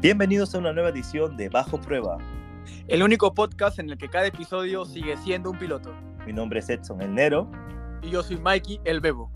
Bienvenidos 0.00 0.54
a 0.54 0.58
una 0.58 0.72
nueva 0.72 0.88
edición 0.88 1.36
de 1.36 1.50
Bajo 1.50 1.78
Prueba. 1.78 2.16
El 2.88 3.02
único 3.02 3.34
podcast 3.34 3.80
en 3.80 3.90
el 3.90 3.98
que 3.98 4.08
cada 4.08 4.28
episodio 4.28 4.86
sigue 4.86 5.14
siendo 5.18 5.50
un 5.50 5.58
piloto. 5.58 5.92
Mi 6.24 6.32
nombre 6.32 6.60
es 6.60 6.70
Edson 6.70 7.02
El 7.02 7.14
Nero. 7.14 7.50
Y 8.00 8.08
yo 8.08 8.22
soy 8.22 8.38
Mikey 8.38 8.80
El 8.84 9.00
Bebo. 9.02 9.30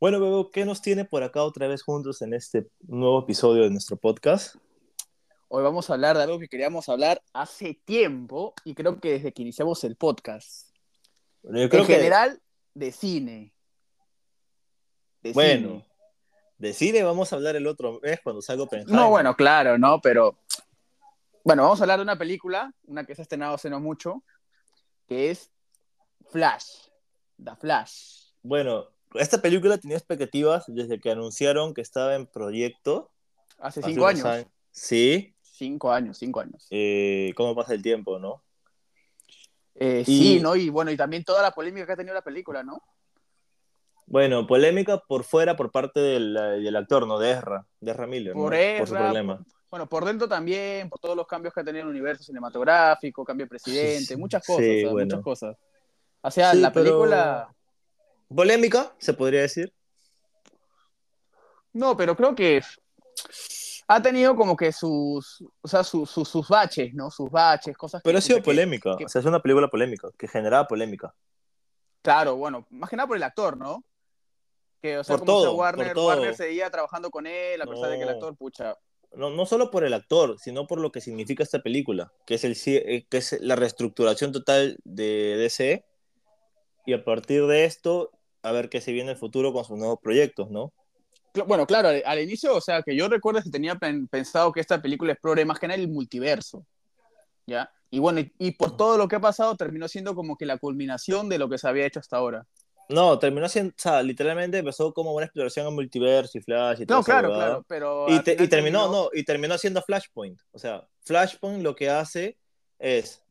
Bueno, 0.00 0.18
Bebo, 0.18 0.50
¿qué 0.50 0.64
nos 0.64 0.82
tiene 0.82 1.04
por 1.04 1.22
acá 1.22 1.44
otra 1.44 1.68
vez 1.68 1.84
juntos 1.84 2.20
en 2.22 2.34
este 2.34 2.66
nuevo 2.88 3.20
episodio 3.20 3.62
de 3.62 3.70
nuestro 3.70 3.96
podcast? 3.96 4.56
Hoy 5.46 5.62
vamos 5.62 5.88
a 5.88 5.92
hablar 5.92 6.16
de 6.16 6.24
algo 6.24 6.40
que 6.40 6.48
queríamos 6.48 6.88
hablar 6.88 7.22
hace 7.32 7.80
tiempo 7.84 8.52
y 8.64 8.74
creo 8.74 8.98
que 8.98 9.12
desde 9.12 9.32
que 9.32 9.42
iniciamos 9.42 9.84
el 9.84 9.94
podcast. 9.94 10.73
Yo 11.44 11.68
creo 11.68 11.82
en 11.82 11.86
que, 11.86 11.94
general, 11.96 12.40
de 12.74 12.92
cine. 12.92 13.54
De 15.22 15.32
bueno, 15.32 15.68
cine. 15.68 15.84
de 16.58 16.72
cine 16.72 17.02
vamos 17.02 17.32
a 17.32 17.36
hablar 17.36 17.56
el 17.56 17.66
otro 17.66 18.00
mes 18.02 18.20
cuando 18.22 18.42
salga 18.42 18.64
Oppenheimer. 18.64 18.94
No, 18.94 19.10
bueno, 19.10 19.34
claro, 19.36 19.78
¿no? 19.78 20.00
Pero. 20.00 20.38
Bueno, 21.44 21.62
vamos 21.62 21.80
a 21.80 21.84
hablar 21.84 21.98
de 21.98 22.04
una 22.04 22.18
película, 22.18 22.72
una 22.86 23.04
que 23.04 23.14
se 23.14 23.20
ha 23.20 23.24
estrenado 23.24 23.54
hace 23.54 23.68
no 23.68 23.78
mucho, 23.80 24.24
que 25.06 25.30
es 25.30 25.50
Flash. 26.30 26.88
The 27.42 27.54
Flash. 27.56 28.30
Bueno, 28.42 28.88
esta 29.14 29.42
película 29.42 29.76
tenía 29.76 29.96
expectativas 29.98 30.64
desde 30.68 30.98
que 31.00 31.10
anunciaron 31.10 31.74
que 31.74 31.82
estaba 31.82 32.14
en 32.14 32.26
proyecto. 32.26 33.10
Hace 33.58 33.80
hace 33.80 33.90
cinco 33.90 34.06
años. 34.06 34.46
Sí, 34.70 35.30
Cinco 35.42 35.92
años, 35.92 36.18
cinco 36.18 36.40
años. 36.40 36.66
eh, 36.70 37.32
cómo 37.36 37.54
pasa 37.54 37.74
el 37.74 37.82
tiempo, 37.82 38.18
¿no? 38.18 38.42
Eh, 39.76 40.04
y- 40.06 40.18
Sí, 40.36 40.40
¿no? 40.40 40.54
Y 40.56 40.68
bueno, 40.70 40.90
y 40.90 40.96
también 40.96 41.24
toda 41.24 41.42
la 41.42 41.50
polémica 41.50 41.86
que 41.86 41.92
ha 41.92 41.96
tenido 41.96 42.14
la 42.14 42.22
película, 42.22 42.62
¿no? 42.62 42.82
Bueno, 44.06 44.46
polémica 44.46 44.98
por 44.98 45.24
fuera 45.24 45.56
por 45.56 45.70
parte 45.70 45.98
del, 46.00 46.34
del 46.34 46.76
actor, 46.76 47.06
¿no? 47.06 47.18
De 47.18 47.32
Ezra, 47.32 47.66
de 47.80 47.90
Ezra 47.90 48.06
Miller, 48.06 48.36
¿no? 48.36 48.42
Por 48.42 48.54
por 48.78 48.88
su 48.88 48.94
problema. 48.94 49.44
Bueno, 49.70 49.88
por 49.88 50.04
dentro 50.04 50.28
también, 50.28 50.88
por 50.88 51.00
todos 51.00 51.16
los 51.16 51.26
cambios 51.26 51.52
que 51.52 51.60
ha 51.60 51.64
tenido 51.64 51.82
el 51.84 51.90
universo 51.90 52.22
cinematográfico, 52.22 53.24
cambio 53.24 53.46
de 53.46 53.50
presidente, 53.50 54.16
muchas 54.16 54.44
cosas, 54.46 54.64
sí, 54.64 54.76
o 54.78 54.80
sea, 54.82 54.90
bueno. 54.92 55.06
muchas 55.06 55.22
cosas. 55.24 55.56
O 56.20 56.30
sea, 56.30 56.52
Sí, 56.52 56.60
la 56.60 56.72
pero- 56.72 56.84
película... 56.84 57.54
Polémica, 58.34 58.94
se 58.98 59.14
podría 59.14 59.40
decir. 59.42 59.72
No, 61.72 61.96
pero 61.96 62.14
creo 62.16 62.34
que 62.34 62.62
ha 63.86 64.00
tenido 64.02 64.34
como 64.36 64.56
que 64.56 64.72
sus, 64.72 65.42
o 65.60 65.68
sea, 65.68 65.84
sus, 65.84 66.08
sus, 66.10 66.28
sus 66.28 66.48
baches, 66.48 66.94
¿no? 66.94 67.10
Sus 67.10 67.30
baches, 67.30 67.76
cosas 67.76 68.00
que... 68.02 68.08
Pero 68.08 68.18
ha 68.18 68.20
sido 68.22 68.38
que- 68.38 68.44
polémica. 68.44 68.96
que- 68.96 69.04
O 69.04 69.08
sea, 69.08 69.20
es 69.20 69.26
una 69.26 69.40
película 69.40 69.68
polémica, 69.68 70.08
que 70.18 70.26
generaba 70.28 70.66
polémica. 70.66 71.14
Claro, 72.02 72.36
bueno, 72.36 72.66
más 72.70 72.90
que 72.90 72.96
nada 72.96 73.06
por 73.06 73.16
el 73.16 73.22
actor, 73.22 73.56
¿no? 73.56 73.84
Que, 74.82 74.98
o 74.98 75.04
sea, 75.04 75.16
Por 75.16 75.26
como 75.26 75.40
todo, 75.40 75.54
Warner, 75.56 75.86
por 75.88 75.94
todo. 75.94 76.06
Warner 76.08 76.34
seguía 76.34 76.70
trabajando 76.70 77.10
con 77.10 77.26
él, 77.26 77.60
a 77.62 77.66
pesar 77.66 77.90
de 77.90 77.96
que 77.96 78.02
el 78.02 78.08
No. 78.08 78.14
actor, 78.14 78.36
pucha... 78.36 78.76
No, 79.12 79.30
no 79.30 79.46
solo 79.46 79.70
por 79.70 79.84
el 79.84 79.94
actor, 79.94 80.36
sino 80.40 80.66
por 80.66 80.80
lo 80.80 80.90
que 80.90 81.00
significa 81.00 81.42
esta 81.44 81.62
película, 81.62 82.12
que 82.26 82.34
es, 82.34 82.44
el, 82.44 82.56
eh, 82.66 83.06
que 83.08 83.16
es 83.18 83.38
la 83.40 83.54
reestructuración 83.54 84.32
total 84.32 84.76
de 84.84 85.36
DC. 85.36 85.84
Y 86.84 86.94
a 86.94 87.04
partir 87.04 87.46
de 87.46 87.64
esto, 87.64 88.10
a 88.42 88.50
ver 88.50 88.68
qué 88.68 88.80
se 88.80 88.90
viene 88.92 89.10
en 89.10 89.14
el 89.14 89.20
futuro 89.20 89.52
con 89.52 89.64
sus 89.64 89.78
nuevos 89.78 89.98
proyectos, 90.02 90.50
¿no? 90.50 90.72
Bueno, 91.46 91.66
claro, 91.66 91.88
al, 91.88 92.02
al 92.06 92.20
inicio, 92.20 92.54
o 92.56 92.60
sea, 92.60 92.82
que 92.82 92.94
yo 92.96 93.08
recuerdo 93.08 93.42
que 93.42 93.50
tenía 93.50 93.74
pen- 93.74 94.06
pensado 94.08 94.52
que 94.52 94.60
esta 94.60 94.80
película 94.80 95.12
explore 95.12 95.44
más 95.44 95.58
que 95.58 95.66
nada 95.68 95.80
el 95.80 95.88
multiverso, 95.88 96.64
¿ya? 97.46 97.70
Y 97.90 97.98
bueno, 97.98 98.20
y, 98.20 98.32
y 98.38 98.52
por 98.52 98.76
todo 98.76 98.96
lo 98.98 99.08
que 99.08 99.16
ha 99.16 99.20
pasado, 99.20 99.56
terminó 99.56 99.88
siendo 99.88 100.14
como 100.14 100.36
que 100.36 100.46
la 100.46 100.58
culminación 100.58 101.28
de 101.28 101.38
lo 101.38 101.48
que 101.48 101.58
se 101.58 101.68
había 101.68 101.86
hecho 101.86 102.00
hasta 102.00 102.16
ahora. 102.16 102.46
No, 102.88 103.18
terminó 103.18 103.48
siendo, 103.48 103.70
o 103.70 103.74
sea, 103.80 104.02
literalmente 104.02 104.58
empezó 104.58 104.92
como 104.92 105.12
una 105.14 105.24
exploración 105.24 105.66
en 105.66 105.74
multiverso 105.74 106.36
y 106.36 106.42
Flash 106.42 106.82
y 106.82 106.86
todo 106.86 106.98
No, 106.98 107.04
claro, 107.04 107.32
claro, 107.32 107.64
pero... 107.66 108.06
Y, 108.10 108.20
te- 108.22 108.36
terminó, 108.48 108.90
no, 108.90 109.08
y 109.12 109.24
terminó 109.24 109.56
siendo 109.56 109.80
Flashpoint. 109.82 110.38
O 110.52 110.58
sea, 110.58 110.86
Flashpoint 111.04 111.62
lo 111.62 111.74
que 111.74 111.88
hace 111.88 112.36
es. 112.78 113.22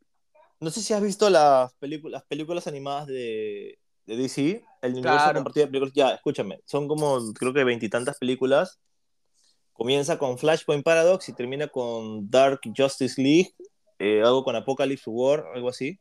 No 0.59 0.71
sé 0.71 0.81
si 0.81 0.93
has 0.93 1.01
visto 1.03 1.29
las, 1.29 1.73
películas 1.75 2.13
las 2.21 2.23
películas 2.23 2.65
animadas 2.67 3.05
de, 3.07 3.77
de 4.05 4.15
DC, 4.17 4.63
el 4.83 4.93
universo 4.93 5.17
Claro. 5.17 5.33
compartido 5.39 5.65
de 5.65 5.71
películas. 5.71 5.93
Ya, 5.95 6.09
escúchame, 6.11 6.59
son 6.65 6.87
como, 6.87 7.33
creo 7.33 7.53
que 7.53 7.63
veintitantas 7.63 8.17
películas. 8.19 8.79
Comienza 9.73 10.19
con 10.19 10.37
Flashpoint 10.37 10.83
Paradox 10.83 11.29
y 11.29 11.33
termina 11.33 11.67
con 11.67 12.29
Dark 12.29 12.59
Justice 12.77 13.19
League, 13.21 13.53
eh, 13.97 14.21
algo 14.23 14.43
con 14.43 14.55
Apocalypse 14.55 15.09
War, 15.09 15.45
algo 15.55 15.69
así. 15.69 15.99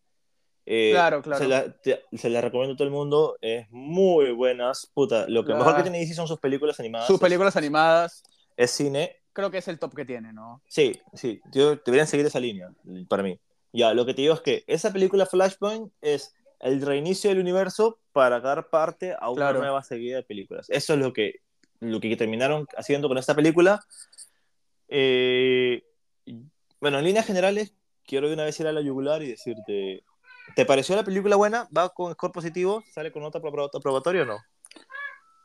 Eh, 0.67 0.91
Claro, 0.93 1.23
claro. 1.23 1.43
Se 1.43 1.49
la, 1.49 1.73
te- 1.81 2.05
se 2.13 2.29
la 2.29 2.41
recomiendo 2.43 2.75
a 2.75 2.77
todo 2.77 2.87
el 2.87 2.93
mundo, 2.93 3.37
es 3.41 3.67
muy 3.71 4.31
buenas. 4.33 4.91
Puta, 4.93 5.27
lo 5.29 5.45
que 5.45 5.55
mejor 5.55 5.75
que 5.77 5.83
tiene 5.83 5.99
DC 6.01 6.15
son 6.15 6.29
sus 6.29 6.39
películas 6.39 6.79
animadas. 6.81 7.07
Sus 7.07 7.19
películas 7.19 7.57
animadas, 7.57 8.23
es 8.57 8.71
cine, 8.71 9.17
creo 9.33 9.51
que 9.51 9.59
es 9.59 9.69
el 9.69 9.79
top 9.79 9.95
que 9.95 10.05
tiene, 10.05 10.33
¿no? 10.35 10.63
Sí, 10.69 11.01
sí, 11.15 11.41
yo, 11.53 11.77
deberían 11.77 12.07
seguir 12.07 12.27
esa 12.27 12.39
línea, 12.41 12.71
para 13.09 13.23
mí. 13.23 13.41
Ya, 13.73 13.95
lo 13.95 14.05
que 14.05 14.13
te 14.13 14.21
digo 14.21 14.35
es 14.35 14.41
que 14.43 14.65
esa 14.67 14.93
película 14.93 15.25
Flashpoint 15.25 15.91
es 16.03 16.35
el 16.63 16.81
reinicio 16.81 17.31
del 17.31 17.41
universo 17.41 17.99
para 18.13 18.41
dar 18.41 18.69
parte 18.71 19.15
a 19.19 19.29
una 19.31 19.37
Claro. 19.47 19.59
nueva 19.61 19.83
seguida 19.83 20.17
de 20.17 20.23
películas. 20.23 20.67
Eso 20.71 20.95
es 20.95 20.99
lo 21.01 21.13
que, 21.13 21.41
lo 21.81 22.01
que 22.01 22.17
terminaron 22.17 22.67
haciendo 22.77 23.09
con 23.09 23.19
esta 23.19 23.35
película. 23.35 23.81
Eh, 24.89 25.83
bueno, 26.81 26.99
en 26.99 27.05
líneas 27.05 27.27
generales, 27.27 27.75
quiero 28.05 28.29
de 28.29 28.35
una 28.35 28.45
vez 28.45 28.59
ir 28.61 28.67
a 28.67 28.73
la 28.73 28.81
yugular 28.81 29.23
y 29.23 29.29
decirte, 29.29 30.05
¿te 30.55 30.65
pareció 30.67 30.95
la 30.97 31.05
película 31.05 31.37
buena? 31.37 31.69
¿Va 31.77 31.89
con 31.91 32.13
score 32.13 32.33
positivo? 32.33 32.83
¿Sale 32.93 33.11
con 33.13 33.23
nota 33.23 33.39
aprobatoria 33.39 34.23
o 34.23 34.27
no? 34.27 34.39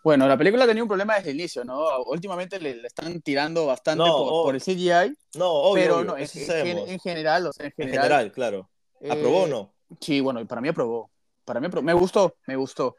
Bueno, 0.04 0.28
la 0.28 0.38
película 0.38 0.66
tenía 0.66 0.84
un 0.84 0.88
problema 0.88 1.16
desde 1.16 1.32
el 1.32 1.40
inicio, 1.40 1.66
¿no? 1.66 1.84
Últimamente 2.06 2.60
le, 2.60 2.76
le 2.76 2.88
están 2.88 3.22
tirando 3.22 3.66
bastante 3.66 4.06
No, 4.06 4.18
por, 4.18 4.28
oh, 4.34 4.44
por 4.44 4.56
el 4.56 4.62
CGI, 4.62 5.18
No, 5.36 5.52
obvio, 5.52 5.84
pero 5.84 5.96
obvio, 5.98 6.06
no, 6.06 6.18
en, 6.18 6.28
en- 6.68 6.90
en 6.90 7.00
general, 7.00 7.48
o 7.48 7.54
sea, 7.54 7.66
en 7.66 7.74
En 7.76 7.88
general... 7.88 8.04
general, 8.06 8.32
claro. 8.32 8.70
eh, 9.02 9.10
¿Aprobó 9.12 9.44
o 9.44 9.48
no? 9.48 9.74
Sí, 10.02 10.20
bueno, 10.20 10.40
y 10.42 10.46
para 10.46 10.62
mí 10.62 10.68
aprobó. 10.70 11.10
Para 11.46 11.60
mí 11.60 11.68
aprobó. 11.68 11.86
Me 11.86 11.94
gustó, 11.94 12.36
me 12.46 12.56
gustó. 12.56 12.96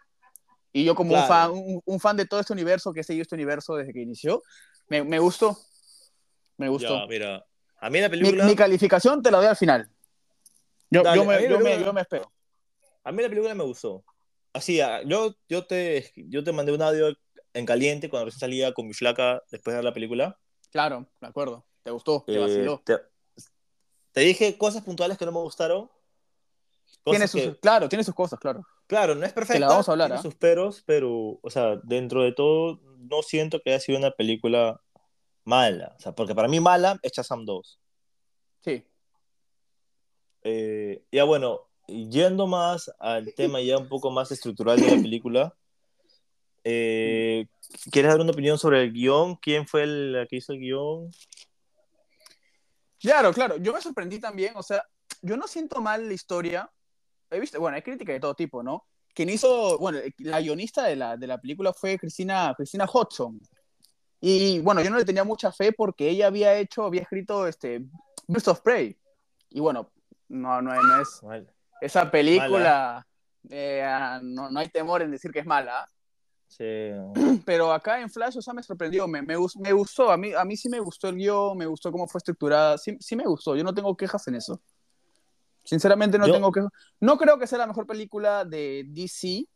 Y 0.72 0.84
yo 0.84 0.94
como 0.94 1.10
un, 1.14 1.20
Claro. 1.20 1.28
fan, 1.28 1.50
un, 1.50 1.82
un 1.84 2.00
fan 2.00 2.16
de 2.16 2.26
todo 2.26 2.40
este 2.40 2.52
universo, 2.52 2.92
que 2.92 3.00
he 3.00 3.04
seguido 3.04 3.22
este 3.22 3.34
universo 3.34 3.74
desde 3.76 3.92
que 3.92 4.00
inició, 4.00 4.42
me, 4.88 5.02
me 5.02 5.18
gustó. 5.18 5.56
Me 6.56 6.68
gustó. 6.68 7.00
Ya, 7.00 7.06
mira, 7.06 7.44
a 7.80 7.90
mí 7.90 8.00
la 8.00 8.08
mi, 8.08 8.18
película... 8.20 8.44
mi 8.46 8.56
calificación 8.56 9.22
te 9.22 9.30
la 9.30 9.38
doy 9.38 9.46
al 9.46 9.56
final. 9.56 9.88
Yo, 10.90 11.02
Dale, 11.02 11.16
yo, 11.16 11.24
me, 11.24 11.34
yo, 11.34 11.58
me, 11.58 11.64
película- 11.64 11.86
yo 11.86 11.92
me 11.92 12.00
espero. 12.00 12.32
A 13.04 13.12
mí 13.12 13.22
la 13.22 13.28
película 13.28 13.54
me 13.54 13.64
gustó. 13.64 14.04
Así, 14.52 14.80
yo, 15.06 15.34
yo, 15.48 15.66
te, 15.66 16.10
yo 16.16 16.42
te 16.42 16.52
mandé 16.52 16.72
un 16.72 16.82
audio 16.82 17.16
en 17.54 17.66
caliente 17.66 18.08
cuando 18.08 18.26
recién 18.26 18.40
salía 18.40 18.72
con 18.72 18.86
mi 18.86 18.94
flaca 18.94 19.42
después 19.50 19.72
de 19.72 19.76
ver 19.78 19.84
la 19.84 19.94
película. 19.94 20.38
Claro, 20.70 21.06
de 21.20 21.26
acuerdo. 21.26 21.66
¿Te 21.82 21.90
gustó? 21.90 22.24
¿Te 22.26 22.34
Eh, 22.34 22.38
vaciló? 22.38 22.82
te, 22.84 22.98
te 24.12 24.20
dije 24.20 24.58
cosas 24.58 24.82
puntuales 24.82 25.16
que 25.16 25.24
no 25.24 25.32
me 25.32 25.38
gustaron. 25.38 25.90
Tiene 27.04 27.28
sus, 27.28 27.40
que- 27.40 27.56
claro, 27.58 27.88
tiene 27.88 28.04
sus 28.04 28.14
cosas, 28.14 28.38
claro. 28.38 28.66
claro, 28.86 29.14
no 29.14 29.24
es 29.24 29.32
perfecta, 29.32 29.60
la 29.60 29.68
vamos 29.68 29.88
a 29.88 29.92
hablar, 29.92 30.08
tiene 30.08 30.18
¿ah? 30.18 30.22
sus 30.22 30.34
peros, 30.34 30.82
pero, 30.84 31.38
o 31.40 31.50
sea, 31.50 31.76
dentro 31.84 32.22
de 32.22 32.32
todo, 32.32 32.80
no 32.98 33.22
siento 33.22 33.60
que 33.60 33.70
haya 33.70 33.80
sido 33.80 33.98
una 33.98 34.10
película 34.10 34.80
mala. 35.44 35.94
O 35.96 36.00
sea, 36.00 36.12
porque 36.12 36.34
para 36.34 36.48
mí 36.48 36.60
mala 36.60 36.98
es 37.02 37.12
Shazam 37.12 37.44
2. 37.44 37.80
Sí. 38.60 38.84
Eh, 40.42 41.02
ya 41.10 41.24
bueno, 41.24 41.68
yendo 41.86 42.46
más 42.46 42.90
al 42.98 43.32
tema 43.34 43.60
ya 43.60 43.78
un 43.78 43.88
poco 43.88 44.10
más 44.10 44.30
estructural 44.30 44.78
de 44.78 44.96
la 44.96 45.02
película, 45.02 45.54
eh, 46.64 47.46
¿quieres 47.90 48.10
dar 48.10 48.20
una 48.20 48.32
opinión 48.32 48.58
sobre 48.58 48.82
el 48.82 48.92
guion? 48.92 49.36
¿Quién 49.36 49.66
fue 49.66 49.84
el 49.84 50.26
que 50.28 50.36
hizo 50.36 50.52
el 50.52 50.60
guion? 50.60 51.10
Claro, 53.00 53.32
claro. 53.32 53.56
Yo 53.56 53.72
me 53.72 53.80
sorprendí 53.80 54.20
también, 54.20 54.52
o 54.56 54.62
sea, 54.62 54.84
yo 55.22 55.36
no 55.36 55.48
siento 55.48 55.80
mal 55.80 56.06
la 56.06 56.14
historia. 56.14 56.70
He 57.30 57.40
visto, 57.40 57.60
bueno, 57.60 57.76
hay 57.76 57.82
crítica 57.82 58.12
de 58.12 58.20
todo 58.20 58.34
tipo, 58.34 58.62
¿no? 58.62 58.86
Quien 59.14 59.28
hizo, 59.28 59.78
bueno, 59.78 59.98
la 60.18 60.40
guionista 60.40 60.84
de 60.84 60.96
la, 60.96 61.16
de 61.16 61.26
la 61.26 61.40
película 61.40 61.72
fue 61.72 61.98
Cristina, 61.98 62.54
Cristina 62.56 62.86
Hodgson. 62.86 63.40
Y 64.20 64.60
bueno, 64.60 64.82
yo 64.82 64.90
no 64.90 64.98
le 64.98 65.04
tenía 65.04 65.24
mucha 65.24 65.52
fe 65.52 65.72
porque 65.72 66.08
ella 66.08 66.26
había 66.26 66.54
hecho, 66.54 66.84
había 66.84 67.02
escrito 67.02 67.46
este, 67.46 67.84
Birds 68.26 68.48
of 68.48 68.60
Prey. 68.60 68.96
Y 69.50 69.60
bueno, 69.60 69.90
no, 70.28 70.60
no, 70.60 70.82
no 70.82 71.00
es, 71.00 71.22
Mal. 71.22 71.52
esa 71.80 72.10
película, 72.10 73.06
eh, 73.48 73.84
no, 74.22 74.50
no 74.50 74.60
hay 74.60 74.68
temor 74.68 75.02
en 75.02 75.10
decir 75.10 75.30
que 75.30 75.40
es 75.40 75.46
mala. 75.46 75.88
Sí. 76.48 76.64
Pero 77.44 77.72
acá 77.72 78.00
en 78.00 78.10
Flash, 78.10 78.38
o 78.38 78.42
sea, 78.42 78.54
me 78.54 78.62
sorprendió, 78.62 79.06
me, 79.06 79.22
me, 79.22 79.36
me 79.36 79.72
gustó, 79.72 80.10
a 80.10 80.16
mí, 80.16 80.32
a 80.32 80.44
mí 80.44 80.56
sí 80.56 80.68
me 80.68 80.80
gustó 80.80 81.08
el 81.08 81.16
guion, 81.16 81.56
me 81.56 81.66
gustó 81.66 81.92
cómo 81.92 82.08
fue 82.08 82.18
estructurada, 82.18 82.78
sí, 82.78 82.96
sí 83.00 83.14
me 83.16 83.24
gustó, 83.24 83.54
yo 83.54 83.64
no 83.64 83.74
tengo 83.74 83.96
quejas 83.96 84.26
en 84.28 84.36
eso. 84.36 84.60
Sinceramente 85.68 86.18
no 86.18 86.26
Yo- 86.26 86.32
tengo 86.32 86.50
quejas. 86.50 86.70
No 87.00 87.18
creo 87.18 87.38
que 87.38 87.46
sea 87.46 87.58
la 87.58 87.66
mejor 87.66 87.86
película 87.86 88.46
de 88.46 88.86
DC. 88.88 89.46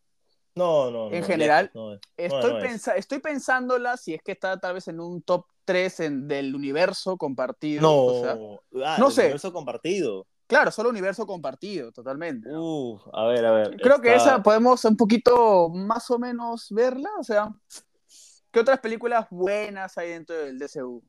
No, 0.55 0.91
no, 0.91 1.09
no. 1.09 1.17
En 1.17 1.25
general, 1.25 1.71
lejos, 1.73 1.75
no 1.75 1.95
es. 1.95 2.01
Estoy, 2.19 2.67
es. 2.67 2.89
estoy 2.89 3.19
pensándola 3.21 3.97
si 3.97 4.13
es 4.13 4.23
que 4.23 4.33
está 4.33 4.61
tal 4.61 4.75
vez 4.75 4.87
en 4.89 5.01
un 5.01 5.23
top 5.23 5.47
3 5.65 6.01
en, 6.01 6.29
del 6.29 6.55
universo 6.55 7.17
compartido. 7.17 7.81
No, 7.81 8.05
o 8.05 8.23
sea, 8.23 8.39
ah, 8.85 8.97
no 8.99 9.11
sé. 9.11 9.23
universo 9.23 9.55
compartido. 9.55 10.27
Claro, 10.47 10.71
solo 10.71 10.91
universo 10.91 11.27
compartido, 11.27 11.93
totalmente. 11.93 12.51
Uh, 12.53 13.01
a 13.15 13.25
ver, 13.25 13.47
a 13.47 13.53
ver. 13.53 13.77
Creo 13.79 14.03
que 14.03 14.15
esa 14.15 14.43
podemos 14.43 14.85
un 14.85 14.99
poquito 14.99 15.71
más 15.71 16.11
o 16.11 16.19
menos 16.19 16.67
verla, 16.69 17.09
o 17.19 17.25
sea, 17.25 17.51
¿qué 18.51 18.61
otras 18.61 18.81
películas 18.81 19.27
buenas 19.31 19.97
hay 19.97 20.11
dentro 20.11 20.37
del 20.37 20.59
DCU? 20.59 21.03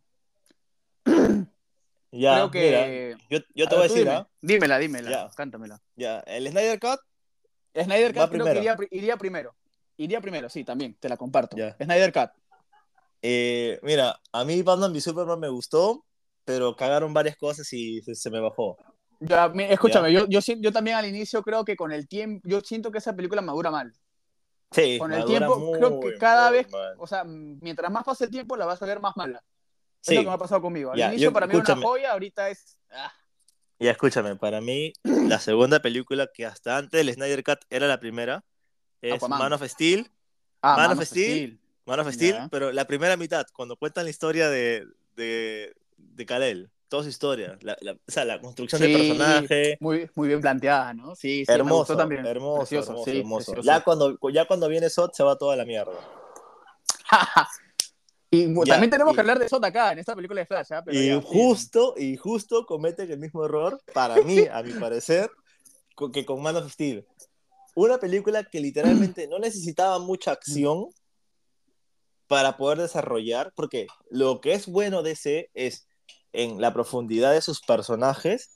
Ya, 2.16 2.36
Creo 2.36 2.52
que... 2.52 2.60
mira, 2.60 3.18
yo, 3.30 3.40
yo 3.56 3.68
te 3.68 3.74
A 3.74 3.78
voy 3.78 3.86
a 3.86 3.88
decir, 3.88 4.04
dime. 4.04 4.16
¿ah? 4.16 4.28
Dímela, 4.40 4.78
dímela, 4.78 5.10
Ya. 5.12 5.30
cántamela. 5.36 5.82
Ya, 5.96 6.20
el 6.28 6.48
Snyder 6.48 6.80
Cut, 6.80 7.00
Snyder 7.74 8.14
Cut 8.14 8.30
creo 8.30 8.46
que 8.46 8.58
iría, 8.60 8.78
iría 8.92 9.18
primero. 9.18 9.56
Iría 9.98 10.22
primero, 10.22 10.48
sí, 10.48 10.64
también, 10.64 10.96
te 11.00 11.10
la 11.10 11.18
comparto. 11.18 11.58
Ya. 11.58 11.76
Snyder 11.78 12.14
Cut. 12.14 12.30
eh, 13.24 13.80
mira, 13.82 14.20
a 14.32 14.46
mí 14.46 14.62
Batman 14.62 14.92
v 14.92 15.02
Superman 15.02 15.40
me 15.40 15.50
gustó, 15.50 16.06
pero 16.46 16.76
cagaron 16.76 17.14
varias 17.14 17.36
cosas 17.36 17.72
y 17.74 18.02
se, 18.04 18.14
se 18.14 18.30
me 18.30 18.40
bajó. 18.40 18.78
Ya, 19.20 19.52
escúchame, 19.70 20.12
yo, 20.14 20.28
yo, 20.28 20.42
si- 20.42 20.60
yo 20.62 20.72
también 20.72 20.98
al 20.98 21.06
inicio 21.08 21.42
creo 21.42 21.66
que 21.66 21.76
con 21.76 21.92
el 21.92 22.08
tiempo, 22.08 22.48
yo 22.48 22.62
siento 22.62 22.92
que 22.92 23.00
esa 23.00 23.16
película 23.16 23.42
madura 23.42 23.72
mal. 23.72 23.92
Sí, 24.70 24.98
Con 25.00 25.14
el 25.14 25.26
tiempo, 25.26 25.58
muy, 25.58 25.78
creo 25.80 26.00
que 26.00 26.18
cada 26.18 26.52
vez, 26.52 26.70
mal. 26.70 26.96
o 26.98 27.08
sea, 27.08 27.24
mientras 27.24 27.92
más 27.92 28.04
pase 28.04 28.26
el 28.26 28.32
tiempo, 28.32 28.56
la 28.58 28.66
vas 28.66 28.82
a 28.82 28.86
ver 28.86 29.00
más 29.00 29.16
mala. 29.16 29.42
Sí, 30.04 30.12
Es 30.12 30.16
lo 30.18 30.22
que 30.24 30.28
me 30.30 30.34
ha 30.36 30.38
pasado 30.38 30.62
conmigo. 30.62 30.92
Al 30.92 31.00
Ya, 31.00 31.08
inicio 31.10 31.30
yo- 31.30 31.34
para 31.34 31.48
mí 31.48 31.52
era 31.54 31.60
escúchame. 31.62 31.80
una 31.82 31.88
joya, 31.88 32.12
ahorita 32.12 32.50
es... 32.50 32.78
ah, 32.92 33.12
ya 33.80 33.92
escúchame, 33.92 34.36
para 34.36 34.60
mí 34.62 34.94
la 35.04 35.40
segunda 35.40 35.82
película 35.82 36.30
que 36.34 36.46
hasta 36.46 36.78
antes 36.78 37.06
del 37.06 37.14
Snyder 37.14 37.44
Cut 37.44 37.60
era 37.70 37.88
la 37.88 38.00
primera 38.00 38.44
es 39.02 39.16
Aquaman. 39.16 39.40
Man 39.40 39.54
of 39.54 39.64
Steel, 39.64 40.12
ah, 40.62 40.76
Man 40.78 40.90
Man 40.90 40.98
of 41.00 41.04
Steel. 41.06 41.38
Steel. 41.38 41.60
Man 41.86 42.00
of 42.02 42.10
Steel, 42.12 42.34
Ya. 42.36 42.48
pero 42.50 42.72
la 42.72 42.86
primera 42.86 43.18
mitad, 43.18 43.46
cuando 43.54 43.76
cuentan 43.78 44.04
la 44.06 44.10
historia 44.10 44.50
de, 44.50 44.86
de, 45.16 45.74
de 45.98 46.26
Kal-El, 46.26 46.70
toda 46.88 47.04
su 47.04 47.10
historia, 47.10 47.58
la, 47.62 47.76
la- 47.82 47.94
o 47.94 47.98
sea, 48.12 48.24
la 48.26 48.40
construcción 48.40 48.82
del 48.82 48.92
Sí, 48.92 48.98
personaje, 48.98 49.78
Muy, 49.82 50.10
muy 50.16 50.28
bien 50.28 50.40
planteada, 50.42 50.94
¿no? 50.94 51.16
Sí, 51.16 51.46
sí, 51.46 51.52
me 51.52 51.56
hermoso, 51.56 51.76
gustó 51.78 51.98
también. 51.98 52.26
hermoso, 52.26 52.60
Precioso, 52.60 52.92
hermoso, 52.92 53.12
sí, 53.12 53.18
hermoso. 53.20 53.62
Ya 53.62 53.82
cuando, 53.84 54.18
ya 54.32 54.46
cuando 54.46 54.68
viene 54.70 54.90
Sot 54.90 55.14
se 55.14 55.24
va 55.24 55.38
toda 55.38 55.56
la 55.56 55.66
mierda. 55.66 55.94
y 58.36 58.54
Ya, 58.66 58.74
también 58.74 58.90
tenemos 58.90 59.12
y- 59.12 59.16
que 59.16 59.22
hablar 59.22 59.38
de 59.40 59.48
Sot 59.48 59.64
acá, 59.64 59.92
en 59.92 60.00
esta 60.00 60.16
película 60.16 60.42
de 60.42 60.48
Flash, 60.48 60.74
¿ah? 60.74 60.82
Pero 60.84 60.98
Y 61.00 61.08
ya, 61.08 61.22
sí. 61.22 61.28
justo, 61.28 61.94
y 61.98 62.18
justo 62.18 62.66
cometen 62.66 63.12
el 63.12 63.20
mismo 63.20 63.46
error, 63.46 63.80
para 63.94 64.22
mí, 64.24 64.40
a 64.52 64.64
mi 64.64 64.74
parecer, 64.74 65.30
que 66.12 66.26
con 66.26 66.42
Man 66.42 66.56
of 66.56 66.72
Steel. 66.72 67.06
Una 67.76 67.98
película 68.00 68.44
que 68.44 68.60
literalmente 68.60 69.28
no 69.28 69.38
necesitaba 69.40 70.00
mucha 70.00 70.32
acción 70.32 70.88
para 72.28 72.58
poder 72.58 72.80
desarrollar, 72.80 73.52
porque 73.56 73.88
lo 74.10 74.42
que 74.42 74.54
es 74.54 74.68
bueno 74.68 75.04
de 75.04 75.12
ese 75.12 75.50
es 75.54 75.88
en 76.32 76.60
la 76.60 76.74
profundidad 76.74 77.32
de 77.32 77.42
sus 77.42 77.62
personajes. 77.62 78.50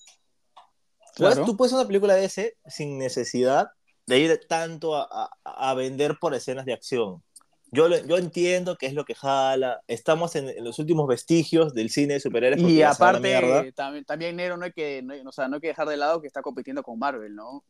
Pues, 1.15 1.33
Claro. 1.35 1.45
tú 1.45 1.55
puedes 1.57 1.73
una 1.73 1.85
película 1.85 2.15
de 2.15 2.25
ese 2.25 2.55
sin 2.67 2.97
necesidad 2.97 3.67
de 4.07 4.19
ir 4.19 4.39
tanto 4.47 4.95
a, 4.95 5.07
a- 5.43 5.69
a 5.69 5.73
vender 5.75 6.17
por 6.19 6.33
escenas 6.33 6.65
de 6.65 6.73
acción. 6.73 7.23
Yo, 7.71 7.89
yo 7.89 8.17
entiendo 8.17 8.77
que 8.77 8.85
es 8.85 8.93
lo 8.93 9.03
que 9.03 9.13
jala. 9.15 9.81
Estamos 9.87 10.35
en, 10.35 10.49
en 10.49 10.63
los 10.63 10.79
últimos 10.79 11.07
vestigios 11.07 11.73
del 11.73 11.89
cine 11.89 12.15
de 12.15 12.19
superhéroes. 12.19 12.61
Y 12.61 12.81
aparte, 12.81 13.73
también, 13.75 14.05
también 14.05 14.35
Nero 14.35 14.55
no 14.57 14.65
hay, 14.65 14.71
que, 14.71 15.01
no, 15.03 15.13
hay- 15.13 15.21
o 15.25 15.31
sea, 15.31 15.47
no 15.47 15.55
hay 15.55 15.61
que 15.61 15.67
dejar 15.67 15.87
de 15.87 15.97
lado 15.97 16.21
que 16.21 16.27
está 16.27 16.41
compitiendo 16.41 16.81
con 16.83 16.97
Marvel, 16.97 17.35
¿no? 17.35 17.63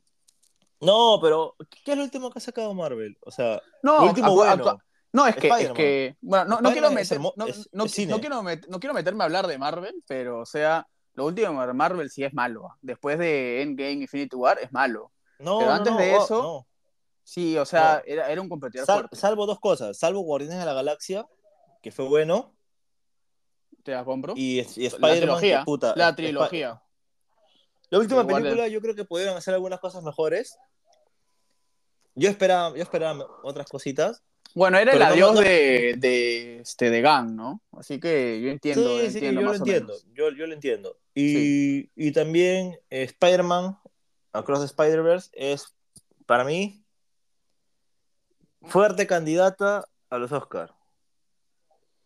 No, 0.79 1.17
pero 1.21 1.55
¿qué 1.83 1.91
es 1.93 1.97
lo 1.97 2.03
último 2.03 2.29
que 2.29 2.37
ha 2.37 2.41
sacado 2.41 2.73
Marvel? 2.73 3.17
O 3.21 3.31
sea, 3.31 3.59
No, 3.81 4.01
lo 4.01 4.09
último 4.09 4.35
bueno. 4.35 4.77
no, 5.11 5.25
es 5.25 5.35
que, 5.35 5.47
es 5.47 5.71
que, 5.71 6.15
bueno, 6.21 6.45
no, 6.45 6.61
no 6.61 6.71
quiero 6.71 6.91
meter, 6.91 7.19
no, 7.19 7.33
no- 7.35 8.19
quiero 8.19 8.43
met- 8.43 8.67
no 8.67 8.79
quiero 8.79 8.93
meterme 8.93 9.23
a 9.23 9.25
hablar 9.25 9.47
de 9.47 9.57
Marvel, 9.57 10.03
pero, 10.07 10.41
o 10.41 10.45
sea, 10.45 10.87
lo 11.15 11.25
último 11.25 11.65
de 11.65 11.73
Marvel 11.73 12.11
sí 12.11 12.23
es 12.23 12.31
malo. 12.33 12.69
Después 12.81 13.17
de 13.17 13.63
Endgame, 13.63 13.93
Infinity 13.93 14.35
War, 14.35 14.59
es 14.61 14.71
malo. 14.71 15.11
no, 15.39 15.57
Pero 15.57 15.71
antes 15.71 15.97
de 15.97 16.13
oh, 16.15 16.23
eso, 16.23 16.43
no. 16.43 16.66
Sí, 17.29 17.57
o 17.57 17.65
sea, 17.65 17.95
No. 18.05 18.13
era, 18.13 18.31
era 18.31 18.41
un 18.41 18.47
competidor 18.47 18.85
Sal- 18.85 18.99
fuerte. 18.99 19.15
salvo 19.17 19.45
dos 19.45 19.59
cosas. 19.59 19.97
Salvo 19.97 20.21
Guardianes 20.21 20.59
de 20.59 20.65
la 20.65 20.71
Galaxia, 20.73 21.27
que 21.81 21.91
fue 21.91 22.05
bueno, 22.07 22.55
Te 23.83 23.91
la 23.91 24.05
compro. 24.05 24.33
y, 24.37 24.59
y 24.59 24.83
la 24.83 24.87
Spider-Man, 24.87 25.41
que 25.41 25.59
puta. 25.65 25.93
la 25.97 26.15
trilogía. 26.15 26.81
La 27.89 27.99
última 27.99 28.25
película 28.25 28.69
yo 28.69 28.79
creo 28.79 28.95
que 28.95 29.03
pudieron 29.03 29.35
hacer 29.35 29.53
algunas 29.53 29.81
cosas 29.81 30.03
mejores. 30.03 30.57
Yo 32.15 32.29
esperaba, 32.29 32.75
yo 32.75 32.81
esperaba 32.83 33.27
otras 33.43 33.67
cositas. 33.67 34.23
Bueno, 34.55 34.77
era 34.77 34.93
el 34.93 35.01
adiós 35.01 35.33
no- 35.35 35.41
de, 35.41 35.95
de, 35.97 36.59
este, 36.61 36.89
de 36.89 37.01
Gang, 37.01 37.31
¿no? 37.35 37.61
Así 37.73 37.99
que 37.99 38.39
yo 38.41 38.49
entiendo. 38.49 38.99
sí, 39.01 39.09
sí, 39.09 39.17
entiendo 39.17 39.41
yo 39.41 39.45
lo 39.47 39.51
más 39.51 39.59
o 39.61 39.63
entiendo. 39.65 39.93
menos. 39.93 40.07
Yo, 40.13 40.29
yo 40.31 40.47
lo 40.47 40.53
entiendo. 40.53 40.97
Y, 41.13 41.91
y 41.95 42.11
también 42.13 42.79
eh, 42.89 43.03
Spider-Man 43.03 43.77
Across 44.31 44.59
the 44.61 44.65
Spider-Verse 44.67 45.29
es, 45.33 45.75
para 46.25 46.43
mí, 46.45 46.83
fuerte 48.67 49.07
candidata 49.07 49.85
a 50.09 50.17
los 50.17 50.31
Oscars. 50.31 50.73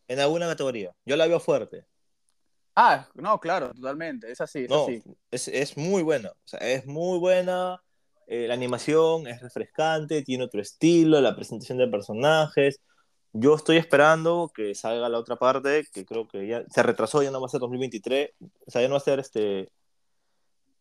En 0.07 0.19
alguna 0.19 0.47
categoría. 0.47 0.91
Yo 1.05 1.15
la 1.15 1.27
veo 1.27 1.39
fuerte. 1.39 1.85
Ah, 2.75 3.07
no, 3.15 3.39
claro, 3.39 3.73
totalmente. 3.73 4.31
Es 4.31 4.41
así, 4.41 4.63
es 4.63 4.69
No, 4.69 4.83
así. 4.83 5.01
es, 5.29 5.47
es 5.47 5.77
muy 5.77 6.03
buena. 6.03 6.29
O 6.29 6.47
sea, 6.47 6.59
es 6.59 6.85
muy 6.85 7.19
buena. 7.19 7.81
eh, 8.27 8.47
la 8.47 8.53
animación 8.53 9.27
es 9.27 9.41
refrescante, 9.41 10.21
tiene 10.21 10.45
otro 10.45 10.61
estilo, 10.61 11.19
la 11.19 11.35
presentación 11.35 11.77
de 11.77 11.87
personajes. 11.87 12.79
Yo 13.33 13.55
estoy 13.55 13.77
esperando 13.77 14.49
que 14.55 14.73
salga 14.75 15.09
la 15.09 15.17
otra 15.19 15.35
parte, 15.37 15.85
que 15.93 16.05
creo 16.05 16.27
que 16.27 16.47
ya 16.47 16.63
se 16.69 16.83
retrasó, 16.83 17.23
ya 17.23 17.31
no 17.31 17.41
va 17.41 17.47
a 17.47 17.49
ser 17.49 17.59
2023. 17.61 18.29
O 18.67 18.71
sea, 18.71 18.81
ya 18.81 18.87
no 18.87 18.93
va 18.93 18.97
a 18.99 19.01
ser 19.01 19.19
este 19.19 19.69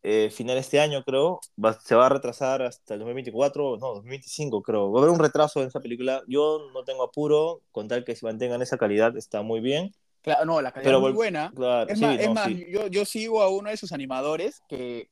eh, 0.03 0.29
final 0.31 0.55
de 0.55 0.61
este 0.61 0.79
año, 0.79 1.03
creo. 1.03 1.39
Va- 1.63 1.79
se 1.79 1.95
va 1.95 2.07
a 2.07 2.09
retrasar 2.09 2.61
hasta 2.61 2.93
el 2.95 2.99
2024, 3.01 3.77
no, 3.77 3.87
2025, 3.95 4.61
creo. 4.61 4.91
Va 4.91 4.99
a 4.99 5.03
haber 5.03 5.13
un 5.13 5.19
retraso 5.19 5.61
en 5.61 5.67
esa 5.67 5.79
película. 5.79 6.23
Yo 6.27 6.69
no 6.73 6.83
tengo 6.83 7.03
apuro, 7.03 7.61
con 7.71 7.87
tal 7.87 8.03
que 8.03 8.15
se 8.15 8.25
mantengan 8.25 8.61
esa 8.61 8.77
calidad, 8.77 9.15
está 9.17 9.41
muy 9.41 9.59
bien. 9.59 9.91
Claro, 10.21 10.45
no, 10.45 10.61
la 10.61 10.71
calidad 10.71 10.87
Pero 10.89 10.97
es 10.97 11.01
muy 11.03 11.11
buena. 11.13 11.51
Claro, 11.55 11.89
Es 11.89 11.97
sí, 11.99 12.05
más, 12.05 12.19
es 12.19 12.27
no, 12.27 12.33
más, 12.33 12.47
sí. 12.47 12.65
yo, 12.69 12.87
yo 12.87 13.05
sigo 13.05 13.41
a 13.41 13.49
uno 13.49 13.69
de 13.69 13.77
sus 13.77 13.91
animadores 13.91 14.61
que 14.69 15.09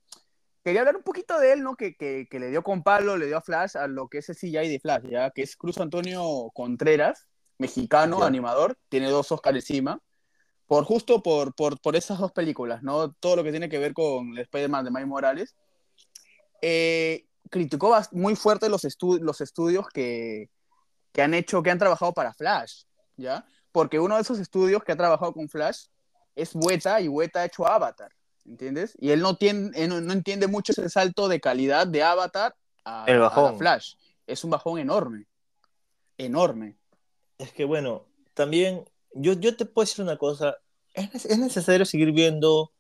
quería 0.64 0.82
hablar 0.82 0.98
un 0.98 1.04
poquito 1.04 1.40
de 1.40 1.54
él, 1.54 1.64
¿no? 1.64 1.76
Que, 1.76 1.96
que, 1.96 2.28
que 2.30 2.40
le 2.40 2.50
dio 2.50 2.64
con 2.64 2.84
palo, 2.84 3.18
le 3.18 3.26
dio 3.28 3.38
a 3.38 3.42
Flash 3.42 3.76
a 3.78 3.88
lo 3.88 4.08
que 4.08 4.20
es 4.20 4.30
el 4.30 4.36
CGI 4.36 4.70
de 4.70 4.80
Flash, 4.80 5.04
¿ya? 5.10 5.32
Que 5.32 5.42
es 5.44 5.56
Cruz 5.56 5.78
Antonio 5.80 6.52
Contreras, 6.54 7.28
mexicano, 7.58 8.20
Ya. 8.20 8.26
animador, 8.28 8.78
tiene 8.90 9.10
dos 9.10 9.32
Oscars 9.32 9.56
encima, 9.58 10.00
por 10.70 10.86
justo 10.86 11.24
por, 11.24 11.56
por, 11.56 11.82
por 11.82 11.96
esas 11.96 12.20
dos 12.20 12.32
películas, 12.32 12.84
¿no? 12.84 13.12
Todo 13.14 13.38
lo 13.38 13.44
que 13.44 13.50
tiene 13.50 13.70
que 13.70 13.80
ver 13.80 13.92
con 13.96 14.34
el 14.34 14.38
Spider-Man 14.38 14.86
de 14.86 14.92
Miles 14.92 15.08
Morales. 15.08 15.56
Eh, 16.62 17.26
criticó 17.50 17.98
muy 18.12 18.36
fuerte 18.36 18.70
los, 18.70 18.84
estu- 18.84 19.20
los 19.20 19.42
estudios 19.42 19.88
que, 19.90 20.52
que 21.12 21.24
han 21.24 21.34
hecho, 21.34 21.64
que 21.64 21.72
han 21.72 21.80
trabajado 21.80 22.14
para 22.14 22.36
Flash, 22.36 22.84
¿ya? 23.18 23.48
Porque 23.72 24.00
uno 24.00 24.14
de 24.16 24.22
esos 24.22 24.38
estudios 24.38 24.84
que 24.84 24.92
ha 24.92 24.96
trabajado 24.96 25.34
con 25.34 25.50
Flash 25.50 25.88
es 26.36 26.52
Weta 26.54 27.02
y 27.02 27.08
Weta 27.08 27.40
ha 27.42 27.46
hecho 27.46 27.66
Avatar, 27.66 28.12
¿entiendes? 28.46 28.96
Y 29.00 29.10
él 29.10 29.22
no, 29.22 29.38
tiene, 29.38 29.72
él 29.74 29.90
no, 29.90 30.00
no 30.02 30.14
entiende 30.14 30.46
mucho 30.46 30.72
ese 30.72 30.88
salto 30.88 31.28
de 31.28 31.40
calidad 31.40 31.88
de 31.88 32.04
Avatar 32.04 32.56
a, 32.86 33.06
El 33.08 33.18
a 33.18 33.22
bajón. 33.22 33.54
la 33.54 33.58
Flash. 33.58 33.96
Es 34.28 34.44
un 34.44 34.52
bajón 34.52 34.78
enorme, 34.78 35.26
enorme. 36.20 36.78
Es 37.40 37.52
que 37.54 37.66
bueno, 37.66 38.06
también 38.36 38.86
yo, 39.14 39.34
yo 39.34 39.56
te 39.56 39.66
puedo 39.66 39.86
decir 39.86 40.04
una 40.04 40.18
cosa, 40.18 40.58
¿Es, 40.94 41.26
es 41.26 41.38
necesario 41.38 41.86
seguir 41.86 42.12
viendo 42.12 42.72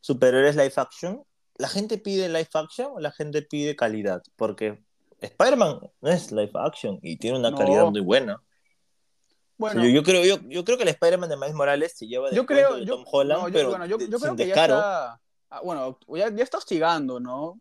superhéroes 0.00 0.56
live 0.56 0.72
action? 0.76 1.22
¿La 1.56 1.68
gente 1.68 1.98
pide 1.98 2.28
live 2.28 2.48
action 2.54 2.92
o 2.94 3.00
la 3.00 3.12
gente 3.12 3.42
pide 3.42 3.76
calidad? 3.76 4.22
Porque 4.36 4.82
Spider-Man 5.20 5.80
no 6.00 6.10
es 6.10 6.32
live 6.32 6.52
action 6.54 6.98
y 7.02 7.16
tiene 7.16 7.38
una 7.38 7.50
No. 7.50 7.58
calidad 7.58 7.84
muy 7.86 8.00
buena. 8.00 8.42
Bueno, 9.58 9.82
yo, 9.84 9.90
yo 9.90 10.02
creo, 10.02 10.24
yo, 10.24 10.38
yo 10.48 10.64
creo 10.64 10.76
que 10.76 10.82
el 10.82 10.88
Spider-Man 10.88 11.28
de 11.30 11.36
Miles 11.36 11.54
Morales 11.54 11.92
se 11.96 12.06
lleva 12.06 12.30
de 12.30 12.36
yo 12.36 12.46
creo, 12.46 12.76
de 12.76 12.86
yo, 12.86 12.96
Tom 12.96 13.04
Holland, 13.10 13.42
no, 13.42 13.48
yo- 13.48 13.52
pero 13.52 13.68
bueno, 13.68 13.86
yo, 13.86 13.96
creo 13.98 14.18
sin 14.18 14.36
que 14.36 14.46
ya 14.46 14.54
descaro. 14.54 14.74
está, 14.78 15.20
ah, 15.50 15.60
bueno, 15.62 15.98
ya, 16.08 16.34
ya 16.34 16.42
está 16.42 16.58
hostigando, 16.58 17.20
¿no? 17.20 17.60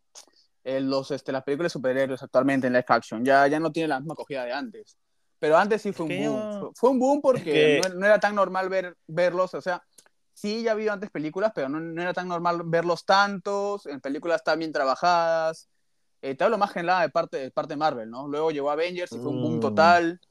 Eh, 0.63 0.79
los, 0.79 1.11
este, 1.11 1.31
las 1.31 1.43
películas 1.43 1.71
de 1.71 1.73
superhéroes 1.73 2.23
actualmente 2.23 2.67
en 2.67 2.73
live 2.73 2.85
action, 2.87 3.23
ya, 3.25 3.45
ya 3.47 3.59
no 3.59 3.71
tiene 3.71 3.89
la 3.89 3.99
misma 3.99 4.13
acogida 4.13 4.45
de 4.45 4.53
antes. 4.53 4.97
Pero 5.41 5.57
antes 5.57 5.81
sí 5.81 5.91
fue 5.91 6.05
un 6.05 6.17
boom. 6.17 6.71
Fue, 6.75 6.91
un 6.91 6.99
boom 6.99 7.19
porque 7.19 7.43
que- 7.43 7.81
no, 7.81 7.95
no 7.95 8.05
era 8.05 8.19
tan 8.19 8.35
normal 8.35 8.69
ver, 8.69 8.95
verlos, 9.07 9.55
o 9.55 9.59
sea, 9.59 9.81
sí 10.35 10.61
ya 10.61 10.69
ha 10.69 10.73
habido 10.73 10.93
antes 10.93 11.09
películas, 11.09 11.51
pero 11.55 11.67
no, 11.67 11.79
no 11.79 11.99
era 11.99 12.13
tan 12.13 12.27
normal 12.27 12.61
verlos 12.63 13.05
tantos, 13.05 13.87
en 13.87 13.99
películas 14.01 14.43
tan 14.43 14.59
bien 14.59 14.71
trabajadas. 14.71 15.67
Eh, 16.21 16.35
te 16.35 16.43
hablo 16.43 16.59
más 16.59 16.71
que 16.71 16.83
nada 16.83 17.01
de 17.01 17.09
parte, 17.09 17.37
de 17.37 17.49
parte 17.49 17.73
de 17.73 17.77
Marvel, 17.77 18.07
¿no? 18.11 18.27
Luego 18.27 18.51
llegó 18.51 18.69
Avengers 18.69 19.11
y 19.13 19.17
fue 19.17 19.29
un 19.31 19.41
boom 19.41 19.55
Mm. 19.57 19.61
total. 19.61 20.21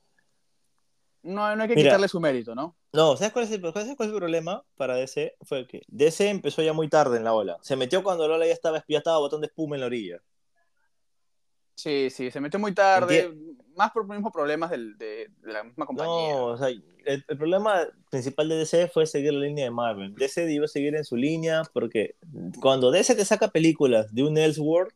No, 1.23 1.57
no 1.57 1.63
hay 1.65 1.69
que 1.69 1.75
Mira. 1.75 1.91
quitarle 1.91 2.07
su 2.07 2.21
mérito, 2.21 2.55
¿no? 2.55 2.77
No, 2.93 3.17
¿sabes 3.17 3.33
cuál, 3.33 3.47
es 3.47 3.51
el, 3.51 3.61
¿sabes 3.63 3.97
cuál 3.97 4.09
es 4.11 4.13
el 4.15 4.19
problema 4.21 4.65
para 4.77 4.95
DC? 4.95 5.35
Fue 5.43 5.67
que 5.67 5.83
DC 5.89 6.29
empezó 6.31 6.63
ya 6.63 6.73
muy 6.73 6.89
tarde 6.89 7.17
en 7.17 7.25
la 7.25 7.35
ola. 7.35 7.59
Se 7.63 7.75
metió 7.75 8.05
cuando 8.05 8.29
la 8.29 8.37
ola 8.37 8.47
ya 8.47 8.53
estaba, 8.53 8.85
ya 8.87 8.99
estaba 8.99 9.19
botón 9.19 9.41
de 9.41 9.49
espuma 9.49 9.75
en 9.75 9.81
la 9.81 9.87
orilla. 9.87 10.23
Sí, 11.75 12.11
sí, 12.11 12.31
se 12.31 12.41
metió 12.41 12.61
muy 12.61 12.75
tarde. 12.75 13.35
Más 13.81 13.93
por 13.93 14.03
los 14.03 14.15
mismos 14.15 14.31
problemas 14.31 14.71
del, 14.71 14.99
de, 14.99 15.31
de 15.41 15.53
la 15.53 15.65
misma 15.65 15.87
compañía. 15.87 16.35
No, 16.35 16.45
o 16.49 16.57
sea, 16.59 16.69
el, 16.69 16.85
el 17.07 17.39
problema 17.39 17.87
principal 18.11 18.47
de 18.51 18.57
DC 18.57 18.89
fue 18.89 19.07
seguir 19.07 19.33
la 19.33 19.47
línea 19.47 19.65
de 19.65 19.71
Marvel. 19.71 20.15
DC 20.15 20.43
debió 20.43 20.69
seguir 20.69 20.95
en 20.97 21.05
su 21.05 21.17
línea 21.17 21.63
porque 21.73 22.17
cuando 22.61 22.91
DC 22.91 23.15
te 23.15 23.25
saca 23.25 23.49
películas 23.49 24.15
de 24.15 24.23
un 24.23 24.37
Elseworld 24.37 24.93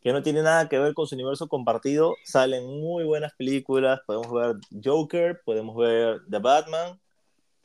que 0.00 0.12
no 0.12 0.22
tiene 0.22 0.42
nada 0.42 0.68
que 0.68 0.78
ver 0.78 0.94
con 0.94 1.08
su 1.08 1.16
universo 1.16 1.48
compartido, 1.48 2.14
salen 2.24 2.64
muy 2.64 3.02
buenas 3.02 3.34
películas. 3.34 3.98
Podemos 4.06 4.32
ver 4.32 4.56
Joker, 4.84 5.40
podemos 5.44 5.76
ver 5.76 6.20
The 6.30 6.38
Batman, 6.38 7.00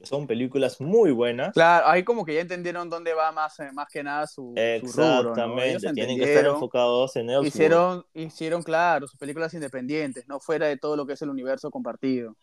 que 0.01 0.07
son 0.07 0.27
películas 0.27 0.81
muy 0.81 1.11
buenas. 1.11 1.53
Claro, 1.53 1.87
ahí 1.87 2.03
como 2.03 2.25
que 2.25 2.33
ya 2.33 2.41
entendieron 2.41 2.89
dónde 2.89 3.13
va 3.13 3.31
más, 3.31 3.59
eh, 3.59 3.69
más 3.71 3.87
que 3.91 4.03
nada 4.03 4.25
su, 4.27 4.53
su 4.55 4.87
rubro, 4.97 5.35
¿no? 5.35 5.61
Ellos 5.61 5.75
Exactamente, 5.83 5.93
tienen 5.93 6.17
que 6.17 6.33
estar 6.33 6.45
enfocados 6.51 7.15
en 7.15 7.23
Elseworld. 7.29 7.47
Hicieron, 7.47 8.05
hicieron, 8.13 8.63
claro, 8.63 9.07
sus 9.07 9.17
películas 9.19 9.53
independientes, 9.53 10.27
no 10.27 10.39
fuera 10.39 10.67
de 10.67 10.77
todo 10.77 10.95
lo 10.95 11.05
que 11.05 11.13
es 11.13 11.21
el 11.21 11.29
universo 11.29 11.69
compartido. 11.71 12.35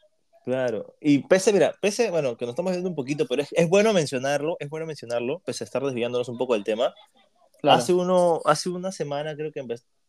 Claro, 0.44 0.94
y 1.00 1.18
pese, 1.18 1.52
mira, 1.52 1.74
pese, 1.82 2.10
bueno, 2.10 2.36
que 2.36 2.46
nos 2.46 2.52
estamos 2.52 2.72
viendo 2.72 2.88
un 2.88 2.94
poquito, 2.94 3.26
pero 3.28 3.42
es, 3.42 3.48
es 3.52 3.68
bueno 3.68 3.92
mencionarlo, 3.92 4.56
es 4.60 4.70
bueno 4.70 4.86
mencionarlo, 4.86 5.40
pese 5.40 5.64
a 5.64 5.66
estar 5.66 5.82
desviándonos 5.82 6.28
un 6.28 6.38
poco 6.38 6.54
del 6.54 6.64
tema. 6.64 6.94
Claro. 7.60 7.78
Hace, 7.78 7.92
uno, 7.92 8.40
hace 8.44 8.70
una 8.70 8.92
semana 8.92 9.34
creo 9.34 9.50
que 9.52 9.62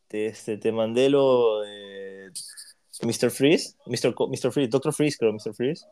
te, 0.07 0.27
este, 0.27 0.57
te 0.57 0.71
mandé 0.71 1.09
lo 1.09 1.61
de 1.61 2.31
Mr. 3.01 3.31
Freeze, 3.31 3.75
Mr. 3.87 4.13
Co- 4.13 4.27
Mr. 4.29 4.51
Freeze, 4.51 4.69
Dr. 4.69 4.93
Freeze 4.93 5.17
creo, 5.17 5.33
Mr. 5.33 5.53
Freeze. 5.53 5.83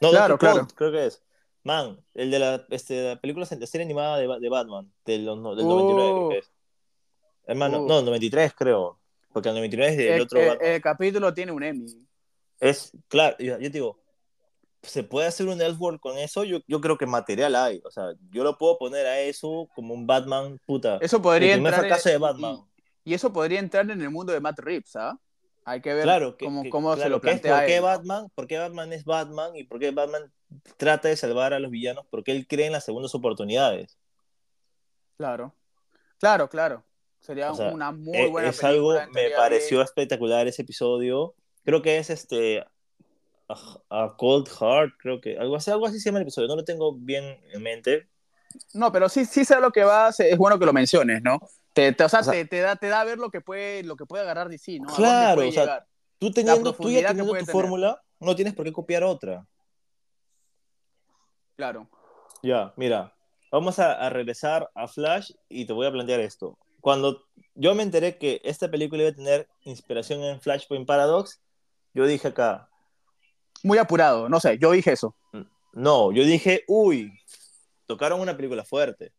No, 0.00 0.10
Claro, 0.10 0.38
claro. 0.38 0.58
Cold, 0.60 0.72
creo 0.74 0.92
que 0.92 1.06
es. 1.06 1.22
Man, 1.62 1.98
el 2.14 2.30
de 2.30 2.38
la, 2.38 2.66
este, 2.70 3.08
la 3.14 3.20
película, 3.20 3.46
la 3.58 3.66
serie 3.66 3.84
animada 3.84 4.18
de, 4.18 4.28
de 4.40 4.48
Batman, 4.50 4.92
del, 5.06 5.24
del 5.24 5.40
99 5.40 6.12
creo 6.12 6.28
que 6.30 6.38
es. 6.38 6.50
Hermano, 7.46 7.82
Uh. 7.82 7.88
no, 7.88 8.02
93 8.02 8.52
creo, 8.54 8.98
porque 9.32 9.48
el 9.48 9.54
99 9.54 9.92
es 9.92 9.96
del 9.98 10.08
El, 10.08 10.20
otro 10.22 10.40
el- 10.40 10.48
Batman. 10.48 10.66
el 10.72 10.80
capítulo 10.82 11.32
tiene 11.34 11.52
un 11.52 11.62
Emmy. 11.62 11.86
Es, 12.60 12.92
claro, 13.08 13.36
yo, 13.38 13.54
yo 13.58 13.70
te 13.70 13.70
digo, 13.70 13.98
¿se 14.82 15.02
puede 15.04 15.26
hacer 15.26 15.46
un 15.46 15.60
Elseworld 15.60 16.00
con 16.00 16.18
eso? 16.18 16.44
Yo, 16.44 16.58
yo 16.66 16.80
creo 16.80 16.96
que 16.98 17.06
material 17.06 17.54
hay. 17.56 17.80
O 17.84 17.90
sea, 17.90 18.12
yo 18.30 18.44
lo 18.44 18.56
puedo 18.58 18.76
poner 18.78 19.06
a 19.06 19.20
eso 19.20 19.68
como 19.74 19.94
un 19.94 20.06
Batman, 20.06 20.58
puta. 20.66 20.98
Eso 21.00 21.20
podría 21.22 21.54
el 21.54 21.60
primer 21.60 21.74
entrar 21.74 21.98
en- 21.98 22.12
de 22.12 22.18
Batman. 22.18 22.56
Y, 23.04 23.10
y 23.10 23.14
eso 23.14 23.32
podría 23.32 23.58
entrar 23.58 23.90
en 23.90 24.00
el 24.02 24.10
mundo 24.10 24.32
de 24.32 24.40
Matt 24.40 24.58
Reeves, 24.58 24.96
¿ah? 24.96 25.18
Hay 25.66 25.80
que 25.80 25.94
ver 25.94 26.02
claro, 26.04 26.36
que, 26.36 26.44
cómo, 26.44 26.62
que- 26.62 26.70
cómo 26.70 26.90
se 26.92 26.96
claro, 26.96 27.10
lo 27.10 27.20
que 27.20 27.30
es 27.30 27.40
plantea. 27.40 27.56
¿por 27.58 27.66
qué. 27.66 27.80
Batman? 27.80 28.28
¿Por 28.34 28.46
qué 28.46 28.58
Batman 28.58 28.92
es 28.92 29.04
Batman? 29.04 29.56
¿Y 29.56 29.64
por 29.64 29.78
qué 29.78 29.90
Batman 29.90 30.30
trata 30.76 31.08
de 31.08 31.16
salvar 31.16 31.54
a 31.54 31.58
los 31.58 31.70
villanos? 31.70 32.04
Porque 32.10 32.32
él 32.32 32.46
cree 32.46 32.66
en 32.66 32.72
las 32.72 32.84
segundas 32.84 33.14
oportunidades. 33.14 33.96
Claro, 35.16 35.54
claro, 36.18 36.48
claro. 36.48 36.84
Sería 37.20 37.50
O 37.52 37.54
sea, 37.54 37.70
una 37.72 37.90
muy 37.92 38.16
Eh, 38.18 38.26
buena 38.28 38.48
es 38.50 38.62
algo, 38.62 38.94
película. 38.94 39.22
me 39.22 39.30
pareció 39.34 39.78
bien. 39.78 39.84
espectacular 39.86 40.46
ese 40.46 40.62
episodio. 40.62 41.34
Creo 41.64 41.80
que 41.80 41.96
es 41.98 42.10
este. 42.10 42.62
A, 43.48 43.54
a 43.90 44.14
Cold 44.18 44.48
Heart, 44.48 44.94
creo 44.98 45.20
que. 45.20 45.38
Algo 45.38 45.56
así, 45.56 45.70
algo 45.70 45.86
así 45.86 45.98
se 45.98 46.06
llama 46.10 46.18
el 46.18 46.24
episodio. 46.24 46.48
No 46.48 46.56
lo 46.56 46.64
tengo 46.64 46.94
bien 46.94 47.40
en 47.52 47.62
mente. 47.62 48.08
No, 48.74 48.92
pero 48.92 49.08
sí, 49.08 49.24
sí 49.24 49.44
sé 49.44 49.58
lo 49.60 49.70
que 49.72 49.84
va, 49.84 50.12
se- 50.12 50.30
es 50.30 50.36
bueno 50.36 50.58
que 50.58 50.66
lo 50.66 50.72
menciones, 50.74 51.22
¿no? 51.22 51.38
Te, 51.74 51.92
te- 51.92 52.04
o 52.04 52.08
sea, 52.08 52.20
O 52.20 52.22
sea- 52.24 52.32
te, 52.32 52.44
te 52.46 52.60
da, 52.60 52.76
te 52.76 52.88
da 52.88 53.00
a 53.02 53.04
ver 53.04 53.18
lo 53.18 53.30
que 53.30 53.40
puede, 53.42 53.82
lo 53.82 53.96
que 53.96 54.06
puede 54.06 54.22
agarrar 54.22 54.48
DC, 54.48 54.78
¿no? 54.80 54.94
Claro, 54.94 55.46
o 55.46 55.52
sea, 55.52 55.62
llegar. 55.64 55.86
Tú 56.18 56.30
teniendo, 56.30 56.72
tú 56.74 56.88
ya 56.90 57.08
teniendo 57.08 57.32
tu 57.32 57.38
tener. 57.40 57.52
fórmula, 57.52 58.00
no 58.20 58.34
tienes 58.34 58.54
por 58.54 58.64
qué 58.64 58.72
copiar 58.72 59.02
otra. 59.04 59.46
Claro. 61.56 61.88
Ya, 62.42 62.72
mira, 62.76 63.14
vamos 63.50 63.78
a, 63.78 63.92
a 63.94 64.10
regresar 64.10 64.70
a 64.74 64.88
Flash 64.88 65.32
y 65.48 65.66
te 65.66 65.72
voy 65.72 65.86
a 65.86 65.92
plantear 65.92 66.20
esto. 66.20 66.58
Cuando 66.80 67.24
yo 67.54 67.74
me 67.74 67.82
enteré 67.82 68.18
que 68.18 68.40
esta 68.44 68.70
película 68.70 69.02
iba 69.02 69.10
a 69.10 69.14
tener 69.14 69.48
inspiración 69.62 70.22
en 70.22 70.40
Flashpoint 70.40 70.86
Paradox, 70.86 71.40
yo 71.94 72.06
dije 72.06 72.28
acá, 72.28 72.68
Muy 73.62 73.78
apurado, 73.78 74.28
no 74.28 74.40
sé, 74.40 74.58
yo 74.58 74.72
dije 74.72 74.92
eso. 74.92 75.14
no, 75.72 76.12
yo 76.12 76.24
dije, 76.24 76.64
uy, 76.68 77.12
tocaron 77.86 78.20
una 78.20 78.36
película 78.36 78.64
fuerte. 78.64 79.12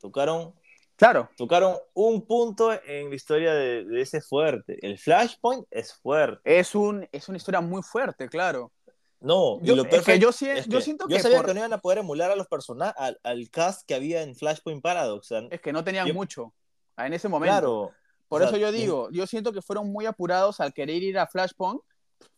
Tocaron, 0.00 0.54
Claro, 0.96 1.28
tocaron 1.36 1.76
un 1.94 2.26
punto 2.26 2.72
en 2.72 3.10
la 3.10 3.14
historia 3.14 3.52
de, 3.52 3.84
de 3.84 4.00
ese 4.00 4.20
fuerte. 4.22 4.78
El 4.80 4.98
Flashpoint 4.98 5.66
es 5.70 5.92
fuerte. 5.94 6.40
es, 6.58 6.74
un, 6.74 7.06
es 7.12 7.28
una 7.28 7.36
historia 7.36 7.60
muy 7.60 7.82
fuerte, 7.82 8.28
claro. 8.28 8.72
No, 9.20 9.58
y 9.62 9.66
Yo, 9.66 9.76
lo 9.76 9.84
es 9.84 10.04
que 10.04 10.18
yo, 10.18 10.30
es 10.30 10.38
yo 10.66 10.78
que 10.78 10.80
siento 10.82 11.06
yo 11.08 11.16
que, 11.16 11.22
sabía 11.22 11.38
por- 11.38 11.46
que 11.46 11.54
no 11.54 11.60
iban 11.60 11.72
a 11.72 11.78
poder 11.78 11.98
emular 11.98 12.30
a 12.30 12.36
los 12.36 12.46
personajes, 12.48 12.94
al, 12.98 13.18
al 13.22 13.50
cast 13.50 13.86
que 13.86 13.94
había 13.94 14.22
en 14.22 14.34
Flashpoint 14.34 14.82
Paradox. 14.82 15.26
o 15.32 15.40
sea, 15.40 15.48
es 15.50 15.60
que 15.60 15.72
no 15.72 15.82
tenían 15.84 16.06
yo- 16.06 16.14
mucho 16.14 16.54
en 16.96 17.12
ese 17.12 17.28
momento. 17.28 17.52
claro. 17.52 17.92
Por 18.28 18.42
o 18.42 18.44
eso 18.46 18.56
yo 18.56 18.72
digo, 18.72 19.08
yo 19.10 19.26
siento 19.26 19.52
que 19.52 19.62
fueron 19.62 19.92
muy 19.92 20.04
apurados 20.06 20.60
al 20.60 20.72
querer 20.74 21.02
ir 21.02 21.18
a 21.18 21.26
Flashpoint, 21.28 21.80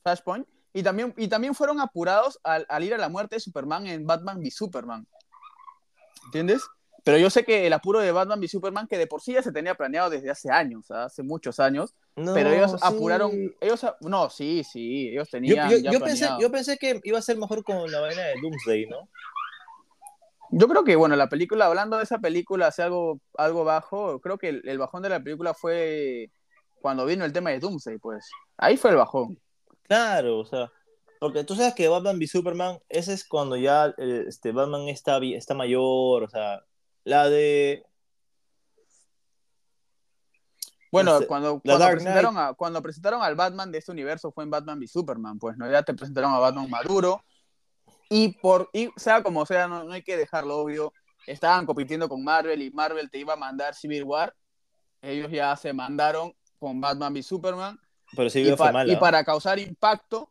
Flashpoint 0.03 0.47
y, 0.75 0.83
también, 0.83 1.15
y 1.17 1.29
también 1.29 1.55
fueron 1.55 1.81
apurados 1.81 2.39
al, 2.43 2.67
al 2.69 2.85
ir 2.85 2.93
a 2.93 2.99
la 2.99 3.09
muerte 3.09 3.37
de 3.37 3.41
Superman 3.41 3.87
en 3.87 4.07
Batman 4.07 4.39
v 4.39 4.51
Superman. 4.51 5.07
¿Entiendes? 6.27 6.63
Pero 7.09 7.17
yo 7.17 7.31
sé 7.31 7.43
que 7.43 7.67
el 7.67 7.73
apuro 7.73 8.01
de 8.01 8.13
Batman 8.13 8.39
v 8.39 8.49
Superman, 8.49 8.87
que 8.87 8.99
de 8.99 9.07
por 9.07 9.23
sí 9.23 9.33
ya 9.33 9.43
se 9.43 9.51
tenía 9.51 9.75
planeado 9.75 10.11
desde 10.11 10.29
hace 10.29 10.51
años, 10.51 10.91
¿ah? 10.91 11.05
hace 11.05 11.23
muchos 11.23 11.59
años, 11.59 11.95
no, 12.17 12.35
pero 12.35 12.51
ellos 12.51 12.73
sí. 12.73 12.77
apuraron, 12.83 13.33
ellos, 13.63 13.87
no, 14.03 14.29
sí, 14.29 14.63
sí, 14.63 15.09
ellos 15.09 15.31
tenían 15.31 15.71
yo- 15.71 15.79
ya 15.79 15.91
yo 15.91 16.01
pensé, 16.01 16.27
planeado. 16.27 16.41
yo 16.43 16.51
pensé 16.51 16.77
que 16.77 17.01
iba 17.05 17.19
a 17.19 17.23
ser 17.23 17.39
mejor 17.39 17.65
con 17.65 17.91
la 17.91 18.01
vaina 18.01 18.21
de 18.21 18.35
Doomsday, 18.43 18.87
¿no? 18.89 19.09
Yo 20.51 20.69
creo 20.69 20.85
que, 20.85 20.97
bueno, 20.97 21.17
la 21.17 21.31
película, 21.31 21.65
hablando 21.65 21.97
de 21.97 22.03
esa 22.03 22.19
película, 22.19 22.67
hace 22.67 22.83
algo, 22.83 23.19
algo 23.39 23.65
bajo, 23.65 24.21
creo 24.21 24.37
que 24.37 24.51
el, 24.51 24.69
el 24.69 24.77
bajón 24.77 25.01
de 25.03 25.09
la 25.09 25.23
película 25.23 25.55
fue 25.55 26.31
cuando 26.83 27.07
vino 27.07 27.25
el 27.25 27.33
tema 27.33 27.49
de 27.49 27.61
Doomsday, 27.61 27.97
pues. 27.97 28.29
Ahí 28.59 28.77
fue 28.77 28.91
el 28.91 28.97
bajón. 28.99 29.41
Claro, 29.85 30.41
o 30.41 30.45
sea, 30.45 30.71
porque 31.21 31.43
tú 31.43 31.55
sabes 31.55 31.75
que 31.75 31.89
Batman 31.89 32.19
v 32.19 32.27
Superman, 32.27 32.79
ese 32.91 33.15
es 33.15 33.27
cuando 33.27 33.57
ya 33.57 33.95
eh, 33.97 34.25
este, 34.29 34.53
Batman 34.53 34.89
está, 34.89 35.19
está 35.23 35.55
mayor, 35.55 36.25
o 36.25 36.29
sea, 36.29 36.61
la 37.05 37.29
de... 37.29 37.85
Bueno, 40.91 41.15
Este, 41.17 41.27
cuando, 41.27 41.61
presentaron 41.61 42.39
a- 42.39 42.55
cuando 42.55 42.81
presentaron 42.83 43.23
al 43.23 43.35
Batman 43.35 43.71
de 43.71 43.79
este 43.79 43.93
universo 43.93 44.33
fue 44.33 44.45
en 44.45 44.51
Batman 44.51 44.79
v 44.79 44.87
Superman, 44.89 45.39
pues, 45.39 45.57
¿no? 45.59 45.71
Ya 45.71 45.83
te 45.83 45.93
presentaron 45.93 46.33
a 46.33 46.39
Batman 46.39 46.71
maduro. 46.71 47.23
Y 48.09 48.29
por, 48.39 48.71
y 48.73 48.89
sea 48.97 49.23
como 49.23 49.45
sea, 49.45 49.69
no, 49.69 49.85
no 49.85 49.93
hay 49.93 50.03
que 50.03 50.17
dejarlo 50.17 50.57
obvio. 50.57 50.95
Estaban 51.27 51.67
compitiendo 51.67 52.09
con 52.09 52.25
Marvel 52.25 52.63
y 52.63 52.71
Marvel 52.71 53.11
te 53.11 53.19
iba 53.19 53.35
a 53.35 53.37
mandar 53.37 53.75
Civil 53.75 54.05
War. 54.05 54.35
Ellos 55.03 55.31
ya 55.31 55.55
se 55.57 55.75
mandaron 55.75 56.33
con 56.59 56.81
Batman 56.81 57.13
v 57.13 57.23
Superman. 57.23 57.79
Pero 58.17 58.31
sí 58.31 58.41
Y, 58.41 58.57
fue 58.57 58.73
mala. 58.73 58.91
y 58.91 58.97
para 58.97 59.23
causar 59.25 59.59
impacto, 59.59 60.27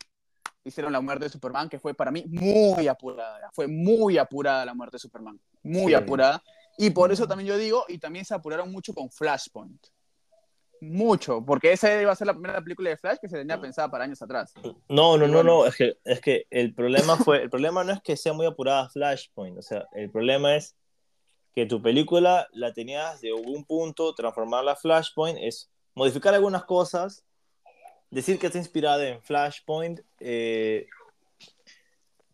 hicieron 0.64 0.92
la 0.92 1.02
muerte 1.02 1.26
de 1.26 1.30
Superman, 1.30 1.70
que 1.70 1.78
fue 1.80 1.94
para 1.94 2.10
mí 2.10 2.26
muy 2.28 2.88
apurada. 2.88 3.52
Fue 3.54 3.68
muy 3.68 4.18
apurada 4.18 4.66
la 4.66 4.74
muerte 4.74 4.96
de 4.96 5.00
Superman. 5.02 5.40
Muy 5.62 5.92
Sí. 5.92 5.94
apurada. 5.94 6.42
Y 6.78 6.92
por 6.92 7.12
eso 7.12 7.26
Mm. 7.26 7.28
también 7.28 7.48
yo 7.50 7.58
digo, 7.58 7.86
y 7.88 7.98
también 7.98 8.24
se 8.24 8.34
apuraron 8.34 8.72
mucho 8.72 8.94
con 8.94 9.10
Flashpoint. 9.10 9.88
Mucho, 10.80 11.44
porque 11.44 11.72
esa 11.72 12.00
iba 12.00 12.12
a 12.12 12.16
ser 12.16 12.28
la 12.28 12.34
primera 12.34 12.62
película 12.62 12.92
de 12.92 12.98
Flash 12.98 13.18
que 13.20 13.28
se 13.28 13.38
tenía 13.38 13.60
pensada 13.60 13.90
para 13.90 14.04
años 14.04 14.22
atrás. 14.22 14.54
No, 14.88 15.18
no, 15.18 15.28
no, 15.28 15.42
no, 15.42 15.66
es 15.66 15.76
que, 15.76 15.98
es 16.04 16.22
que 16.22 16.46
el 16.52 16.76
problema 16.76 17.18
fue, 17.18 17.42
el 17.42 17.50
problema 17.50 17.84
no 17.84 17.94
es 17.94 18.02
que 18.02 18.16
sea 18.16 18.34
muy 18.34 18.46
apurada 18.46 18.88
Flashpoint, 18.90 19.58
o 19.58 19.62
sea, 19.64 19.88
el 19.94 20.12
problema 20.12 20.56
es 20.56 20.76
que 21.56 21.66
tu 21.66 21.82
película 21.82 22.48
la 22.52 22.74
tenías 22.74 23.22
de 23.22 23.30
algún 23.30 23.66
punto, 23.66 24.14
transformarla 24.14 24.74
a 24.74 24.76
Flashpoint, 24.76 25.40
es 25.42 25.72
modificar 25.96 26.36
algunas 26.36 26.64
cosas, 26.66 27.26
decir 28.12 28.38
que 28.38 28.46
está 28.46 28.60
inspirada 28.60 29.08
en 29.08 29.20
Flashpoint, 29.24 30.02
eh, 30.20 30.86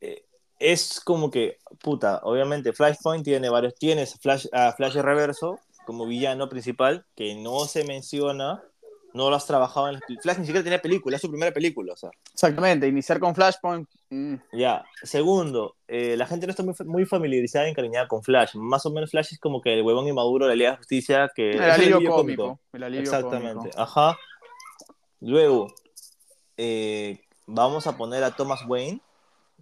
eh, 0.01 0.25
es 0.63 1.01
como 1.01 1.29
que, 1.29 1.57
puta, 1.81 2.21
obviamente 2.23 2.71
Flashpoint 2.71 3.23
tiene 3.25 3.49
varios, 3.49 3.75
tienes 3.75 4.17
Flash, 4.19 4.47
a 4.53 4.71
Flash 4.71 4.95
Reverso 4.95 5.59
como 5.85 6.05
villano 6.05 6.47
principal, 6.47 7.05
que 7.15 7.35
no 7.35 7.65
se 7.65 7.83
menciona, 7.83 8.63
no 9.13 9.29
lo 9.29 9.35
has 9.35 9.45
trabajado 9.45 9.89
en 9.89 9.95
las 9.95 10.03
Flash 10.21 10.37
ni 10.37 10.45
siquiera 10.45 10.63
tenía 10.63 10.81
película, 10.81 11.17
es 11.17 11.21
su 11.21 11.29
primera 11.29 11.51
película, 11.51 11.91
o 11.91 11.97
sea. 11.97 12.09
Exactamente, 12.33 12.87
iniciar 12.87 13.19
con 13.19 13.35
Flashpoint. 13.35 13.89
mm, 14.09 14.35
Ya, 14.53 14.85
segundo, 15.03 15.75
eh, 15.89 16.15
la 16.15 16.25
gente 16.25 16.47
no 16.47 16.51
está 16.51 16.63
muy, 16.63 16.73
muy 16.85 17.05
familiarizada 17.05 17.67
y 17.67 17.71
encariñada 17.71 18.07
con 18.07 18.23
Flash. 18.23 18.55
Más 18.55 18.85
o 18.85 18.91
menos 18.91 19.11
Flash 19.11 19.33
es 19.33 19.39
como 19.39 19.61
que 19.61 19.73
el 19.73 19.81
huevón 19.81 20.07
inmaduro 20.07 20.45
de 20.45 20.51
la 20.51 20.55
Liga 20.55 20.71
de 20.71 20.77
Justicia 20.77 21.29
que... 21.35 21.51
el 21.51 21.61
alivio 21.61 22.09
cómico. 22.09 22.59
El 22.71 22.83
alivio 22.83 23.03
Exactamente, 23.03 23.55
cómico. 23.55 23.81
ajá. 23.81 24.17
Luego, 25.19 25.73
eh, 26.55 27.19
vamos 27.45 27.85
a 27.87 27.97
poner 27.97 28.23
a 28.23 28.31
Thomas 28.31 28.61
Wayne. 28.67 29.01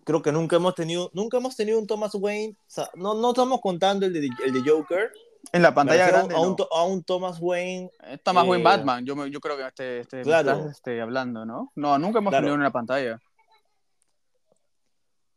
Creo 0.03 0.21
que 0.21 0.31
nunca 0.31 0.55
hemos 0.55 0.73
tenido, 0.75 1.09
nunca 1.13 1.37
hemos 1.37 1.55
tenido 1.55 1.77
un 1.79 1.85
Thomas 1.87 2.15
Wayne. 2.15 2.55
O 2.59 2.63
sea, 2.67 2.89
no, 2.95 3.13
no 3.13 3.29
estamos 3.29 3.61
contando 3.61 4.05
el 4.05 4.13
de, 4.13 4.29
el 4.45 4.53
de 4.53 4.69
Joker. 4.69 5.11
En 5.53 5.61
la 5.61 5.73
pantalla 5.73 6.07
grande. 6.07 6.35
a, 6.35 6.39
un, 6.39 6.49
no. 6.49 6.55
to- 6.55 6.69
a 6.73 6.83
un 6.85 7.03
Thomas 7.03 7.37
Wayne. 7.39 7.91
Está 8.07 8.31
más 8.33 8.45
buen 8.45 8.61
eh, 8.61 8.63
Batman, 8.63 9.05
yo, 9.05 9.15
me- 9.15 9.29
yo 9.29 9.39
creo 9.39 9.57
que 9.57 9.65
este, 9.67 9.99
este, 10.01 10.21
Claro. 10.23 10.51
estás, 10.51 10.71
este, 10.77 11.01
hablando, 11.01 11.45
¿no? 11.45 11.71
No, 11.75 11.97
nunca 11.99 12.19
hemos 12.19 12.31
Claro. 12.31 12.43
tenido 12.43 12.55
en 12.55 12.63
la 12.63 12.71
pantalla. 12.71 13.19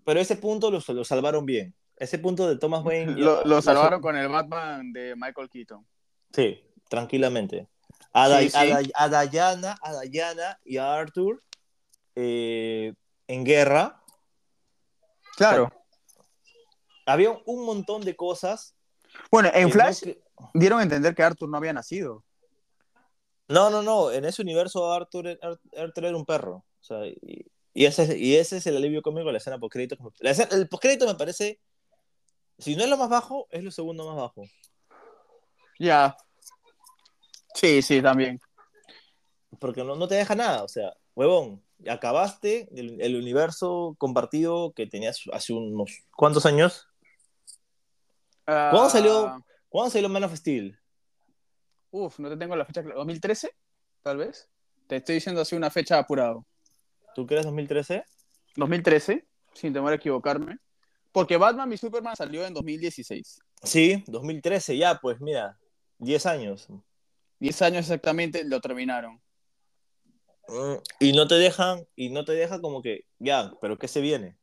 Pero 0.04 0.20
ese 0.20 0.36
punto 0.36 0.70
lo, 0.70 0.80
lo 0.86 1.04
salvaron 1.04 1.46
bien. 1.46 1.74
Ese 1.96 2.18
punto 2.18 2.46
de 2.48 2.56
Thomas 2.56 2.82
Wayne. 2.84 3.12
Lo, 3.16 3.44
lo 3.44 3.62
salvaron 3.62 4.00
con 4.00 4.16
el 4.16 4.28
Batman 4.28 4.92
de 4.92 5.14
Michael 5.16 5.48
Keaton. 5.48 5.86
Sí, 6.32 6.60
tranquilamente. 6.88 7.68
a, 8.12 8.28
Da- 8.28 8.40
Sí, 8.40 8.50
a 8.94 9.08
Da- 9.08 9.20
a 9.20 9.26
Diana, 9.26 9.76
a 9.82 10.00
Diana 10.02 10.58
y 10.64 10.76
a 10.76 10.94
Arthur 10.94 11.42
eh, 12.14 12.92
en 13.26 13.44
guerra. 13.44 14.00
Claro. 15.36 15.72
Había 17.06 17.30
un 17.46 17.64
montón 17.64 18.02
de 18.02 18.16
cosas. 18.16 18.74
Bueno, 19.30 19.50
en 19.52 19.70
Flash 19.70 20.02
no 20.06 20.50
dieron 20.54 20.80
a 20.80 20.82
entender 20.82 21.14
que 21.14 21.22
Arthur 21.22 21.48
no 21.48 21.56
había 21.56 21.72
nacido. 21.72 22.24
No, 23.48 23.68
no, 23.70 23.82
no. 23.82 24.10
En 24.10 24.24
ese 24.24 24.42
universo 24.42 24.90
Arthur, 24.92 25.38
Ar- 25.42 25.60
Arthur 25.76 26.04
era 26.06 26.16
un 26.16 26.24
perro. 26.24 26.64
O 26.80 26.84
sea, 26.84 27.06
y, 27.06 27.46
y 27.74 27.84
ese, 27.84 28.16
y 28.18 28.36
ese 28.36 28.56
es 28.56 28.66
el 28.66 28.76
alivio 28.76 29.02
cómico 29.02 29.26
de 29.26 29.32
la 29.32 29.38
escena 29.38 29.58
postcrédito. 29.58 29.96
La 30.20 30.30
escena- 30.30 30.54
El 30.56 30.68
postcrédito 30.68 31.06
me 31.06 31.14
parece, 31.14 31.60
si 32.58 32.74
no 32.74 32.84
es 32.84 32.88
lo 32.90 32.96
más 32.96 33.08
bajo, 33.10 33.46
es 33.50 33.62
lo 33.62 33.70
segundo 33.70 34.06
más 34.06 34.16
bajo. 34.16 34.42
Ya. 35.78 36.16
Sí, 37.54 37.82
sí, 37.82 38.00
también. 38.00 38.40
Porque 39.60 39.84
no, 39.84 39.94
no 39.94 40.08
te 40.08 40.14
deja 40.16 40.34
nada. 40.34 40.64
O 40.64 40.68
sea, 40.68 40.92
huevón, 41.14 41.62
acabaste 41.88 42.68
el, 42.74 43.00
el 43.00 43.16
universo 43.16 43.94
compartido 43.98 44.72
que 44.72 44.86
tenías 44.86 45.22
hace 45.32 45.52
unos... 45.52 46.04
¿Cuántos 46.16 46.46
años? 46.46 46.86
¿Cuándo 48.44 48.90
salió? 48.90 49.26
Ah, 49.26 49.40
¿Cuándo 49.68 49.90
salió 49.90 50.08
Man 50.08 50.24
of 50.24 50.34
Steel? 50.34 50.78
Uf, 51.90 52.18
no 52.18 52.28
te 52.28 52.36
tengo 52.36 52.56
la 52.56 52.64
fecha. 52.64 52.82
clara. 52.82 53.00
¿2013? 53.00 53.50
Tal 54.02 54.18
vez. 54.18 54.48
Te 54.86 54.96
estoy 54.96 55.16
diciendo 55.16 55.40
así 55.40 55.56
una 55.56 55.70
fecha 55.70 55.98
apurado. 55.98 56.44
¿Tú 57.14 57.26
crees 57.26 57.44
2013? 57.44 58.04
2013, 58.56 59.26
sin 59.54 59.72
temor 59.72 59.92
a 59.92 59.96
equivocarme. 59.96 60.58
Porque 61.12 61.36
Batman 61.36 61.72
y 61.72 61.76
Superman 61.76 62.16
salió 62.16 62.44
en 62.44 62.52
2016. 62.52 63.40
Sí, 63.62 64.02
2013, 64.08 64.76
ya, 64.76 64.98
pues 65.00 65.20
mira, 65.20 65.58
10 65.98 66.26
años. 66.26 66.68
10 67.38 67.62
años 67.62 67.78
exactamente 67.80 68.44
lo 68.44 68.60
terminaron. 68.60 69.20
Mm, 70.48 70.74
Y 71.00 71.12
no 71.12 71.26
te 71.26 71.36
dejan, 71.36 71.86
y 71.96 72.10
no 72.10 72.24
te 72.24 72.32
deja 72.32 72.60
como 72.60 72.82
que, 72.82 73.04
ya, 73.18 73.52
pero 73.60 73.78
¿qué 73.78 73.88
se 73.88 74.00
viene? 74.00 74.36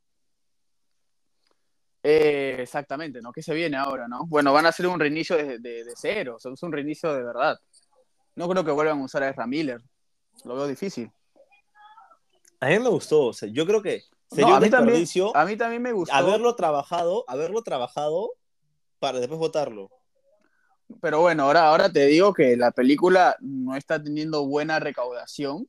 Eh, 2.02 2.56
exactamente, 2.60 3.20
¿no? 3.22 3.32
¿Qué 3.32 3.42
se 3.42 3.54
viene 3.54 3.76
ahora, 3.76 4.08
no? 4.08 4.26
Bueno, 4.26 4.52
van 4.52 4.66
a 4.66 4.70
hacer 4.70 4.86
un 4.88 4.98
reinicio 4.98 5.36
de, 5.36 5.58
de- 5.58 5.84
de 5.84 5.92
cero, 5.96 6.34
o 6.36 6.40
sea, 6.40 6.52
es 6.52 6.62
un 6.62 6.72
reinicio 6.72 7.12
de 7.14 7.22
verdad. 7.22 7.56
No 8.34 8.48
creo 8.48 8.64
que 8.64 8.72
vuelvan 8.72 9.00
a 9.00 9.04
usar 9.04 9.22
a 9.22 9.28
Ezra 9.28 9.46
Miller. 9.46 9.80
Lo 10.44 10.56
veo 10.56 10.66
difícil. 10.66 11.12
A 12.58 12.66
mí 12.68 12.78
me 12.78 12.88
gustó, 12.88 13.26
o 13.26 13.32
sea, 13.32 13.48
yo 13.52 13.66
creo 13.66 13.82
que 13.82 14.02
No, 14.32 14.48
a, 14.48 14.56
un 14.56 14.62
mí 14.62 14.70
también, 14.70 15.04
a 15.34 15.44
mí 15.44 15.56
también 15.56 15.82
me 15.82 15.92
gustó. 15.92 16.14
haberlo 16.14 16.56
trabajado, 16.56 17.24
haberlo 17.28 17.62
trabajado 17.62 18.32
para 18.98 19.20
después 19.20 19.38
votarlo. 19.38 19.90
Pero 21.00 21.20
bueno, 21.20 21.44
ahora, 21.44 21.68
ahora 21.68 21.90
te 21.92 22.06
digo 22.06 22.32
que 22.34 22.56
la 22.56 22.70
película 22.70 23.36
no 23.40 23.76
está 23.76 24.02
teniendo 24.02 24.46
buena 24.46 24.78
recaudación 24.80 25.68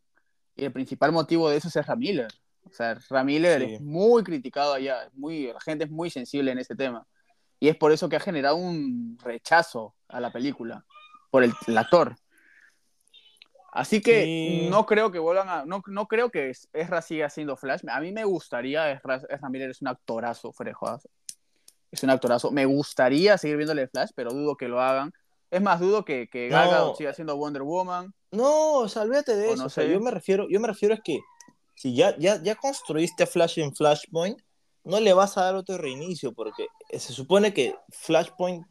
y 0.56 0.66
el 0.66 0.72
principal 0.72 1.12
motivo 1.12 1.50
de 1.50 1.58
eso 1.58 1.68
es 1.68 1.88
Miller. 1.98 2.28
O 2.66 2.72
sea, 2.72 2.98
Miller 3.24 3.62
Sí. 3.62 3.74
es 3.76 3.82
muy 3.82 4.24
criticado 4.24 4.74
allá, 4.74 5.10
muy, 5.14 5.48
la 5.52 5.60
gente 5.60 5.86
es 5.86 5.92
muy 5.92 6.10
sensible 6.10 6.52
en 6.52 6.60
ese 6.60 6.76
tema. 6.76 7.06
Y 7.60 7.70
es 7.70 7.76
por 7.78 7.92
eso 7.92 8.10
que 8.10 8.16
ha 8.16 8.20
generado 8.20 8.56
un 8.56 9.18
rechazo 9.24 9.96
a 10.08 10.20
la 10.20 10.32
película, 10.32 10.86
por 11.30 11.44
el, 11.44 11.54
el 11.68 11.78
actor. 11.78 12.16
Así 13.72 14.02
que 14.02 14.24
Sí. 14.24 14.68
no 14.70 14.86
creo 14.86 15.12
que 15.12 15.18
vuelvan 15.20 15.50
a. 15.50 15.66
No, 15.66 15.82
no 15.88 16.06
creo 16.08 16.30
que 16.30 16.52
Ezra 16.74 17.02
siga 17.02 17.26
haciendo 17.26 17.58
Flash. 17.58 17.82
A 17.90 18.00
mí 18.02 18.12
me 18.12 18.24
gustaría. 18.24 18.92
Ezra, 18.92 19.20
Ezra 19.30 19.50
Miller 19.50 19.72
es 19.72 19.82
un 19.82 19.88
actorazo, 19.88 20.54
jodas. 20.74 21.08
Es 21.92 22.04
un 22.04 22.12
actorazo. 22.12 22.52
Me 22.52 22.66
gustaría 22.66 23.38
seguir 23.38 23.58
viéndole 23.58 23.88
Flash, 23.88 24.12
pero 24.16 24.32
dudo 24.32 24.56
que 24.56 24.68
lo 24.68 24.80
hagan. 24.80 25.12
Es 25.54 25.62
más, 25.62 25.80
dudo 25.80 26.04
que, 26.04 26.28
que 26.28 26.50
Gal 26.50 26.66
No. 26.66 26.72
Gadot 26.72 26.98
siga 26.98 27.12
haciendo 27.12 27.38
Wonder 27.38 27.62
Woman. 27.62 28.14
No, 28.32 28.80
o 28.80 28.90
sea, 28.90 29.04
olvídate 29.04 29.36
de 29.36 29.50
O 29.50 29.54
eso. 29.54 29.62
no 29.62 29.66
o 29.68 29.70
sea, 29.70 29.84
sé. 29.84 29.92
yo 29.92 30.00
me 30.00 30.12
refiero, 30.12 30.48
yo 30.50 30.60
me 30.60 30.68
refiero 30.68 30.96
es 30.96 31.02
que 31.04 31.20
si 31.76 31.96
ya, 31.96 32.18
ya, 32.18 32.42
ya 32.42 32.56
construiste 32.56 33.24
a 33.24 33.28
Flash 33.28 33.60
en 33.60 33.76
Flashpoint, 33.76 34.40
no 34.84 35.00
le 35.00 35.14
vas 35.14 35.38
a 35.38 35.44
dar 35.44 35.56
otro 35.56 35.78
reinicio, 35.78 36.34
porque 36.34 36.68
se 36.92 37.14
supone 37.14 37.54
que 37.54 37.76
Flashpoint, 37.90 38.66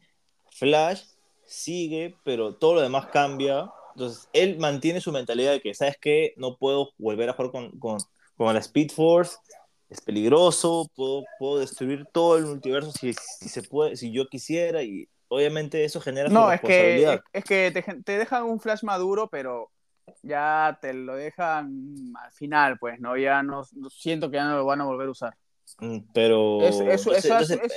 Flash 0.51 1.03
sigue, 1.45 2.15
pero 2.23 2.55
todo 2.55 2.75
lo 2.75 2.81
demás 2.81 3.07
cambia. 3.07 3.71
Entonces, 3.95 4.27
él 4.33 4.57
mantiene 4.59 5.01
su 5.01 5.11
mentalidad 5.11 5.51
de 5.53 5.61
que, 5.61 5.73
¿sabes 5.73 5.97
qué? 6.01 6.33
No 6.37 6.57
puedo 6.57 6.91
volver 6.97 7.29
a 7.29 7.33
jugar 7.33 7.51
con, 7.51 7.71
con, 7.79 7.97
con 8.35 8.53
la 8.53 8.59
Speed 8.59 8.91
Force, 8.91 9.37
es 9.89 10.01
peligroso, 10.01 10.89
puedo, 10.95 11.23
puedo 11.37 11.59
destruir 11.59 12.05
todo 12.11 12.37
el 12.37 12.45
multiverso 12.45 12.91
si, 12.91 13.13
si 13.13 13.49
se 13.49 13.61
puede, 13.61 13.95
si 13.95 14.11
yo 14.11 14.27
quisiera, 14.27 14.81
y 14.83 15.07
obviamente 15.33 15.83
eso 15.83 15.99
genera 16.01 16.29
su 16.29 16.33
No, 16.33 16.51
es 16.51 16.61
que, 16.61 17.21
es, 17.33 17.43
que 17.43 17.71
te, 17.71 17.81
te 18.03 18.17
dejan 18.17 18.43
un 18.43 18.59
Flash 18.59 18.83
maduro, 18.83 19.29
pero 19.29 19.71
ya 20.21 20.77
te 20.81 20.93
lo 20.93 21.15
dejan 21.15 22.13
al 22.21 22.31
final, 22.31 22.77
pues, 22.79 22.99
¿no? 22.99 23.17
Ya 23.17 23.43
no, 23.43 23.63
siento 23.89 24.29
que 24.29 24.37
ya 24.37 24.45
no 24.45 24.57
lo 24.57 24.65
van 24.65 24.81
a 24.81 24.85
volver 24.85 25.07
a 25.07 25.11
usar. 25.11 25.33
Mm, 25.79 25.99
Pero 26.13 26.61
Es- 26.61 26.79
eso- 26.81 27.13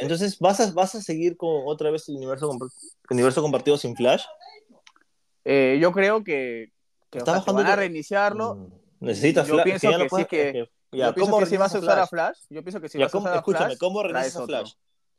entonces, 0.01 0.38
¿vas, 0.38 0.61
a, 0.61 0.73
vas 0.73 0.95
a 0.95 1.01
seguir 1.01 1.37
con 1.37 1.51
otra 1.66 1.90
vez 1.90 2.09
el 2.09 2.16
universo, 2.16 2.57
universo 3.11 3.42
compartido 3.42 3.77
sin 3.79 3.97
Flash. 3.97 4.25
Eh, 5.45 5.79
yo 5.81 5.92
creo 5.92 6.25
que, 6.25 6.73
que, 7.11 7.19
o 7.19 7.21
Está 7.21 7.33
sea, 7.33 7.40
bajando 7.40 7.62
van 7.62 7.73
a 7.73 7.77
reiniciarlo. 7.77 8.55
Mm, 8.57 8.73
Necesitas 9.01 9.47
Yo 9.47 9.55
Flash. 9.55 9.64
pienso 9.64 9.90
ya 9.90 9.99
que 9.99 10.09
sí, 10.09 10.27
ya, 10.92 11.07
yo 11.07 11.14
pienso 11.14 11.31
¿cómo 11.31 11.38
que 11.38 11.47
si 11.47 11.57
vas 11.57 11.75
a 11.75 11.79
usar 11.79 11.99
a 11.99 12.07
Flash, 12.07 12.38
yo 12.51 12.62
pienso 12.62 12.81
que 12.81 12.88
si 12.88 12.99
Ya, 12.99 13.05
vas 13.05 13.14
a 13.14 13.19
¿cómo- 13.19 13.27
usar 13.27 13.38
a 13.38 13.42
Flash, 13.42 13.79
¿cómo 13.79 14.03
reinicias 14.03 14.35
traes 14.35 14.37
a. 14.37 14.47
Flash? 14.47 14.73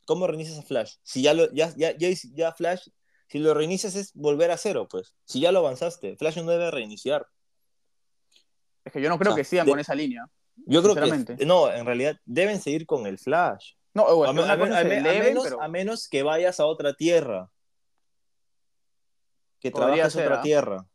¿Cómo 0.08 0.26
reinicias 0.26 0.56
a 0.58 0.62
Flash? 0.62 0.94
Si 1.02 1.20
ya, 1.20 1.34
lo, 1.34 1.52
ya, 1.52 1.70
ya, 1.76 1.92
ya, 1.98 2.52
Flash, 2.54 2.88
si 3.26 3.38
lo 3.40 3.52
reinicias 3.52 3.94
es 3.94 4.14
volver 4.14 4.50
a 4.50 4.56
cero, 4.56 4.88
pues. 4.90 5.14
Si 5.26 5.38
ya 5.38 5.52
lo 5.52 5.58
avanzaste, 5.58 6.16
Flash 6.16 6.38
no 6.38 6.50
debe 6.50 6.70
reiniciar. 6.70 7.26
Es 8.86 8.90
que 8.94 9.02
yo 9.02 9.10
no 9.10 9.18
creo 9.18 9.32
O 9.32 9.34
sea, 9.34 9.42
que 9.42 9.44
sigan 9.44 9.66
de- 9.66 9.72
con 9.72 9.78
esa 9.80 9.94
línea. 9.94 10.24
Yo 10.64 10.82
creo 10.82 10.94
que, 10.94 11.44
no, 11.44 11.70
en 11.70 11.84
realidad 11.84 12.16
deben 12.24 12.58
seguir 12.58 12.86
con 12.86 13.06
el 13.06 13.18
Flash. 13.18 13.72
No, 13.92 14.06
A, 14.24 14.32
me- 14.32 14.42
me- 14.56 14.84
me- 14.84 15.00
menos, 15.20 15.44
pero 15.44 15.60
a 15.60 15.68
menos 15.68 16.08
que 16.08 16.22
vayas 16.22 16.58
a 16.58 16.64
otra 16.64 16.94
tierra. 16.94 17.50
Que 19.60 19.70
Podría 19.70 19.88
trabajes 19.94 20.12
ser, 20.14 20.26
otra 20.26 20.38
¿ah? 20.38 20.42
tierra. 20.42 20.86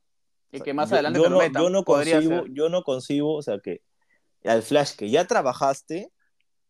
y 0.52 0.62
que 0.62 0.74
más 0.74 0.90
yo- 0.90 0.96
adelante 0.96 1.18
yo 1.20 1.24
te 1.26 1.30
lo 1.30 1.36
no, 1.38 1.60
yo 1.62 1.70
no 1.70 1.84
concibo, 1.84 2.44
ser. 2.44 2.52
yo 2.52 2.70
no 2.70 2.82
concibo, 2.84 3.36
o 3.36 3.42
sea, 3.44 3.60
que 3.60 3.82
al 4.44 4.64
Flash 4.64 4.96
que 4.96 5.10
ya 5.12 5.26
trabajaste, 5.26 6.12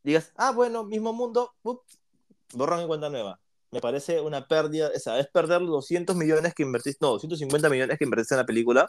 digas, 0.03 0.33
ah, 0.35 0.51
bueno, 0.51 0.83
mismo 0.83 1.13
mundo, 1.13 1.53
up, 1.63 1.81
borran 2.53 2.79
en 2.81 2.87
cuenta 2.87 3.09
nueva. 3.09 3.39
Me 3.71 3.81
parece 3.81 4.21
una 4.21 4.47
pérdida, 4.47 4.91
o 4.95 4.99
sea, 4.99 5.19
es 5.19 5.27
perder 5.27 5.61
los 5.61 5.71
200 5.71 6.15
millones 6.15 6.53
que 6.53 6.63
invertiste, 6.63 6.99
no, 7.01 7.11
250 7.11 7.69
millones 7.69 7.97
que 7.97 8.03
invertiste 8.05 8.35
en 8.35 8.39
la 8.39 8.45
película, 8.45 8.87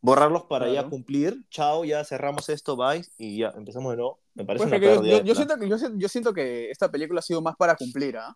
borrarlos 0.00 0.44
para 0.44 0.66
ya 0.66 0.72
Claro. 0.74 0.90
cumplir, 0.90 1.44
chao, 1.50 1.84
ya 1.84 2.02
cerramos 2.04 2.48
esto, 2.48 2.76
bye, 2.76 3.04
y 3.18 3.38
ya 3.38 3.48
empezamos 3.56 3.90
de 3.92 3.96
nuevo. 3.98 4.20
Me 4.34 4.44
parece 4.44 4.64
Pues 4.68 4.72
una 4.72 4.80
pérdida. 4.80 5.18
yo- 5.18 5.24
yo 5.24 5.34
siento 5.34 5.58
que, 5.58 5.68
yo, 5.68 5.76
yo 5.96 6.08
siento 6.08 6.32
que 6.32 6.70
esta 6.70 6.90
película 6.90 7.18
ha 7.18 7.22
sido 7.22 7.42
más 7.42 7.54
para 7.56 7.76
cumplir, 7.76 8.16
¿ah? 8.16 8.34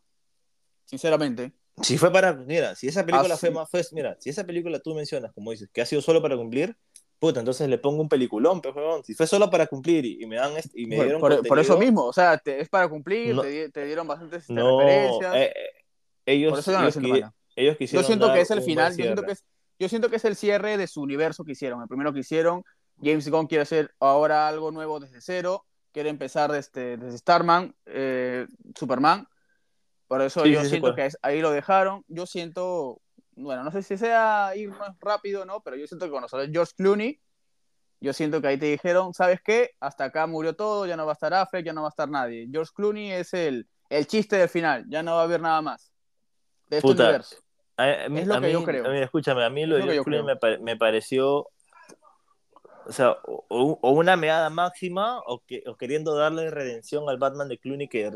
Sinceramente. 0.85 1.53
Si 1.83 1.97
fue 1.99 2.12
para, 2.12 2.35
mira, 2.35 2.75
si 2.75 2.87
esa 2.88 3.05
película 3.05 3.35
Ah, 3.35 3.38
fue 3.38 3.49
sí. 3.49 3.55
más, 3.55 3.69
fue, 3.71 3.83
mira, 3.93 4.17
si 4.21 4.31
esa 4.31 4.45
película 4.45 4.79
tú 4.81 4.95
mencionas, 4.95 5.33
como 5.33 5.51
dices, 5.51 5.69
que 5.73 5.81
ha 5.81 5.87
sido 5.87 6.03
solo 6.03 6.21
para 6.23 6.37
cumplir, 6.37 6.77
puta, 7.29 7.41
entonces 7.41 7.69
le 7.69 7.79
pongo 7.79 8.03
un 8.03 8.09
peliculón, 8.09 8.61
pues, 8.61 8.75
huevón. 8.75 9.03
Si 9.05 9.15
fue 9.15 9.27
solo 9.27 9.49
para 9.51 9.67
cumplir 9.67 10.05
y, 10.05 10.23
y 10.23 10.27
me 10.27 10.37
dan 10.37 10.57
est- 10.57 10.75
y 10.77 10.87
me 10.87 10.97
dieron 10.97 11.21
por- 11.21 11.47
por 11.47 11.59
eso 11.59 11.79
mismo, 11.79 12.05
o 12.05 12.13
sea, 12.13 12.39
te- 12.39 12.61
es 12.61 12.69
para 12.69 12.89
cumplir, 12.89 13.35
No. 13.35 13.43
te, 13.43 13.69
te 13.71 13.85
dieron 13.87 14.07
bastantes 14.07 14.43
este, 14.43 14.53
no, 14.53 14.79
referencias. 14.81 15.35
eh, 15.37 15.53
eh, 15.55 15.85
ellos, 16.27 16.51
por 16.51 16.59
eso 16.61 16.71
yo 16.71 16.77
no 16.79 16.83
lo 16.83 16.89
ellos, 16.89 16.95
siento 16.95 17.09
qui- 17.09 17.21
mala. 17.21 17.35
ellos 17.57 17.75
Yo 17.75 17.79
quisieron 17.79 18.07
siento 18.07 18.33
que 18.33 18.41
es 18.41 18.51
el 18.51 18.63
final, 18.63 18.97
yo 18.97 19.05
siento 19.05 19.23
que 19.23 19.33
es, 19.33 19.45
yo 19.79 19.89
siento 19.89 20.09
que 20.11 20.17
es 20.17 20.25
el 20.25 20.37
cierre 20.37 20.77
de 20.77 20.87
su 20.87 21.01
universo 21.03 21.45
que 21.45 21.53
hicieron. 21.53 21.83
El 21.83 21.89
primero 21.89 22.13
que 22.13 22.21
hicieron, 22.21 22.63
James 23.03 23.29
Gunn 23.29 23.47
quiere 23.47 23.63
hacer 23.63 23.93
ahora 24.01 24.47
algo 24.49 24.71
nuevo 24.71 25.01
desde 25.01 25.21
cero, 25.21 25.65
quiere 25.93 26.11
empezar 26.11 26.53
desde, 26.53 26.97
desde 26.97 27.19
Starman, 27.19 27.75
eh, 27.87 28.47
Superman. 28.79 29.27
Por 30.07 30.21
eso 30.23 30.43
Sí, 30.45 30.53
yo 30.53 30.63
sí, 30.63 30.69
siento 30.69 30.89
cuál. 30.89 30.97
que 30.97 31.07
es- 31.07 31.19
ahí 31.23 31.41
lo 31.41 31.51
dejaron. 31.51 32.05
Yo 32.09 32.27
siento, 32.27 33.01
bueno, 33.37 33.62
no 33.64 33.70
sé 33.70 33.83
si 33.83 33.97
sea 33.97 34.53
ir 34.57 34.70
más 34.70 34.97
rápido 35.01 35.42
o 35.42 35.44
no, 35.44 35.61
pero 35.62 35.77
yo 35.77 35.87
siento 35.87 36.07
que 36.07 36.11
cuando 36.11 36.29
salió 36.29 36.51
George 36.53 36.73
Clooney, 36.77 37.20
yo 38.01 38.12
siento 38.12 38.40
que 38.40 38.49
ahí 38.49 38.59
te 38.59 38.66
dijeron, 38.66 39.14
¿sabes 39.14 39.40
qué? 39.42 39.70
Hasta 39.81 40.05
acá 40.05 40.27
murió 40.27 40.55
todo, 40.55 40.87
ya 40.87 40.97
no 40.97 41.07
va 41.07 41.12
a 41.12 41.14
estar 41.14 41.33
Affleck, 41.33 41.64
ya 41.64 41.73
no 41.73 41.83
va 41.83 41.88
a 41.88 41.90
estar 41.90 42.09
nadie. 42.09 42.49
George 42.51 42.73
Clooney 42.75 43.12
es 43.12 43.33
el, 43.35 43.66
el 43.88 44.07
chiste 44.07 44.37
del 44.37 44.49
final, 44.49 44.85
ya 44.88 45.03
no 45.03 45.14
va 45.14 45.20
a 45.23 45.25
haber 45.25 45.40
nada 45.40 45.62
más 45.62 45.90
de 46.68 46.79
este 46.79 46.88
Puta, 46.88 47.05
universo. 47.05 47.37
A, 47.77 48.05
a 48.05 48.09
mí, 48.09 48.20
Es 48.20 48.27
lo 48.27 48.35
a 48.35 48.40
que 48.40 48.47
mí- 48.47 48.53
yo 48.53 48.62
creo. 48.64 48.87
a 48.87 48.90
mí, 48.90 48.99
escúchame, 48.99 49.44
a 49.44 49.51
mí 49.51 49.64
lo 49.66 49.77
Es 49.79 49.85
de 49.87 49.92
George 49.92 50.11
Clooney 50.11 50.37
me, 50.42 50.59
me 50.59 50.77
pareció, 50.77 51.47
o 52.87 52.92
sea, 52.92 53.12
o, 53.25 53.44
o- 53.49 53.79
o 53.81 53.90
una 53.92 54.16
meada 54.16 54.51
máxima 54.51 55.20
o, 55.27 55.40
que, 55.47 55.62
o 55.66 55.77
queriendo 55.77 56.14
darle 56.14 56.51
redención 56.51 57.09
al 57.09 57.16
Batman 57.18 57.49
de 57.49 57.59
Clooney 57.59 57.88
que, 57.88 58.11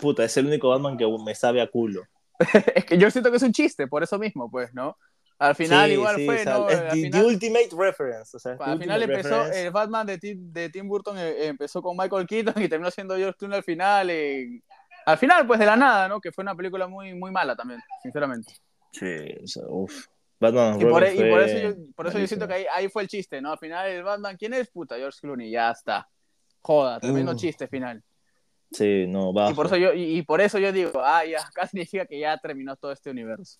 puta, 0.00 0.24
es 0.24 0.36
el 0.36 0.46
único 0.46 0.68
Batman 0.68 0.96
que 0.98 1.06
me 1.24 1.34
sabe 1.34 1.60
a 1.60 1.68
culo. 1.70 2.02
Es 2.74 2.84
que 2.84 2.98
yo 2.98 3.10
siento 3.10 3.30
que 3.30 3.36
es 3.38 3.42
un 3.42 3.52
chiste, 3.52 3.86
por 3.86 4.02
eso 4.02 4.18
mismo, 4.18 4.50
pues, 4.50 4.72
¿no? 4.74 4.96
Al 5.38 5.54
final 5.54 5.86
Sí, 5.88 5.92
igual 5.94 6.16
sí, 6.16 6.26
fue, 6.26 6.34
o 6.36 6.38
sea, 6.38 6.58
¿no? 6.58 6.66
Al 6.66 6.68
the, 6.68 6.84
the 6.90 6.90
final, 7.02 7.24
ultimate 7.26 7.68
reference. 7.76 8.36
O 8.36 8.40
sea, 8.40 8.56
the 8.56 8.64
al 8.64 8.78
final 8.78 9.02
empezó, 9.02 9.28
reference. 9.44 9.66
el 9.66 9.70
Batman 9.70 10.06
de 10.06 10.18
Tim, 10.18 10.52
de 10.52 10.68
Tim 10.70 10.88
Burton 10.88 11.16
eh, 11.18 11.46
empezó 11.46 11.80
con 11.80 11.96
Michael 11.96 12.26
Keaton 12.26 12.54
y 12.62 12.68
terminó 12.68 12.90
siendo 12.90 13.16
George 13.16 13.36
Clooney 13.38 13.58
al 13.58 13.64
final. 13.64 14.10
eh, 14.10 14.62
al 15.06 15.16
final, 15.18 15.46
pues, 15.46 15.60
de 15.60 15.66
la 15.66 15.76
nada, 15.76 16.08
¿no? 16.08 16.20
Que 16.20 16.32
fue 16.32 16.42
una 16.42 16.54
película 16.56 16.86
muy, 16.88 17.14
muy 17.14 17.30
mala 17.30 17.54
también, 17.56 17.80
sinceramente. 18.02 18.52
Sí, 18.92 19.06
o 19.42 19.46
sea, 19.46 19.62
uf. 19.68 20.06
Batman 20.40 20.80
Y 20.80 20.84
por, 20.84 21.02
y 21.04 21.30
por 21.30 21.42
eso, 21.42 21.58
yo, 21.58 21.74
por 21.96 22.06
eso 22.06 22.18
yo 22.18 22.26
siento 22.26 22.46
que 22.46 22.54
ahí, 22.54 22.66
ahí 22.72 22.88
fue 22.88 23.02
el 23.02 23.08
chiste, 23.08 23.40
¿no? 23.40 23.52
Al 23.52 23.58
final 23.58 23.88
el 23.88 24.02
Batman, 24.04 24.36
¿quién 24.36 24.54
es? 24.54 24.68
Puta, 24.70 24.96
George 24.96 25.18
Clooney, 25.20 25.50
ya 25.50 25.70
está. 25.70 26.08
Joda, 26.60 27.00
tremendo 27.00 27.32
Uh. 27.32 27.36
chiste 27.36 27.66
final. 27.68 28.02
Sí, 28.70 29.06
no, 29.08 29.32
bajo. 29.32 29.50
Y 29.50 29.54
por, 29.54 29.66
eso 29.66 29.76
yo, 29.76 29.92
y, 29.94 30.18
y 30.18 30.22
por 30.22 30.40
eso 30.40 30.58
yo 30.58 30.72
digo, 30.72 31.00
ah, 31.02 31.24
ya, 31.24 31.38
acá 31.46 31.66
significa 31.66 32.04
que 32.06 32.18
ya 32.18 32.36
terminó 32.38 32.76
todo 32.76 32.92
este 32.92 33.10
universo. 33.10 33.58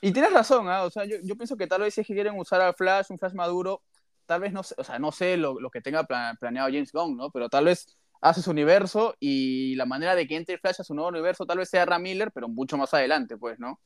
Y 0.00 0.12
tienes 0.12 0.32
razón, 0.32 0.68
¿ah? 0.68 0.84
O 0.84 0.90
sea, 0.90 1.04
yo, 1.06 1.16
yo 1.22 1.36
pienso 1.36 1.56
que 1.56 1.66
tal 1.66 1.80
vez 1.80 1.94
si 1.94 2.04
quieren 2.04 2.38
usar 2.38 2.60
al 2.60 2.74
Flash, 2.74 3.06
un 3.10 3.18
Flash 3.18 3.32
maduro, 3.32 3.82
tal 4.26 4.40
vez 4.42 4.52
no 4.52 4.62
sé, 4.62 4.74
o 4.76 4.84
sea, 4.84 4.98
no 4.98 5.10
sé 5.10 5.36
lo, 5.38 5.58
lo 5.58 5.70
que 5.70 5.80
tenga 5.80 6.04
pla- 6.04 6.36
planeado 6.38 6.68
James 6.68 6.92
Gunn, 6.92 7.16
¿no? 7.16 7.30
Pero 7.30 7.48
tal 7.48 7.64
vez 7.64 7.96
hace 8.20 8.42
su 8.42 8.50
universo 8.50 9.14
y 9.20 9.74
la 9.76 9.86
manera 9.86 10.14
de 10.14 10.26
que 10.26 10.36
entre 10.36 10.58
Flash 10.58 10.80
a 10.80 10.84
su 10.84 10.94
nuevo 10.94 11.08
universo 11.08 11.46
tal 11.46 11.58
vez 11.58 11.70
sea 11.70 11.86
Ram 11.86 12.02
Miller, 12.02 12.30
pero 12.32 12.48
mucho 12.48 12.76
más 12.76 12.92
adelante, 12.92 13.38
pues, 13.38 13.58
¿no? 13.58 13.80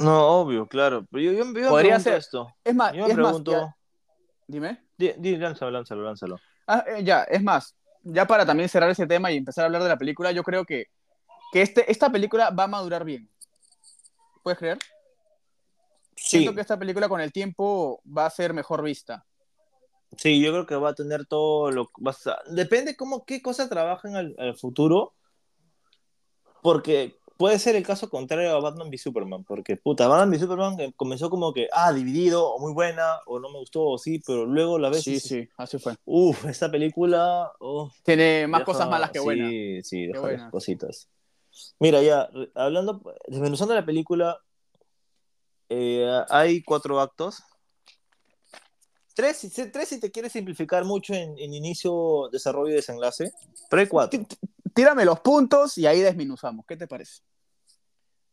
No, 0.00 0.40
obvio, 0.40 0.66
claro. 0.66 1.06
Pero 1.10 1.22
yo, 1.22 1.32
yo, 1.32 1.60
yo 1.60 1.68
Podría 1.68 2.00
ser. 2.00 2.14
esto. 2.14 2.48
Es 2.64 2.74
más, 2.74 2.92
Yo 2.94 3.04
me 3.06 3.12
es 3.12 3.16
más, 3.16 3.26
pregunto. 3.26 3.52
ya- 3.52 3.76
dime. 4.48 4.82
Di, 4.98 5.12
di, 5.18 5.36
lánzalo, 5.36 5.70
lánzalo, 5.70 6.02
lánzalo. 6.02 6.40
Ah, 6.66 6.84
eh, 6.88 7.04
ya, 7.04 7.22
es 7.24 7.42
más, 7.42 7.76
ya 8.04 8.26
para 8.26 8.46
también 8.46 8.68
cerrar 8.68 8.90
ese 8.90 9.06
tema 9.06 9.32
y 9.32 9.36
empezar 9.36 9.62
a 9.62 9.66
hablar 9.66 9.82
de 9.82 9.88
la 9.88 9.98
película, 9.98 10.30
yo 10.32 10.42
creo 10.42 10.64
que, 10.64 10.86
que 11.52 11.62
este, 11.62 11.90
esta 11.90 12.10
película 12.10 12.50
va 12.50 12.64
a 12.64 12.68
madurar 12.68 13.04
bien. 13.04 13.28
¿Puedes 14.42 14.58
creer? 14.58 14.78
Sí, 16.16 16.38
Siento 16.38 16.54
que 16.54 16.60
esta 16.60 16.78
película 16.78 17.08
con 17.08 17.20
el 17.20 17.32
tiempo 17.32 18.00
va 18.06 18.26
a 18.26 18.30
ser 18.30 18.52
mejor 18.54 18.82
vista. 18.82 19.24
sí, 20.16 20.40
yo 20.40 20.52
creo 20.52 20.66
que 20.66 20.76
va 20.76 20.90
a 20.90 20.94
tener 20.94 21.26
todo 21.26 21.70
lo 21.70 21.90
va 22.06 22.10
a 22.12 22.14
sa- 22.14 22.38
Depende 22.46 22.96
cómo, 22.96 23.24
qué 23.24 23.42
cosa 23.42 23.68
trabajan 23.68 24.14
al, 24.16 24.34
al 24.38 24.56
futuro. 24.56 25.14
Porque 26.62 27.16
puede 27.36 27.58
ser 27.58 27.76
el 27.76 27.84
caso 27.84 28.08
contrario 28.08 28.50
a 28.54 28.60
Batman 28.60 28.88
v 28.88 28.98
Superman. 28.98 29.44
Porque, 29.44 29.76
puta, 29.76 30.06
Batman 30.08 30.30
v 30.30 30.38
Superman 30.38 30.80
eh, 30.80 30.92
comenzó 30.96 31.30
como 31.30 31.52
que, 31.52 31.68
ah, 31.72 31.92
dividido, 31.92 32.48
o 32.48 32.58
muy 32.60 32.72
buena, 32.72 33.18
o 33.26 33.38
no 33.38 33.50
me 33.50 33.58
gustó, 33.58 33.82
o 33.82 33.98
sí, 33.98 34.20
pero 34.26 34.46
luego 34.46 34.78
la 34.78 34.90
vez. 34.90 35.02
Sí, 35.02 35.20
sí, 35.20 35.48
así 35.56 35.78
fue. 35.78 35.96
Uf, 36.04 36.44
esta 36.46 36.70
película. 36.70 37.50
uf, 37.60 37.92
Tiene 38.02 38.46
más 38.46 38.60
deja- 38.60 38.66
cosas 38.72 38.88
malas 38.88 39.10
que 39.10 39.18
sí, 39.18 39.24
buenas. 39.24 39.50
Sí, 39.86 40.06
deja 40.06 40.20
buenas. 40.20 40.50
cositas. 40.50 41.08
Mira, 41.78 42.02
ya, 42.02 42.28
hablando, 42.54 43.00
desmenuzando 43.28 43.74
la 43.74 43.84
película, 43.86 44.38
eh, 45.68 46.08
hay 46.28 46.62
cuatro 46.62 47.00
actos. 47.00 47.42
Tres, 49.14 49.36
si- 49.36 49.70
tres 49.70 49.88
si 49.88 50.00
te 50.00 50.10
quieres 50.10 50.32
simplificar 50.32 50.84
mucho 50.84 51.14
en, 51.14 51.38
en 51.38 51.54
inicio, 51.54 52.28
desarrollo 52.32 52.72
y 52.72 52.74
desenlace. 52.76 53.30
Pero 53.70 53.80
hay 53.80 53.86
cuatro. 53.86 54.20
Tí- 54.74 54.82
tí- 54.82 54.82
Tírame 54.82 55.04
los 55.04 55.20
puntos 55.20 55.78
y 55.78 55.86
ahí 55.86 56.00
desminuzamos. 56.00 56.66
¿Qué 56.66 56.76
te 56.76 56.86
parece? 56.86 57.22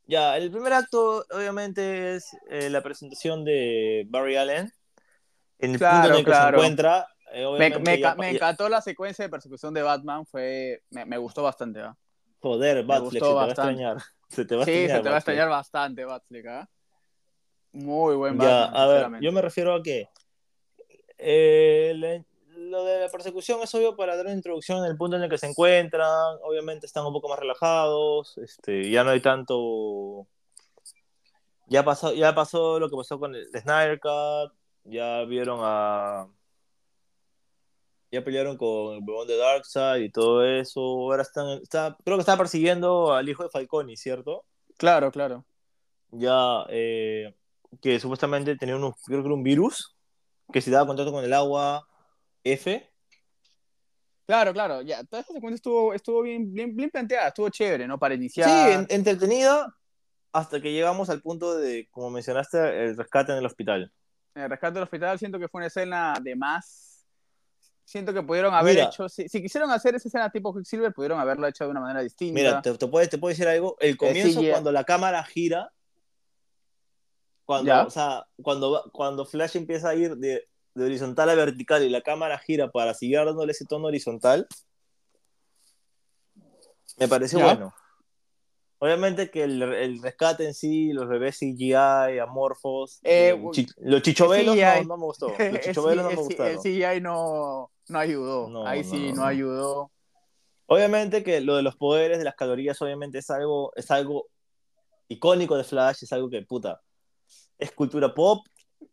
Ya, 0.07 0.35
el 0.37 0.51
primer 0.51 0.73
acto, 0.73 1.25
obviamente, 1.31 2.15
es 2.15 2.25
eh, 2.49 2.69
la 2.69 2.81
presentación 2.81 3.45
de 3.45 4.05
Barry 4.09 4.35
Allen. 4.35 4.71
En 5.59 5.71
el 5.71 5.77
Claro, 5.77 5.95
punto 6.01 6.07
en 6.09 6.19
el 6.19 6.25
que 6.25 6.31
claro. 6.31 6.57
se 6.57 6.63
encuentra. 6.63 7.07
eh, 7.33 7.45
Me, 7.79 7.99
ya- 7.99 8.15
ya- 8.17 8.29
encantó 8.29 8.67
la 8.67 8.81
secuencia 8.81 9.23
de 9.23 9.29
persecución 9.29 9.73
de 9.73 9.81
Batman, 9.83 10.25
fue, 10.25 10.83
me, 10.89 11.05
me 11.05 11.17
gustó 11.17 11.43
bastante. 11.43 11.79
¿ah? 11.79 11.95
Joder, 12.41 12.83
Batfleck, 12.83 13.23
se 13.23 13.29
te 13.29 13.33
va 13.33 13.43
a 13.43 13.47
extrañar. 13.47 13.97
Se 14.27 14.45
te 14.45 14.55
va 14.55 14.63
a 14.63 14.65
Sí, 14.65 14.71
extrañar. 14.71 14.97
se 14.97 15.03
te 15.03 15.09
va 15.09 15.15
a 15.15 15.17
extrañar 15.19 15.49
bastante, 15.49 16.05
Batfleck. 16.05 16.45
¿ah? 16.47 16.69
Muy 17.73 18.15
buen 18.15 18.37
Ya, 18.39 18.65
Batman, 18.65 18.81
a 18.81 18.87
ver, 18.87 19.21
yo 19.21 19.31
me 19.31 19.41
refiero 19.41 19.73
a 19.75 19.83
que 19.83 20.09
eh, 21.17 22.23
lo 22.71 22.85
de 22.85 23.01
la 23.01 23.09
persecución 23.09 23.61
es 23.61 23.75
obvio 23.75 23.95
para 23.97 24.15
dar 24.15 24.25
una 24.25 24.35
introducción 24.35 24.79
en 24.79 24.91
el 24.91 24.97
punto 24.97 25.17
en 25.17 25.23
el 25.23 25.29
que 25.29 25.37
se 25.37 25.47
encuentran. 25.47 26.37
Obviamente 26.43 26.85
están 26.85 27.05
un 27.05 27.13
poco 27.13 27.27
más 27.27 27.37
relajados. 27.37 28.37
Este, 28.37 28.89
ya 28.89 29.03
no 29.03 29.11
hay 29.11 29.21
tanto. 29.21 30.25
Ya 31.67 31.83
pasó, 31.83 32.13
ya 32.13 32.33
pasó 32.33 32.79
lo 32.79 32.89
que 32.89 32.95
pasó 32.95 33.19
con 33.19 33.35
el 33.35 33.45
Snyder 33.47 33.99
Cut. 33.99 34.53
Ya 34.85 35.23
vieron 35.25 35.59
a. 35.61 36.27
Ya 38.09 38.23
pelearon 38.23 38.57
con 38.57 38.95
el 38.95 39.03
huevón 39.03 39.27
de 39.27 39.37
Darkseid 39.37 40.03
y 40.03 40.09
todo 40.09 40.45
eso. 40.45 40.79
Ahora 40.79 41.23
están. 41.23 41.61
Está, 41.61 41.97
creo 42.05 42.17
que 42.17 42.21
está 42.21 42.37
persiguiendo 42.37 43.13
al 43.13 43.27
hijo 43.27 43.43
de 43.43 43.49
Falcone, 43.49 43.97
¿cierto? 43.97 44.45
Claro, 44.77 45.11
claro. 45.11 45.45
ya 46.11 46.65
eh, 46.69 47.35
que 47.81 47.99
supuestamente 47.99 48.55
tenía 48.55 48.75
unos, 48.75 48.95
creo 49.05 49.21
que 49.21 49.27
era 49.27 49.35
un 49.35 49.43
virus 49.43 49.95
que 50.51 50.61
si 50.61 50.71
daba 50.71 50.87
contacto 50.87 51.11
con 51.11 51.23
el 51.23 51.33
agua 51.33 51.87
F. 52.43 52.89
Claro, 54.25 54.53
claro. 54.53 54.81
Ya, 54.81 55.03
toda 55.03 55.21
esa 55.21 55.33
secuencia 55.33 55.55
estuvo, 55.55 55.93
estuvo 55.93 56.21
bien, 56.21 56.53
bien, 56.53 56.75
bien 56.75 56.89
planteada, 56.89 57.27
estuvo 57.27 57.49
chévere, 57.49 57.87
¿no? 57.87 57.99
Para 57.99 58.15
Sí, 58.15 58.19
iniciar. 58.21 58.69
en- 58.71 58.87
entretenida 58.89 59.75
hasta 60.31 60.61
que 60.61 60.71
llegamos 60.71 61.09
al 61.09 61.21
punto 61.21 61.57
de, 61.57 61.89
como 61.91 62.09
mencionaste, 62.09 62.85
el 62.85 62.97
rescate 62.97 63.33
en 63.33 63.39
el 63.39 63.45
hospital. 63.45 63.91
El 64.33 64.49
rescate 64.49 64.75
del 64.75 64.83
hospital 64.83 65.19
siento 65.19 65.37
que 65.37 65.49
fue 65.49 65.59
una 65.59 65.67
escena 65.67 66.13
de 66.21 66.35
más. 66.35 67.05
Siento 67.83 68.13
que 68.13 68.23
pudieron 68.23 68.53
haber 68.53 68.75
Mira. 68.75 68.87
hecho. 68.87 69.09
Si, 69.09 69.27
si 69.27 69.41
quisieron 69.41 69.69
hacer 69.71 69.95
esa 69.95 70.07
escena 70.07 70.29
tipo 70.29 70.53
Quicksilver, 70.55 70.93
pudieron 70.93 71.19
haberlo 71.19 71.45
hecho 71.47 71.65
de 71.65 71.71
una 71.71 71.81
manera 71.81 72.01
distinta. 72.01 72.33
Mira, 72.39 72.61
te, 72.61 72.77
te 72.77 72.87
puedo, 72.87 73.05
te 73.09 73.17
puedo 73.17 73.31
decir 73.31 73.49
algo. 73.49 73.75
El 73.81 73.97
comienzo, 73.97 74.39
sí, 74.39 74.45
ya. 74.45 74.51
cuando 74.51 74.71
la 74.71 74.85
cámara 74.85 75.21
gira, 75.25 75.73
cuando, 77.43 77.87
o 77.87 77.89
sea, 77.89 78.25
cuando, 78.41 78.89
cuando 78.93 79.25
Flash 79.25 79.57
empieza 79.57 79.89
a 79.89 79.95
ir 79.95 80.15
de, 80.15 80.47
de 80.73 80.85
horizontal 80.85 81.29
a 81.29 81.35
vertical 81.35 81.83
y 81.83 81.89
la 81.89 82.01
cámara 82.01 82.37
gira 82.39 82.69
para 82.71 82.93
seguir 82.93 83.17
dándole 83.17 83.51
ese 83.51 83.65
tono 83.65 83.87
horizontal, 83.87 84.47
me 86.97 87.07
pareció 87.07 87.39
Ya. 87.39 87.45
bueno. 87.45 87.73
Obviamente 88.79 89.29
que 89.29 89.43
el, 89.43 89.61
el 89.61 90.01
rescate 90.01 90.43
en 90.45 90.55
sí, 90.55 90.91
los 90.91 91.07
bebés 91.07 91.37
CGI, 91.37 92.17
amorfos, 92.19 92.99
Eh, 93.03 93.29
eh, 93.29 93.47
chi- 93.51 93.67
los 93.77 94.01
chichobelos 94.01 94.57
no, 94.57 94.83
no 94.85 94.97
me 94.97 95.03
gustó. 95.05 95.27
Los 95.37 95.39
El 95.39 95.59
chichobelos 95.61 96.03
no 96.03 96.09
C- 96.09 96.15
me 96.15 96.21
el 96.21 96.23
gustaron. 96.23 96.51
El 96.53 96.59
CGI 96.59 97.01
no, 97.01 97.71
no 97.89 97.99
ayudó. 97.99 98.49
No, 98.49 98.65
Ahí 98.65 98.83
no, 98.83 98.89
sí 98.89 98.97
no, 99.09 99.15
no, 99.15 99.15
no. 99.21 99.25
ayudó. 99.27 99.91
Obviamente 100.65 101.23
que 101.23 101.41
lo 101.41 101.57
de 101.57 101.61
los 101.61 101.75
poderes 101.75 102.17
de 102.17 102.23
las 102.23 102.33
calorías, 102.35 102.81
obviamente 102.81 103.19
es 103.19 103.29
algo, 103.29 103.71
es 103.75 103.91
algo 103.91 104.29
icónico 105.09 105.57
de 105.57 105.63
Flash, 105.63 106.03
es 106.03 106.11
algo 106.13 106.29
que, 106.29 106.41
puta, 106.41 106.81
es 107.59 107.71
cultura 107.73 108.13
pop. 108.15 108.47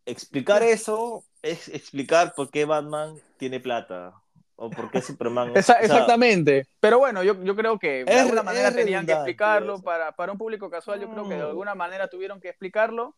Explicar 0.05 0.61
eso 0.61 1.23
es 1.41 1.67
explicar 1.69 2.33
por 2.35 2.49
qué 2.49 2.65
Batman 2.65 3.15
tiene 3.37 3.59
plata. 3.59 4.13
O 4.61 4.69
por 4.69 4.91
qué 4.91 5.01
Superman. 5.01 5.51
Esa- 5.55 5.59
o 5.59 5.63
sea, 5.77 5.79
exactamente. 5.85 6.67
Pero 6.81 6.99
bueno, 6.99 7.23
yo, 7.23 7.41
yo 7.43 7.55
creo 7.55 7.79
que 7.79 8.03
de 8.03 8.13
alguna 8.19 8.43
manera 8.43 8.73
tenían 8.73 9.05
que 9.05 9.13
explicarlo. 9.13 9.75
eso. 9.75 9.83
Para, 9.83 10.11
para 10.11 10.33
un 10.33 10.37
público 10.37 10.69
casual, 10.69 10.99
yo 10.99 11.09
creo 11.09 11.29
que 11.29 11.35
de 11.35 11.41
alguna 11.43 11.75
manera 11.75 12.09
tuvieron 12.09 12.41
que 12.41 12.49
explicarlo. 12.49 13.15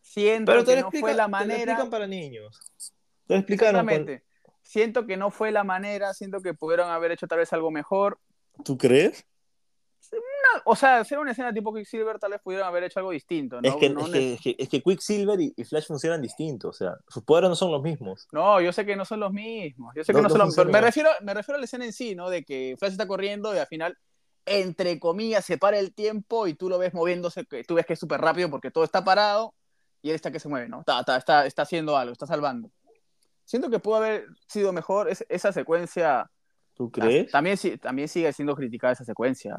Siento 0.00 0.50
pero 0.52 0.64
te 0.64 0.70
que 0.70 0.76
lo, 0.76 0.80
no 0.82 0.88
explica- 0.88 1.06
fue 1.06 1.14
la 1.14 1.24
te 1.24 1.28
lo 1.28 1.30
manera. 1.32 1.56
explican 1.72 1.90
para 1.90 2.06
niños. 2.06 2.72
Te 3.26 3.34
lo 3.34 3.40
explicaron. 3.40 3.80
con- 3.84 3.90
Exactamente. 3.90 4.24
Siento 4.62 5.06
que 5.06 5.16
no 5.18 5.30
fue 5.30 5.50
la 5.52 5.64
manera, 5.64 6.14
siento 6.14 6.40
que 6.40 6.54
pudieron 6.54 6.88
haber 6.88 7.10
hecho 7.12 7.26
tal 7.26 7.38
vez 7.38 7.52
algo 7.52 7.70
mejor. 7.70 8.18
¿Tú 8.64 8.78
crees? 8.78 9.26
O 10.64 10.74
sea, 10.74 10.98
hacer 11.00 11.18
una 11.18 11.30
escena 11.32 11.52
tipo 11.52 11.72
Quicksilver 11.72 12.18
tal 12.18 12.32
vez 12.32 12.40
pudieron 12.40 12.66
haber 12.66 12.84
hecho 12.84 12.98
algo 12.98 13.10
distinto, 13.12 13.60
¿no? 13.60 13.68
es, 13.68 13.76
que, 13.76 13.90
no, 13.90 14.00
es, 14.06 14.10
que, 14.10 14.32
es, 14.34 14.40
que, 14.40 14.56
es 14.58 14.68
que 14.68 14.82
Quicksilver 14.82 15.40
y, 15.40 15.52
y 15.56 15.64
Flash 15.64 15.86
funcionan 15.86 16.20
distintos. 16.22 16.70
O 16.70 16.78
sea, 16.78 16.96
sus 17.08 17.22
poderes 17.22 17.48
no 17.50 17.56
son 17.56 17.70
los 17.70 17.82
mismos. 17.82 18.26
no, 18.32 18.60
yo 18.60 18.72
sé 18.72 18.84
que 18.84 18.96
no 18.96 19.04
son 19.04 19.20
los 19.20 19.32
mismos. 19.32 19.92
Yo 19.94 20.02
sé 20.04 20.12
No- 20.12 20.18
que 20.18 20.22
no, 20.24 20.28
son 20.30 20.38
los 20.38 20.48
mismos. 20.48 20.66
Me 20.66 20.80
refiero, 20.80 21.10
me 21.22 21.34
refiero 21.34 21.56
a 21.56 21.58
la 21.60 21.64
escena 21.66 21.84
en 21.84 21.92
sí, 21.92 22.14
¿no? 22.14 22.28
De 22.30 22.44
que 22.44 22.76
Flash 22.78 22.92
está 22.92 23.06
corriendo 23.06 23.54
y 23.54 23.58
al 23.58 23.66
final, 23.66 23.96
entre 24.46 24.98
comillas, 24.98 25.44
se 25.44 25.58
para 25.58 25.78
el 25.78 25.94
tiempo 25.94 26.46
y 26.46 26.54
tú 26.54 26.68
lo 26.68 26.78
ves 26.78 26.92
moviéndose, 26.94 27.44
que 27.46 27.62
tú 27.64 27.74
ves 27.74 27.86
que 27.86 27.92
es 27.92 27.98
súper 28.00 28.20
rápido 28.20 28.50
porque 28.50 28.70
todo 28.70 28.84
está 28.84 29.04
parado 29.04 29.54
y 30.02 30.08
él 30.10 30.16
está 30.16 30.30
que 30.32 30.40
se 30.40 30.48
mueve, 30.48 30.68
¿no? 30.68 30.80
Está, 30.80 31.00
está, 31.00 31.16
está, 31.16 31.46
está 31.46 31.62
haciendo 31.62 31.96
algo, 31.96 32.12
está 32.12 32.26
salvando. 32.26 32.70
Siento 33.44 33.68
que 33.70 33.78
pudo 33.78 33.96
haber 33.96 34.26
sido 34.48 34.72
mejor 34.72 35.08
es- 35.08 35.24
esa 35.28 35.52
secuencia. 35.52 36.30
¿Tú 36.74 36.90
crees? 36.90 37.30
También, 37.30 37.58
también 37.78 38.08
sigue 38.08 38.32
siendo 38.32 38.56
criticada 38.56 38.94
esa 38.94 39.04
secuencia, 39.04 39.54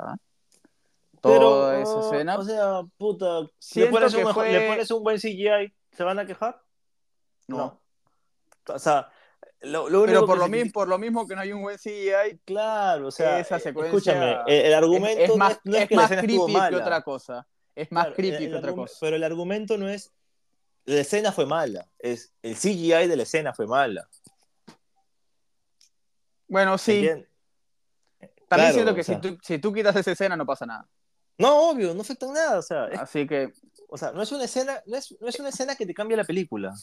¿ah? 1.23 1.29
Pero, 1.29 1.39
Toda 1.39 1.81
esa 1.81 1.91
oh, 1.95 2.11
escena. 2.13 2.37
O 2.37 2.43
sea, 2.43 2.81
puta. 2.97 3.41
¿Le 3.75 3.85
pones, 3.87 4.13
un, 4.13 4.33
fue- 4.33 4.51
¿Le 4.51 4.67
pones 4.67 4.91
un 4.91 5.03
buen 5.03 5.17
CGI? 5.19 5.73
¿Se 5.91 6.03
van 6.03 6.19
a 6.19 6.25
quejar? 6.25 6.61
no. 7.47 7.79
O 8.67 8.77
sea, 8.79 9.09
lo, 9.61 9.89
lo 9.89 10.03
único 10.03 10.19
Pero 10.19 10.25
por 10.27 10.35
que 10.35 10.39
lo, 10.39 10.45
se- 10.45 10.51
mismo, 10.51 10.71
por 10.71 10.87
lo 10.87 10.97
mismo 10.99 11.27
que 11.27 11.35
no 11.35 11.41
hay 11.41 11.51
un 11.51 11.61
buen 11.63 11.77
CGI, 11.77 12.39
Claro, 12.45 13.07
o 13.07 13.11
sea, 13.11 13.39
Esa 13.39 13.57
eh, 13.57 13.59
secuencia 13.59 14.13
escúchame, 14.13 14.37
el, 14.59 14.65
el 14.67 14.73
argumento 14.75 15.19
es, 15.23 15.35
más, 15.35 15.51
es, 15.53 15.59
no 15.63 15.75
es 15.75 15.81
es 15.83 15.89
que 15.89 15.95
la 15.95 16.01
más 16.03 16.11
creepy 16.11 16.53
que 16.69 16.75
otra 16.75 17.01
cosa. 17.01 17.47
Es 17.75 17.91
más 17.91 18.03
Claro, 18.05 18.15
creepy 18.15 18.35
el- 18.35 18.43
el 18.43 18.49
que 18.51 18.57
otra 18.57 18.73
cosa. 18.73 18.95
Pero 19.01 19.15
el 19.15 19.23
argumento 19.23 19.77
no 19.77 19.87
es 19.89 20.11
la 20.85 20.99
escena 21.01 21.31
fue 21.31 21.45
mala, 21.47 21.87
es 21.99 22.33
el 22.43 22.55
CGI 22.55 23.07
de 23.07 23.15
la 23.15 23.23
escena 23.23 23.53
fue 23.53 23.65
mala. 23.67 24.07
Bueno, 26.47 26.77
sí. 26.77 26.97
¿entiendes? 26.97 27.29
También 28.47 28.73
Claro, 28.73 28.73
siento 28.73 28.95
que 28.95 29.01
o 29.01 29.03
sea. 29.03 29.15
si, 29.15 29.21
tú, 29.21 29.37
si 29.41 29.59
tú 29.59 29.73
quitas 29.73 29.95
esa 29.95 30.11
escena 30.11 30.35
no 30.35 30.45
pasa 30.45 30.65
nada. 30.65 30.87
No, 31.41 31.69
obvio, 31.69 31.93
no 31.93 32.01
afecta 32.01 32.25
en 32.25 32.33
nada, 32.33 32.59
o 32.59 32.61
sea, 32.61 32.87
es- 32.87 32.99
Así 32.99 33.27
que. 33.27 33.51
o 33.89 33.97
sea, 33.97 34.11
no 34.11 34.21
es 34.21 34.31
una 34.31 34.45
escena, 34.45 34.81
no 34.85 34.95
es, 34.97 35.15
no 35.19 35.27
es 35.27 35.39
una 35.39 35.49
escena 35.49 35.75
que 35.75 35.85
te 35.85 35.93
cambia 35.93 36.15
la 36.17 36.23
película. 36.23 36.73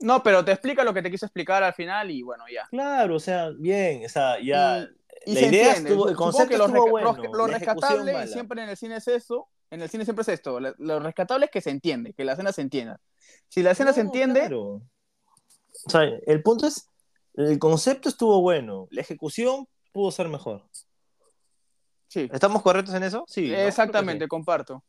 No, 0.00 0.22
pero 0.22 0.44
te 0.44 0.52
explica 0.52 0.84
lo 0.84 0.94
que 0.94 1.02
te 1.02 1.10
quiso 1.10 1.26
explicar 1.26 1.62
al 1.62 1.74
final 1.74 2.10
y 2.10 2.22
bueno, 2.22 2.44
ya. 2.52 2.66
Claro, 2.70 3.16
o 3.16 3.20
sea, 3.20 3.50
bien, 3.50 4.04
o 4.04 4.08
sea, 4.08 4.36
ya 4.40 4.86
Y 5.26 5.34
la 5.34 5.40
se 5.40 5.46
idea 5.46 5.68
entiende. 5.72 5.90
estuvo, 5.90 6.08
el 6.08 6.16
concepto 6.16 6.48
que 6.50 6.56
lo, 6.58 6.66
estuvo 6.66 6.88
bueno, 6.90 7.16
lo- 7.16 7.32
lo 7.34 7.46
rescatable, 7.48 8.12
y 8.12 8.14
mala. 8.14 8.26
siempre 8.28 8.62
en 8.62 8.68
el 8.68 8.76
cine 8.76 8.96
es 8.96 9.08
eso, 9.08 9.48
En 9.70 9.82
el 9.82 9.90
cine 9.90 10.04
siempre 10.04 10.22
es 10.22 10.28
esto. 10.28 10.60
la- 10.60 10.74
Lo 10.78 10.98
rescatable 11.00 11.44
es 11.46 11.50
que 11.50 11.60
se 11.60 11.70
entiende, 11.70 12.14
que 12.14 12.24
la 12.24 12.32
escena 12.32 12.52
se 12.52 12.62
entienda. 12.62 13.00
Si 13.48 13.62
la 13.62 13.72
escena 13.72 13.92
se 13.92 14.00
entiende, 14.00 14.40
claro. 14.40 14.80
O 15.84 15.90
sea, 15.90 16.02
el 16.04 16.42
punto 16.42 16.66
es, 16.66 16.88
el 17.34 17.58
concepto 17.58 18.08
estuvo 18.08 18.40
bueno, 18.40 18.88
la 18.90 19.00
ejecución 19.02 19.68
pudo 19.92 20.10
ser 20.10 20.28
mejor. 20.28 20.64
Sí. 22.08 22.28
¿Estamos 22.32 22.62
correctos 22.62 22.94
en 22.94 23.04
eso? 23.04 23.24
Sí. 23.28 23.52
Exactamente, 23.54 24.24
sí. 24.24 24.28
comparto. 24.28 24.82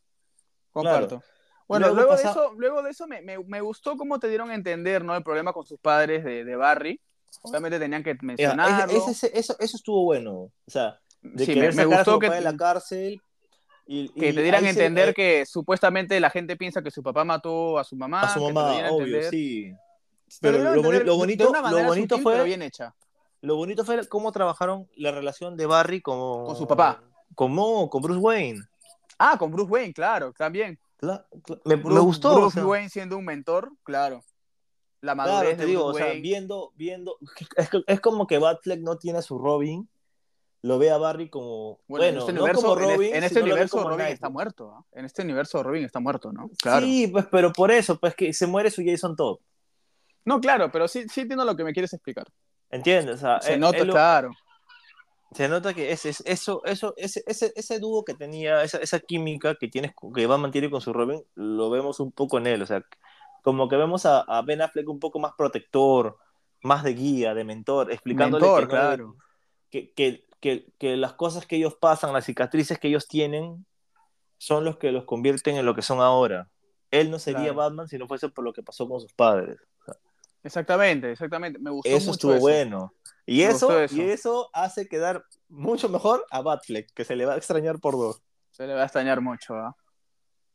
Comparto. 0.71 1.21
Bueno, 1.67 1.85
Luego 1.87 1.95
luego, 1.97 2.11
pasa- 2.11 2.23
de 2.23 2.29
eso, 2.31 2.53
luego 2.57 2.81
de 2.81 2.89
eso 2.89 3.05
me, 3.07 3.21
me- 3.21 3.37
me 3.37 3.61
gustó 3.61 3.95
cómo 3.95 4.17
te 4.19 4.27
dieron 4.27 4.49
a 4.49 4.55
entender, 4.55 5.03
¿no? 5.03 5.15
El 5.15 5.23
problema 5.23 5.53
con 5.53 5.65
sus 5.65 5.79
padres 5.79 6.23
de, 6.23 6.43
de 6.43 6.55
Barry. 6.55 6.99
Obviamente 7.43 7.77
tenían 7.77 8.01
que 8.01 8.17
mencionarlo. 8.23 8.91
ese- 8.97 9.11
ese- 9.11 9.37
eso, 9.37 9.55
eso 9.59 9.77
estuvo 9.77 10.03
bueno. 10.03 10.31
O 10.31 10.51
sea, 10.65 10.99
de 11.21 11.45
Sí, 11.45 11.55
me, 11.55 11.71
me 11.73 11.85
gustó 11.85 12.19
papá 12.19 12.29
que, 12.29 12.35
de 12.35 12.41
la 12.41 12.57
cárcel 12.57 13.21
y, 13.85 14.09
que 14.09 14.29
y 14.29 14.33
te 14.33 14.41
dieran 14.41 14.63
a 14.65 14.73
se- 14.73 14.79
entender 14.79 15.09
eh, 15.09 15.13
que 15.13 15.45
supuestamente 15.45 16.19
la 16.19 16.31
gente 16.31 16.55
piensa 16.57 16.81
que 16.81 16.89
su 16.89 17.03
papá 17.03 17.23
mató 17.23 17.77
a 17.77 17.83
su 17.83 17.95
mamá. 17.95 18.21
a 18.21 18.33
su 18.33 18.39
mamá, 18.49 18.89
obvio, 18.89 19.05
entender. 19.05 19.29
sí. 19.29 19.71
Pero 20.41 20.57
lo, 20.59 20.81
boni- 20.81 21.03
bonito, 21.17 21.51
lo 21.71 21.93
sutil, 21.93 22.21
fue 22.23 22.33
pero 22.33 22.45
bien 22.45 22.61
hecha. 22.63 22.95
Lo 23.41 23.55
bonito 23.55 23.85
fue 23.85 24.05
cómo 24.07 24.31
trabajaron 24.31 24.87
la 24.95 25.11
relación 25.11 25.55
de 25.57 25.65
Barry 25.65 26.01
con, 26.01 26.45
Con 26.45 26.55
su 26.55 26.67
papá. 26.67 27.01
Con, 27.35 27.53
Mo, 27.53 27.89
con 27.89 28.01
Bruce 28.01 28.19
Wayne. 28.19 28.61
Ah, 29.17 29.37
con 29.37 29.51
Bruce 29.51 29.69
Wayne, 29.71 29.93
claro, 29.93 30.33
también. 30.33 30.79
Cla- 30.99 31.25
me, 31.65 31.75
me 31.77 31.81
Bruce- 31.83 31.99
gustó. 32.01 32.31
o 32.33 32.39
Bruce 32.41 32.55
sea, 32.55 32.65
Wayne 32.65 32.89
siendo 32.89 33.17
un 33.17 33.25
mentor, 33.25 33.71
claro. 33.83 34.23
La 35.01 35.15
madurez 35.15 35.41
claro, 35.41 35.57
te 35.57 35.63
de 35.63 35.65
digo, 35.69 35.83
Bruce 35.85 35.95
o 35.95 35.97
sea, 36.03 36.07
Wayne. 36.07 36.21
viendo, 36.21 36.71
viendo, 36.75 37.17
es, 37.55 37.69
es 37.87 37.99
como 38.01 38.27
que 38.27 38.37
Batfleck 38.37 38.81
no 38.81 38.97
tiene 38.97 39.19
a 39.19 39.21
su 39.21 39.37
Robin, 39.37 39.87
lo 40.61 40.77
ve 40.77 40.91
a 40.91 40.97
Barry 40.97 41.29
como, 41.29 41.79
Bueno, 41.87 42.03
bueno, 42.03 42.05
en 42.05 42.17
este 42.17 42.33
no 42.33 42.39
universo, 42.41 42.61
como 42.67 42.81
en 42.81 42.95
Robin, 42.95 43.15
en 43.15 43.23
este 43.23 43.29
sino 43.29 43.39
lo 43.39 43.45
ve 43.45 43.51
universo 43.53 43.77
como 43.77 43.89
Robin 43.91 44.05
está 44.07 44.29
muerto. 44.29 44.73
¿ah? 44.75 44.85
En 44.91 45.05
este 45.05 45.21
universo 45.21 45.63
Robin 45.63 45.85
está 45.85 46.01
muerto, 46.01 46.33
¿no? 46.33 46.49
Claro. 46.61 46.85
Sí, 46.85 47.07
pues, 47.07 47.25
pero 47.31 47.53
por 47.53 47.71
eso, 47.71 47.97
pues 47.97 48.13
que 48.13 48.33
se 48.33 48.45
muere 48.45 48.69
su 48.69 48.83
Jason 48.85 49.15
Todd, 49.15 49.37
No, 50.25 50.41
claro, 50.41 50.69
pero 50.69 50.89
sí, 50.89 51.05
sí 51.07 51.21
entiendo 51.21 51.45
lo 51.45 51.55
que 51.55 51.63
me 51.63 51.71
quieres 51.71 51.93
explicar. 51.93 52.27
¿Entiendes? 52.71 53.15
O 53.15 53.19
sea, 53.19 53.41
Se 53.41 53.53
él- 53.55 53.59
nota, 53.59 53.77
él 53.77 53.87
lo- 53.87 53.93
claro. 53.93 54.31
se 55.31 55.47
nota 55.47 55.73
que 55.73 55.91
es, 55.91 56.05
es- 56.05 56.23
eso, 56.25 56.61
eso, 56.65 56.93
ese, 56.97 57.23
ese, 57.27 57.51
ese 57.55 57.79
dúo 57.79 58.03
que 58.03 58.13
tenía, 58.15 58.63
esa, 58.63 58.77
esa 58.79 58.99
química 58.99 59.55
que 59.55 59.67
tienes, 59.67 59.91
que 60.15 60.25
va 60.27 60.35
a 60.35 60.39
mantener 60.39 60.69
con 60.69 60.81
su 60.81 60.91
Robin, 60.93 61.23
lo 61.35 61.69
vemos 61.69 61.99
un 61.99 62.11
poco 62.11 62.37
en 62.37 62.47
él, 62.47 62.61
o 62.61 62.65
sea, 62.65 62.83
como 63.43 63.69
que 63.69 63.77
vemos 63.77 64.05
a, 64.05 64.19
a 64.21 64.41
Ben 64.41 64.61
Affleck 64.61 64.89
un 64.89 64.99
poco 64.99 65.19
más 65.19 65.33
protector, 65.37 66.17
más 66.61 66.83
de 66.83 66.93
guía, 66.93 67.33
de 67.33 67.43
mentor, 67.43 67.91
explicándole 67.91 68.43
Mentor, 68.45 68.61
que, 68.63 68.67
claro. 68.69 69.15
que, 69.69 69.91
que, 69.93 70.25
que, 70.41 70.65
que 70.77 70.97
las 70.97 71.13
cosas 71.13 71.45
que 71.45 71.55
ellos 71.55 71.75
pasan, 71.79 72.11
las 72.11 72.25
cicatrices 72.25 72.79
que 72.79 72.89
ellos 72.89 73.07
tienen, 73.07 73.65
son 74.37 74.65
los 74.65 74.77
que 74.77 74.91
los 74.91 75.05
convierten 75.05 75.55
en 75.57 75.65
lo 75.65 75.75
que 75.75 75.81
son 75.81 75.99
ahora. 76.01 76.49
Él 76.91 77.11
no 77.11 77.19
sería 77.19 77.39
Claro. 77.53 77.55
Batman 77.55 77.87
si 77.87 77.97
no 77.97 78.07
fuese 78.07 78.29
por 78.29 78.43
lo 78.43 78.51
que 78.51 78.63
pasó 78.63 78.87
con 78.89 78.99
sus 78.99 79.13
padres. 79.13 79.57
Exactamente, 80.43 81.11
exactamente. 81.11 81.59
Me 81.59 81.69
gustó 81.69 81.89
Eso 81.89 81.99
mucho 81.99 82.11
estuvo 82.11 82.33
eso. 82.33 82.41
bueno. 82.41 82.93
Y 83.25 83.43
eso. 83.43 83.85
y 83.91 84.01
eso 84.01 84.49
hace 84.53 84.87
quedar 84.87 85.23
mucho 85.47 85.87
mejor 85.89 86.25
a 86.31 86.41
Batfleck, 86.41 86.91
que 86.93 87.05
se 87.05 87.15
le 87.15 87.25
va 87.25 87.33
a 87.33 87.37
extrañar 87.37 87.79
por 87.79 87.93
dos. 87.95 88.21
Se 88.51 88.65
le 88.65 88.73
va 88.73 88.81
a 88.81 88.85
extrañar 88.85 89.21
mucho. 89.21 89.53
¿ah? 89.53 89.75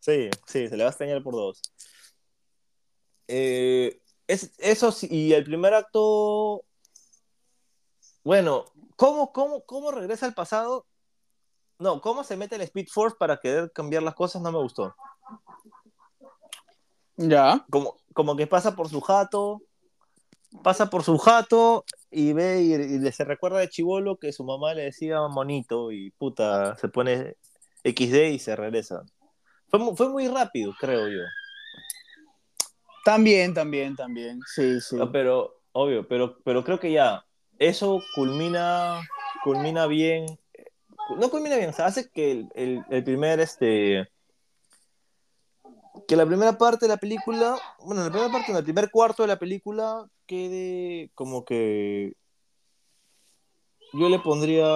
Sí, 0.01 0.29
sí, 0.47 0.69
se 0.69 0.77
le 0.77 0.85
va 0.85 0.89
a 0.89 0.93
extrañar 0.93 1.23
por 1.23 1.35
dos. 1.35 1.63
Eh, 3.29 4.01
es, 4.27 4.53
eso 4.59 4.91
sí, 4.93 5.09
y 5.11 5.33
el 5.33 5.45
primer 5.45 5.73
acto. 5.75 6.65
Bueno, 8.25 8.65
¿cómo, 8.97 9.33
cómo, 9.33 9.65
¿cómo 9.65 9.91
regresa 9.93 10.27
al 10.27 10.35
pasado? 10.35 10.87
No, 11.79 12.01
¿cómo 12.01 12.25
se 12.25 12.37
mete 12.37 12.57
el 12.57 12.63
Speed 12.63 12.89
Force 12.91 13.17
para 13.19 13.39
querer 13.39 13.71
cambiar 13.73 14.03
las 14.03 14.15
cosas? 14.15 14.43
No 14.43 14.51
me 14.51 14.59
gustó. 14.59 14.95
Ya. 17.17 17.65
Como, 17.71 17.97
como 18.13 18.37
que 18.37 18.47
pasa 18.47 18.75
por 18.75 18.89
su 18.89 19.01
jato, 19.01 19.63
pasa 20.63 20.89
por 20.91 21.03
su 21.03 21.19
jato 21.19 21.85
y 22.11 22.33
ve 22.33 22.63
y, 22.63 22.73
y 22.75 22.99
le 22.99 23.13
se 23.13 23.25
recuerda 23.25 23.59
de 23.59 23.69
chivolo 23.69 24.17
que 24.17 24.33
su 24.33 24.45
mamá 24.45 24.75
le 24.75 24.83
decía 24.85 25.21
monito 25.29 25.91
y 25.93 26.11
puta, 26.13 26.77
se 26.77 26.89
pone 26.89 27.37
XD 27.83 28.31
y 28.31 28.39
se 28.39 28.57
regresa. 28.57 29.03
Fue, 29.69 29.81
fue 29.97 30.09
muy 30.09 30.29
rápido, 30.29 30.73
creo 30.79 31.09
yo. 31.09 31.23
También, 33.05 33.53
también, 33.53 33.95
también. 33.97 34.41
Sí, 34.47 34.81
sí. 34.81 34.97
Ah, 35.01 35.09
Pero, 35.13 35.61
obvio, 35.73 36.07
pero, 36.09 36.39
pero 36.45 36.65
creo 36.65 36.81
que 36.81 36.93
ya 36.93 37.25
eso 37.59 38.03
culmina, 38.15 39.01
culmina 39.43 39.87
bien. 39.87 40.27
No 41.19 41.29
culmina 41.29 41.57
bien, 41.57 41.69
o 41.71 41.73
sea, 41.73 41.87
hace 41.87 42.09
que 42.11 42.31
el, 42.33 42.49
el- 42.55 42.85
el 42.89 43.05
primer, 43.05 43.41
este. 43.41 44.09
Que 46.07 46.17
la 46.17 46.27
primera 46.27 46.57
parte 46.59 46.85
de 46.85 46.91
la 46.91 46.97
película, 46.99 47.59
bueno, 47.81 48.03
la 48.05 48.11
primera 48.11 48.31
parte, 48.31 48.53
en 48.53 48.59
el 48.59 48.65
primer 48.65 48.91
cuarto 48.91 49.23
de 49.23 49.29
la 49.29 49.39
película 49.39 50.07
quede 50.27 51.11
como 51.15 51.45
que. 51.45 52.15
Yo 53.93 54.09
le 54.09 54.19
pondría 54.19 54.67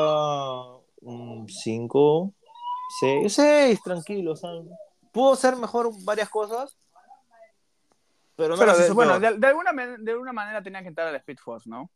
un 1.00 1.48
5, 1.48 2.32
6, 3.00 3.32
6, 3.34 3.82
tranquilo, 3.82 4.32
o 4.32 4.36
sea, 4.36 4.50
pudo 5.12 5.34
ser 5.34 5.56
mejor 5.56 5.90
varias 6.04 6.28
cosas, 6.28 6.78
pero 8.36 8.54
no 8.54 8.60
Pero 8.60 8.78
de- 8.78 8.92
bueno, 8.92 9.18
de, 9.18 9.36
de 9.36 9.46
alguna, 9.48 9.72
de 9.98 10.12
alguna 10.12 10.32
manera 10.32 10.62
tenían 10.62 10.84
que 10.84 10.88
entrar 10.88 11.08
al 11.08 11.16
Speed 11.16 11.38
Force, 11.42 11.68
¿no? 11.68 11.90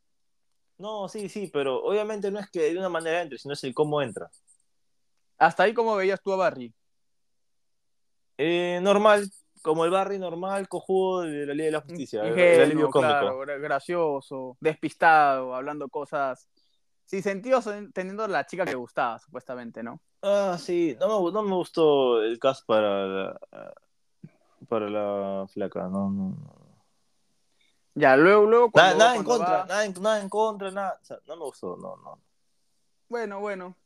No, 0.79 1.09
sí, 1.09 1.29
sí, 1.29 1.49
pero 1.53 1.81
obviamente 1.85 2.31
no 2.33 2.41
es 2.41 2.51
que 2.51 2.73
de 2.73 2.79
una 2.79 2.89
manera 2.89 3.23
entre, 3.23 3.39
sino 3.39 3.55
es 3.55 3.63
el 3.63 3.73
cómo 3.73 4.03
entra. 4.03 4.29
Hasta 5.39 5.63
ahí, 5.63 5.75
como 5.75 5.95
veías 5.95 6.21
tú 6.21 6.33
a 6.33 6.37
Barry? 6.37 6.75
Eh, 8.45 8.81
normal, 8.83 9.31
como 9.63 9.85
el 9.85 9.93
Barry 9.93 10.19
normal, 10.19 10.67
cojudo 10.69 11.21
de 11.21 11.47
la 11.47 11.55
Liga 11.55 11.67
de 11.67 11.71
la 11.71 11.81
Justicia, 11.81 12.27
Ingenuo, 12.27 12.91
claro, 12.91 13.39
gra- 13.41 13.61
gracioso, 13.61 14.57
despistado, 14.59 15.55
hablando 15.55 15.89
cosas 15.89 16.49
sin 17.05 17.23
sentido, 17.23 17.61
teniendo 17.95 18.27
la 18.27 18.45
chica 18.45 18.65
que 18.65 18.75
gustaba, 18.75 19.21
supuestamente, 19.21 19.85
¿no? 19.85 20.01
Ah, 20.23 20.57
sí, 20.59 20.97
no 20.99 21.23
me, 21.23 21.31
no 21.33 21.43
me 21.45 21.55
gustó 21.55 22.21
el 22.21 22.41
cast 22.41 22.67
para 22.67 23.07
la, 23.07 23.41
para 24.69 24.91
la 24.91 25.47
flaca, 25.47 25.83
no, 25.83 26.11
no, 26.11 26.29
no. 26.31 26.83
Ya, 27.95 28.17
luego, 28.17 28.47
luego 28.47 28.71
Nada, 28.75 28.89
cuando, 28.89 28.99
nada 29.05 29.15
en 29.15 29.25
cuando 29.25 29.31
contra, 29.39 29.57
va- 29.59 29.67
nada, 29.67 29.85
en, 29.85 29.95
nada 30.03 30.21
en 30.21 30.29
contra, 30.29 30.71
nada, 30.73 31.01
no 31.29 31.37
me 31.37 31.45
gustó, 31.45 31.77
no, 31.77 31.97
no. 31.99 32.19
Bueno, 33.09 33.39
bueno. 33.39 33.77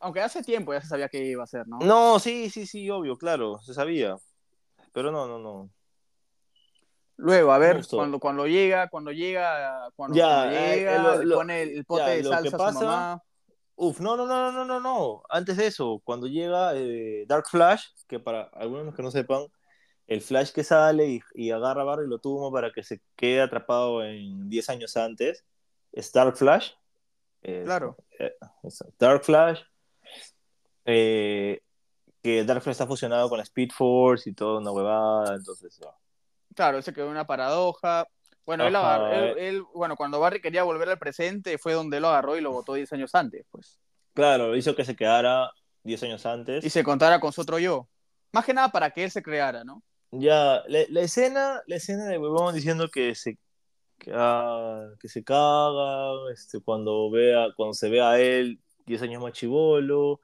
Aunque 0.00 0.20
hace 0.20 0.42
tiempo 0.42 0.72
ya 0.72 0.80
se 0.80 0.88
sabía 0.88 1.08
que 1.08 1.24
iba 1.24 1.44
a 1.44 1.46
ser, 1.46 1.66
¿no? 1.66 1.78
No, 1.78 2.18
sí, 2.18 2.50
sí, 2.50 2.66
sí, 2.66 2.88
obvio, 2.90 3.16
claro, 3.18 3.58
se 3.60 3.74
sabía, 3.74 4.16
pero 4.92 5.10
no, 5.10 5.26
no, 5.26 5.38
no. 5.38 5.70
Luego, 7.18 7.52
a 7.52 7.58
ver, 7.58 7.82
cuando, 7.90 8.18
cuando 8.20 8.46
llega, 8.46 8.88
cuando 8.88 9.10
llega, 9.10 9.88
cuando, 9.96 10.16
Ya, 10.16 10.26
cuando 10.26 10.50
eh, 10.54 10.76
llega, 10.76 10.94
eh, 10.96 10.98
lo- 10.98 11.24
le 11.24 11.34
pone 11.34 11.62
el, 11.62 11.68
el 11.70 11.84
pote 11.86 12.00
ya, 12.02 12.08
de 12.10 12.22
lo 12.22 12.30
que 12.30 12.36
salsa 12.36 12.56
a 12.56 12.58
pasa- 12.58 12.78
su 12.78 12.84
mamá. 12.84 13.22
Uf, 13.78 14.00
no, 14.00 14.16
no, 14.16 14.26
no, 14.26 14.52
no, 14.52 14.64
no, 14.64 14.80
no. 14.80 15.22
Antes 15.28 15.56
de 15.56 15.66
eso, 15.66 16.00
cuando 16.04 16.26
llega 16.26 16.72
eh, 16.74 17.24
Dark 17.26 17.46
Flash, 17.48 17.84
que 18.06 18.18
para 18.18 18.42
algunos 18.54 18.94
que 18.94 19.02
no 19.02 19.10
sepan, 19.10 19.46
el 20.06 20.20
Flash 20.20 20.52
que 20.52 20.62
sale 20.64 21.06
y, 21.08 21.20
y 21.34 21.50
agarra 21.50 21.82
a 21.82 21.84
Barry 21.84 22.06
y 22.06 22.08
lo 22.08 22.18
tumba 22.18 22.50
para 22.50 22.70
que 22.72 22.82
se 22.82 23.00
quede 23.16 23.40
atrapado 23.42 24.02
en 24.04 24.48
10 24.48 24.68
años 24.70 24.96
antes, 24.96 25.44
es 25.92 26.12
Dark 26.12 26.36
Flash. 26.36 26.72
Eh, 27.42 27.62
Claro. 27.64 27.96
Dark 28.98 29.24
Flash. 29.24 29.60
Eh, 30.86 31.60
que 32.22 32.44
Dark 32.44 32.62
Flash 32.62 32.72
está 32.72 32.86
fusionado 32.86 33.28
con 33.28 33.36
la 33.38 33.42
Speed 33.44 33.70
Force 33.72 34.30
y 34.30 34.32
toda 34.32 34.58
una 34.60 34.70
huevada, 34.72 35.34
entonces. 35.36 35.78
Claro, 36.54 36.80
se 36.80 36.92
quedó 36.94 37.10
una 37.10 37.26
paradoja. 37.26 38.06
Bueno, 38.46 38.66
él, 38.66 38.74
agarró- 38.76 39.12
él- 39.12 39.38
eh. 39.38 39.48
él- 39.48 39.64
bueno, 39.74 39.96
cuando 39.96 40.20
Barry 40.20 40.40
quería 40.40 40.62
volver 40.62 40.88
al 40.88 40.98
presente 40.98 41.58
fue 41.58 41.72
donde 41.74 42.00
lo 42.00 42.08
agarró 42.08 42.36
y 42.36 42.40
lo 42.40 42.52
votó 42.52 42.74
10 42.74 42.92
años 42.92 43.14
antes, 43.14 43.44
pues. 43.50 43.78
Claro, 44.14 44.56
hizo 44.56 44.74
que 44.74 44.84
se 44.84 44.96
quedara 44.96 45.50
10 45.82 46.02
años 46.04 46.24
antes. 46.24 46.64
Y 46.64 46.70
se 46.70 46.82
contara 46.84 47.20
con 47.20 47.32
su 47.32 47.42
otro 47.42 47.58
yo. 47.58 47.88
Más 48.32 48.44
que 48.44 48.54
nada 48.54 48.70
para 48.70 48.90
que 48.90 49.04
él 49.04 49.10
se 49.10 49.22
creara, 49.22 49.64
¿no? 49.64 49.82
Ya, 50.12 50.62
la, 50.68 50.80
la 50.88 51.00
escena, 51.00 51.60
la 51.66 51.76
escena 51.76 52.04
de 52.06 52.18
huevón 52.18 52.54
diciendo 52.54 52.88
que 52.88 53.14
se 53.14 53.38
que, 53.98 54.12
ah, 54.14 54.88
que 55.00 55.08
se 55.08 55.24
caga, 55.24 56.12
este, 56.32 56.60
cuando 56.60 57.10
vea, 57.10 57.46
cuando 57.56 57.72
se 57.74 57.88
ve 57.88 58.00
a 58.02 58.18
él 58.20 58.60
10 58.84 59.00
años 59.02 59.22
más 59.22 59.32
chivolo. 59.32 60.20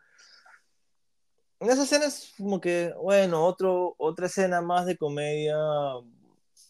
En 1.63 1.71
esa 1.71 1.85
escena 1.85 2.07
es 2.07 2.35
como 2.37 2.61
que, 2.61 2.93
bueno, 3.01 3.45
otro, 3.47 3.95
otra 3.97 4.27
escena 4.27 4.61
más 4.61 4.85
de 4.85 4.97
comedia 4.97 5.57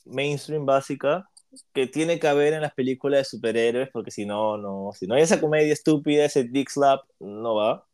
mainstream 0.05 0.67
básica 0.67 1.31
que 1.73 1.87
tiene 1.87 2.19
que 2.19 2.29
haber 2.29 2.53
en 2.53 2.61
las 2.61 2.75
películas 2.75 3.21
de 3.21 3.25
superhéroes, 3.25 3.89
porque 3.91 4.11
si 4.11 4.27
no, 4.27 4.59
no, 4.59 4.91
si 4.93 5.07
no 5.07 5.15
hay 5.15 5.23
esa 5.23 5.41
comedia 5.41 5.73
estúpida, 5.73 6.27
ese 6.27 6.45
dick 6.45 6.69
slap, 6.69 7.05
no 7.21 7.55
va. 7.55 7.87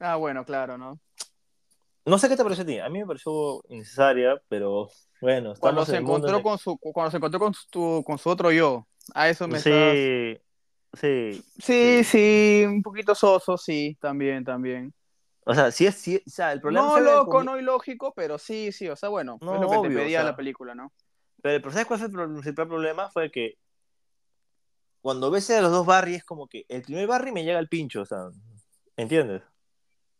Ah, 0.00 0.16
bueno, 0.16 0.44
claro, 0.44 0.76
¿no? 0.76 0.98
No 2.04 2.18
sé 2.18 2.28
qué 2.28 2.34
te 2.36 2.42
pareció 2.42 2.64
a 2.64 2.66
ti, 2.66 2.80
a 2.80 2.88
mí 2.88 2.98
me 2.98 3.06
pareció 3.06 3.62
innecesaria, 3.68 4.42
pero 4.48 4.88
bueno, 5.20 5.54
Cuando 5.60 5.84
se 5.84 5.92
en 5.92 5.98
el 5.98 6.02
mundo 6.02 6.26
encontró 6.26 6.42
con 6.42 6.58
su, 6.58 6.78
cuando 6.78 7.12
se 7.12 7.16
encontró 7.18 7.38
con 7.38 7.54
su, 7.54 8.02
con 8.04 8.18
su 8.18 8.28
otro 8.28 8.50
yo. 8.50 8.88
A 9.14 9.28
eso 9.28 9.46
me 9.46 9.58
estás- 9.58 9.94
Sí, 9.94 10.38
sí. 10.94 11.44
Sí, 11.60 12.02
sí, 12.02 12.64
un 12.66 12.82
poquito 12.82 13.14
soso, 13.14 13.56
sí, 13.56 13.96
también, 14.00 14.42
también. 14.42 14.92
O 15.50 15.54
sea, 15.54 15.70
sí 15.72 15.86
es, 15.86 15.94
sí, 15.94 16.22
o 16.26 16.28
sea, 16.30 16.52
el 16.52 16.60
problema 16.60 16.88
No 16.88 17.00
loco, 17.00 17.42
no 17.42 17.58
ilógico, 17.58 18.12
pero 18.14 18.36
sí, 18.38 18.70
sí, 18.70 18.86
o 18.86 18.96
sea, 18.96 19.08
bueno, 19.08 19.38
No, 19.40 19.54
es 19.54 19.60
lo 19.62 19.70
que 19.70 19.76
obvio, 19.78 19.88
te 19.88 19.96
o 19.96 20.00
pedía 20.02 20.18
sea. 20.18 20.24
la 20.26 20.36
película, 20.36 20.74
¿no? 20.74 20.92
Pero, 21.40 21.62
pero 21.62 21.72
¿sabes 21.72 21.86
cuál 21.86 22.00
fue 22.00 22.08
el 22.08 22.32
principal 22.32 22.68
problema? 22.68 23.10
Fue 23.10 23.30
que 23.30 23.54
cuando 25.00 25.30
ves 25.30 25.48
a 25.50 25.62
los 25.62 25.70
dos 25.70 25.86
Barry 25.86 26.16
es 26.16 26.24
como 26.24 26.48
que 26.48 26.66
el 26.68 26.82
primer 26.82 27.06
Barry 27.06 27.32
me 27.32 27.44
llega 27.44 27.58
al 27.58 27.68
pincho, 27.68 28.02
o 28.02 28.04
sea, 28.04 28.28
¿entiendes? 28.94 29.42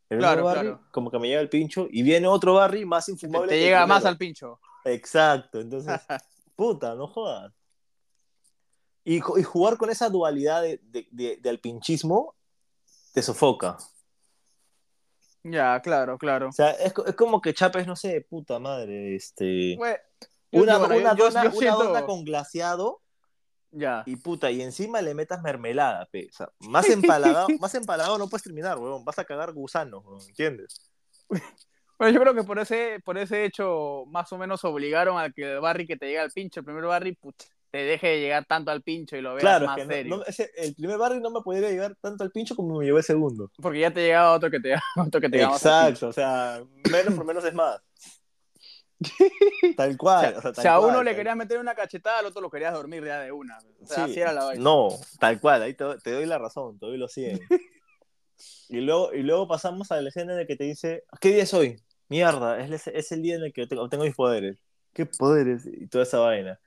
El 0.08 0.18
Claro, 0.18 0.36
primer 0.36 0.44
Barry 0.56 0.68
claro. 0.68 0.88
como 0.92 1.10
que 1.10 1.18
me 1.18 1.28
llega 1.28 1.40
al 1.40 1.50
pincho 1.50 1.88
y 1.90 2.02
viene 2.02 2.26
otro 2.26 2.54
Barry 2.54 2.86
más 2.86 3.06
infumable. 3.10 3.48
te 3.48 3.58
llega 3.60 3.86
más 3.86 4.06
al 4.06 4.16
pincho. 4.16 4.60
Exacto, 4.86 5.60
entonces, 5.60 6.00
puta, 6.56 6.94
no 6.94 7.06
jodas. 7.06 7.52
Y, 9.04 9.20
ju- 9.20 9.38
y 9.38 9.42
jugar 9.42 9.76
con 9.76 9.90
esa 9.90 10.08
dualidad 10.08 10.62
de, 10.62 10.78
de, 10.84 11.06
de- 11.10 11.36
de 11.36 11.50
alpinchismo 11.50 12.34
te 13.12 13.20
sofoca. 13.22 13.76
Ya, 15.44 15.81
claro, 15.81 16.18
claro. 16.18 16.48
O 16.48 16.53
sea, 16.53 16.70
es, 16.72 16.92
es 17.07 17.14
como 17.14 17.40
que 17.40 17.55
chapes, 17.55 17.87
no 17.87 17.96
sé, 17.96 18.27
puta 18.29 18.59
madre, 18.59 19.14
este... 19.16 19.77
Bueno, 19.77 19.96
Una, 20.51 20.79
bueno, 20.79 20.96
una 20.96 21.16
yo- 21.16 21.24
dona, 21.31 21.44
yo 21.51 21.59
una 21.59 21.70
dona 21.72 22.05
con 22.07 22.24
glaseado 22.24 23.01
Ya. 23.70 24.03
y 24.07 24.16
puta, 24.16 24.51
y 24.51 24.62
encima 24.62 25.01
le 25.01 25.14
metas 25.14 25.42
mermelada, 25.42 26.07
pe. 26.07 26.29
O 26.31 26.37
sea, 26.37 26.51
más 26.61 26.88
empalagado, 26.88 27.46
más 27.61 27.74
empalagado 27.74 28.18
no 28.18 28.29
puedes 28.29 28.42
terminar, 28.44 28.79
weón. 28.79 29.05
Vas 29.05 29.18
a 29.18 29.24
cagar 29.24 29.53
gusanos, 29.53 30.05
weón, 30.05 30.20
¿entiendes? 30.29 30.90
Bueno, 31.98 32.14
yo 32.14 32.20
creo 32.20 32.33
que 32.33 32.44
por 32.44 32.61
ese, 32.61 33.01
por 33.05 33.18
ese 33.18 33.44
hecho, 33.44 34.05
más 34.07 34.33
o 34.33 34.38
menos 34.38 34.62
obligaron 34.64 35.18
a 35.18 35.31
que 35.33 35.55
el 35.55 35.61
Barry 35.61 35.85
que 35.85 35.96
te 35.96 36.07
llega 36.07 36.22
al 36.22 36.31
pincho, 36.31 36.61
el 36.61 36.64
primer 36.64 36.85
Barry, 36.85 37.16
put, 37.16 37.35
te 37.70 37.78
deje 37.78 38.07
de 38.09 38.20
llegar 38.20 38.44
tanto 38.46 38.70
al 38.70 38.83
pincho 38.83 39.16
y 39.16 39.20
lo 39.20 39.31
veas 39.35 39.42
Claro, 39.42 39.66
más 39.66 39.76
que 39.76 39.85
no- 39.85 39.90
serio. 39.92 40.16
no- 40.16 40.24
ese- 40.24 40.50
el 40.57 40.74
primer 40.74 40.96
barrio 40.98 41.20
no 41.20 41.31
me 41.31 41.40
podría 41.42 41.68
llegar 41.70 41.96
tanto 42.00 42.24
al 42.24 42.31
pincho 42.31 42.57
como 42.57 42.78
me 42.78 42.85
llevó 42.85 42.98
el 42.98 43.04
segundo. 43.04 43.50
Porque 43.61 43.81
ya 43.81 43.90
te 43.92 44.00
llegaba 44.00 44.33
otro 44.33 44.50
que 44.50 44.61
te, 44.61 44.74
otro 45.14 45.20
que 45.20 45.28
te. 45.28 45.42
Exacto, 45.42 46.09
o 46.09 46.12
sea, 46.12 46.62
menos 46.90 47.14
por 47.14 47.24
menos 47.24 47.44
es 47.44 47.54
más. 47.54 47.81
Tal 49.76 49.96
cual. 49.96 50.35
O 50.35 50.38
o 50.38 50.42
sea, 50.42 50.52
tal 50.52 50.66
a 50.66 50.78
uno 50.81 50.92
cual, 50.94 51.04
le 51.04 51.14
querías 51.14 51.37
meter 51.37 51.59
una 51.59 51.74
cachetada, 51.74 52.18
al 52.18 52.26
otro 52.26 52.40
lo 52.40 52.50
querías 52.50 52.72
dormir 52.72 53.04
ya 53.04 53.20
de 53.20 53.31
una. 53.33 53.57
O 53.81 53.87
sea, 53.87 54.04
Sí, 54.07 54.11
así 54.12 54.20
era 54.20 54.33
la 54.33 54.44
vaina. 54.44 54.62
No, 54.62 54.88
tal 55.20 55.40
cual, 55.40 55.62
ahí 55.62 55.74
te, 55.74 55.85
te 56.02 56.11
doy 56.12 56.26
la 56.26 56.38
razón, 56.38 56.78
te 56.78 56.87
doy 56.87 56.98
los 56.98 57.12
100. 57.14 57.38
y, 58.68 58.81
luego, 58.81 59.12
y 59.14 59.22
luego 59.22 59.46
pasamos 59.46 59.92
a 59.92 60.00
la 60.00 60.09
escena 60.09 60.35
de 60.35 60.46
que 60.46 60.57
te 60.57 60.64
dice, 60.64 61.04
¿qué 61.20 61.28
día 61.31 61.42
es 61.44 61.54
hoy? 61.54 61.81
Mierda, 62.09 62.59
es, 62.61 62.87
el- 62.88 62.94
es 62.94 63.12
el 63.12 63.22
día 63.22 63.37
en 63.37 63.44
el 63.44 63.52
que 63.52 63.66
tengo, 63.66 63.83
obtengo 63.85 64.04
mis 64.04 64.14
poderes. 64.14 64.59
¿Qué 64.94 65.07
poderes? 65.07 65.66
Y 65.66 65.87
toda 65.87 66.02
esa 66.04 66.18
vaina. 66.18 66.59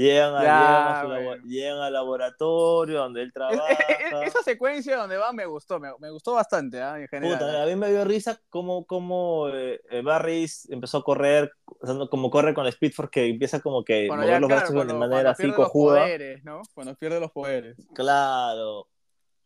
Llegan, 0.00 0.32
a- 0.36 0.42
Ya, 0.44 0.60
llegan, 0.60 0.86
a 0.86 1.00
su 1.02 1.06
bueno. 1.08 1.20
labo- 1.32 1.42
llegan 1.48 1.78
al 1.80 1.92
laboratorio 1.92 2.98
donde 3.00 3.20
él 3.22 3.32
trabaja. 3.32 3.66
es- 3.72 4.12
es- 4.12 4.28
esa 4.28 4.42
secuencia 4.44 4.96
donde 4.96 5.16
va 5.16 5.32
me 5.32 5.44
gustó, 5.44 5.80
me, 5.80 5.90
me 5.98 6.08
gustó 6.10 6.34
bastante, 6.34 6.80
¿ah? 6.80 7.00
en 7.00 7.08
general. 7.08 7.36
Puta, 7.38 7.62
a 7.64 7.66
mí 7.66 7.74
me 7.74 7.90
dio 7.90 8.04
risa 8.04 8.40
cómo, 8.48 8.86
cómo 8.86 9.48
eh, 9.48 9.80
eh, 9.90 10.02
Barris 10.02 10.70
empezó 10.70 10.98
a 10.98 11.02
correr, 11.02 11.50
o 11.80 11.84
sea, 11.84 11.96
no, 11.96 12.08
como 12.08 12.30
corre 12.30 12.54
con 12.54 12.62
la 12.62 12.70
Speed 12.70 12.92
Force, 12.92 13.10
que 13.10 13.26
empieza 13.26 13.58
como 13.60 13.82
que 13.82 14.06
Cuando 14.06 14.22
mover 14.24 14.36
ya, 14.36 14.40
los 14.40 14.46
claro, 14.48 14.60
brazos 14.60 14.74
cuando- 14.76 14.92
de 14.94 14.98
manera 15.00 15.16
cuando 15.16 15.30
así 15.30 15.42
pierde 15.42 15.58
los 15.58 15.66
cojuda. 15.66 16.00
poderes, 16.00 16.44
¿no? 16.44 16.62
Cuando 16.74 16.94
pierde 16.94 17.20
los 17.20 17.32
poderes. 17.32 17.76
Claro. 17.94 18.86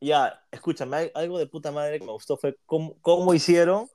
Ya, 0.02 0.44
escúchame, 0.50 1.12
algo 1.14 1.38
de 1.38 1.46
puta 1.46 1.70
madre 1.72 1.98
que 1.98 2.04
me 2.04 2.12
gustó 2.12 2.36
fue 2.36 2.58
cómo, 2.66 2.96
cómo 3.00 3.32
hicieron 3.32 3.88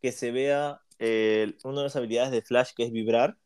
que 0.00 0.10
se 0.12 0.30
vea 0.30 0.80
eh, 0.98 1.54
una 1.64 1.78
de 1.78 1.82
las 1.84 1.96
habilidades 1.96 2.30
de 2.30 2.40
Flash, 2.42 2.70
que 2.74 2.84
es 2.84 2.92
vibrar. 2.92 3.36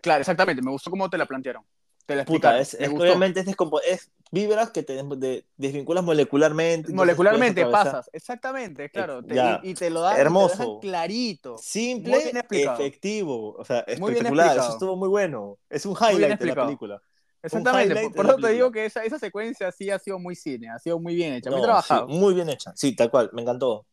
Claro, 0.00 0.20
exactamente, 0.20 0.62
me 0.62 0.70
gustó 0.70 0.90
cómo 0.90 1.08
te 1.10 1.18
la 1.18 1.26
plantearon. 1.26 1.64
Te 2.06 2.14
la 2.16 2.24
Puta, 2.24 2.58
es, 2.58 2.74
es- 2.74 2.90
obviamente 2.90 3.40
es, 3.40 3.46
es 3.88 4.10
vibras 4.30 4.70
que 4.70 4.82
te 4.82 5.02
de- 5.02 5.44
desvinculas 5.56 6.04
molecularmente. 6.04 6.92
Molecularmente 6.92 7.64
pasas, 7.66 8.10
exactamente, 8.12 8.90
claro. 8.90 9.22
te- 9.22 9.34
ya. 9.34 9.60
y, 9.62 9.70
y 9.70 9.74
te 9.74 9.90
lo 9.90 10.02
dan, 10.02 10.18
Hermoso. 10.18 10.48
te 10.48 10.58
lo 10.58 10.68
dejan 10.68 10.80
clarito. 10.80 11.52
Muy 11.52 11.62
Simple, 11.62 12.32
efectivo, 12.50 13.54
o 13.56 13.64
sea, 13.64 13.80
Muy 13.80 14.12
bien 14.12 14.26
espectacular, 14.26 14.58
eso 14.58 14.72
estuvo 14.72 14.96
muy 14.96 15.08
bueno. 15.08 15.58
Es 15.70 15.86
un 15.86 15.92
highlight 15.92 16.38
de 16.38 16.46
la 16.46 16.54
película. 16.54 17.02
Exactamente, 17.42 18.10
por, 18.14 18.26
eso 18.26 18.36
te 18.36 18.48
digo 18.52 18.72
que 18.72 18.86
esa, 18.86 19.04
esa 19.04 19.18
secuencia 19.18 19.70
sí 19.70 19.90
ha 19.90 19.98
sido 19.98 20.18
muy 20.18 20.34
cine, 20.34 20.70
ha 20.70 20.78
sido 20.78 20.98
muy 20.98 21.14
bien 21.14 21.34
hecha, 21.34 21.50
muy 21.50 21.60
No, 21.60 21.66
trabajado. 21.66 22.08
sí, 22.08 22.14
muy 22.14 22.34
bien 22.34 22.48
hecha, 22.48 22.72
sí, 22.74 22.96
tal 22.96 23.10
cual, 23.10 23.30
me 23.34 23.42
encantó. 23.42 23.86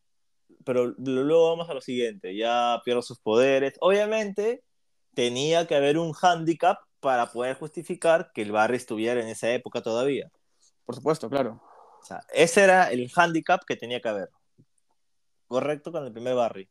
Pero 0.63 0.93
luego 0.97 1.49
vamos 1.49 1.69
a 1.69 1.73
lo 1.73 1.81
siguiente, 1.81 2.35
ya 2.35 2.81
pierde 2.85 3.01
sus 3.01 3.19
poderes. 3.19 3.73
Obviamente 3.81 4.63
tenía 5.13 5.67
que 5.67 5.75
haber 5.75 5.97
un 5.97 6.13
handicap 6.19 6.79
para 6.99 7.31
poder 7.31 7.55
justificar 7.55 8.31
que 8.33 8.41
el 8.41 8.51
Barry 8.51 8.77
estuviera 8.77 9.21
en 9.21 9.27
esa 9.27 9.49
época 9.51 9.81
todavía. 9.81 10.31
Por 10.85 10.95
supuesto, 10.95 11.29
claro. 11.29 11.61
O 12.01 12.05
sea, 12.05 12.23
ese 12.33 12.63
era 12.63 12.91
el 12.91 13.11
handicap 13.15 13.63
que 13.65 13.75
tenía 13.75 14.01
que 14.01 14.09
haber. 14.09 14.29
Correcto 15.47 15.91
con 15.91 16.05
el 16.05 16.11
primer 16.11 16.35
Barry. 16.35 16.69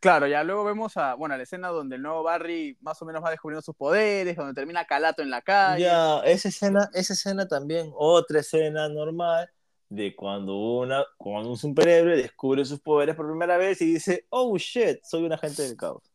Claro, 0.00 0.26
ya 0.26 0.42
luego 0.42 0.64
vemos 0.64 0.96
a, 0.96 1.14
bueno, 1.14 1.36
la 1.36 1.42
escena 1.42 1.68
donde 1.68 1.96
el 1.96 2.02
nuevo 2.02 2.22
Barry 2.22 2.76
más 2.80 3.00
o 3.02 3.04
menos 3.04 3.22
va 3.22 3.30
descubriendo 3.30 3.60
sus 3.60 3.76
poderes, 3.76 4.34
donde 4.34 4.54
termina 4.54 4.86
Calato 4.86 5.20
en 5.20 5.28
la 5.28 5.42
calle. 5.42 5.84
Ya, 5.84 6.20
esa 6.20 6.48
escena, 6.48 6.88
esa 6.94 7.12
escena 7.12 7.46
también, 7.46 7.92
otra 7.94 8.40
escena 8.40 8.88
normal 8.88 9.50
de 9.90 10.16
cuando, 10.16 10.56
una, 10.56 11.04
cuando 11.18 11.50
un 11.50 11.58
superhéroe 11.58 12.16
descubre 12.16 12.64
sus 12.64 12.80
poderes 12.80 13.14
por 13.14 13.26
primera 13.26 13.58
vez 13.58 13.82
y 13.82 13.92
dice, 13.92 14.26
oh 14.30 14.56
shit, 14.56 15.00
soy 15.02 15.24
un 15.24 15.34
agente 15.34 15.62
del 15.62 15.76
caos. 15.76 16.09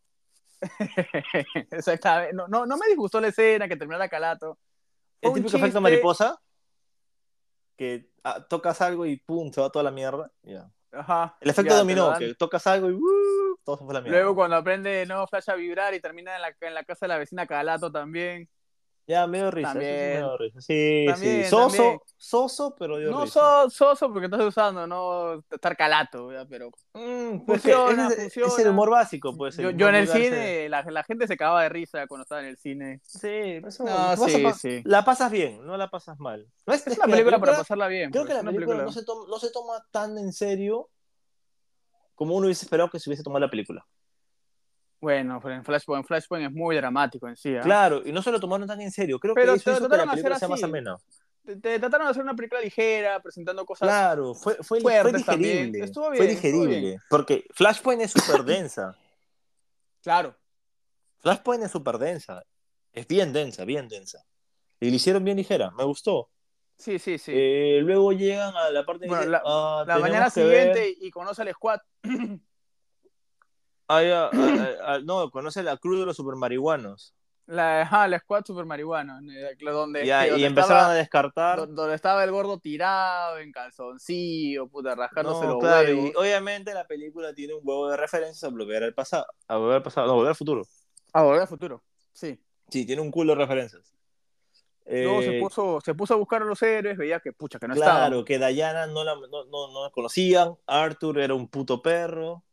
Exactamente. 1.72 2.34
No, 2.34 2.48
no, 2.48 2.66
no 2.66 2.78
me 2.78 2.88
disgustó 2.88 3.20
la 3.20 3.28
escena 3.28 3.68
que 3.68 3.76
terminara 3.76 4.10
Calato. 4.10 4.58
Fue 5.22 5.30
El 5.30 5.36
típico 5.36 5.58
efecto 5.58 5.66
chiste. 5.66 5.80
mariposa, 5.80 6.42
que 7.76 8.10
ah, 8.24 8.46
tocas 8.48 8.82
algo 8.82 9.06
y 9.06 9.18
pum, 9.18 9.52
se 9.52 9.62
va 9.62 9.70
toda 9.70 9.84
la 9.84 9.92
mierda. 9.92 10.32
Ajá. 10.92 11.38
El 11.42 11.50
efecto 11.50 11.74
ya, 11.74 11.80
dominó, 11.80 12.18
que 12.18 12.36
tocas 12.36 12.66
algo 12.68 12.90
y 12.90 12.94
uh, 12.94 13.60
todo 13.64 13.78
se 13.78 13.84
fue 13.84 13.94
la 13.94 14.02
mierda. 14.02 14.18
Luego 14.18 14.36
cuando 14.36 14.56
aprende 14.56 15.06
nuevo 15.06 15.28
Flash 15.28 15.50
a 15.50 15.56
vibrar 15.56 15.94
y 15.94 16.00
termina 16.00 16.36
en 16.36 16.42
la, 16.42 16.56
en 16.60 16.74
la 16.74 16.84
casa 16.84 17.06
de 17.06 17.10
la 17.10 17.18
vecina 17.18 17.48
Calato 17.48 17.92
también. 17.92 18.50
Ya, 19.08 19.28
me 19.28 19.38
dio 19.38 19.52
risa. 19.52 19.70
sí 19.70 19.74
También. 19.74 20.18
dio 20.18 20.38
risa. 20.38 20.62
Sí, 20.62 21.06
También, 21.08 21.44
sí. 21.44 21.50
Soso, 21.50 21.76
también. 21.78 22.00
soso, 22.18 22.76
pero 22.78 22.98
No 23.00 23.28
so- 23.28 23.70
soso 23.70 24.12
porque 24.12 24.26
estás 24.26 24.42
usando, 24.42 24.88
no 24.88 25.44
estar 25.52 25.78
Calato, 25.78 26.28
¿verdad? 26.28 26.48
pero 26.50 26.70
Mm, 26.94 27.40
porque 27.46 27.60
Funciona, 27.74 28.08
es, 28.10 28.38
el 28.60 28.68
humor 28.70 28.90
básico, 28.90 29.36
pues. 29.36 29.58
yo, 29.58 29.70
yo 29.72 29.90
en 29.90 29.96
el 29.96 30.08
cine, 30.08 30.70
la, 30.70 30.82
la 30.84 31.04
gente 31.04 31.28
se 31.28 31.38
cagaba 31.38 31.64
de 31.64 31.70
risa 31.70 32.08
cuando 32.08 32.24
estaba 32.24 32.42
en 32.42 32.48
el 32.48 32.58
cine. 32.58 33.00
Sí, 33.04 33.28
eso, 33.66 33.84
No, 33.84 33.92
a 33.96 34.18
sí, 34.18 34.44
sí. 34.60 34.82
La 34.86 35.04
pasas 35.06 35.30
bien, 35.32 35.66
no 35.66 35.78
la 35.78 35.90
pasas 35.90 36.20
mal. 36.20 36.48
No 36.66 36.74
es, 36.74 36.86
una 36.88 37.06
película 37.06 37.38
para 37.38 37.52
película- 37.52 37.58
pasarla 37.58 37.88
bien. 37.88 38.12
Creo 38.12 38.24
pues, 38.24 38.30
que 38.30 38.34
la 38.36 38.42
una 38.42 38.52
película, 38.52 38.84
No, 38.84 38.92
se 38.92 39.04
toma, 39.04 39.26
no 39.30 39.40
se 39.40 39.52
toma 39.52 39.86
tan 39.92 40.18
en 40.18 40.32
serio 40.34 40.90
como 42.16 42.36
uno 42.36 42.46
hubiese 42.46 42.66
esperado 42.66 42.90
que 42.90 43.00
se 43.00 43.10
hubiese 43.10 43.24
tomado 43.24 43.42
la 43.42 43.50
película. 43.52 43.86
Bueno, 45.06 45.40
en 45.46 45.64
Flashpoint, 45.64 46.04
Flashpoint 46.08 46.48
es 46.48 46.52
muy 46.52 46.76
dramático 46.76 47.28
en 47.28 47.36
sí. 47.36 47.56
¿ah? 47.56 47.62
Claro, 47.62 48.02
y 48.04 48.12
no 48.12 48.24
se 48.24 48.32
lo 48.32 48.40
tomaron 48.40 48.68
tan 48.68 48.82
en 48.82 48.90
serio. 48.92 49.20
Creo 49.20 49.36
Pero 49.36 49.54
que 49.54 49.60
eso 49.60 49.72
hizo 49.72 49.88
que 49.88 49.98
la 49.98 50.04
de 50.06 50.10
película 50.10 50.40
sea 50.40 50.48
más 50.48 50.64
amena. 50.64 50.98
Te, 51.46 51.56
te 51.58 51.78
trataron 51.80 52.08
de 52.08 52.12
hacer 52.12 52.24
una 52.24 52.34
película 52.34 52.60
ligera, 52.60 53.22
presentando 53.22 53.64
cosas. 53.68 53.86
Claro, 53.88 54.34
fue, 54.34 54.56
fue, 54.64 54.82
fue 54.82 55.14
digerible. 55.14 55.84
Estuvo 55.84 56.06
fue 56.06 56.14
bien, 56.26 56.30
estuvo 56.32 56.52
digerible. 56.52 56.80
bien. 56.80 57.00
Porque 57.08 57.46
Flashpoint 57.54 58.02
es 58.02 58.12
súper 58.14 58.44
densa. 58.44 58.98
Claro. 60.02 60.36
Flashpoint 61.20 61.64
es 61.64 61.72
súper 61.72 61.98
densa. 62.00 62.44
Es 62.94 63.08
bien 63.08 63.32
densa, 63.32 63.64
bien 63.64 63.88
densa. 63.88 64.26
Y 64.80 64.90
la 64.90 64.96
hicieron 64.96 65.24
bien 65.24 65.38
ligera, 65.38 65.70
me 65.72 65.84
gustó. 65.84 66.30
Sí, 66.78 66.98
sí, 67.00 67.18
sí. 67.20 67.32
Eh, 67.34 67.80
luego 67.84 68.12
llegan 68.12 68.56
a 68.56 68.70
la 68.72 68.86
parte 68.86 69.08
Bueno, 69.08 69.22
dice, 69.22 69.32
la- 69.32 69.42
"Ah, 69.46 69.84
la 69.88 70.00
mañana 70.00 70.30
que 70.32 70.44
ver". 70.44 70.74
siguiente 70.74 70.96
y 71.00 71.12
conoce 71.12 71.44
al 71.44 71.52
squad. 71.54 71.80
Ah, 73.88 74.02
ah, 74.02 74.30
ah, 74.34 74.70
ah, 74.86 75.00
no, 75.04 75.30
conoce 75.32 75.62
la 75.64 75.78
cruz 75.78 76.00
de 76.00 76.06
los 76.06 76.16
supermarihuanos. 76.16 77.14
La, 77.48 77.82
ajá, 77.82 78.08
la 78.08 78.18
squad 78.18 78.44
super 78.44 78.66
marihuana. 78.66 79.20
eh, 79.32 79.56
Donde, 79.64 80.04
Ya, 80.04 80.26
donde 80.26 80.40
y 80.42 80.46
empezaron 80.46 80.78
estaba- 80.78 80.92
a 80.94 80.96
descartar. 80.96 81.58
do- 81.60 81.68
donde 81.68 81.94
estaba 81.94 82.24
el 82.24 82.32
gordo 82.32 82.58
tirado, 82.58 83.38
en 83.38 83.52
calzoncillo, 83.52 84.68
puta, 84.68 84.96
rascándose 84.96 85.46
No, 85.46 85.54
los 85.54 85.60
claro, 85.60 85.88
huevos. 85.90 86.10
y 86.12 86.14
obviamente 86.18 86.74
la 86.74 86.88
película 86.88 87.34
tiene 87.36 87.54
un 87.54 87.62
huevo 87.64 87.88
de 87.90 87.98
referencias 87.98 88.44
a 88.44 88.48
volver 88.50 88.84
al 88.84 88.96
pasado. 88.96 89.28
A 89.48 89.58
volver 89.58 89.76
al 89.76 89.84
pasado, 89.84 90.08
no, 90.08 90.16
volver 90.16 90.30
al 90.30 90.36
futuro. 90.36 90.64
A 91.14 91.22
volver 91.22 91.42
al 91.42 91.48
futuro. 91.48 91.84
Sí. 92.14 92.40
Sí, 92.70 92.84
tiene 92.84 93.04
un 93.04 93.12
culo 93.12 93.34
de 93.36 93.40
referencias. 93.42 93.94
Luego 94.88 95.22
se 95.22 95.38
Eh, 95.38 95.40
puso, 95.40 95.82
se 95.82 95.94
puso 95.96 96.14
a 96.14 96.18
buscar 96.18 96.42
a 96.42 96.46
los 96.46 96.62
héroes, 96.62 96.98
veía 96.98 97.20
que 97.20 97.32
pucha, 97.34 97.58
que 97.60 97.68
no 97.68 97.74
claro, 97.76 98.20
estaban. 98.22 98.26
que 98.26 98.38
Diana 98.54 98.86
no 98.88 99.04
la, 99.04 99.16
no, 99.16 99.46
no- 99.46 99.72
no 99.72 99.84
la 99.84 99.90
conocían. 99.92 100.56
Arthur 100.68 101.20
era 101.20 101.34
un 101.36 101.48
puto 101.48 101.82
perro. 101.82 102.44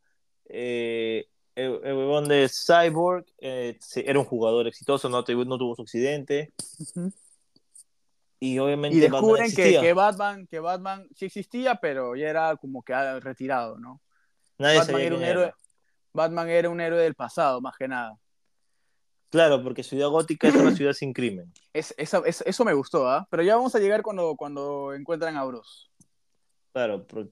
Eh, 0.46 1.26
el, 1.54 1.80
el 1.84 1.94
huevón 1.96 2.28
de 2.28 2.48
Cyborg 2.48 3.26
eh, 3.38 3.78
era 3.96 4.18
un 4.18 4.24
jugador 4.24 4.66
exitoso, 4.66 5.08
no, 5.08 5.22
tuvo- 5.24 5.44
no 5.44 5.58
tuvo 5.58 5.74
su 5.76 5.82
accidente. 5.82 6.52
Y 8.40 8.58
obviamente 8.58 8.96
Y 8.96 9.00
Batman 9.02 9.20
descubren 9.20 9.44
que, 9.44 9.50
existía. 9.50 9.80
que 9.80 9.92
Batman, 9.92 10.46
que 10.48 10.58
Batman 10.60 11.08
sí 11.14 11.26
existía, 11.26 11.76
pero 11.76 12.16
ya 12.16 12.28
era 12.28 12.56
como 12.56 12.82
que 12.82 12.92
ah, 12.92 13.20
retirado, 13.20 13.78
¿no? 13.78 14.00
Nadie 14.58 14.78
Batman 14.78 14.92
sabía 14.94 15.06
era 15.06 15.16
un 15.16 15.22
héroe. 15.24 15.44
era. 15.44 15.56
Batman 16.12 16.48
era 16.48 16.68
un 16.70 16.80
héroe 16.80 17.00
del 17.02 17.14
pasado, 17.14 17.60
más 17.60 17.76
que 17.78 17.86
nada. 17.88 18.18
Claro, 19.30 19.62
porque 19.62 19.82
Ciudad 19.82 20.08
Gótica 20.08 20.48
es 20.48 20.54
una 20.56 20.72
ciudad 20.76 20.92
sin 20.92 21.12
crimen. 21.12 21.52
Es, 21.72 21.94
esa- 21.96 22.22
es- 22.26 22.42
eso 22.44 22.64
me 22.64 22.74
gustó, 22.74 23.08
¿ah? 23.08 23.26
Pero 23.30 23.42
ya 23.42 23.56
vamos 23.56 23.74
a 23.74 23.78
llegar 23.78 24.02
cuando, 24.02 24.34
cuando 24.36 24.92
encuentran 24.94 25.36
a 25.36 25.44
Bruce. 25.44 25.88
Claro, 26.72 27.06
pero 27.06 27.28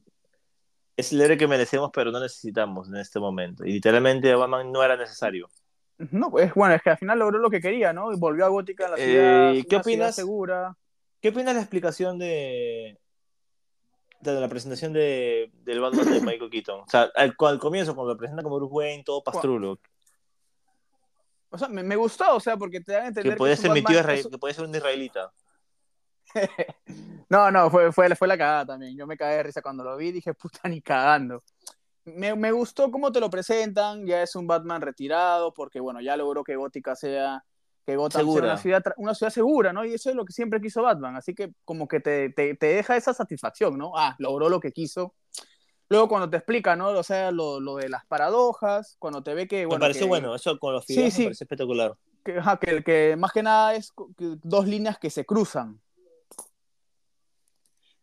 es 1.00 1.12
el 1.12 1.20
héroe 1.20 1.36
que 1.36 1.46
merecemos, 1.48 1.90
pero 1.92 2.10
no 2.10 2.20
necesitamos 2.20 2.88
en 2.88 2.96
este 2.96 3.18
momento. 3.20 3.64
Y 3.64 3.72
literalmente 3.74 4.34
Batman 4.34 4.70
no 4.72 4.82
era 4.82 4.96
necesario. 4.96 5.48
No, 6.10 6.30
pues 6.30 6.54
bueno, 6.54 6.74
es 6.74 6.82
que 6.82 6.90
al 6.90 6.96
final 6.98 7.18
logró 7.18 7.38
lo 7.38 7.50
que 7.50 7.60
quería, 7.60 7.92
¿no? 7.92 8.12
Y 8.12 8.16
volvió 8.18 8.46
a 8.46 8.48
Gótica 8.48 8.86
a 8.86 8.90
la 8.90 8.96
Eh, 8.96 9.04
ciudad. 9.04 9.52
¿qué 9.52 9.58
una 9.58 9.64
ciudad 9.66 9.80
opinas? 9.80 10.14
segura. 10.14 10.76
¿Qué 11.20 11.28
opinas 11.28 11.48
de 11.48 11.54
la 11.54 11.60
explicación 11.60 12.18
de, 12.18 12.98
de 14.20 14.40
la 14.40 14.48
presentación 14.48 14.92
de, 14.94 15.50
del 15.62 15.80
Batman 15.80 16.10
de 16.10 16.20
Michael 16.20 16.50
Keaton? 16.50 16.80
O 16.80 16.88
sea, 16.88 17.10
al, 17.14 17.34
al 17.38 17.58
comienzo, 17.58 17.94
cuando 17.94 18.14
lo 18.14 18.18
presenta 18.18 18.42
como 18.42 18.56
Bruce 18.56 18.72
Wayne, 18.72 19.04
todo 19.04 19.22
pastrulo, 19.22 19.78
O 21.50 21.58
sea, 21.58 21.68
me, 21.68 21.82
me 21.82 21.96
gustó, 21.96 22.36
o 22.36 22.40
sea, 22.40 22.56
porque 22.56 22.80
te 22.80 22.92
dan 22.92 23.04
a 23.04 23.08
entender 23.08 23.32
que 23.34 23.36
podía 23.38 23.54
un 23.54 23.60
ser 23.60 23.70
mi 23.72 23.82
tío 23.82 23.98
Batman- 23.98 24.30
que 24.30 24.38
podía 24.38 24.54
ser 24.54 24.64
un 24.64 24.74
israelita. 24.74 25.32
No, 27.28 27.50
no, 27.50 27.70
fue, 27.70 27.92
fue, 27.92 28.14
fue 28.16 28.28
la 28.28 28.36
cagada 28.38 28.66
también. 28.66 28.96
Yo 28.96 29.06
me 29.06 29.16
cagué 29.16 29.36
de 29.36 29.42
risa 29.44 29.62
cuando 29.62 29.84
lo 29.84 29.96
vi, 29.96 30.12
dije, 30.12 30.34
puta, 30.34 30.68
ni 30.68 30.80
cagando. 30.82 31.42
Me, 32.04 32.34
me 32.34 32.50
gustó 32.50 32.90
cómo 32.90 33.12
te 33.12 33.20
lo 33.20 33.30
presentan, 33.30 34.06
ya 34.06 34.22
es 34.22 34.34
un 34.34 34.46
Batman 34.46 34.82
retirado, 34.82 35.52
porque 35.54 35.80
bueno, 35.80 36.00
ya 36.00 36.16
logró 36.16 36.42
que 36.42 36.56
Gótica 36.56 36.96
sea, 36.96 37.44
que 37.86 37.94
Gotham 37.96 38.26
sea 38.32 38.42
una 38.42 38.56
ciudad, 38.56 38.82
una 38.96 39.14
ciudad 39.14 39.30
segura, 39.30 39.72
¿no? 39.72 39.84
Y 39.84 39.94
eso 39.94 40.10
es 40.10 40.16
lo 40.16 40.24
que 40.24 40.32
siempre 40.32 40.60
quiso 40.60 40.82
Batman, 40.82 41.14
así 41.16 41.34
que 41.34 41.52
como 41.64 41.86
que 41.86 42.00
te, 42.00 42.30
te, 42.30 42.54
te 42.56 42.66
deja 42.66 42.96
esa 42.96 43.14
satisfacción, 43.14 43.76
¿no? 43.78 43.92
Ah, 43.96 44.16
logró 44.18 44.48
lo 44.48 44.58
que 44.60 44.72
quiso. 44.72 45.14
Luego 45.88 46.08
cuando 46.08 46.30
te 46.30 46.36
explica, 46.38 46.74
¿no? 46.74 46.88
O 46.90 47.02
sea, 47.02 47.30
lo, 47.32 47.60
lo 47.60 47.76
de 47.76 47.88
las 47.88 48.06
paradojas, 48.06 48.96
cuando 48.98 49.22
te 49.22 49.34
ve 49.34 49.46
que... 49.46 49.60
me 49.60 49.66
Bueno, 49.66 49.80
pareció 49.80 50.02
que- 50.06 50.08
bueno, 50.08 50.34
eso 50.34 50.58
con 50.58 50.72
los 50.72 50.86
fideos 50.86 51.12
sí. 51.12 51.22
me 51.22 51.26
pareció 51.26 51.44
espectacular. 51.44 51.94
que, 52.24 52.38
ajá, 52.38 52.56
que, 52.58 52.82
que 52.82 53.16
más 53.18 53.32
que 53.32 53.42
nada 53.42 53.74
es 53.74 53.92
dos 54.16 54.66
líneas 54.66 54.98
que 54.98 55.10
se 55.10 55.24
cruzan. 55.26 55.80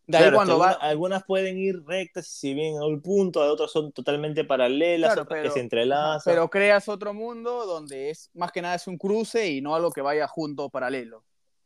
De 0.08 0.18
ahí 0.18 0.24
Claro, 0.24 0.38
cuando 0.38 0.54
que 0.56 0.60
va... 0.62 0.70
alguna- 0.70 0.90
algunas 0.90 1.24
pueden 1.26 1.58
ir 1.58 1.84
rectas 1.86 2.28
si 2.28 2.54
bien 2.54 2.78
a 2.78 2.86
un 2.86 3.02
punto, 3.02 3.42
otras 3.42 3.70
son 3.72 3.92
totalmente 3.92 4.46
paralelas, 4.46 5.10
Claro, 5.10 5.22
otras 5.24 5.38
pero- 5.40 5.50
que 5.50 5.54
se 5.54 5.60
entrelazan. 5.60 6.34
Pero 6.34 6.50
creas 6.50 6.88
otro 6.88 7.14
mundo 7.14 7.66
donde 7.66 8.10
es 8.12 8.30
más 8.34 8.52
que 8.54 8.62
nada 8.62 8.76
es 8.76 8.88
un 8.88 8.98
cruce 8.98 9.50
y 9.50 9.62
no 9.62 9.76
algo 9.76 9.92
que 9.92 10.02
vaya 10.02 10.26
junto 10.28 10.64
o 10.66 10.70
paralelo. 10.70 11.24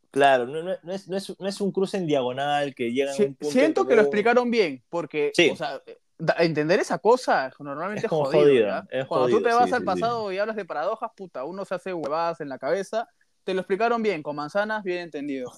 Claro, 0.09 0.45
no, 0.47 0.63
no- 0.63 0.75
no 0.81 0.91
es, 0.91 1.07
no, 1.07 1.15
es, 1.17 1.39
no 1.39 1.47
es 1.47 1.61
un 1.61 1.71
cruce 1.71 1.97
en 1.97 2.07
diagonal 2.07 2.73
que 2.73 2.91
llega 2.91 3.11
a 3.11 3.15
un 3.15 3.35
punto. 3.35 3.51
siento 3.51 3.81
en 3.81 3.87
que 3.87 3.95
lo 3.95 4.01
explicaron 4.01 4.49
bien, 4.49 4.83
porque 4.89 5.31
Sí. 5.35 5.51
o 5.51 5.55
sea, 5.55 5.79
da- 6.17 6.35
entender 6.39 6.79
esa 6.79 6.97
cosa 6.97 7.51
normalmente 7.59 8.07
Es 8.07 8.09
como 8.09 8.25
jodido. 8.25 8.41
jodida, 8.41 8.87
Cuando 9.07 9.27
tú 9.27 9.33
jodido, 9.35 9.49
te 9.49 9.55
vas 9.55 9.67
sí, 9.69 9.73
al 9.75 9.79
sí, 9.81 9.85
pasado 9.85 10.31
y 10.31 10.39
hablas 10.39 10.55
de 10.55 10.65
paradojas, 10.65 11.11
puta, 11.15 11.45
uno 11.45 11.63
se 11.63 11.75
hace 11.75 11.93
huevadas 11.93 12.41
en 12.41 12.49
la 12.49 12.57
cabeza. 12.57 13.07
Te 13.43 13.53
lo 13.53 13.61
explicaron 13.61 14.01
bien, 14.03 14.21
con 14.21 14.35
manzanas, 14.35 14.83
bien 14.83 14.99
entendido. 14.99 15.51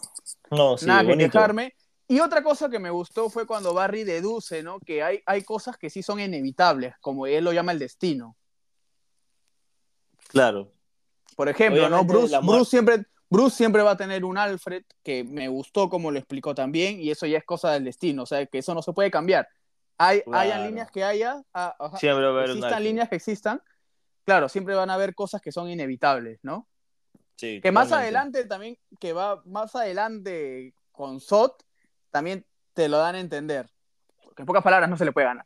No, 0.52 0.78
sí, 0.78 0.86
Nada 0.86 1.06
que 1.06 1.18
quejarme. 1.18 1.74
Y 2.14 2.20
otra 2.20 2.44
cosa 2.44 2.70
que 2.70 2.78
me 2.78 2.92
gustó 2.92 3.28
fue 3.28 3.48
cuando 3.48 3.74
Barry 3.74 4.04
deduce, 4.04 4.62
¿no? 4.62 4.80
Que 4.80 5.02
hay, 5.02 5.24
hay 5.26 5.42
cosas 5.42 5.78
que 5.80 5.90
sí 5.90 6.04
son 6.04 6.20
inevitables, 6.20 6.94
como 7.02 7.26
él 7.26 7.44
lo 7.44 7.54
llama 7.54 7.72
el 7.72 7.80
destino. 7.80 8.38
Claro. 10.28 10.72
Por 11.36 11.50
ejemplo, 11.50 11.90
¿no? 11.90 12.06
Bruce, 12.06 12.70
siempre, 12.70 13.08
Bruce 13.32 13.58
siempre 13.58 13.82
va 13.82 13.92
a 13.92 13.98
tener 13.98 14.26
un 14.26 14.38
Alfred, 14.38 14.84
que 15.02 15.24
me 15.24 15.48
gustó 15.48 15.90
como 15.90 16.12
lo 16.12 16.20
explicó 16.20 16.54
también, 16.54 17.00
y 17.00 17.10
eso 17.10 17.26
ya 17.26 17.40
es 17.40 17.46
cosa 17.46 17.72
del 17.72 17.86
destino, 17.86 18.22
o 18.22 18.26
sea, 18.28 18.46
que 18.46 18.60
eso 18.60 18.76
no 18.76 18.84
se 18.84 18.94
puede 18.94 19.10
cambiar. 19.10 19.48
Hay, 19.98 20.22
Claro. 20.22 20.38
Hayan 20.38 20.68
líneas 20.68 20.92
que 20.92 21.04
haya, 21.04 21.42
ah, 21.56 21.76
Siempre 21.98 22.26
va 22.26 22.30
a 22.30 22.38
haber 22.38 22.52
un 22.52 22.58
existan 22.58 22.84
líneas 22.84 23.10
que 23.10 23.16
existan, 23.16 23.62
claro, 24.24 24.50
siempre 24.50 24.76
van 24.76 24.92
a 24.92 24.94
haber 24.94 25.16
cosas 25.16 25.42
que 25.42 25.52
son 25.52 25.68
inevitables, 25.68 26.38
¿no? 26.44 26.68
Sí, 27.38 27.60
Que 27.60 27.72
más 27.72 27.92
adelante 27.92 28.46
también, 28.46 28.78
que 29.00 29.14
va 29.14 29.42
más 29.46 29.76
adelante 29.76 30.76
con 30.92 31.20
Sot, 31.20 31.64
también 32.14 32.46
te 32.74 32.88
lo 32.88 33.00
dan 33.00 33.16
a 33.16 33.20
entender. 33.20 33.68
Porque 34.24 34.44
en 34.44 34.46
pocas 34.46 34.64
palabras 34.64 34.88
no 34.88 34.98
se 34.98 35.04
le 35.04 35.12
puede 35.12 35.28
ganar. 35.28 35.46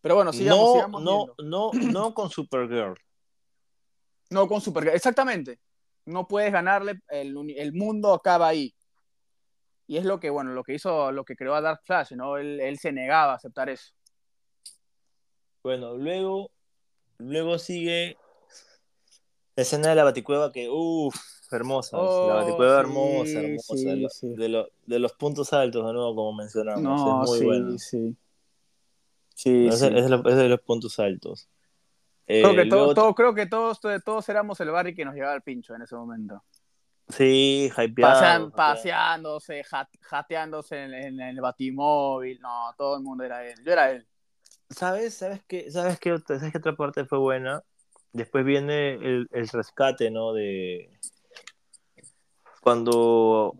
Pero 0.00 0.16
bueno, 0.16 0.32
sigamos, 0.32 0.66
no, 0.66 0.74
sigamos 0.74 1.02
no, 1.02 1.26
no, 1.38 1.70
no 1.72 2.14
con 2.14 2.28
Supergirl. 2.28 2.98
No 4.30 4.48
con 4.48 4.60
Supergirl. 4.60 4.96
Exactamente. 4.96 5.60
No 6.04 6.26
puedes 6.26 6.52
ganarle, 6.52 7.00
el, 7.08 7.36
el 7.56 7.72
mundo 7.72 8.12
acaba 8.12 8.48
ahí. 8.48 8.74
Y 9.86 9.96
es 9.96 10.04
lo 10.04 10.18
que, 10.18 10.30
bueno, 10.30 10.52
lo 10.52 10.64
que 10.64 10.74
hizo, 10.74 11.12
lo 11.12 11.24
que 11.24 11.36
creó 11.36 11.54
a 11.54 11.60
Dark 11.60 11.80
Flash, 11.84 12.12
¿no? 12.12 12.36
Él, 12.36 12.58
él 12.60 12.78
se 12.80 12.90
negaba 12.90 13.32
a 13.32 13.36
aceptar 13.36 13.68
eso. 13.68 13.92
Bueno, 15.62 15.96
luego, 15.96 16.50
luego 17.18 17.58
sigue 17.60 18.16
la 19.54 19.62
escena 19.62 19.90
de 19.90 19.94
la 19.94 20.04
baticueva 20.04 20.50
que, 20.50 20.68
uff, 20.68 21.14
hermosa. 21.56 21.96
Oh, 21.98 22.28
la 22.28 22.34
baticueva 22.34 22.74
sí, 22.76 22.80
hermosa, 22.80 23.40
hermosa. 23.40 23.76
sí, 23.76 23.96
lo- 24.00 24.08
sí. 24.08 24.34
De, 24.36 24.48
lo- 24.48 24.68
de 24.86 24.98
los 24.98 25.12
puntos 25.14 25.52
altos, 25.52 25.86
de 25.86 25.92
nuevo, 25.92 26.14
como 26.14 26.32
mencionamos. 26.32 26.82
No, 26.82 27.22
es 27.24 27.28
muy 27.30 27.38
sí, 27.38 27.44
bueno. 27.44 27.78
sí. 27.78 28.16
Sí, 29.34 29.66
Es, 29.68 29.78
sí. 29.80 29.86
es 29.86 30.04
de 30.04 30.08
los, 30.08 30.26
es 30.26 30.36
de 30.36 30.48
los 30.48 30.60
puntos 30.60 30.98
altos. 30.98 31.48
Eh, 32.26 32.42
Creo 32.42 32.54
que, 32.54 32.66
todo- 32.66 33.14
creo 33.14 33.34
que 33.34 33.46
todos, 33.46 33.80
todos 34.04 34.28
éramos 34.28 34.60
el 34.60 34.70
Barry 34.70 34.94
que 34.94 35.04
nos 35.04 35.14
llevaba 35.14 35.34
al 35.34 35.42
pincho 35.42 35.74
en 35.74 35.82
ese 35.82 35.94
momento. 35.96 36.42
Sí, 37.08 37.70
hypeado. 37.76 38.12
Pasean- 38.14 38.50
paseándose, 38.52 39.62
jat- 39.64 39.88
jateándose 40.00 40.84
en, 40.84 40.94
en 40.94 41.20
el 41.20 41.40
batimóvil. 41.40 42.40
No, 42.40 42.72
todo 42.78 42.96
el 42.96 43.02
mundo 43.02 43.24
era 43.24 43.44
él. 43.44 43.56
Yo 43.64 43.72
era 43.72 43.90
él. 43.90 44.06
¿Sabes? 44.70 45.14
¿Sabes 45.14 45.42
qué? 45.46 45.70
¿Sabes 45.70 45.98
qué, 45.98 46.12
otra- 46.12 46.38
¿Sabes 46.38 46.52
qué 46.52 46.58
otra 46.58 46.76
parte 46.76 47.04
fue 47.04 47.18
buena? 47.18 47.62
Después 48.12 48.44
viene 48.44 48.92
el, 48.94 49.26
el 49.32 49.48
rescate, 49.48 50.10
¿no? 50.10 50.32
De 50.32 50.90
cuando 52.62 53.56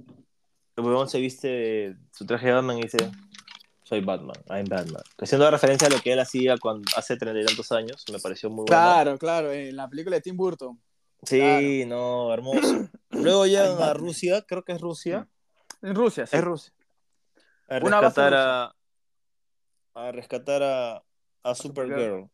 el 0.77 0.85
huevón 0.85 1.09
se 1.09 1.19
viste 1.19 1.97
su 2.13 2.25
traje 2.25 2.47
de 2.47 2.53
Batman 2.53 2.79
y 2.79 2.83
dice 2.83 3.11
soy 3.83 4.01
Batman, 4.01 4.37
I'm 4.49 4.67
Batman. 4.69 5.03
Haciendo 5.19 5.51
referencia 5.51 5.89
a 5.89 5.91
lo 5.91 6.01
que 6.01 6.13
él 6.13 6.21
hacía 6.21 6.57
cuando, 6.57 6.89
hace 6.97 7.17
treinta 7.17 7.41
y 7.41 7.45
tantos 7.45 7.73
años, 7.73 8.05
me 8.13 8.21
pareció 8.21 8.49
muy 8.49 8.65
bueno. 8.65 8.67
Claro, 8.69 9.19
claro, 9.19 9.53
en 9.53 9.75
la 9.75 9.89
película 9.89 10.17
de 10.17 10.23
Tim 10.23 10.37
Burton. 10.37 10.81
Sí, 11.25 11.85
no, 11.87 12.33
hermoso. 12.33 12.89
Luego 13.11 13.45
llegan 13.45 13.83
a 13.83 13.93
Rusia, 13.93 14.43
creo 14.43 14.63
que 14.63 14.73
es 14.73 14.81
Rusia, 14.81 15.29
En 15.83 15.97
Rusia, 15.97 16.27
sí. 16.27 16.37
Es 16.37 16.45
Rusia. 16.45 16.73
a 17.69 17.81
rescatar 17.81 18.35
a, 18.35 18.75
a 19.95 20.13
rescatar 20.13 20.63
a, 20.63 21.05
a 21.43 21.55
Supergirl. 21.57 22.31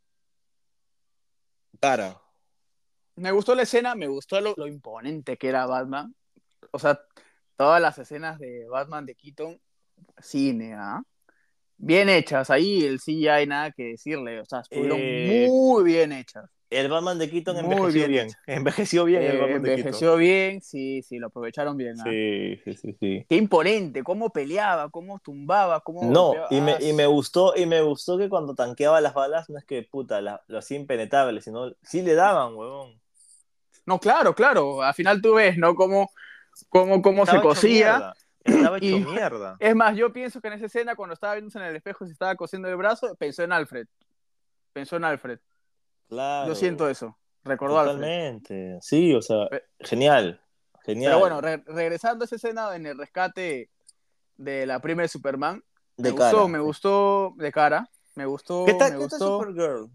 Cara. 1.80 2.20
Me 3.16 3.32
gustó 3.32 3.54
la 3.54 3.62
escena, 3.62 3.94
me 3.94 4.06
gustó 4.06 4.38
lo, 4.40 4.52
lo 4.56 4.66
imponente 4.66 5.38
que 5.38 5.48
era 5.48 5.64
Batman. 5.64 6.14
O 6.72 6.78
sea, 6.78 7.00
todas 7.56 7.80
las 7.80 7.98
escenas 7.98 8.38
de 8.38 8.66
Batman 8.68 9.06
de 9.06 9.14
Keaton, 9.14 9.60
cine, 10.20 10.74
¿ah? 10.74 11.02
Bien 11.76 12.08
hechas. 12.08 12.50
Ahí 12.50 12.84
el 12.84 12.98
CGI 13.00 13.46
nada 13.46 13.70
que 13.70 13.84
decirle. 13.84 14.40
O 14.40 14.44
sea, 14.44 14.60
estuvieron 14.60 14.98
Eh, 15.00 15.46
muy 15.48 15.84
bien 15.84 16.12
hechas. 16.12 16.44
El 16.70 16.88
Batman 16.90 17.18
de 17.18 17.30
Keaton 17.30 17.54
Muy 17.54 17.62
envejeció 17.64 17.92
bien 17.92 18.10
bien. 18.10 18.26
hecho. 18.26 18.36
Envejeció 18.46 19.04
bien 19.06 19.22
el 19.22 19.36
Eh, 19.36 19.38
Batman 19.38 19.62
de 19.62 19.68
Keaton. 19.68 19.78
envejeció 19.86 20.16
bien, 20.16 20.60
sí, 20.60 21.02
sí, 21.02 21.18
lo 21.18 21.28
aprovecharon 21.28 21.76
bien. 21.78 21.94
¿ah? 21.98 22.04
Sí, 22.04 22.56
sí, 22.64 22.74
sí, 22.74 22.96
sí. 23.00 23.26
Qué 23.28 23.36
imponente, 23.36 24.02
cómo 24.02 24.28
peleaba, 24.30 24.90
cómo 24.90 25.18
tumbaba, 25.20 25.80
cómo. 25.80 26.02
No, 26.10 26.26
golpeaba. 26.26 26.48
y 26.50 26.60
me, 26.60 26.72
Ah, 26.72 26.78
y 26.82 26.92
me 26.92 27.06
gustó, 27.06 27.54
y 27.56 27.64
me 27.64 27.80
gustó 27.80 28.18
que 28.18 28.28
cuando 28.28 28.54
tanqueaba 28.54 29.00
las 29.00 29.14
balas, 29.14 29.48
no 29.48 29.56
es 29.58 29.64
que 29.64 29.82
puta, 29.84 30.20
la- 30.20 30.42
lo 30.48 30.58
hacía 30.58 30.76
impenetrable, 30.76 31.40
sino 31.40 31.72
sí 31.82 32.02
le 32.02 32.14
daban, 32.14 32.54
huevón. 32.54 33.00
No, 33.86 33.98
claro, 33.98 34.34
claro. 34.34 34.82
Al 34.82 34.92
final 34.92 35.22
tú 35.22 35.34
ves, 35.34 35.56
¿no? 35.56 35.74
Cómo, 35.74 36.10
cómo, 36.68 37.02
cómo 37.02 37.26
se 37.26 37.40
cosía. 37.40 38.12
Estaba 38.44 38.78
hecho 38.78 38.86
Y- 38.86 39.04
mierda. 39.04 39.56
Es 39.61 39.74
más, 39.74 39.96
yo 39.96 40.12
pienso 40.12 40.40
que 40.40 40.48
en 40.48 40.54
esa 40.54 40.66
escena, 40.66 40.96
cuando 40.96 41.12
estaba 41.14 41.34
viéndose 41.34 41.59
en 41.59 41.64
el 41.66 41.76
espejo 41.76 42.04
y 42.04 42.09
se 42.09 42.12
estaba 42.14 42.34
cosiendo 42.36 42.68
el 42.68 42.76
brazo, 42.76 43.14
pensó 43.16 43.42
en 43.42 43.52
Alfred. 43.52 43.86
Pensó 44.72 44.96
en 44.96 45.04
Alfred. 45.04 45.38
Claro. 46.09 46.48
Yo 46.48 46.54
siento 46.54 46.88
eso. 46.88 47.18
Recordó 47.44 47.78
a 47.78 47.82
Alfred. 47.82 47.96
Totalmente. 47.96 48.78
Sí, 48.80 49.14
o 49.14 49.20
sea, 49.22 49.48
genial. 49.80 50.40
Genial. 50.84 51.11
Pero 51.12 51.20
bueno, 51.20 51.40
re- 51.42 51.62
regresando 51.66 52.22
a 52.22 52.26
esa 52.26 52.36
escena 52.36 52.74
en 52.74 52.86
el 52.86 52.96
rescate 52.96 53.70
de 54.36 54.64
la 54.66 54.80
prima 54.80 55.02
de 55.02 55.09
Superman, 55.09 55.62
de 55.96 56.11
me 56.12 56.16
cara. 56.16 56.30
gustó, 56.30 56.48
me 56.48 56.59
gustó 56.61 57.34
de 57.36 57.52
cara. 57.52 57.90
Me 58.14 58.24
gustó, 58.24 58.64
¿Qué 58.64 58.74
tal, 58.74 58.92
me 58.94 58.98
qué 58.98 59.09
tal 59.09 59.18
gustó. 59.18 59.38
Supergirl? 59.40 59.90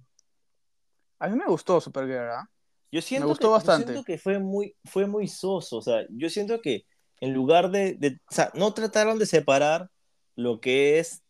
A 1.19 1.27
mí 1.27 1.35
me 1.37 1.45
gustó 1.45 1.81
Supergirl, 1.81 2.29
¿ah? 2.29 2.49
Yo 2.93 3.01
siento, 3.01 3.27
gustó 3.27 3.41
que, 3.41 3.47
yo 3.47 3.51
bastante. 3.53 3.85
siento 3.87 4.03
que 4.05 4.17
fue 4.19 4.37
muy, 4.37 4.75
fue 4.85 5.07
muy 5.07 5.27
soso. 5.27 5.77
O 5.77 5.81
sea, 5.81 6.05
yo 6.11 6.29
siento 6.29 6.61
que 6.61 6.85
en 7.21 7.33
lugar 7.33 7.71
de, 7.71 7.95
de- 7.95 8.19
O 8.29 8.33
sea, 8.33 8.51
no 8.53 8.71
trataron 8.75 9.17
de 9.17 9.25
separar 9.25 9.89
lo 10.35 10.61
que 10.61 10.99
es. 10.99 11.23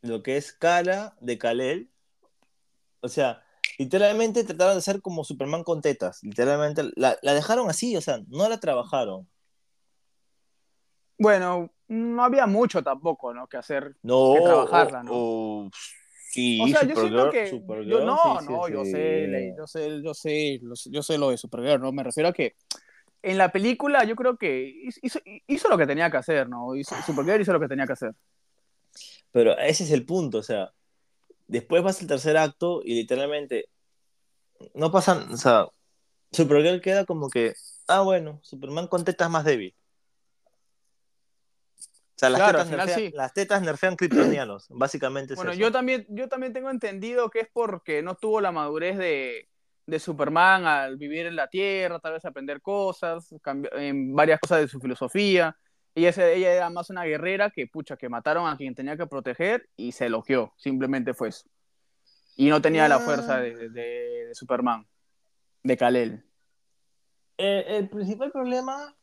Lo 0.00 0.22
que 0.22 0.36
es 0.36 0.52
Kala 0.52 1.16
de 1.20 1.38
Kalel. 1.38 1.90
O 3.00 3.08
sea, 3.08 3.44
literalmente 3.78 4.44
trataron 4.44 4.74
de 4.74 4.78
hacer 4.78 5.02
como 5.02 5.24
Superman 5.24 5.64
con 5.64 5.80
tetas. 5.80 6.20
Literalmente 6.22 6.84
la, 6.94 7.18
la 7.20 7.34
dejaron 7.34 7.68
así, 7.68 7.96
o 7.96 8.00
sea, 8.00 8.20
no 8.28 8.48
la 8.48 8.60
trabajaron. 8.60 9.28
Bueno, 11.18 11.72
no 11.88 12.24
había 12.24 12.46
mucho 12.46 12.82
tampoco, 12.82 13.32
¿no? 13.34 13.46
Que 13.48 13.56
hacer. 13.56 13.96
No, 14.02 14.34
Que 14.34 14.40
trabajarla, 14.40 15.00
o- 15.00 15.02
¿no? 15.04 15.10
o- 15.14 15.70
O 16.60 16.66
sea, 16.68 16.86
yo 16.86 16.96
siento 16.96 17.30
que. 17.30 17.46
Supergirl, 17.48 17.90
yo, 17.90 18.04
no, 18.04 18.38
sí, 18.40 18.46
sí, 18.46 18.52
no, 18.52 18.68
yo 18.68 18.84
sí. 18.84 18.92
sé, 18.92 19.54
yo 19.56 19.66
sé, 19.66 20.00
yo 20.02 20.14
sé, 20.14 20.60
yo 20.90 21.02
sé 21.02 21.18
lo 21.18 21.30
de 21.30 21.36
Supergirl, 21.36 21.80
¿no? 21.80 21.92
Me 21.92 22.02
refiero 22.02 22.30
a 22.30 22.32
que 22.32 22.54
en 23.22 23.38
la 23.38 23.52
película 23.52 24.04
yo 24.04 24.16
creo 24.16 24.36
que 24.36 24.90
hizo, 25.02 25.20
hizo 25.46 25.68
lo 25.68 25.78
que 25.78 25.86
tenía 25.86 26.10
que 26.10 26.16
hacer, 26.16 26.48
¿no? 26.48 26.74
Hizo, 26.74 26.94
Supergirl 27.04 27.40
hizo 27.40 27.52
lo 27.52 27.60
que 27.60 27.68
tenía 27.68 27.86
que 27.86 27.92
hacer. 27.92 28.14
Pero 29.30 29.56
ese 29.58 29.84
es 29.84 29.90
el 29.90 30.04
punto, 30.04 30.38
o 30.38 30.42
sea, 30.42 30.72
después 31.46 31.82
vas 31.82 32.00
al 32.00 32.08
tercer 32.08 32.36
acto 32.36 32.82
y 32.84 32.94
literalmente 32.94 33.68
no 34.74 34.90
pasan, 34.90 35.32
o 35.32 35.36
sea, 35.36 35.66
Supergirl 36.30 36.80
queda 36.80 37.04
como 37.04 37.28
que, 37.28 37.54
ah, 37.88 38.00
bueno, 38.00 38.40
Superman 38.42 38.88
con 38.88 39.04
tetas 39.04 39.30
más 39.30 39.44
débil. 39.44 39.74
Sea, 42.22 42.30
las, 42.30 42.38
Claro, 42.38 42.58
tetas, 42.58 42.70
nerfean, 42.70 42.98
sí. 43.00 43.10
las 43.16 43.34
tetas 43.34 43.62
nerfean 43.62 43.96
kryptonianos, 43.96 44.66
básicamente 44.70 45.32
es 45.32 45.36
Bueno, 45.36 45.50
eso. 45.50 45.60
yo 45.60 45.72
también, 45.72 46.06
yo 46.08 46.28
también 46.28 46.52
tengo 46.52 46.70
entendido 46.70 47.30
que 47.30 47.40
es 47.40 47.48
porque 47.52 48.00
no 48.00 48.14
tuvo 48.14 48.40
la 48.40 48.52
madurez 48.52 48.96
de, 48.96 49.48
de 49.86 49.98
Superman 49.98 50.64
al 50.64 50.98
vivir 50.98 51.26
en 51.26 51.34
la 51.34 51.48
Tierra, 51.48 51.98
tal 51.98 52.12
vez 52.12 52.24
aprender 52.24 52.60
cosas, 52.62 53.34
en 53.72 54.14
varias 54.14 54.38
cosas 54.38 54.60
de 54.60 54.68
su 54.68 54.78
filosofía. 54.78 55.56
Ella, 55.96 56.10
ella 56.32 56.52
era 56.54 56.70
más 56.70 56.90
una 56.90 57.02
guerrera 57.02 57.50
que, 57.50 57.66
pucha, 57.66 57.96
que 57.96 58.08
mataron 58.08 58.46
a 58.46 58.56
quien 58.56 58.76
tenía 58.76 58.96
que 58.96 59.08
proteger 59.08 59.68
y 59.76 59.90
se 59.90 60.06
elogió. 60.06 60.52
Simplemente 60.56 61.14
fue 61.14 61.30
eso. 61.30 61.48
Y 62.36 62.48
no 62.50 62.62
tenía 62.62 62.86
la 62.86 63.00
fuerza 63.00 63.38
de, 63.40 63.68
de- 63.68 64.26
de 64.28 64.34
Superman, 64.36 64.86
de 65.64 65.76
Kal-El. 65.76 66.24
Eh, 67.36 67.64
el 67.78 67.88
principal 67.88 68.30
problema 68.30 68.94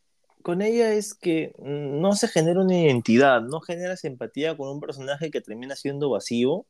con 0.41 0.61
ella 0.61 0.93
es 0.93 1.13
que 1.13 1.53
mm, 1.59 1.99
no 2.01 2.13
se 2.13 2.27
genera 2.27 2.61
una 2.61 2.77
identidad, 2.77 3.41
no 3.41 3.61
generas 3.61 4.03
empatía 4.05 4.55
con 4.57 4.69
un 4.69 4.79
personaje 4.79 5.31
que 5.31 5.41
termina 5.41 5.75
siendo 5.75 6.09
vacío 6.09 6.65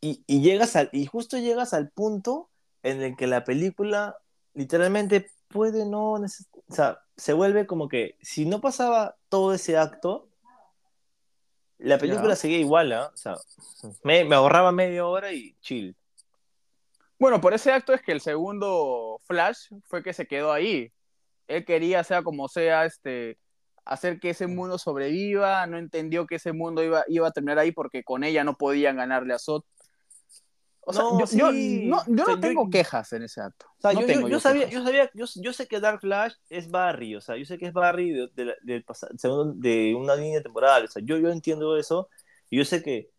y, 0.00 0.22
y 0.26 0.40
llegas 0.42 0.76
al, 0.76 0.88
y 0.92 1.06
justo 1.06 1.38
llegas 1.38 1.74
al 1.74 1.90
punto 1.90 2.50
en 2.82 3.02
el 3.02 3.16
que 3.16 3.26
la 3.26 3.44
película 3.44 4.18
literalmente 4.54 5.30
puede 5.48 5.86
no, 5.86 6.12
o 6.12 6.26
sea, 6.68 7.00
se 7.16 7.32
vuelve 7.32 7.66
como 7.66 7.88
que 7.88 8.16
si 8.20 8.46
no 8.46 8.60
pasaba 8.60 9.16
todo 9.28 9.52
ese 9.54 9.76
acto, 9.76 10.28
la 11.78 11.98
película 11.98 12.30
Ya. 12.30 12.36
seguía 12.36 12.58
igual, 12.58 12.92
¿ah? 12.92 13.10
O 13.12 13.16
sea, 13.16 13.34
me, 14.02 14.24
me 14.24 14.34
ahorraba 14.34 14.72
media 14.72 15.06
hora 15.06 15.32
y 15.32 15.54
chill. 15.60 15.94
Bueno, 17.18 17.40
por 17.40 17.54
ese 17.54 17.72
acto 17.72 17.92
es 17.94 18.02
que 18.02 18.12
el 18.12 18.20
segundo 18.20 19.20
Flash 19.24 19.70
fue 19.86 20.02
que 20.02 20.12
se 20.12 20.26
quedó 20.26 20.52
ahí. 20.52 20.92
Él 21.48 21.64
quería, 21.64 22.02
sea 22.04 22.22
como 22.22 22.48
sea, 22.48 22.84
este, 22.84 23.38
hacer 23.84 24.18
que 24.20 24.30
ese 24.30 24.46
mundo 24.46 24.78
sobreviva, 24.78 25.66
no 25.66 25.78
entendió 25.78 26.26
que 26.26 26.36
ese 26.36 26.52
mundo 26.52 26.82
iba, 26.82 27.04
iba 27.08 27.28
a 27.28 27.30
terminar 27.30 27.58
ahí 27.58 27.72
porque 27.72 28.02
con 28.02 28.24
ella 28.24 28.42
no 28.44 28.54
podían 28.56 28.96
ganarle 28.96 29.34
a 29.34 29.38
Zod. 29.38 29.62
O 30.88 30.92
sea, 30.92 31.02
No, 31.02 31.18
yo, 31.18 31.26
yo 31.36 31.50
sí. 31.52 31.82
no, 31.86 31.96
yo 32.06 32.22
O 32.22 32.26
sea, 32.26 32.34
no 32.36 32.40
tengo 32.40 32.64
yo- 32.66 32.70
quejas 32.70 33.12
en 33.12 33.22
ese 33.24 33.40
acto. 33.40 33.66
O 33.78 33.80
sea, 33.80 33.92
No 33.92 34.00
yo, 34.02 34.06
tengo 34.06 34.20
yo- 34.22 34.26
yo 34.28 34.32
yo 34.34 34.40
sabía, 34.40 34.68
yo 34.68 34.84
sabía, 34.84 35.10
yo, 35.14 35.24
yo 35.34 35.52
sé 35.52 35.66
que 35.66 35.80
Dark 35.80 36.00
Flash 36.00 36.34
es 36.48 36.70
Barry, 36.70 37.16
o 37.16 37.20
sea, 37.20 37.36
yo 37.36 37.44
sé 37.44 37.58
que 37.58 37.66
es 37.66 37.72
Barry 37.72 38.12
de, 38.12 38.54
de, 38.62 38.84
segundo- 39.16 39.52
de 39.56 39.94
una 39.96 40.14
línea 40.14 40.40
temporal, 40.42 40.84
o 40.84 40.88
sea, 40.88 41.02
yo, 41.04 41.18
yo 41.18 41.30
entiendo 41.30 41.76
eso, 41.76 42.08
y 42.50 42.58
yo 42.58 42.64
sé 42.64 42.82
que, 42.84 43.10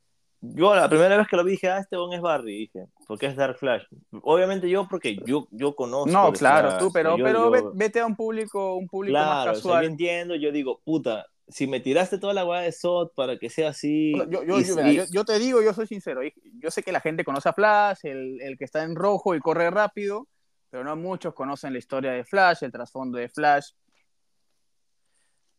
yo 0.42 0.76
la 0.76 0.88
primera 0.88 1.18
vez 1.18 1.28
que 1.28 1.36
lo 1.36 1.44
vi 1.44 1.52
dije, 1.52 1.70
ah, 1.70 1.80
este 1.80 1.98
bon 1.98 2.14
es 2.14 2.22
Barry, 2.22 2.58
dije, 2.60 2.86
porque 3.08 3.26
es 3.26 3.36
Dark 3.36 3.58
Flash. 3.58 3.84
Obviamente 4.22 4.70
yo, 4.70 4.88
porque 4.88 5.18
yo, 5.26 5.48
yo 5.52 5.76
conozco. 5.76 6.10
No, 6.12 6.32
claro, 6.34 6.78
tú, 6.78 6.92
pero, 6.94 7.18
yo- 7.18 7.24
pero 7.24 7.56
yo- 7.56 7.72
vete 7.74 8.00
a 8.00 8.06
un 8.06 8.16
público, 8.16 8.76
un 8.76 8.88
público 8.88 9.18
más 9.18 9.26
claro, 9.26 9.52
o 9.52 9.54
sea, 9.56 9.62
casual. 9.64 9.84
yo 9.86 9.90
entiendo, 9.90 10.36
yo 10.36 10.52
digo, 10.52 10.80
puta, 10.84 11.26
si 11.48 11.66
me 11.66 11.80
tiraste 11.80 12.18
toda 12.18 12.34
la 12.34 12.46
weá 12.46 12.62
de 12.62 12.72
Sod 12.72 13.12
para 13.16 13.38
que 13.38 13.50
sea 13.50 13.70
así. 13.70 14.14
Yo, 14.30 14.44
yo- 14.44 14.60
y- 14.60 14.66
yo- 14.66 14.76
mira, 14.76 14.92
y- 14.92 14.96
yo- 14.98 15.06
yo 15.12 15.26
te 15.26 15.40
digo, 15.40 15.62
yo 15.62 15.74
soy 15.74 15.88
sincero, 15.88 16.22
yo 16.60 16.72
sé 16.72 16.84
que 16.84 16.92
la 16.92 17.00
gente 17.00 17.24
conoce 17.24 17.50
a 17.50 17.54
Flash, 17.54 18.00
el, 18.04 18.42
el 18.42 18.58
que 18.58 18.66
está 18.66 18.84
en 18.84 18.96
rojo 18.96 19.34
y 19.34 19.40
corre 19.40 19.70
rápido, 19.72 20.28
pero 20.70 20.84
no 20.84 20.96
muchos 20.98 21.34
conocen 21.34 21.72
la 21.74 21.80
historia 21.80 22.12
de 22.12 22.26
Flash, 22.26 22.64
el 22.64 22.72
trasfondo 22.72 23.18
de 23.18 23.30
Flash. 23.30 23.72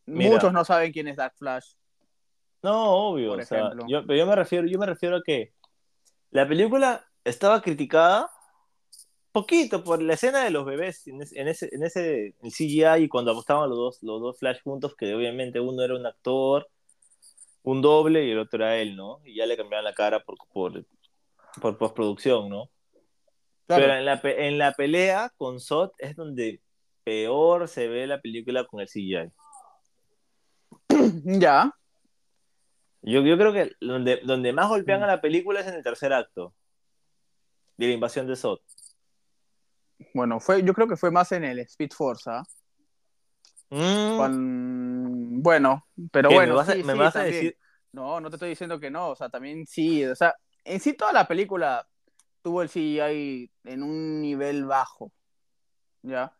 Mira. 0.05 0.31
Muchos 0.31 0.53
no 0.53 0.63
saben 0.65 0.91
quién 0.91 1.07
es 1.07 1.17
Dark 1.17 1.33
Flash. 1.35 1.73
No, 2.61 3.09
obvio. 3.09 3.29
por 3.29 3.41
o 3.41 3.45
sea, 3.45 3.71
yo, 3.87 4.05
pero 4.05 4.17
yo 4.17 4.25
me 4.25 4.35
refiero, 4.35 4.67
yo 4.67 4.77
me 4.77 4.85
refiero 4.85 5.17
a 5.17 5.21
que 5.23 5.53
la 6.31 6.47
película 6.47 7.05
estaba 7.23 7.61
criticada 7.61 8.29
poquito 9.31 9.83
por 9.83 10.01
la 10.01 10.13
escena 10.13 10.43
de 10.43 10.49
los 10.49 10.65
bebés 10.65 11.07
en 11.07 11.21
ese, 11.21 11.39
en 11.39 11.47
ese, 11.47 11.69
en 11.71 11.83
ese 11.83 12.35
el 12.41 12.51
CGI 12.51 13.03
y 13.03 13.07
cuando 13.07 13.37
estaban 13.39 13.69
los 13.69 13.77
dos, 13.77 14.03
los 14.03 14.21
dos 14.21 14.39
Flash 14.39 14.61
juntos, 14.63 14.95
que 14.95 15.13
obviamente 15.13 15.59
uno 15.59 15.83
era 15.83 15.95
un 15.95 16.05
actor, 16.05 16.67
un 17.63 17.81
doble 17.81 18.25
y 18.25 18.31
el 18.31 18.39
otro 18.39 18.63
era 18.63 18.77
él, 18.77 18.95
¿no? 18.95 19.19
Y 19.23 19.35
ya 19.35 19.45
le 19.45 19.57
cambiaban 19.57 19.85
la 19.85 19.93
cara 19.93 20.21
por, 20.21 20.37
por, 20.51 20.85
por 21.61 21.77
postproducción, 21.77 22.49
¿no? 22.49 22.69
Claro. 23.67 23.83
Pero 23.83 23.95
en 23.95 24.05
la, 24.05 24.21
en 24.23 24.57
la 24.57 24.73
pelea 24.73 25.31
con 25.37 25.59
Sot 25.59 25.93
es 25.99 26.15
donde 26.15 26.61
peor 27.03 27.67
se 27.67 27.87
ve 27.87 28.07
la 28.07 28.19
película 28.19 28.65
con 28.65 28.81
el 28.81 28.87
CGI. 28.87 29.31
Ya. 31.39 31.71
Yo, 33.01 33.21
yo 33.21 33.37
creo 33.37 33.53
que 33.53 33.71
donde, 33.79 34.21
donde 34.23 34.53
más 34.53 34.67
golpean 34.67 35.03
a 35.03 35.07
la 35.07 35.21
película 35.21 35.61
es 35.61 35.67
en 35.67 35.75
el 35.75 35.83
tercer 35.83 36.11
acto 36.13 36.53
de 37.77 37.87
la 37.87 37.93
invasión 37.93 38.27
de 38.27 38.35
Sot. 38.35 38.61
Bueno, 40.13 40.39
fue, 40.39 40.63
yo 40.63 40.73
creo 40.73 40.87
que 40.87 40.97
fue 40.97 41.11
más 41.11 41.31
en 41.31 41.43
el 41.43 41.59
Speed 41.59 41.91
Force, 41.91 42.29
¿ah? 42.29 42.43
Mm, 43.69 45.41
Bueno, 45.41 45.87
pero 46.11 46.29
¿qué? 46.29 46.35
bueno, 46.35 46.53
¿Me 46.53 46.57
vas 46.57 46.69
a, 46.69 46.73
sí, 46.73 46.83
me 46.83 46.93
sí, 46.93 46.99
vas 46.99 47.15
a 47.15 47.19
también. 47.19 47.35
decir? 47.35 47.57
No, 47.91 48.19
no 48.19 48.29
te 48.29 48.35
estoy 48.35 48.49
diciendo 48.49 48.79
que 48.79 48.91
no, 48.91 49.09
o 49.09 49.15
sea, 49.15 49.29
también 49.29 49.65
sí, 49.65 50.03
o 50.05 50.15
sea, 50.15 50.35
en 50.63 50.79
sí 50.79 50.93
toda 50.93 51.13
la 51.13 51.27
película 51.27 51.87
tuvo 52.41 52.61
el 52.61 52.69
CGI 52.69 53.51
en 53.63 53.83
un 53.83 54.21
nivel 54.21 54.65
bajo, 54.65 55.11
¿ya? 56.01 56.33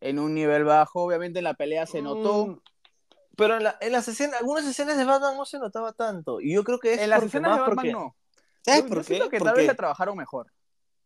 En 0.00 0.18
un 0.18 0.34
nivel 0.34 0.64
bajo, 0.64 1.02
obviamente 1.02 1.38
en 1.38 1.44
la 1.44 1.54
pelea 1.54 1.86
se 1.86 2.02
notó. 2.02 2.46
Mm, 2.46 2.60
pero 3.36 3.56
en, 3.56 3.64
la- 3.64 3.76
en 3.80 3.92
las 3.92 4.06
escenas, 4.08 4.40
algunas 4.40 4.64
escenas 4.66 4.96
de 4.96 5.04
Batman 5.04 5.36
no 5.36 5.44
se 5.44 5.58
notaba 5.58 5.92
tanto. 5.92 6.40
Y 6.40 6.54
yo 6.54 6.64
creo 6.64 6.78
que 6.78 6.94
es 6.94 7.00
en 7.00 7.10
las 7.10 7.22
escenas 7.22 7.52
de 7.54 7.60
Batman 7.60 7.76
porque- 7.76 7.92
no. 7.92 8.16
¿Sabes 8.62 8.82
Yo- 8.82 8.88
por 8.88 8.96
yo 8.98 9.02
qué? 9.02 9.06
siento 9.08 9.28
que 9.30 9.38
tal 9.38 9.46
Porque- 9.48 9.60
vez 9.60 9.66
la 9.68 9.74
trabajaron 9.74 10.16
mejor. 10.16 10.50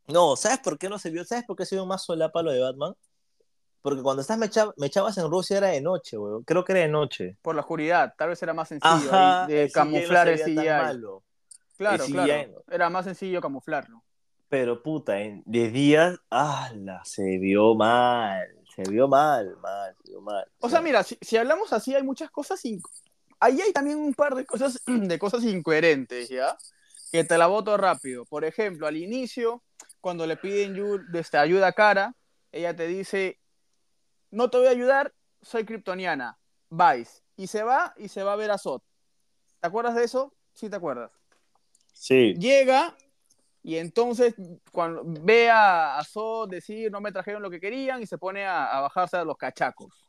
No, 0.06 0.36
¿sabes 0.36 0.58
por 0.60 0.78
qué 0.78 0.88
no 0.88 0.98
se 0.98 1.10
vio? 1.10 1.24
¿Sabes 1.24 1.44
por 1.44 1.56
qué 1.56 1.66
se 1.66 1.74
vio 1.74 1.84
más 1.86 2.04
solapa 2.04 2.42
lo 2.42 2.50
de 2.52 2.60
Batman? 2.60 2.94
Porque 3.82 4.02
cuando 4.02 4.22
estás 4.22 4.38
mecha- 4.38 4.72
mechabas 4.76 5.16
en 5.18 5.30
Rusia 5.30 5.58
era 5.58 5.68
de 5.68 5.80
noche, 5.80 6.16
weón. 6.18 6.42
Creo 6.44 6.64
que 6.64 6.72
era 6.72 6.80
de 6.82 6.88
noche. 6.88 7.36
Por 7.42 7.54
la 7.54 7.60
oscuridad, 7.60 8.14
tal 8.16 8.30
vez 8.30 8.42
era 8.42 8.54
más 8.54 8.68
sencillo 8.68 8.92
Ajá, 8.94 9.44
ahí 9.44 9.52
de 9.52 9.62
el 9.64 9.66
no 9.68 9.72
camuflar 9.72 10.28
el 10.28 10.38
CGI. 10.40 10.54
malo. 10.54 11.24
Claro, 11.76 12.04
El 12.04 12.12
claro. 12.12 12.50
No. 12.66 12.74
Era 12.74 12.90
más 12.90 13.04
sencillo 13.04 13.40
camuflarlo. 13.40 14.02
Pero 14.48 14.82
puta, 14.82 15.20
en- 15.20 15.42
de 15.46 15.68
días, 15.70 16.18
¡ala! 16.30 17.02
Se 17.04 17.38
vio 17.38 17.74
mal. 17.74 18.48
Se 18.84 18.88
vio 18.88 19.08
mal, 19.08 19.56
mal, 19.56 19.96
se 20.04 20.12
vio 20.12 20.20
mal. 20.20 20.46
O 20.60 20.68
sea, 20.70 20.80
mira, 20.80 21.02
si, 21.02 21.18
si 21.20 21.36
hablamos 21.36 21.72
así, 21.72 21.96
hay 21.96 22.04
muchas 22.04 22.30
cosas. 22.30 22.64
in- 22.64 22.80
Ahí 23.40 23.60
hay 23.60 23.72
también 23.72 23.98
un 23.98 24.14
par 24.14 24.36
de 24.36 24.46
cosas, 24.46 24.80
de 24.86 25.18
cosas 25.18 25.42
incoherentes, 25.42 26.28
¿ya? 26.28 26.56
Que 27.10 27.24
te 27.24 27.36
la 27.38 27.48
voto 27.48 27.76
rápido. 27.76 28.24
Por 28.24 28.44
ejemplo, 28.44 28.86
al 28.86 28.96
inicio, 28.96 29.64
cuando 30.00 30.26
le 30.26 30.36
piden 30.36 30.76
este, 31.12 31.38
ayuda 31.38 31.68
a 31.68 31.72
Cara, 31.72 32.14
ella 32.52 32.76
te 32.76 32.86
dice: 32.86 33.40
No 34.30 34.48
te 34.48 34.58
voy 34.58 34.68
a 34.68 34.70
ayudar, 34.70 35.12
soy 35.42 35.64
kryptoniana. 35.64 36.38
Vais. 36.70 37.24
Y 37.36 37.48
se 37.48 37.64
va 37.64 37.94
y 37.96 38.08
se 38.08 38.22
va 38.22 38.34
a 38.34 38.36
ver 38.36 38.52
a 38.52 38.58
Zod. 38.58 38.82
¿Te 39.60 39.66
acuerdas 39.66 39.96
de 39.96 40.04
eso? 40.04 40.34
Sí, 40.52 40.70
te 40.70 40.76
acuerdas. 40.76 41.10
Sí. 41.92 42.34
Llega 42.34 42.96
y 43.62 43.76
entonces 43.76 44.34
cuando 44.72 45.02
ve 45.04 45.50
a, 45.50 45.98
a 45.98 46.04
Zod 46.04 46.48
decir 46.48 46.90
no 46.90 47.00
me 47.00 47.12
trajeron 47.12 47.42
lo 47.42 47.50
que 47.50 47.60
querían 47.60 48.02
y 48.02 48.06
se 48.06 48.18
pone 48.18 48.46
a, 48.46 48.66
a 48.66 48.80
bajarse 48.80 49.16
a 49.16 49.24
los 49.24 49.36
cachacos. 49.36 50.08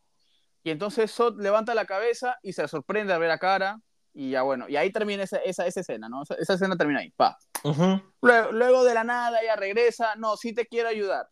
Y 0.63 0.71
entonces 0.71 1.11
Zod 1.11 1.39
levanta 1.39 1.73
la 1.73 1.85
cabeza 1.85 2.37
y 2.43 2.53
se 2.53 2.67
sorprende 2.67 3.13
al 3.13 3.19
ver 3.19 3.31
a 3.31 3.37
Cara 3.37 3.79
y 4.13 4.31
ya 4.31 4.41
bueno, 4.41 4.67
y 4.67 4.75
ahí 4.75 4.91
termina 4.91 5.23
esa, 5.23 5.37
esa, 5.37 5.65
esa 5.65 5.79
escena, 5.79 6.09
¿no? 6.09 6.23
Esa, 6.23 6.35
esa 6.35 6.53
escena 6.55 6.75
termina 6.75 6.99
ahí, 6.99 7.11
pa. 7.11 7.37
Luego, 8.21 8.51
luego 8.51 8.83
de 8.83 8.93
la 8.93 9.03
nada 9.03 9.41
ella 9.41 9.55
regresa, 9.55 10.15
no, 10.15 10.35
sí 10.35 10.53
te 10.53 10.65
quiero 10.65 10.89
ayudar. 10.89 11.29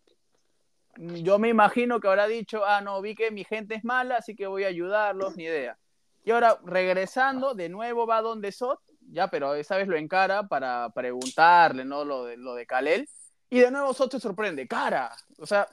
Yo 0.98 1.38
me 1.38 1.50
imagino 1.50 2.00
que 2.00 2.08
habrá 2.08 2.28
dicho, 2.28 2.66
ah, 2.66 2.82
no, 2.82 3.02
vi 3.02 3.14
que 3.16 3.30
mi 3.30 3.44
gente 3.44 3.76
es 3.76 3.84
mala, 3.84 4.18
así 4.18 4.36
que 4.36 4.48
voy 4.48 4.64
a 4.64 4.68
ayudarlos, 4.68 5.36
ni 5.36 5.44
idea. 5.44 5.78
Y 6.24 6.32
ahora, 6.32 6.60
regresando, 6.64 7.54
de 7.54 7.70
nuevo 7.70 8.08
va 8.08 8.22
donde 8.22 8.52
Sot, 8.52 8.80
ya, 9.12 9.28
pero 9.28 9.56
esa 9.56 9.78
vez 9.78 9.88
lo 9.88 9.98
encara 9.98 10.48
para 10.48 10.90
preguntarle, 10.92 11.86
¿no? 11.86 12.06
Lo 12.06 12.26
de, 12.26 12.38
lo 12.38 12.56
de 12.56 12.66
Kalel. 12.66 13.10
Y 13.50 13.60
de 13.60 13.72
nuevo 13.72 13.94
Sot 13.94 14.12
se 14.12 14.20
sorprende, 14.20 14.68
cara. 14.68 15.16
O 15.40 15.46
sea, 15.46 15.68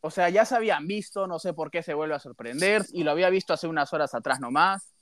o 0.00 0.10
sea, 0.10 0.28
ya 0.28 0.44
se 0.44 0.54
habían 0.54 0.86
visto, 0.86 1.26
no 1.26 1.38
sé 1.38 1.54
por 1.54 1.70
qué 1.70 1.82
se 1.82 1.94
vuelve 1.94 2.14
a 2.14 2.18
sorprender, 2.18 2.84
y 2.92 3.04
lo 3.04 3.10
había 3.10 3.30
visto 3.30 3.54
hace 3.54 3.66
unas 3.66 3.92
horas 3.92 4.14
atrás 4.14 4.38
nomás. 4.38 4.94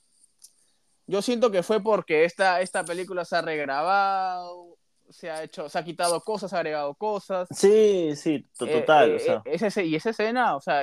Yo 1.07 1.21
siento 1.21 1.51
que 1.51 1.61
fue 1.61 1.83
porque 1.83 2.23
esta, 2.23 2.61
esta 2.61 2.85
película 2.85 3.25
se 3.25 3.35
ha 3.35 3.41
regrabado, 3.41 4.77
se 5.13 5.29
ha 5.31 5.43
hecho, 5.43 5.69
se 5.69 5.77
ha 5.79 5.83
quitado 5.83 6.19
cosas, 6.21 6.49
se 6.49 6.55
ha 6.55 6.59
agregado 6.59 6.93
cosas. 6.95 7.47
Sí, 7.51 8.15
sí, 8.15 8.35
Eh, 8.35 8.47
total. 8.57 9.11
eh, 9.11 9.15
o 9.15 9.19
sea. 9.19 9.41
ese- 9.45 9.85
y 9.85 9.95
esa 9.95 10.09
escena, 10.09 10.55
o 10.55 10.61
sea, 10.61 10.81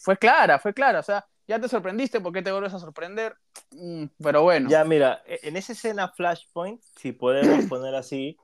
fue 0.00 0.16
clara, 0.16 0.58
fue 0.58 0.74
clara. 0.74 1.00
O 1.00 1.02
sea, 1.02 1.24
ya 1.46 1.60
te 1.60 1.68
sorprendiste, 1.68 2.20
¿por 2.20 2.32
qué 2.32 2.42
te 2.42 2.50
vuelves 2.50 2.74
a 2.74 2.78
sorprender? 2.78 3.36
Mm, 3.70 4.06
pero 4.22 4.42
bueno. 4.42 4.68
Ya, 4.68 4.84
mira, 4.84 5.22
e- 5.26 5.40
en 5.44 5.56
esa 5.56 5.72
escena 5.72 6.08
Flashpoint, 6.08 6.82
si 6.96 7.12
podemos 7.12 7.66
poner 7.68 7.94
así, 7.94 8.36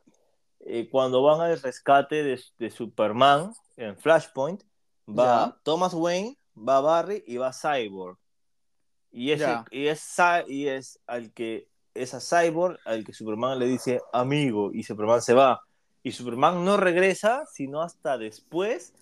eh, 0.61 0.89
cuando 0.91 1.23
van 1.23 1.41
al 1.41 1.61
rescate 1.61 2.23
de, 2.23 2.41
de 2.59 2.71
Superman 2.71 3.53
en 3.77 3.97
Flashpoint, 3.99 4.63
va 5.09 5.49
Ya. 5.49 5.61
Thomas 5.63 5.93
Wayne, 5.95 6.39
va 6.57 6.81
Barry 6.81 7.23
y 7.27 7.37
va 7.37 7.53
Cyborg. 7.53 8.17
Y, 9.11 9.31
ese, 9.33 9.59
y, 9.71 9.87
es, 9.87 10.17
y 10.49 10.67
es 10.67 10.99
al 11.07 11.33
que 11.33 11.69
es 11.95 12.13
a 12.15 12.21
Cyborg 12.21 12.79
al 12.85 13.05
que 13.05 13.13
Superman 13.13 13.59
le 13.59 13.67
dice 13.67 14.01
amigo 14.13 14.71
y 14.73 14.83
Superman 14.83 15.23
se 15.23 15.35
va. 15.35 15.63
Y 16.03 16.13
Superman 16.13 16.65
no 16.65 16.77
regresa, 16.77 17.45
sino 17.47 17.81
hasta 17.83 18.19
después, 18.19 18.93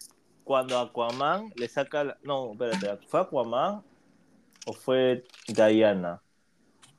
cuando 0.45 0.79
Aquaman 0.79 1.53
le 1.57 1.69
saca... 1.69 2.05
la- 2.05 2.19
No, 2.23 2.53
espérate, 2.53 3.07
¿fue 3.09 3.21
Aquaman 3.21 3.83
o 4.67 4.73
fue 4.73 5.25
Diana? 5.49 6.23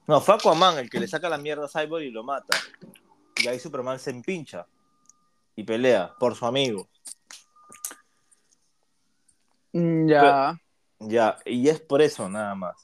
No, 0.07 0.19
fue 0.19 0.35
Aquaman 0.35 0.79
el 0.79 0.89
que 0.89 0.99
le 0.99 1.07
saca 1.07 1.29
la 1.29 1.37
mierda 1.37 1.65
a 1.65 1.69
Cyborg 1.69 2.03
y 2.03 2.11
lo 2.11 2.23
mata. 2.23 2.57
Y 3.41 3.47
ahí 3.47 3.59
Superman 3.59 3.99
se 3.99 4.09
empincha 4.09 4.67
y 5.55 5.63
pelea 5.63 6.13
por 6.19 6.35
su 6.35 6.45
amigo. 6.45 6.87
Mm, 9.71 10.07
Ya. 10.07 10.59
Ya, 10.99 11.37
y 11.45 11.67
es 11.67 11.81
por 11.81 12.01
eso 12.01 12.29
nada 12.29 12.55
más. 12.55 12.75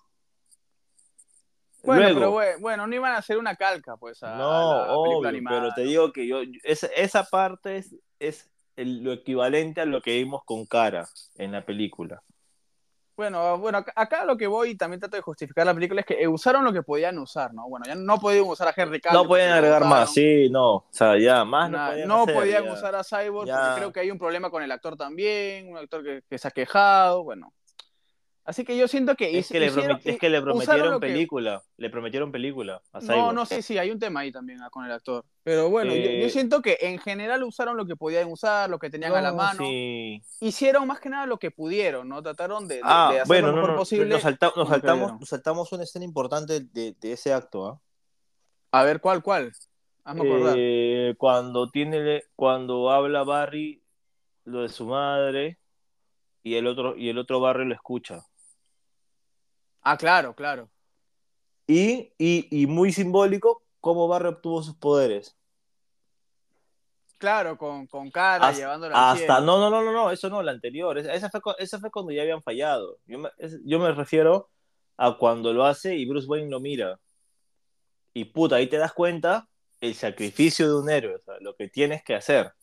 Bueno, 1.84 2.02
Luego- 2.02 2.20
pero 2.20 2.32
bueno, 2.32 2.58
bueno, 2.60 2.88
no 2.88 2.96
iban 2.96 3.14
a 3.14 3.18
hacer 3.18 3.38
una 3.38 3.56
calca, 3.56 3.96
pues, 3.98 4.22
a 4.24 4.36
No, 4.36 4.86
la 4.86 4.94
obvio, 4.94 5.30
animada. 5.30 5.62
pero 5.62 5.74
te 5.74 5.82
digo 5.84 6.12
que 6.12 6.28
yo, 6.28 6.42
esa, 6.64 6.88
esa 6.88 7.24
parte 7.24 7.78
es, 7.78 7.96
es 8.20 8.50
el- 8.76 9.04
lo 9.04 9.14
equivalente 9.14 9.82
a 9.82 9.86
lo 9.86 10.02
que 10.02 10.18
vimos 10.18 10.44
con 10.46 10.66
Cara 10.66 11.08
en 11.38 11.52
la 11.54 11.66
película. 11.66 12.22
Bueno, 13.16 13.58
bueno, 13.58 13.80
acá, 13.80 13.92
acá 13.98 14.24
lo 14.24 14.38
que 14.38 14.48
voy 14.48 14.70
y 14.70 14.76
también 14.78 15.02
trato 15.02 15.18
de 15.18 15.22
justificar 15.22 15.66
la 15.66 15.74
película 15.74 16.00
es 16.00 16.08
que 16.08 16.26
usaron 16.30 16.64
lo 16.64 16.72
que 16.72 16.84
podían 16.84 17.18
usar, 17.20 17.54
¿no? 17.54 17.68
Bueno, 17.68 17.86
ya 17.86 17.96
no 17.96 18.18
podían 18.18 18.46
usar 18.46 18.70
a 18.70 18.74
Henry 18.74 19.02
Cavill. 19.02 19.22
No 19.22 19.28
pueden 19.28 19.52
agregar 19.52 19.82
usaron. 19.82 19.90
más, 20.00 20.14
sí, 20.14 20.48
no, 20.50 20.76
o 20.76 20.86
sea, 20.90 21.18
ya, 21.20 21.44
más 21.44 21.70
Nah, 21.70 21.78
no 21.88 21.92
podían, 21.92 22.08
no 22.08 22.24
hacer, 22.24 22.36
podían 22.36 22.64
ya. 22.64 22.74
usar 22.74 22.96
a 22.96 23.04
Cyborg 23.04 23.46
Ya. 23.48 23.56
porque 23.58 23.76
creo 23.76 23.92
que 23.92 24.00
hay 24.00 24.12
un 24.12 24.18
problema 24.20 24.50
con 24.50 24.64
el 24.64 24.72
actor 24.72 24.96
también, 24.96 25.68
un 25.70 25.78
actor 25.78 26.02
que, 26.02 26.24
que 26.30 26.38
se 26.38 26.48
ha 26.48 26.52
quejado, 26.52 27.24
bueno. 27.26 27.52
Así 28.50 28.66
que 28.66 28.76
yo 28.76 28.88
siento 28.88 29.14
que... 29.16 29.38
Es 29.38 29.47
que, 29.50 29.60
le 29.60 29.68
hicieron- 29.68 30.02
es 30.04 30.18
que 30.18 30.28
le 30.28 30.41
prometieron 30.41 30.93
que- 31.00 31.06
película, 31.08 31.62
le 31.78 31.89
prometieron 31.91 32.32
película 32.32 32.82
a 32.91 33.00
No, 33.02 33.32
no, 33.32 33.45
sí, 33.45 33.62
sí, 33.62 33.78
hay 33.78 33.91
un 33.91 34.00
tema 34.00 34.22
ahí 34.22 34.32
también 34.32 34.60
ah, 34.64 34.72
con 34.72 34.84
el 34.86 34.91
actor. 34.91 35.24
Pero 35.43 35.70
bueno, 35.70 35.91
yo- 35.93 36.02
yo, 36.02 36.10
Eh, 36.26 36.30
siento 36.32 36.60
que 36.64 36.76
en 36.82 36.97
general 36.97 37.43
usaron 37.43 37.78
lo 37.78 37.86
que 37.86 37.95
podían 37.95 38.28
usar, 38.32 38.68
lo 38.68 38.80
que 38.80 38.89
tenían 38.89 39.14
a 39.16 39.22
la 39.22 39.30
No, 39.30 39.38
mano. 39.38 39.64
sí. 39.64 40.24
Hicieron 40.39 40.88
más 40.88 41.00
que 41.00 41.10
nada 41.10 41.28
lo 41.28 41.38
que 41.38 41.52
pudieron, 41.52 42.10
¿no? 42.10 42.24
Trataron 42.24 42.68
de, 42.68 42.78
de- 42.78 42.82
Ah, 42.84 43.10
de 43.12 43.20
hacer 43.20 43.28
bueno, 43.28 43.47
lo 43.50 43.52
no, 43.54 43.58
mejor 43.58 43.72
no, 43.74 43.78
posible. 43.78 44.06
nos, 44.08 44.24
salta- 44.24 44.52
saltamos, 44.68 45.20
nos 45.20 45.30
saltamos 45.30 45.72
una 45.72 45.84
escena 45.84 46.06
importante 46.06 46.60
de, 46.62 46.93
de 47.00 47.12
ese 47.12 47.32
acto, 47.32 47.68
¿ah? 47.68 47.80
A 48.72 48.84
ver, 48.84 49.00
¿cuál, 49.00 49.22
cuál? 49.22 49.52
Hazme 50.06 50.22
acordar. 50.28 50.56
Eh, 50.58 51.14
cuando 51.20 51.70
tiene 51.70 52.24
cuando 52.36 52.89
habla 52.89 53.22
Barry 53.24 53.84
lo 54.45 54.64
de 54.64 54.70
su 54.70 54.88
madre 54.88 55.60
y 56.41 56.56
el 56.56 56.66
otro 56.66 56.97
y 56.97 57.10
el 57.10 57.20
otro 57.20 57.39
Barry 57.39 57.68
lo 57.68 57.76
escucha 57.76 58.26
Ah, 59.82 59.98
claro, 59.98 60.36
claro. 60.36 60.70
y, 61.68 62.12
y, 62.18 62.48
y 62.52 62.68
muy 62.68 62.92
simbólico 62.92 63.64
cómo 63.80 64.08
Barry 64.08 64.28
obtuvo 64.30 64.62
sus 64.64 64.76
poderes 64.76 65.36
Claro, 67.18 67.58
con, 67.58 67.86
con 67.88 68.10
cara, 68.12 68.48
hasta, 68.48 68.58
llevándola 68.58 69.12
hasta- 69.12 69.42
no 69.42 69.58
no 69.60 69.70
no 69.70 69.84
no 69.84 69.92
no 69.92 70.10
eso 70.10 70.30
no 70.30 70.42
la 70.42 70.52
anterior 70.52 70.98
esa, 70.98 71.30
fue 71.30 71.42
esa 71.58 71.78
fue 71.80 71.92
cuando 71.92 72.14
ya 72.14 72.22
habían 72.22 72.42
fallado. 72.42 72.98
Yo 73.06 73.20
me, 73.20 73.30
yo 73.66 73.78
me 73.78 73.92
refiero 73.92 74.50
a 74.96 75.18
cuando 75.18 75.52
lo 75.52 75.66
hace 75.66 75.96
y 75.96 76.06
Bruce 76.06 76.28
Wayne 76.28 76.50
lo 76.50 76.62
mira. 76.62 76.98
Y 78.14 78.24
puta 78.26 78.56
ahí 78.56 78.68
te 78.68 78.78
das 78.78 78.94
cuenta 78.94 79.50
el 79.82 79.96
sacrificio 79.96 80.68
de 80.70 80.76
un 80.82 80.90
héroe 80.90 81.16
o 81.16 81.20
sea, 81.20 81.36
lo 81.42 81.56
que 81.56 81.68
tienes 81.68 82.04
que 82.04 82.16
hacer. 82.16 82.54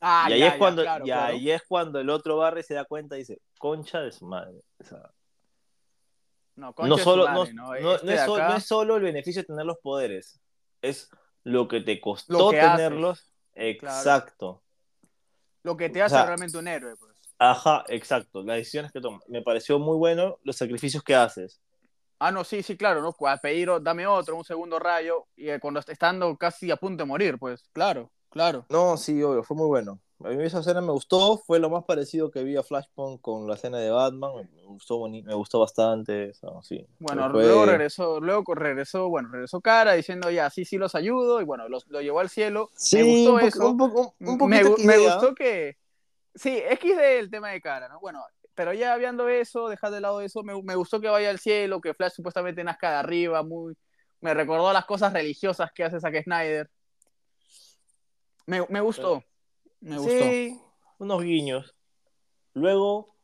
Ah, 0.00 0.26
y 0.28 0.32
ahí 0.32 0.40
ya, 0.40 0.46
es 0.46 0.52
ya, 0.54 0.58
cuando 0.58 0.82
claro, 0.82 1.04
y 1.04 1.08
claro. 1.08 1.34
ahí 1.34 1.50
es 1.52 1.62
cuando 1.68 2.00
el 2.00 2.10
otro 2.10 2.36
Barry 2.38 2.64
se 2.64 2.74
da 2.74 2.84
cuenta 2.84 3.14
y 3.14 3.20
dice 3.20 3.40
concha 3.58 4.00
de 4.00 4.10
su 4.10 4.26
madre 4.26 4.60
O 4.80 4.84
sea, 4.84 5.08
No, 6.54 6.74
no 6.78 6.98
su 6.98 7.04
solo 7.04 7.24
madre, 7.24 7.54
no, 7.54 7.72
¿no? 7.80 7.94
Este 7.94 8.14
es 8.14 8.20
acá- 8.20 8.48
no 8.48 8.56
es 8.56 8.64
solo 8.64 8.96
el 8.96 9.02
beneficio 9.02 9.42
de 9.42 9.46
tener 9.46 9.64
los 9.64 9.78
poderes 9.78 10.40
es 10.82 11.08
lo 11.44 11.68
que 11.68 11.80
te 11.80 12.00
costó 12.00 12.32
Lo 12.32 12.50
que 12.50 12.58
tenerlos. 12.60 13.32
Exacto. 13.54 14.62
Lo 15.62 15.76
que 15.76 15.88
te 15.88 16.02
o 16.02 16.04
hace 16.04 16.16
sea, 16.16 16.26
realmente 16.26 16.58
un 16.58 16.68
héroe, 16.68 16.96
pues. 16.96 17.12
ajá 17.38 17.84
exacto. 17.88 18.42
Las 18.42 18.56
decisiones 18.56 18.92
que 18.92 19.00
tomas. 19.00 19.22
Me 19.28 19.42
pareció 19.42 19.78
muy 19.78 19.96
bueno 19.96 20.38
los 20.42 20.56
sacrificios 20.56 21.02
que 21.02 21.14
haces. 21.14 21.60
Ah, 22.18 22.30
no, 22.30 22.44
sí, 22.44 22.62
sí, 22.62 22.76
claro, 22.76 23.02
¿no? 23.02 23.16
A 23.28 23.36
pedir, 23.36 23.68
dame 23.80 24.06
otro, 24.06 24.36
un 24.36 24.44
segundo 24.44 24.78
rayo, 24.78 25.26
y 25.34 25.48
eh, 25.48 25.58
cuando 25.58 25.80
estando 25.80 26.36
casi 26.36 26.70
a 26.70 26.76
punto 26.76 27.02
de 27.02 27.08
morir, 27.08 27.36
pues, 27.38 27.68
claro, 27.72 28.12
claro. 28.30 28.64
no 28.68 28.96
sí 28.96 29.20
obvio 29.24 29.42
fue 29.42 29.56
muy 29.56 29.66
bueno 29.66 29.98
a 30.24 30.28
mí 30.30 30.44
esa 30.44 30.60
escena 30.60 30.80
me 30.80 30.92
gustó 30.92 31.38
fue 31.38 31.58
lo 31.58 31.70
más 31.70 31.84
parecido 31.84 32.30
que 32.30 32.42
vi 32.44 32.56
a 32.56 32.62
Flashpoint 32.62 33.20
con 33.20 33.46
la 33.48 33.54
escena 33.54 33.78
de 33.78 33.90
Batman 33.90 34.32
me, 34.54 34.62
gustó 34.64 34.98
boni- 34.98 35.22
me 35.22 35.34
gustó 35.34 35.60
bastante 35.60 36.30
eso, 36.30 36.60
sí 36.62 36.86
Bueno, 36.98 37.30
Fue- 37.30 37.42
luego 37.42 37.66
regresó, 37.66 38.20
luego 38.20 38.54
regresó, 38.54 39.08
bueno, 39.08 39.28
regresó 39.32 39.60
Cara 39.60 39.92
diciendo 39.92 40.30
ya, 40.30 40.48
sí, 40.50 40.64
sí 40.64 40.78
los 40.78 40.94
ayudo, 40.94 41.40
y 41.40 41.44
bueno, 41.44 41.68
los, 41.68 41.86
lo 41.88 42.00
llevó 42.00 42.20
al 42.20 42.28
cielo. 42.30 42.70
Sí, 42.74 42.96
me 42.98 43.02
gustó 43.04 43.34
un 43.34 43.40
poco- 43.40 43.46
eso. 43.46 43.68
un 43.70 43.76
poco- 43.76 44.14
un 44.20 44.38
poquito 44.38 44.76
me 44.78 44.98
gustó 44.98 45.34
que. 45.34 45.76
Sí, 46.34 46.62
XD 46.70 47.18
el 47.18 47.30
tema 47.30 47.50
de 47.50 47.60
cara, 47.60 47.88
¿no? 47.88 48.00
Bueno, 48.00 48.22
pero 48.54 48.72
ya 48.72 48.96
viendo 48.96 49.28
eso, 49.28 49.68
dejar 49.68 49.90
de 49.90 50.00
lado 50.00 50.20
eso, 50.22 50.42
me, 50.42 50.60
me 50.62 50.74
gustó 50.76 51.00
que 51.00 51.08
vaya 51.08 51.28
al 51.30 51.38
cielo, 51.38 51.80
que 51.80 51.92
Flash 51.94 52.12
supuestamente 52.14 52.64
nazca 52.64 52.90
de 52.90 52.96
arriba, 52.96 53.42
muy. 53.42 53.74
Me 54.20 54.32
recordó 54.34 54.72
las 54.72 54.84
cosas 54.86 55.12
religiosas 55.12 55.70
que 55.74 55.84
hace 55.84 55.98
Zack 56.00 56.22
Snyder. 56.24 56.70
Me, 58.46 58.64
me 58.68 58.80
gustó. 58.80 59.22
Me 59.82 59.98
gustó. 59.98 60.10
Sí, 60.12 60.60
unos 60.98 61.22
guiños. 61.22 61.74
Luego, 62.54 63.14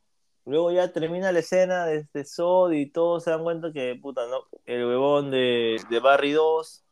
luego 0.44 0.70
ya 0.72 0.92
termina 0.92 1.32
la 1.32 1.38
escena 1.40 1.86
de, 1.86 2.06
de 2.12 2.24
Sod 2.24 2.72
y 2.72 2.90
todos 2.90 3.24
se 3.24 3.30
dan 3.30 3.42
cuenta 3.42 3.72
que, 3.72 3.94
puta, 4.00 4.26
no, 4.26 4.42
el 4.66 4.86
huevón 4.86 5.30
de, 5.30 5.80
de 5.88 6.00
Barry 6.00 6.32
2 6.32 6.84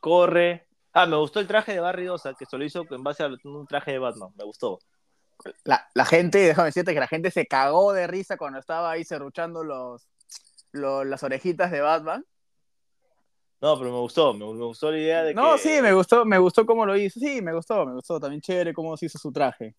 corre. 0.00 0.66
Ah, 0.92 1.06
me 1.06 1.16
gustó 1.16 1.40
el 1.40 1.46
traje 1.46 1.72
de 1.72 1.80
Barry 1.80 2.04
2, 2.04 2.26
ah, 2.26 2.34
que 2.38 2.44
se 2.46 2.58
lo 2.58 2.64
hizo 2.64 2.84
en 2.90 3.02
base 3.02 3.22
a 3.22 3.30
un 3.44 3.66
traje 3.66 3.92
de 3.92 3.98
Batman, 3.98 4.30
me 4.36 4.44
gustó. 4.44 4.78
La, 5.64 5.88
la 5.94 6.04
gente, 6.04 6.38
déjame 6.38 6.66
decirte 6.66 6.94
que 6.94 7.00
la 7.00 7.08
gente 7.08 7.30
se 7.30 7.46
cagó 7.46 7.92
de 7.92 8.06
risa 8.06 8.36
cuando 8.36 8.58
estaba 8.58 8.90
ahí 8.92 9.02
serruchando 9.04 9.64
los, 9.64 10.06
los- 10.70 11.06
las 11.06 11.22
orejitas 11.22 11.70
de 11.70 11.80
Batman. 11.80 12.24
No, 13.62 13.78
pero 13.78 13.92
me 13.92 13.98
gustó, 14.00 14.34
me, 14.34 14.44
me 14.44 14.64
gustó 14.64 14.90
la 14.90 14.98
idea 14.98 15.22
de 15.22 15.34
No, 15.34 15.52
que... 15.52 15.58
sí, 15.58 15.80
me 15.80 15.92
gustó, 15.92 16.24
me 16.24 16.36
gustó 16.36 16.66
cómo 16.66 16.84
lo 16.84 16.96
hizo. 16.96 17.20
Sí, 17.20 17.40
me 17.40 17.54
gustó, 17.54 17.86
me 17.86 17.94
gustó. 17.94 18.18
También 18.18 18.40
chévere 18.40 18.74
cómo 18.74 18.96
se 18.96 19.06
hizo 19.06 19.18
su 19.18 19.30
traje. 19.32 19.76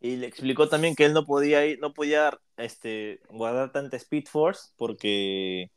Y 0.00 0.16
le 0.16 0.26
explicó 0.26 0.68
también 0.68 0.96
que 0.96 1.04
él 1.04 1.12
no 1.12 1.24
podía 1.24 1.64
ir, 1.64 1.78
no 1.78 1.94
podía 1.94 2.36
este, 2.56 3.20
guardar 3.30 3.70
tanta 3.70 3.96
Speed 3.96 4.24
Force 4.28 4.72
porque... 4.76 5.70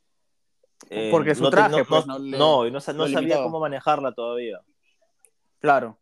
eh, 0.90 1.10
Porque 1.12 1.36
su 1.36 1.44
no 1.44 1.50
traje, 1.52 1.70
no, 1.78 1.86
pues, 1.86 2.08
no, 2.08 2.18
no 2.18 2.26
le- 2.26 2.38
no, 2.40 2.66
y 2.66 2.72
no, 2.72 2.80
no 2.96 3.08
sabía 3.08 3.44
cómo 3.44 3.60
manejarla 3.60 4.14
todavía. 4.14 4.60
Claro. 5.60 6.00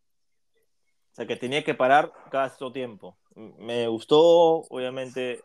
O 1.11 1.15
sea, 1.15 1.27
que 1.27 1.35
tenía 1.35 1.65
que 1.65 1.73
parar 1.73 2.13
cada 2.31 2.47
cierto 2.47 2.71
tiempo. 2.71 3.17
Me 3.35 3.85
gustó, 3.89 4.21
obviamente, 4.69 5.43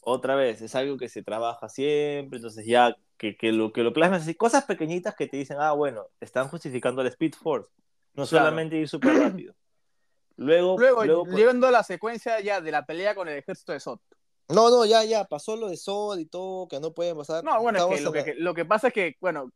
otra 0.00 0.34
vez, 0.36 0.62
es 0.62 0.74
algo 0.74 0.96
que 0.96 1.10
se 1.10 1.22
trabaja 1.22 1.68
siempre, 1.68 2.38
entonces 2.38 2.64
ya 2.64 2.96
que, 3.16 3.36
que 3.36 3.52
lo 3.52 3.72
que 3.72 3.82
lo 3.82 3.92
plasmas 3.92 4.22
así, 4.22 4.34
cosas 4.34 4.64
pequeñitas 4.64 5.14
que 5.14 5.26
te 5.28 5.36
dicen, 5.36 5.56
ah, 5.60 5.72
bueno, 5.72 6.06
están 6.20 6.48
justificando 6.48 7.00
el 7.02 7.08
Speed 7.08 7.34
Force, 7.34 7.70
no 8.14 8.26
Claro. 8.26 8.44
solamente 8.46 8.76
ir 8.76 8.88
súper 8.88 9.14
rápido. 9.18 9.54
Luego, 10.36 10.76
Luego, 10.78 11.04
luego, 11.04 11.24
pues- 11.24 11.36
llegando 11.36 11.68
a 11.68 11.70
la 11.70 11.82
secuencia 11.84 12.40
ya 12.40 12.60
de 12.60 12.72
la 12.72 12.84
pelea 12.84 13.14
con 13.14 13.28
el 13.28 13.38
ejército 13.38 13.72
de 13.72 13.78
Sot. 13.80 14.00
No, 14.48 14.68
no, 14.68 14.84
ya, 14.84 15.04
ya, 15.04 15.24
pasó 15.24 15.56
lo 15.56 15.68
de 15.68 15.76
Sod 15.76 16.18
y 16.18 16.26
todo, 16.26 16.66
que 16.68 16.78
no 16.80 16.92
pueden 16.92 17.16
pasar. 17.16 17.42
No, 17.44 17.62
bueno, 17.62 17.78
es 17.88 17.98
que 17.98 18.02
lo, 18.04 18.12
que 18.12 18.34
lo 18.36 18.52
que 18.52 18.64
pasa 18.64 18.88
es 18.88 18.92
que, 18.94 19.16
bueno, 19.20 19.50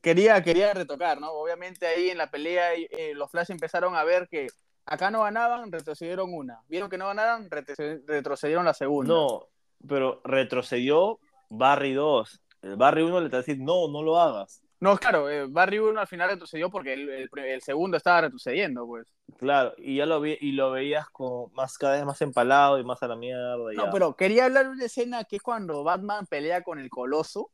quería, 0.00 0.42
quería 0.42 0.72
retocar, 0.72 1.20
¿no? 1.20 1.32
Obviamente 1.32 1.86
ahí 1.86 2.08
en 2.10 2.18
la 2.18 2.30
pelea 2.30 2.72
eh, 2.74 3.12
los 3.14 3.30
Flash 3.30 3.50
empezaron 3.50 3.94
a 3.96 4.04
ver 4.04 4.28
que 4.28 4.46
acá 4.86 5.10
no 5.10 5.22
ganaban, 5.24 5.70
retrocedieron 5.70 6.32
una. 6.32 6.62
Vieron 6.68 6.88
que 6.88 6.96
no 6.98 7.08
ganaban, 7.08 7.50
retroced- 7.50 8.04
retrocedieron 8.06 8.64
la 8.64 8.74
segunda. 8.74 9.12
No, 9.12 9.48
pero 9.86 10.20
retrocedió 10.24 11.18
Barry 11.50 11.92
2. 11.92 12.41
El 12.62 12.76
Barry 12.76 13.02
1 13.02 13.18
le 13.20 13.26
está 13.26 13.38
diciendo, 13.38 13.64
no, 13.88 13.92
no 13.92 14.02
lo 14.02 14.20
hagas. 14.20 14.62
No, 14.80 14.96
claro, 14.96 15.28
eh, 15.30 15.46
Barry 15.48 15.78
1 15.78 16.00
al 16.00 16.06
final 16.08 16.30
retrocedió 16.30 16.70
porque 16.70 16.92
el, 16.94 17.08
el- 17.08 17.30
el 17.38 17.62
segundo 17.62 17.96
estaba 17.96 18.22
retrocediendo, 18.22 18.86
pues. 18.86 19.06
Claro, 19.38 19.74
y 19.78 19.96
ya 19.96 20.06
lo 20.06 20.20
vi, 20.20 20.36
y 20.40 20.52
lo 20.52 20.70
veías 20.72 21.08
como 21.10 21.48
más 21.54 21.78
cada 21.78 21.94
vez 21.94 22.04
más 22.04 22.20
empalado 22.22 22.78
y 22.78 22.84
más 22.84 23.02
a 23.02 23.08
la 23.08 23.16
mierda. 23.16 23.56
No, 23.56 23.72
ya. 23.72 23.90
pero 23.90 24.14
quería 24.16 24.44
hablar 24.46 24.64
de 24.66 24.70
una 24.72 24.84
escena 24.84 25.24
que 25.24 25.36
es 25.36 25.42
cuando 25.42 25.84
Batman 25.84 26.26
pelea 26.26 26.62
con 26.62 26.78
el 26.80 26.88
Coloso. 26.90 27.50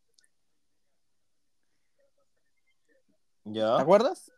¿Ya? 3.45 3.77
¿Te 3.77 3.83
acuerdas? 3.83 4.31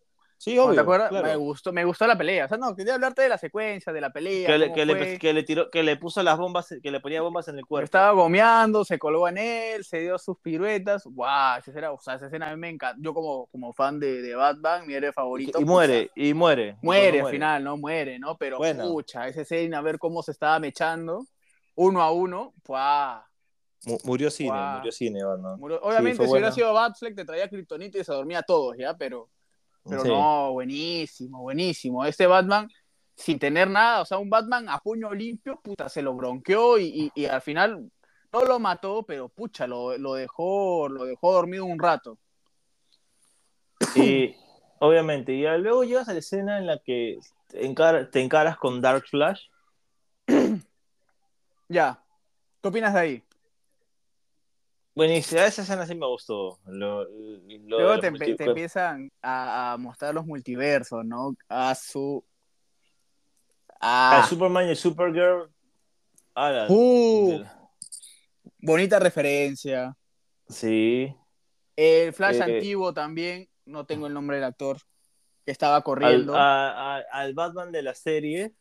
Sí, 0.42 0.54
¿No 0.56 0.64
obvio. 0.64 0.74
¿Te 0.76 0.80
acuerdas? 0.80 1.10
claro. 1.10 1.26
Me 1.28 1.36
gustó, 1.36 1.70
me 1.70 1.84
gustó 1.84 2.06
la 2.06 2.16
pelea. 2.16 2.46
O 2.46 2.48
sea, 2.48 2.56
no, 2.56 2.74
quería 2.74 2.94
hablarte 2.94 3.20
de 3.20 3.28
la 3.28 3.36
secuencia, 3.36 3.92
de 3.92 4.00
la 4.00 4.10
pelea. 4.10 4.46
que, 4.46 4.56
le, 4.56 4.72
que, 4.72 4.86
le, 4.86 5.18
que 5.18 5.32
le 5.34 5.42
tiró, 5.42 5.68
que 5.70 5.82
le 5.82 5.98
puso 5.98 6.22
las 6.22 6.38
bombas, 6.38 6.74
que 6.82 6.90
le 6.90 6.98
ponía 6.98 7.20
bombas 7.20 7.48
en 7.48 7.58
el 7.58 7.66
cuerpo. 7.66 7.84
Estaba 7.84 8.12
gomeando, 8.12 8.82
se 8.86 8.98
colgó 8.98 9.28
en 9.28 9.36
él, 9.36 9.84
se 9.84 9.98
dio 10.00 10.16
sus 10.18 10.38
piruetas. 10.38 11.04
¡Guau! 11.04 11.58
Esa 11.58 11.70
escena, 11.70 11.92
o 11.92 11.98
sea, 12.00 12.14
esa 12.14 12.26
escena 12.28 12.48
a 12.48 12.54
mí 12.54 12.56
me 12.58 12.70
encanta. 12.70 12.96
Yo 13.02 13.12
como, 13.12 13.48
como 13.48 13.74
fan 13.74 14.00
de, 14.00 14.22
de 14.22 14.34
Batman, 14.34 14.86
mi 14.86 14.94
héroe 14.94 15.10
y, 15.10 15.12
favorito. 15.12 15.50
y 15.50 15.52
pucha, 15.62 15.66
muere, 15.70 16.10
y 16.16 16.32
muere. 16.32 16.78
Muere 16.80 17.10
Cuando 17.18 17.26
al 17.26 17.32
final, 17.32 17.64
¿no? 17.64 17.76
Muere, 17.76 18.18
¿no? 18.18 18.38
Pero 18.38 18.56
Bueno. 18.56 18.84
pucha, 18.84 19.28
esa 19.28 19.42
escena, 19.42 19.76
a 19.76 19.82
ver 19.82 19.98
cómo 19.98 20.22
se 20.22 20.30
estaba 20.32 20.58
mechando, 20.58 21.26
uno 21.74 22.00
a 22.00 22.12
uno, 22.12 22.54
¡guau! 22.66 23.20
Mu- 23.84 23.98
Murió 24.04 24.30
cine, 24.30 24.48
Guau. 24.50 24.76
murió 24.78 24.92
cine. 24.92 25.20
Murió- 25.58 25.80
Obviamente, 25.82 26.16
fue 26.16 26.24
si 26.26 26.30
hubiera 26.32 26.46
bueno. 26.48 26.54
sido 26.54 26.72
Batfleck, 26.72 27.14
te 27.14 27.24
traía 27.26 27.46
Kryptonita 27.46 27.98
y 27.98 28.04
se 28.04 28.12
dormía 28.14 28.38
a 28.38 28.42
todos, 28.42 28.74
¿ya? 28.78 28.96
Pero, 28.96 29.28
pero 29.88 30.02
Sí. 30.02 30.08
no, 30.08 30.52
buenísimo, 30.52 31.40
buenísimo. 31.42 32.04
Este 32.04 32.26
Batman, 32.26 32.68
sin 33.16 33.38
tener 33.38 33.68
nada, 33.68 34.02
o 34.02 34.04
sea, 34.04 34.18
un 34.18 34.30
Batman 34.30 34.68
a 34.68 34.78
puño 34.78 35.12
limpio, 35.12 35.60
puta, 35.62 35.88
se 35.88 36.02
lo 36.02 36.14
bronqueó 36.14 36.78
y, 36.78 36.84
y- 37.14 37.22
y 37.22 37.26
al 37.26 37.42
final 37.42 37.90
no 38.32 38.44
lo 38.44 38.58
mató, 38.58 39.02
pero 39.02 39.28
pucha, 39.28 39.66
lo, 39.66 39.96
lo 39.98 40.14
dejó, 40.14 40.88
lo 40.88 41.04
dejó 41.04 41.32
dormido 41.32 41.64
un 41.64 41.78
rato. 41.78 42.18
Y 43.94 44.34
obviamente, 44.78 45.32
y 45.32 45.42
luego 45.58 45.84
llegas 45.84 46.08
a 46.08 46.12
la 46.12 46.18
escena 46.20 46.58
en 46.58 46.66
la 46.66 46.78
que 46.78 47.18
te, 47.48 47.66
encar- 47.66 48.10
te 48.10 48.20
encaras 48.22 48.56
con 48.56 48.80
Dark 48.80 49.04
Flash. 49.08 49.42
Ya. 51.68 52.02
¿Qué 52.62 52.68
opinas 52.68 52.94
de 52.94 53.00
ahí? 53.00 53.24
Buenísima, 54.94 55.46
esa 55.46 55.62
escena 55.62 55.86
sí 55.86 55.94
me 55.94 56.06
gustó. 56.06 56.58
Lo, 56.66 57.04
lo 57.04 57.08
de 57.08 57.58
Luego 57.60 58.00
te, 58.00 58.08
empiezan 58.08 59.10
a, 59.22 59.72
a 59.72 59.76
mostrar 59.76 60.14
los 60.14 60.26
multiversos, 60.26 61.04
¿no? 61.04 61.34
A 61.48 61.74
su. 61.74 62.24
Ah, 63.80 64.26
Superman 64.28 64.68
y 64.70 64.76
Supergirl. 64.76 65.50
La- 66.34 66.66
Uh. 66.68 67.42
bonita 68.58 68.98
referencia. 68.98 69.96
sí. 70.48 71.14
El 71.76 72.12
Flash 72.12 72.36
Eh, 72.36 72.42
antiguo 72.42 72.92
también, 72.92 73.48
no 73.64 73.86
tengo 73.86 74.06
el 74.06 74.12
nombre 74.12 74.36
del 74.36 74.44
actor, 74.44 74.76
que 75.46 75.52
estaba 75.52 75.76
Al, 75.76 75.82
corriendo. 75.82 76.34
Al, 76.34 76.40
a- 76.40 76.96
a- 76.98 77.04
al 77.12 77.32
Batman 77.32 77.72
de 77.72 77.82
la 77.82 77.94
serie. 77.94 78.52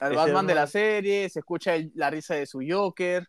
ese 0.00 0.14
Batman 0.14 0.46
de 0.46 0.54
la 0.54 0.66
serie, 0.66 1.28
se 1.28 1.40
escucha 1.40 1.74
el- 1.74 1.92
la 1.94 2.08
risa 2.08 2.34
de 2.36 2.46
su 2.46 2.60
Joker. 2.66 3.26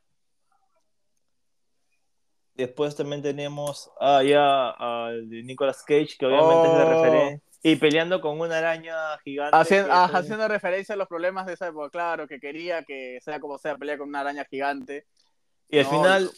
Después 2.55 2.95
también 2.95 3.21
tenemos 3.21 3.89
ah, 3.99 4.21
ya 4.23 4.69
al 4.71 5.29
Nicolas 5.29 5.83
Cage, 5.83 6.15
que 6.19 6.25
obviamente 6.25 6.67
es 6.67 6.73
de 6.73 6.81
Oh. 6.83 6.89
referencia. 6.89 7.41
Y 7.63 7.75
peleando 7.75 8.21
con 8.21 8.39
una 8.41 8.57
araña 8.57 8.95
gigante. 9.23 9.55
Haciendo, 9.55 9.87
que 9.89 9.93
ah, 9.93 10.07
es 10.09 10.15
haciendo 10.15 10.47
referencia 10.47 10.93
a 10.93 10.97
los 10.97 11.07
problemas 11.07 11.45
de 11.45 11.53
esa 11.53 11.67
época, 11.67 11.89
claro, 11.91 12.27
que 12.27 12.39
quería 12.39 12.83
que 12.83 13.19
sea 13.21 13.39
como 13.39 13.57
sea, 13.59 13.77
pelear 13.77 13.99
con 13.99 14.09
una 14.09 14.21
araña 14.21 14.45
gigante. 14.45 15.05
Y 15.69 15.77
al 15.77 15.85
No, 15.85 15.89
final. 15.91 16.31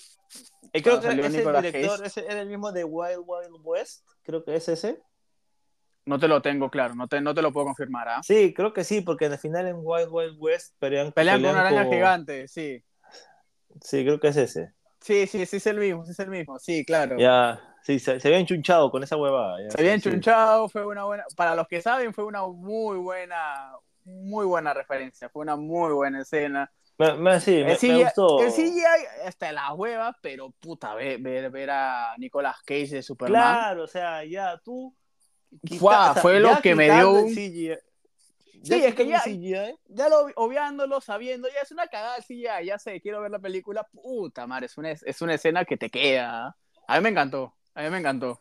eh, 0.73 0.81
creo 0.81 0.99
que 0.99 1.07
ese 1.07 1.37
Nicolas 1.37 1.63
director 1.63 1.97
Cage. 1.99 2.07
ese 2.07 2.25
era 2.25 2.41
el 2.41 2.49
mismo 2.49 2.71
de 2.73 2.83
Wild 2.83 3.23
Wild 3.25 3.55
West. 3.63 4.05
Creo 4.23 4.43
que 4.43 4.55
es 4.55 4.67
ese. 4.67 5.01
No 6.05 6.19
te 6.19 6.27
lo 6.27 6.41
tengo 6.41 6.69
claro, 6.69 6.93
no 6.95 7.07
te, 7.07 7.21
no 7.21 7.33
te 7.33 7.41
lo 7.41 7.53
puedo 7.53 7.67
confirmar. 7.67 8.09
¿ah? 8.09 8.21
Sí, 8.21 8.53
creo 8.53 8.73
que 8.73 8.83
sí, 8.83 8.99
porque 8.99 9.27
al 9.27 9.37
final 9.39 9.65
en 9.67 9.77
Wild 9.79 10.09
Wild 10.11 10.35
West 10.37 10.75
pelean, 10.77 11.13
Pelean 11.13 11.41
con 11.41 11.51
una 11.51 11.61
araña 11.61 11.85
gigante, 11.85 12.47
sí. 12.49 12.83
Sí, 13.79 14.03
creo 14.03 14.19
que 14.19 14.27
es 14.27 14.35
ese. 14.37 14.73
Sí, 15.03 15.27
sí, 15.27 15.45
sí 15.45 15.57
es 15.57 15.67
el 15.67 15.77
mismo, 15.77 16.05
sí 16.05 16.11
es 16.11 16.19
el 16.19 16.29
mismo, 16.29 16.57
sí, 16.59 16.85
claro. 16.85 17.17
Ya, 17.19 17.59
sí, 17.83 17.99
se, 17.99 18.19
se 18.19 18.27
había 18.27 18.39
enchunchado 18.39 18.89
con 18.89 19.03
esa 19.03 19.17
huevada. 19.17 19.57
ya, 19.61 19.69
Se 19.71 19.79
había 19.81 19.93
enchunchado, 19.93 20.69
fue 20.69 20.85
una 20.85 21.03
buena, 21.03 21.25
para 21.35 21.55
los 21.55 21.67
que 21.67 21.81
saben, 21.81 22.13
fue 22.13 22.23
una 22.23 22.45
muy 22.47 22.97
buena, 22.97 23.71
muy 24.05 24.45
buena 24.45 24.73
referencia, 24.73 25.29
fue 25.29 25.41
una 25.41 25.55
muy 25.57 25.91
buena 25.93 26.21
escena. 26.21 26.71
Me, 26.97 27.15
me- 27.15 27.39
sí, 27.41 27.51
me, 27.51 27.61
El 27.61 27.67
me 27.69 27.75
CGI, 27.75 28.03
gustó. 28.03 28.39
el 28.39 28.51
CGI 28.51 28.83
hasta 29.27 29.51
las 29.51 29.71
huevas, 29.75 30.15
pero 30.21 30.51
puta, 30.59 30.93
ver, 30.95 31.19
ver, 31.19 31.49
ver 31.49 31.69
a 31.71 32.13
Nicolas 32.17 32.57
Cage 32.65 32.87
de 32.95 33.01
Superman. 33.03 33.41
Claro, 33.41 33.83
o 33.83 33.87
sea, 33.87 34.23
ya 34.23 34.57
tú. 34.63 34.95
quita- 35.65 35.79
Fua, 35.79 36.11
o 36.11 36.13
sea, 36.13 36.21
fue 36.21 36.39
lo 36.39 36.61
que 36.61 36.75
me 36.75 36.89
dio 36.89 37.11
un- 37.11 37.29
CGI, 37.33 37.75
Sí, 38.63 38.73
es 38.75 38.95
que 38.95 39.05
ya- 39.07 39.19
CGI, 39.21 39.75
Ya 39.87 40.07
lo 40.09 40.27
obviándolo, 40.35 41.01
sabiendo, 41.01 41.49
ya 41.49 41.59
es 41.61 41.71
una 41.71 41.87
cagada 41.87 42.21
CGI, 42.21 42.65
ya 42.65 42.79
sé, 42.79 43.01
quiero 43.01 43.21
ver 43.21 43.29
la 43.31 43.39
película, 43.39 43.83
puta 43.91 44.47
madre, 44.47 44.67
es 44.67 44.77
una, 44.77 44.91
es 44.91 45.21
una 45.21 45.33
escena 45.33 45.65
que 45.65 45.75
te 45.77 45.89
queda. 45.89 46.55
A 46.87 46.95
mí 46.97 47.03
me 47.03 47.09
encantó, 47.09 47.53
a 47.75 47.83
mí 47.83 47.89
me 47.89 47.97
encantó. 47.99 48.39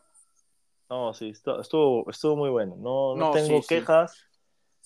No, 0.89 1.13
sí, 1.13 1.29
estuvo, 1.29 2.09
estuvo, 2.09 2.35
muy 2.35 2.49
bueno. 2.49 2.75
No, 2.77 3.15
no, 3.15 3.25
No, 3.27 3.31
tengo 3.31 3.61
sí, 3.61 3.67
sí. 3.67 3.67
quejas. 3.75 4.27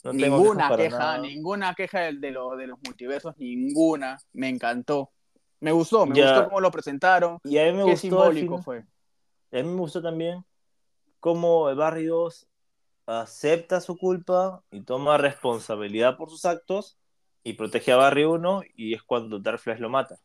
No 0.03 0.11
tengo 0.11 0.38
ninguna 0.38 0.75
queja, 0.75 0.97
nada. 0.99 1.17
ninguna 1.19 1.75
queja 1.75 1.99
del- 2.01 2.21
de, 2.21 2.31
lo- 2.31 2.55
de 2.55 2.67
los 2.67 2.79
multiversos, 2.81 3.35
ninguna. 3.38 4.17
Me 4.33 4.47
encantó. 4.47 5.11
Me 5.59 5.71
gustó, 5.71 6.05
me 6.05 6.15
Ya. 6.15 6.25
gustó 6.25 6.45
cómo 6.45 6.61
lo 6.61 6.71
presentaron. 6.71 7.39
Y 7.43 7.57
a 7.57 7.63
mí 7.65 7.71
me 7.73 7.77
Qué 7.83 7.91
gustó 7.91 7.97
simbólico 7.97 8.57
fue. 8.59 8.77
a 9.51 9.55
mí 9.57 9.63
me 9.63 9.79
gustó 9.79 10.01
también 10.01 10.45
cómo 11.19 11.69
el 11.69 11.75
Barry 11.75 12.05
2 12.05 12.47
acepta 13.08 13.82
su 13.82 13.97
culpa 13.97 14.62
y 14.70 14.82
toma 14.82 15.18
responsabilidad 15.18 16.18
por 16.18 16.30
sus 16.30 16.45
actos 16.45 16.97
y 17.43 17.53
protege 17.53 17.93
a 17.93 17.95
Barry 17.97 18.26
1 18.26 18.62
y 18.76 18.93
es 18.93 19.01
cuando 19.01 19.39
Dark 19.39 19.60
Flash 19.60 19.80
lo 19.80 19.89
mata. 19.89 20.20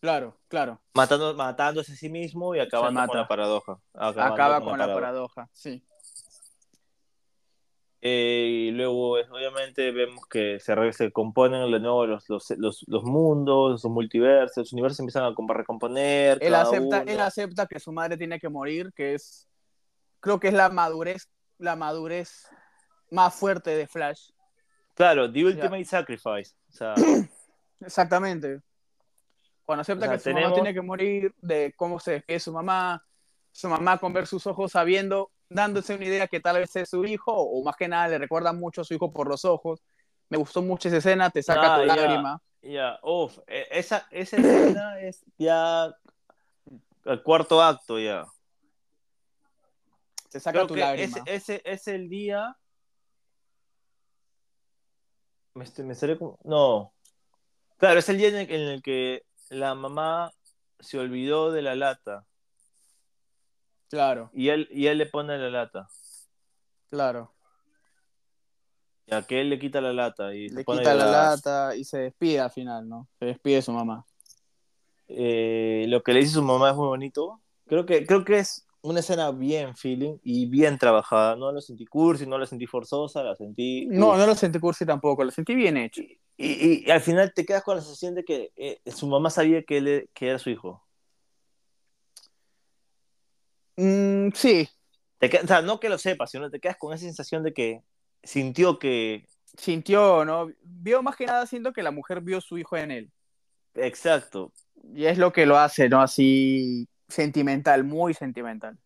Claro, 0.00 0.36
claro. 0.48 0.78
Matando, 0.94 1.34
matándose 1.34 1.92
a 1.94 1.96
sí 1.96 2.10
mismo 2.10 2.54
y 2.54 2.60
acabando 2.60 3.00
mata. 3.00 3.08
con 3.08 3.16
la 3.16 3.28
paradoja. 3.28 3.78
Acabando 3.94 4.34
Acaba 4.34 4.60
con, 4.60 4.78
la 4.78 4.86
paradoja. 4.94 5.48
sí. 5.52 5.82
Eh, 8.02 8.66
y 8.68 8.70
luego, 8.72 9.12
obviamente, 9.14 9.90
vemos 9.90 10.26
que 10.26 10.60
se, 10.60 10.92
se 10.92 11.10
componen 11.10 11.68
de 11.72 11.80
nuevo 11.80 12.06
los, 12.06 12.28
los, 12.28 12.50
los, 12.50 12.84
los 12.86 13.02
mundos, 13.02 13.82
los 13.82 13.84
multiversos, 13.92 14.58
los 14.58 14.72
universos 14.74 15.00
empiezan 15.00 15.24
a 15.24 15.30
comp- 15.34 15.54
recomponer. 15.54 16.38
Él 16.40 16.54
acepta, 16.54 17.00
uno. 17.02 17.10
él 17.10 17.20
acepta 17.20 17.66
que 17.66 17.80
su 17.80 17.90
madre 17.90 18.16
tiene 18.16 18.38
que 18.38 18.48
morir, 18.48 18.92
que 18.94 19.14
es, 19.14 19.48
creo 20.20 20.38
que 20.38 20.48
es 20.48 20.54
la 20.54 20.68
madurez, 20.68 21.28
la 21.58 21.76
madurez 21.76 22.46
más 23.10 23.34
fuerte 23.34 23.70
de 23.70 23.86
Flash. 23.86 24.30
Claro, 24.94 25.30
The 25.30 25.44
Ultimate 25.44 25.84
Sacrifice. 25.84 26.54
O 26.68 26.72
sea, 26.72 26.94
Exactamente. 27.80 28.60
Cuando 29.64 29.82
acepta 29.82 30.06
O 30.06 30.08
sea, 30.08 30.16
que 30.16 30.22
su 30.22 30.30
mamá 30.30 30.52
tiene 30.54 30.72
que 30.72 30.80
morir, 30.82 31.34
de 31.40 31.72
cómo 31.76 31.98
se 32.00 32.12
despide 32.12 32.40
su 32.40 32.52
mamá, 32.52 33.04
su 33.52 33.68
mamá 33.68 33.98
con 33.98 34.12
ver 34.12 34.26
sus 34.26 34.46
ojos 34.46 34.72
sabiendo, 34.72 35.30
dándose 35.48 35.94
una 35.94 36.04
idea 36.04 36.28
que 36.28 36.40
tal 36.40 36.58
vez 36.58 36.74
es 36.76 36.88
su 36.88 37.04
hijo, 37.04 37.32
o 37.32 37.64
más 37.64 37.76
que 37.76 37.88
nada 37.88 38.08
le 38.08 38.18
recuerda 38.18 38.52
mucho 38.52 38.82
a 38.82 38.84
su 38.84 38.94
hijo 38.94 39.10
por 39.12 39.28
los 39.28 39.44
ojos. 39.44 39.82
Me 40.28 40.38
gustó 40.38 40.62
mucho 40.62 40.88
esa 40.88 40.98
escena, 40.98 41.30
te 41.30 41.42
saca 41.42 41.74
Ah, 41.74 41.80
tu 41.80 41.86
lágrima. 41.86 42.40
ya, 42.62 42.98
uff, 43.02 43.38
e- 43.46 43.66
esa, 43.70 44.06
esa 44.10 44.36
escena 44.36 45.00
es 45.00 45.24
ya 45.38 45.92
el 47.04 47.22
cuarto 47.22 47.62
acto 47.62 47.98
ya. 47.98 48.24
Te 50.36 50.40
saca 50.40 50.52
Creo 50.58 50.66
tu 50.66 50.76
lágrima. 50.76 51.16
ese, 51.24 51.34
ese 51.34 51.62
es 51.64 51.88
el 51.88 52.10
día. 52.10 52.54
Me, 55.54 55.64
estoy- 55.64 55.86
me 55.86 55.94
estaré 55.94 56.18
como- 56.18 56.38
No. 56.44 56.92
Claro, 57.78 57.98
es 58.00 58.08
el 58.10 58.18
día 58.18 58.28
en 58.28 58.34
el, 58.36 58.50
en 58.50 58.60
el 58.68 58.82
que 58.82 59.22
la 59.48 59.74
mamá 59.74 60.30
se 60.78 60.98
olvidó 60.98 61.52
de 61.52 61.62
la 61.62 61.74
lata 61.74 62.26
Claro, 63.88 64.28
y 64.34 64.48
él, 64.50 64.68
y 64.70 64.88
él 64.88 64.98
le 64.98 65.06
pone 65.06 65.38
la 65.38 65.48
lata. 65.48 65.88
claro. 66.90 67.32
Y 69.06 69.14
a 69.14 69.22
que 69.22 69.40
él 69.40 69.48
le 69.48 69.58
quita 69.58 69.80
la 69.80 69.94
lata 69.94 70.34
y 70.34 70.50
se 70.50 70.54
Le 70.56 70.64
quita 70.66 70.92
la 70.94 71.06
lata 71.06 71.74
y 71.76 71.84
se 71.84 71.96
despide 71.98 72.40
al 72.40 72.50
final, 72.50 72.86
¿no? 72.86 73.08
Se 73.20 73.24
despide 73.24 73.54
de 73.54 73.62
su 73.62 73.72
mamá. 73.72 74.04
Eh, 75.08 75.86
lo 75.88 76.02
que 76.02 76.12
le 76.12 76.20
dice 76.20 76.32
su 76.34 76.42
mamá 76.42 76.70
es 76.72 76.76
muy 76.76 76.88
bonito. 76.88 77.40
Creo 77.66 77.86
que, 77.86 78.04
creo 78.04 78.22
que 78.24 78.38
es 78.40 78.65
una 78.86 79.00
escena 79.00 79.30
bien 79.30 79.76
feeling 79.76 80.18
y 80.22 80.46
bien 80.46 80.78
trabajada. 80.78 81.36
No 81.36 81.50
la 81.52 81.60
sentí 81.60 81.86
cursi, 81.86 82.26
no 82.26 82.38
la 82.38 82.46
sentí 82.46 82.66
forzosa, 82.66 83.22
la 83.22 83.34
sentí. 83.36 83.86
No, 83.86 84.16
no 84.16 84.26
lo 84.26 84.34
sentí 84.34 84.58
cursi 84.58 84.84
tampoco, 84.86 85.24
lo 85.24 85.30
sentí 85.30 85.54
bien 85.54 85.76
hecho. 85.76 86.02
Y, 86.02 86.16
y- 86.38 86.84
y 86.86 86.90
al 86.90 87.00
final 87.00 87.32
te 87.34 87.44
quedas 87.46 87.62
con 87.62 87.76
la 87.76 87.82
sensación 87.82 88.14
de 88.14 88.24
que 88.24 88.52
eh, 88.56 88.80
su 88.86 89.06
mamá 89.06 89.30
sabía 89.30 89.62
que, 89.62 89.78
él, 89.78 89.88
e- 89.88 90.08
que 90.14 90.28
era 90.28 90.38
su 90.38 90.50
hijo. 90.50 90.82
Mm, 93.76 94.30
sí, 94.34 94.68
Te 95.18 95.28
quedas- 95.30 95.44
o 95.44 95.48
sea, 95.48 95.62
no 95.62 95.80
que 95.80 95.88
lo 95.88 95.98
sepas, 95.98 96.30
sino 96.30 96.50
te 96.50 96.60
quedas 96.60 96.76
con 96.78 96.92
esa 96.94 97.04
sensación 97.04 97.42
de 97.42 97.52
que 97.54 97.82
sintió 98.22 98.78
que. 98.78 99.26
sintió, 99.56 100.24
¿no? 100.24 100.48
Vio 100.62 101.02
más 101.02 101.16
que 101.16 101.24
nada, 101.26 101.46
siento 101.46 101.72
que 101.72 101.82
la 101.82 101.90
mujer 101.90 102.20
vio 102.20 102.40
su 102.40 102.58
hijo 102.58 102.76
en 102.76 102.90
él. 102.90 103.10
Exacto. 103.74 104.52
Y 104.94 105.06
es 105.06 105.16
lo 105.18 105.32
que 105.32 105.46
lo 105.46 105.56
hace, 105.58 105.88
¿no? 105.88 106.00
Así 106.02 106.86
sentimental, 107.08 107.84
muy 107.84 108.14
sentimental. 108.14 108.78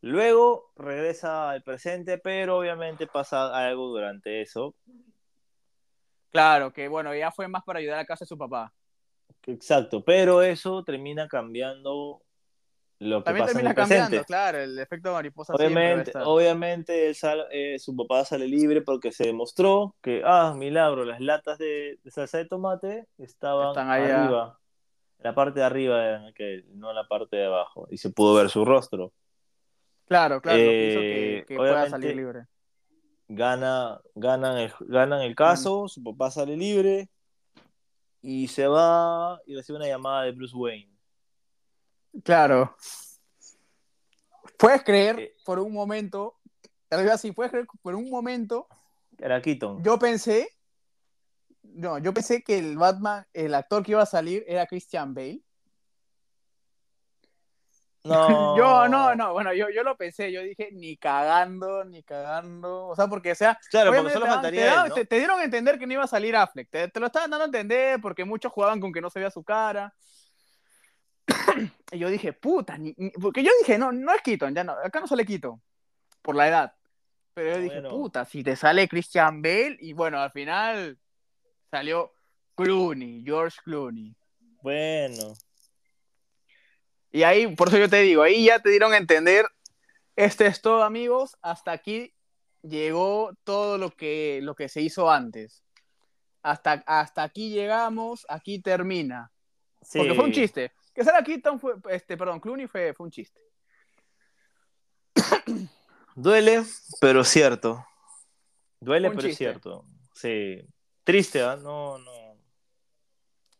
Luego 0.00 0.70
regresa 0.76 1.50
al 1.50 1.62
presente, 1.62 2.18
pero 2.18 2.58
obviamente 2.58 3.06
pasa 3.06 3.54
algo 3.54 3.88
durante 3.88 4.40
eso. 4.42 4.74
Claro, 6.30 6.72
que 6.72 6.88
bueno, 6.88 7.14
ya 7.14 7.32
fue 7.32 7.48
más 7.48 7.64
para 7.64 7.80
ayudar 7.80 7.98
a 7.98 8.04
casa 8.04 8.24
de 8.24 8.28
su 8.28 8.38
papá. 8.38 8.72
Exacto, 9.46 10.04
pero 10.04 10.42
eso 10.42 10.84
termina 10.84 11.26
cambiando 11.26 12.20
lo 12.98 13.20
que 13.20 13.24
También 13.24 13.46
pasa 13.46 13.52
en 13.52 13.56
termina 13.56 13.70
el 13.70 13.76
cambiando, 13.76 14.10
presente. 14.10 14.26
claro, 14.26 14.58
el 14.58 14.78
efecto 14.78 15.12
mariposa 15.12 15.54
Obviamente, 15.54 16.12
obviamente 16.16 17.14
sal- 17.14 17.46
eh, 17.50 17.78
su 17.78 17.96
papá 17.96 18.24
sale 18.24 18.46
libre 18.46 18.82
porque 18.82 19.10
se 19.10 19.24
demostró 19.26 19.96
que, 20.02 20.22
ah, 20.24 20.54
milagro, 20.56 21.04
las 21.04 21.20
latas 21.20 21.58
de, 21.58 21.98
de 22.04 22.10
salsa 22.10 22.38
de 22.38 22.44
tomate 22.44 23.06
estaban 23.16 23.68
Están 23.70 23.90
allá. 23.90 24.20
arriba, 24.24 24.57
en 24.57 24.57
la 25.20 25.34
parte 25.34 25.60
de 25.60 25.66
arriba, 25.66 26.26
aquel, 26.28 26.64
no 26.78 26.92
la 26.92 27.06
parte 27.08 27.36
de 27.36 27.46
abajo, 27.46 27.86
y 27.90 27.98
se 27.98 28.10
pudo 28.10 28.34
ver 28.34 28.48
su 28.50 28.64
rostro. 28.64 29.12
Claro, 30.06 30.40
claro, 30.40 30.56
que 30.58 31.38
Eh, 31.38 31.40
que, 31.40 31.46
que 31.46 31.56
pueda 31.56 31.88
salir 31.90 32.16
libre. 32.16 32.46
Gana, 33.28 34.00
ganan, 34.14 34.56
el, 34.58 34.72
ganan 34.80 35.20
el 35.20 35.34
caso, 35.34 35.86
su 35.88 36.02
papá 36.02 36.30
sale 36.30 36.56
libre, 36.56 37.08
y 38.22 38.48
se 38.48 38.66
va 38.66 39.40
y 39.46 39.54
recibe 39.54 39.76
una 39.78 39.86
llamada 39.86 40.22
de 40.24 40.32
Bruce 40.32 40.56
Wayne. 40.56 40.92
Claro. 42.24 42.74
Puedes 44.58 44.82
creer 44.82 45.18
Eh. 45.20 45.36
por 45.44 45.58
un 45.58 45.72
momento, 45.72 46.36
en 46.90 46.98
realidad 46.98 47.18
sí, 47.18 47.32
puedes 47.32 47.50
creer 47.52 47.66
por 47.82 47.94
un 47.94 48.08
momento, 48.10 48.66
Era 49.18 49.40
Keaton. 49.42 49.82
yo 49.84 49.98
pensé, 49.98 50.48
no, 51.78 51.96
yo 51.98 52.12
pensé 52.12 52.42
que 52.42 52.58
el 52.58 52.76
Batman, 52.76 53.24
el 53.32 53.54
actor 53.54 53.84
que 53.84 53.92
iba 53.92 54.02
a 54.02 54.06
salir 54.06 54.44
era 54.48 54.66
Christian 54.66 55.14
Bale. 55.14 55.40
No. 58.02 58.14
Yo, 58.56 58.88
no, 58.88 59.14
no, 59.14 59.32
bueno, 59.32 59.52
yo, 59.52 59.68
yo 59.70 59.82
lo 59.82 59.96
pensé, 59.96 60.32
yo 60.32 60.42
dije, 60.42 60.70
ni 60.72 60.96
cagando, 60.96 61.84
ni 61.84 62.02
cagando, 62.02 62.86
o 62.86 62.96
sea, 62.96 63.06
porque, 63.06 63.32
o 63.32 63.34
sea, 63.34 63.58
Claro, 63.70 63.92
porque 63.94 64.10
solo 64.12 64.24
te, 64.24 64.30
faltaría 64.32 64.60
te 64.60 64.82
él, 64.82 64.88
¿no? 64.88 64.94
te- 64.94 65.04
te 65.04 65.16
dieron 65.18 65.40
a 65.40 65.44
entender 65.44 65.78
que 65.78 65.86
no 65.86 65.92
iba 65.92 66.04
a 66.04 66.08
salir 66.08 66.34
Affleck, 66.34 66.70
te, 66.70 66.88
te 66.88 67.00
lo 67.00 67.06
estaban 67.06 67.30
dando 67.30 67.44
a 67.44 67.46
entender 67.46 68.00
porque 68.00 68.24
muchos 68.24 68.50
jugaban 68.50 68.80
con 68.80 68.92
que 68.92 69.00
no 69.00 69.10
se 69.10 69.18
veía 69.18 69.30
su 69.30 69.44
cara. 69.44 69.92
y 71.92 71.98
yo 71.98 72.08
dije, 72.08 72.32
puta, 72.32 72.78
ni- 72.78 72.94
ni- 72.96 73.10
porque 73.10 73.42
yo 73.42 73.50
dije, 73.60 73.76
no, 73.78 73.92
no 73.92 74.12
es 74.14 74.22
Keaton, 74.22 74.54
ya 74.54 74.64
no, 74.64 74.72
acá 74.72 75.00
no 75.00 75.06
sale 75.06 75.26
Keaton, 75.26 75.60
por 76.22 76.34
la 76.34 76.48
edad. 76.48 76.74
Pero 77.34 77.56
yo 77.56 77.60
dije, 77.60 77.82
puta, 77.82 78.24
si 78.24 78.42
te 78.42 78.56
sale 78.56 78.88
Christian 78.88 79.42
Bale, 79.42 79.76
y 79.80 79.92
bueno, 79.92 80.18
al 80.18 80.30
final 80.32 80.98
salió 81.70 82.12
Clooney, 82.56 83.22
George 83.24 83.58
Clooney. 83.64 84.14
Bueno. 84.62 85.34
Y 87.10 87.22
ahí, 87.22 87.54
por 87.54 87.68
eso 87.68 87.78
yo 87.78 87.88
te 87.88 88.00
digo, 88.02 88.22
ahí 88.22 88.46
ya 88.46 88.60
te 88.60 88.70
dieron 88.70 88.92
a 88.92 88.98
entender, 88.98 89.46
este 90.16 90.46
es 90.46 90.60
todo, 90.60 90.82
amigos, 90.82 91.36
hasta 91.42 91.72
aquí 91.72 92.14
llegó 92.62 93.32
todo 93.44 93.78
lo 93.78 93.90
que, 93.90 94.40
lo 94.42 94.54
que 94.54 94.68
se 94.68 94.82
hizo 94.82 95.10
antes. 95.10 95.64
Hasta, 96.42 96.84
hasta 96.86 97.22
aquí 97.22 97.50
llegamos, 97.50 98.26
aquí 98.28 98.60
termina. 98.60 99.32
Sí. 99.82 99.98
Porque 99.98 100.14
fue 100.14 100.24
un 100.24 100.32
chiste. 100.32 100.72
Que 100.94 101.04
Sarah 101.04 101.22
Keaton 101.22 101.60
fue, 101.60 101.74
este, 101.90 102.16
perdón, 102.16 102.40
Clooney 102.40 102.66
fue, 102.66 102.92
fue 102.92 103.04
un 103.06 103.10
chiste. 103.12 103.40
Duele, 106.14 106.64
pero 107.00 107.24
cierto. 107.24 107.84
Duele, 108.80 109.08
Un 109.08 109.16
pero 109.16 109.28
chiste. 109.28 109.44
cierto. 109.44 109.84
Sí. 110.14 110.60
Triste, 111.08 111.40
¿ah? 111.40 111.56
No, 111.56 111.96
no. 111.96 112.36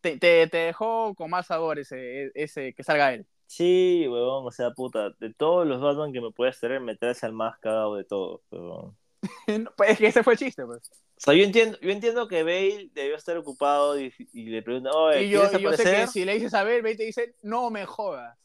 Te, 0.03 0.19
te, 0.19 0.47
te 0.49 0.59
dejó 0.59 1.15
con 1.15 1.31
más 1.31 1.47
sabor 1.47 1.79
ese, 1.79 2.31
ese 2.35 2.75
que 2.75 2.85
salga 2.85 3.15
él. 3.15 3.27
Sí, 3.47 4.07
huevón, 4.07 4.47
o 4.47 4.51
sea, 4.51 4.73
puta, 4.73 5.13
de 5.19 5.33
todos 5.33 5.67
los 5.67 5.81
Batman 5.81 6.13
que 6.13 6.21
me 6.21 6.31
puedes 6.31 6.61
tener, 6.61 6.79
me 6.83 6.95
traes 6.95 7.25
al 7.25 7.33
más 7.33 7.59
cagado 7.59 7.95
de 7.97 8.05
todos, 8.05 8.43
huevón. 8.51 8.99
No, 9.65 9.71
pues, 9.79 9.93
es 9.93 9.99
que 9.99 10.09
ese 10.09 10.23
fue 10.23 10.35
el 10.35 10.39
chiste, 10.39 10.67
pues. 10.67 10.91
O 10.91 11.21
sea, 11.21 11.33
yo 11.33 11.43
entiendo, 11.43 11.79
yo 11.81 11.91
entiendo 11.91 12.29
que 12.29 12.43
Bale 12.43 12.91
debió 12.93 13.17
estar 13.17 13.39
ocupado 13.39 13.99
y, 13.99 14.13
y 14.35 14.51
le 14.51 14.63
pregunta, 14.63 14.91
oye, 14.91 15.23
Y 15.23 15.31
yo, 15.31 15.41
¿quieres 15.49 15.59
y 15.59 15.63
yo 15.63 15.73
sé 15.73 15.85
que 15.85 16.07
si 16.07 16.25
le 16.27 16.35
dices 16.35 16.53
a 16.53 16.65
ver, 16.65 16.83
Bale 16.83 16.97
te 16.97 17.05
dice, 17.05 17.35
no 17.41 17.71
me 17.71 17.87
jodas. 17.87 18.39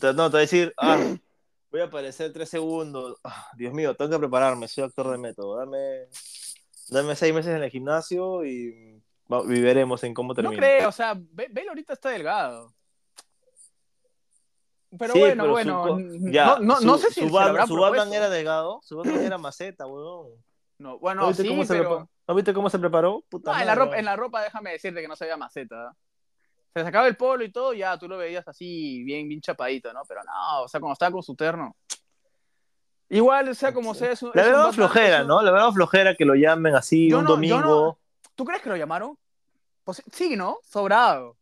Te- 0.00 0.14
No, 0.14 0.28
te 0.28 0.32
va 0.32 0.38
a 0.38 0.40
decir, 0.40 0.74
ah, 0.78 0.98
voy 1.70 1.80
a 1.80 1.84
aparecer 1.84 2.32
tres 2.32 2.48
segundos. 2.48 3.20
Ah, 3.22 3.46
Dios 3.56 3.72
mío, 3.72 3.94
tengo 3.94 4.10
que 4.10 4.18
prepararme, 4.18 4.66
soy 4.66 4.82
actor 4.82 5.12
de 5.12 5.18
método. 5.18 5.58
Dame, 5.58 6.08
dame 6.92 7.16
seis 7.16 7.34
meses 7.34 7.54
en 7.54 7.62
el 7.62 7.70
gimnasio 7.70 8.44
y, 8.44 9.02
veremos 9.28 10.02
en 10.04 10.14
cómo 10.14 10.30
No 10.30 10.34
termina. 10.34 10.56
creo, 10.56 10.88
o 10.88 10.92
sea, 10.92 11.14
Bale 11.14 11.68
ahorita 11.68 11.94
está 11.94 12.10
delgado. 12.10 12.72
Pero 14.98 15.14
Sí, 15.14 15.20
bueno, 15.20 15.42
pero 15.42 15.52
bueno, 15.52 15.84
su 15.84 16.30
ya, 16.30 16.46
no, 16.46 16.58
no, 16.58 16.76
su- 16.76 16.86
no 16.86 16.98
sé 16.98 17.08
si 17.08 17.20
su, 17.22 17.26
se 17.28 17.32
Batman, 17.32 17.66
su 17.66 17.76
Batman 17.76 18.12
era 18.12 18.28
delgado, 18.28 18.80
su 18.82 18.98
Batman 18.98 19.22
era 19.22 19.38
maceta, 19.38 19.86
huevón. 19.86 20.32
No, 20.78 20.90
¿No 20.90 20.98
bueno, 20.98 21.28
viste, 21.28 21.42
sí, 21.44 21.48
cómo 21.48 21.64
se 21.64 21.74
pero... 21.74 22.08
¿No 22.28 22.34
viste 22.34 22.52
cómo 22.52 22.68
se 22.68 22.78
preparó? 22.78 23.24
Puta 23.28 23.52
No, 23.52 23.60
en 23.60 23.66
la, 23.66 23.74
ropa, 23.74 23.98
en 23.98 24.04
la 24.04 24.16
ropa 24.16 24.42
déjame 24.42 24.72
decirte 24.72 25.00
que 25.00 25.08
no 25.08 25.16
se 25.16 25.24
veía 25.24 25.36
maceta. 25.36 25.96
Se 26.74 26.82
sacaba 26.82 27.06
el 27.06 27.16
polo 27.16 27.44
y 27.44 27.52
todo, 27.52 27.72
ya 27.72 27.98
tú 27.98 28.08
lo 28.08 28.16
veías 28.16 28.46
así, 28.48 29.02
bien, 29.04 29.28
bien 29.28 29.40
chapadito, 29.40 29.92
¿no? 29.92 30.02
Pero 30.06 30.22
no, 30.24 30.62
o 30.62 30.68
sea, 30.68 30.80
cuando 30.80 30.92
estaba 30.92 31.12
con 31.12 31.22
su 31.22 31.34
terno. 31.34 31.76
Igual, 33.14 33.48
o 33.50 33.54
sea, 33.54 33.74
como 33.74 33.92
sea, 33.94 34.10
es 34.12 34.22
un, 34.22 34.30
La 34.34 34.42
verdad 34.42 34.72
flojera, 34.72 35.20
un- 35.22 35.28
¿no? 35.28 35.42
La 35.42 35.50
verdad 35.50 35.70
flojera 35.70 36.14
que 36.14 36.24
lo 36.24 36.34
llamen 36.34 36.74
así 36.74 37.10
Yo 37.10 37.18
un 37.18 37.24
no- 37.24 37.30
yo 37.42 37.60
no- 37.60 37.66
domingo. 37.68 37.98
¿Tú 38.34 38.44
crees 38.46 38.62
que 38.62 38.70
lo 38.70 38.76
llamaron? 38.76 39.18
Pues, 39.84 40.02
sí, 40.12 40.34
¿no? 40.34 40.58
Sobrado. 40.64 41.36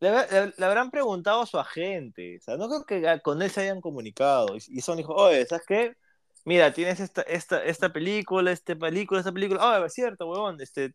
Le, 0.00 0.08
habrá- 0.10 0.26
le- 0.30 0.54
le 0.56 0.66
habrán 0.66 0.90
preguntado 0.90 1.40
a 1.42 1.46
su 1.46 1.58
agente. 1.58 2.36
O 2.36 2.40
sea, 2.42 2.56
no 2.58 2.68
creo 2.68 2.84
que 2.84 3.20
con 3.22 3.40
él 3.40 3.50
se 3.50 3.62
hayan 3.62 3.80
comunicado. 3.80 4.54
Y, 4.56 4.62
y 4.78 4.80
son 4.82 4.98
dijo, 4.98 5.14
oye, 5.14 5.46
¿sabes 5.46 5.64
qué? 5.66 5.96
Mira, 6.44 6.70
tienes 6.74 7.00
esta, 7.00 7.22
esta, 7.22 7.64
esta 7.64 7.90
película, 7.90 8.52
esta 8.52 8.76
película, 8.76 9.20
esta 9.20 9.32
película. 9.32 9.60
Ah, 9.62 9.82
es 9.86 9.94
cierto, 9.94 10.26
huevón. 10.26 10.60
Este, 10.60 10.92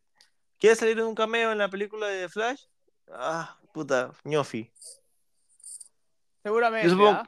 ¿Quieres 0.60 0.78
salir 0.78 1.00
en 1.00 1.06
un 1.06 1.16
cameo 1.16 1.52
en 1.52 1.58
la 1.58 1.70
película 1.70 2.06
de 2.06 2.30
Flash? 2.30 2.62
Ah, 3.12 3.58
puta, 3.74 4.12
ñofi. 4.24 4.70
Seguramente. 6.44 6.88
Yo 6.88 6.94
supongo. 6.96 7.24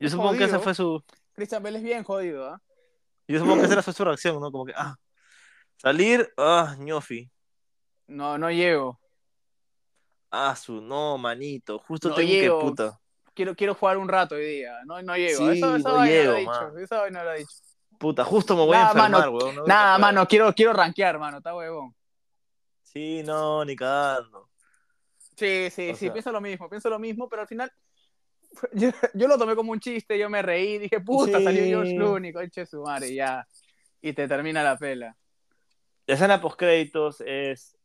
Yo 0.00 0.08
supongo 0.10 0.36
que 0.36 0.44
esa 0.44 0.58
fue 0.58 0.74
su. 0.74 1.02
Christian 1.34 1.64
es 1.66 1.82
bien 1.82 2.02
jodido, 2.04 2.48
¿ah? 2.48 2.60
Yo 3.28 3.38
supongo 3.38 3.60
que 3.60 3.66
esa 3.66 3.82
fue 3.82 3.92
su 3.92 4.04
reacción, 4.04 4.40
¿no? 4.40 4.50
Como 4.50 4.64
que, 4.66 4.72
ah, 4.76 4.96
salir, 5.76 6.28
ah, 6.36 6.74
ñofi. 6.78 7.30
No, 8.08 8.36
no 8.38 8.50
llego. 8.50 8.98
Ah, 10.30 10.54
su, 10.56 10.80
no, 10.80 11.18
manito. 11.18 11.78
Justo 11.80 12.08
No 12.10 12.14
tengo 12.14 12.28
llego. 12.28 12.58
que, 12.60 12.64
puta. 12.66 13.00
Quiero, 13.34 13.54
quiero 13.54 13.74
jugar 13.74 13.96
un 13.98 14.08
rato 14.08 14.34
hoy 14.34 14.44
día. 14.44 14.78
No, 14.84 15.00
no 15.02 15.16
llego. 15.16 15.38
Sí, 15.38 15.58
eso, 15.58 15.76
esa 15.76 15.88
no 15.92 16.04
llego, 16.04 16.32
lo 16.32 16.36
ha 16.36 16.40
dicho. 16.40 16.50
man. 16.72 16.78
Esa 16.82 17.00
vaina 17.00 17.24
lo 17.24 17.30
ha 17.30 17.34
dicho. 17.34 17.52
Puta, 17.98 18.24
justo 18.24 18.56
me 18.56 18.62
voy 18.62 18.72
Nada, 18.72 18.86
a 18.86 18.88
enfermar, 18.90 19.10
mano, 19.10 19.30
huevón. 19.32 19.54
no, 19.56 19.64
Nada, 19.66 19.92
no, 19.98 20.00
mano, 20.00 20.26
quiero, 20.26 20.52
quiero 20.54 20.72
rankear, 20.72 21.18
mano. 21.18 21.38
Está 21.38 21.54
huevón. 21.54 21.94
Sí, 22.82 23.22
no, 23.24 23.64
ni 23.64 23.76
cagando. 23.76 24.48
Sí, 25.36 25.68
sí, 25.70 25.90
O 25.90 25.94
sí, 25.94 26.06
sea- 26.06 26.12
pienso 26.12 26.32
lo 26.32 26.40
mismo, 26.40 26.68
pienso 26.68 26.90
lo 26.90 26.98
mismo, 26.98 27.28
pero 27.28 27.42
al 27.42 27.48
final 27.48 27.72
yo, 28.72 28.90
yo 29.14 29.28
lo 29.28 29.38
tomé 29.38 29.54
como 29.56 29.72
un 29.72 29.80
chiste, 29.80 30.18
yo 30.18 30.28
me 30.28 30.42
reí, 30.42 30.78
dije, 30.78 31.00
puta, 31.00 31.38
Sí. 31.38 31.44
salió 31.44 31.64
George 31.64 31.94
Clooney, 31.94 32.32
conche 32.32 32.66
su 32.66 32.82
madre, 32.82 33.08
y 33.10 33.16
ya. 33.16 33.46
Y 34.02 34.12
te 34.12 34.26
termina 34.26 34.62
la 34.62 34.76
pela. 34.78 35.16
La 36.06 36.14
escena 36.14 36.40
post 36.40 36.58
créditos 36.58 37.20
es 37.24 37.76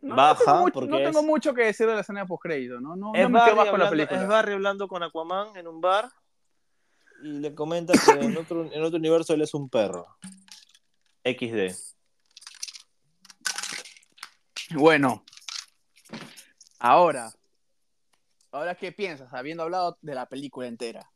No, 0.00 0.14
Baja, 0.16 0.34
no 0.38 0.44
tengo, 0.44 0.60
mucho, 0.60 0.72
porque 0.74 0.90
no 0.90 0.96
tengo 0.98 1.20
es- 1.20 1.24
mucho 1.26 1.54
que 1.54 1.62
decir 1.64 1.86
de 1.86 1.94
la 1.94 2.00
escena 2.02 2.26
post 2.26 2.42
crédito, 2.42 2.80
¿no? 2.80 2.94
No, 2.96 3.12
es, 3.14 3.22
no 3.22 3.38
Barry 3.38 3.70
con 3.70 3.80
la 3.80 3.90
película. 3.90 4.20
es 4.22 4.28
Barry 4.28 4.52
hablando 4.52 4.86
con 4.88 5.02
Aquaman 5.02 5.56
en 5.56 5.66
un 5.66 5.80
bar 5.80 6.08
y 7.22 7.38
le 7.40 7.54
comenta 7.54 7.94
que 7.94 8.12
en 8.12 8.36
otro, 8.36 8.70
en 8.72 8.82
otro 8.82 8.98
universo 8.98 9.34
él 9.34 9.42
es 9.42 9.54
un 9.54 9.68
perro. 9.68 10.06
XD. 11.24 11.74
Bueno, 14.74 15.24
ahora, 16.78 17.32
ahora 18.52 18.74
qué 18.74 18.92
piensas, 18.92 19.32
habiendo 19.32 19.62
hablado 19.62 19.98
de 20.00 20.14
la 20.14 20.26
película 20.26 20.66
entera. 20.66 21.10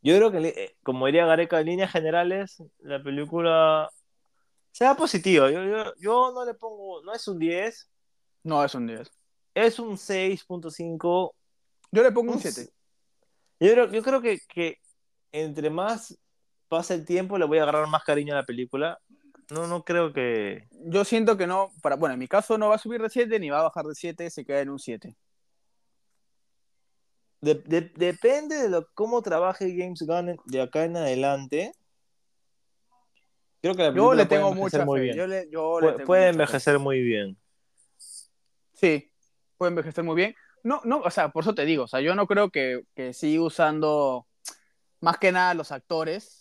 Yo 0.00 0.16
creo 0.16 0.30
que, 0.30 0.48
eh, 0.48 0.76
como 0.82 1.06
diría 1.06 1.26
Gareca, 1.26 1.60
en 1.60 1.66
líneas 1.66 1.90
generales, 1.90 2.62
la 2.78 3.02
película 3.02 3.90
sea 4.70 4.94
positiva. 4.94 5.50
Yo, 5.50 5.64
yo, 5.64 5.92
yo 5.98 6.32
no 6.32 6.44
le 6.44 6.54
pongo, 6.54 7.02
no 7.02 7.12
es 7.12 7.26
un 7.26 7.38
10, 7.38 7.90
No, 8.44 8.64
es 8.64 8.74
un 8.74 8.86
10. 8.86 9.10
es 9.54 9.78
un 9.78 9.96
6.5. 9.96 11.34
Yo 11.90 12.02
le 12.02 12.12
pongo 12.12 12.30
un 12.32 12.36
Un 12.36 12.42
7. 12.42 12.70
Yo 13.60 13.72
creo, 13.72 13.90
yo 13.90 14.02
creo 14.02 14.22
que, 14.22 14.38
que 14.48 14.76
entre 15.32 15.68
más 15.68 16.16
pasa 16.68 16.94
el 16.94 17.04
tiempo, 17.04 17.38
le 17.38 17.44
voy 17.44 17.58
a 17.58 17.62
agarrar 17.62 17.88
más 17.88 18.04
cariño 18.04 18.34
a 18.34 18.38
la 18.38 18.46
película. 18.46 19.00
No, 19.50 19.66
no 19.66 19.82
creo 19.82 20.12
que. 20.12 20.68
Yo 20.72 21.04
siento 21.04 21.36
que 21.38 21.46
no, 21.46 21.70
para, 21.82 21.96
bueno, 21.96 22.12
en 22.12 22.18
mi 22.18 22.28
caso 22.28 22.58
no 22.58 22.68
va 22.68 22.74
a 22.74 22.78
subir 22.78 23.00
de 23.00 23.08
7 23.08 23.38
ni 23.40 23.48
va 23.50 23.60
a 23.60 23.64
bajar 23.64 23.86
de 23.86 23.94
7, 23.94 24.28
se 24.30 24.44
queda 24.44 24.60
en 24.60 24.70
un 24.70 24.78
7. 24.78 25.16
de- 27.40 27.54
de- 27.54 27.92
depende 27.94 28.56
de 28.56 28.68
lo, 28.68 28.88
cómo 28.94 29.22
trabaje 29.22 29.72
James 29.78 30.02
Gunn 30.02 30.36
de 30.46 30.60
acá 30.60 30.84
en 30.84 30.96
adelante. 30.96 31.72
Creo 33.62 33.74
que 33.76 33.82
la 33.84 33.94
Yo 33.94 34.12
le 34.12 34.26
tengo 34.26 34.52
mucha 34.54 34.84
muy 34.84 34.98
fe. 34.98 35.04
bien. 35.04 35.16
Yo 35.16 35.26
le, 35.28 35.48
yo 35.50 35.80
le 35.80 35.86
Puede, 35.86 35.96
tengo 35.98 36.06
puede 36.06 36.20
mucha 36.22 36.26
fe. 36.30 36.34
envejecer 36.42 36.78
muy 36.80 37.00
bien. 37.00 37.38
Sí, 38.72 39.12
puede 39.56 39.70
envejecer 39.70 40.02
muy 40.04 40.16
bien. 40.16 40.34
No, 40.64 40.80
no, 40.84 40.98
o 40.98 41.10
sea, 41.12 41.28
por 41.30 41.44
eso 41.44 41.54
te 41.54 41.64
digo, 41.64 41.84
o 41.84 41.88
sea, 41.88 42.00
yo 42.00 42.14
no 42.16 42.26
creo 42.26 42.50
que, 42.50 42.82
que 42.96 43.12
siga 43.12 43.42
usando 43.42 44.26
más 45.00 45.18
que 45.18 45.30
nada 45.30 45.54
los 45.54 45.70
actores. 45.70 46.37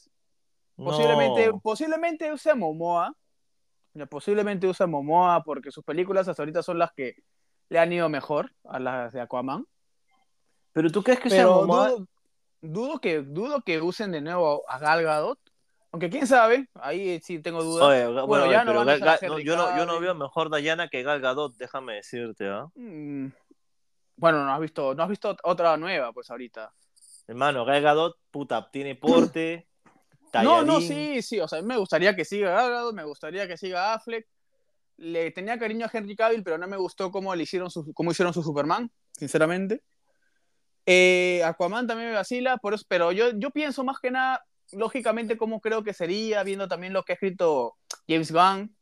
Posiblemente, 0.78 1.48
No. 1.48 1.60
posiblemente 1.60 2.32
use 2.32 2.52
a 2.52 2.56
Momoa. 2.56 3.14
Posiblemente 4.10 4.68
use 4.68 4.84
a 4.84 4.88
Momoa 4.88 5.44
porque 5.44 5.72
sus 5.72 5.84
películas 5.84 6.28
hasta 6.28 6.44
ahorita 6.44 6.62
son 6.62 6.78
las 6.78 6.92
que 6.94 7.16
le 7.70 7.80
han 7.80 7.92
ido 7.92 8.08
mejor 8.10 8.54
a 8.66 8.80
las 8.80 9.12
de 9.14 9.22
Aquaman. 9.22 9.66
Pero 10.74 10.92
tú 10.92 11.02
crees 11.04 11.20
que 11.20 11.30
sea 11.32 11.48
Momoa- 11.48 11.90
dudo, 11.90 12.08
dudo 12.62 13.00
que, 13.00 13.22
dudo 13.22 13.62
que 13.62 13.82
usen 13.82 14.12
de 14.12 14.22
nuevo 14.22 14.64
a 14.70 14.78
Gal 14.78 15.04
Gadot. 15.04 15.40
Aunque 15.92 16.10
quién 16.10 16.28
sabe, 16.28 16.68
ahí 16.76 17.20
sí 17.24 17.40
tengo 17.40 17.64
dudas. 17.64 17.88
Oye, 17.88 18.22
Bueno, 18.28 18.52
ya 18.52 18.64
no 18.64 18.74
Gal- 18.86 19.00
Gal- 19.00 19.20
no, 19.24 19.40
yo, 19.40 19.56
no, 19.56 19.76
yo 19.78 19.86
no 19.86 20.00
veo 20.00 20.14
mejor 20.14 20.50
Dayana 20.50 20.90
que 20.90 21.02
Gal 21.02 21.22
Gadot, 21.22 21.56
déjame 21.58 21.94
decirte, 21.96 22.48
¿ah? 22.50 22.68
Mm, 22.76 23.28
Bueno, 24.18 24.44
no 24.46 24.54
has 24.54 24.60
visto, 24.60 24.94
no 24.94 25.04
has 25.04 25.10
visto 25.10 25.36
otra 25.44 25.78
nueva, 25.78 26.12
pues 26.12 26.30
ahorita. 26.30 26.72
Hermano, 27.28 27.66
Gal 27.66 27.82
Gadot, 27.82 28.18
puta, 28.32 28.70
tiene 28.70 28.96
porte, 28.96 29.68
No, 30.34 30.64
no, 30.64 30.82
sí, 30.82 31.22
sí, 31.22 31.40
o 31.40 31.48
sea, 31.48 31.62
me 31.62 31.78
gustaría 31.78 32.16
que 32.16 32.26
siga 32.26 32.52
Gal 32.52 32.72
Gadot, 32.72 32.96
me 32.96 33.04
gustaría 33.04 33.48
que 33.48 33.58
siga 33.58 33.94
Affleck, 33.94 34.28
le 34.98 35.32
tenía 35.32 35.58
cariño 35.58 35.86
a 35.86 35.90
Henry 35.92 36.16
Cavill, 36.16 36.44
pero 36.44 36.58
no 36.58 36.68
me 36.68 36.78
gustó 36.78 37.12
cómo, 37.12 37.34
le 37.36 37.44
hicieron, 37.44 37.70
su, 37.70 37.94
cómo 37.94 38.12
hicieron 38.12 38.34
su 38.34 38.44
Superman, 38.44 38.92
sinceramente. 39.12 39.84
Eh, 40.86 41.42
Aquaman 41.44 41.88
también 41.88 42.10
me 42.10 42.16
vacila, 42.16 42.58
por 42.58 42.74
eso, 42.74 42.86
pero 42.88 43.12
yo, 43.12 43.32
yo 43.38 43.52
pienso 43.52 43.84
más 43.84 44.00
que 44.00 44.12
nada, 44.12 44.44
lógicamente, 44.72 45.38
cómo 45.38 45.62
creo 45.62 45.84
que 45.84 45.94
sería, 45.94 46.44
viendo 46.44 46.68
también 46.68 46.94
lo 46.94 47.04
que 47.04 47.14
ha 47.14 47.16
escrito 47.16 47.76
James 48.08 48.32
Gunn. 48.32 48.76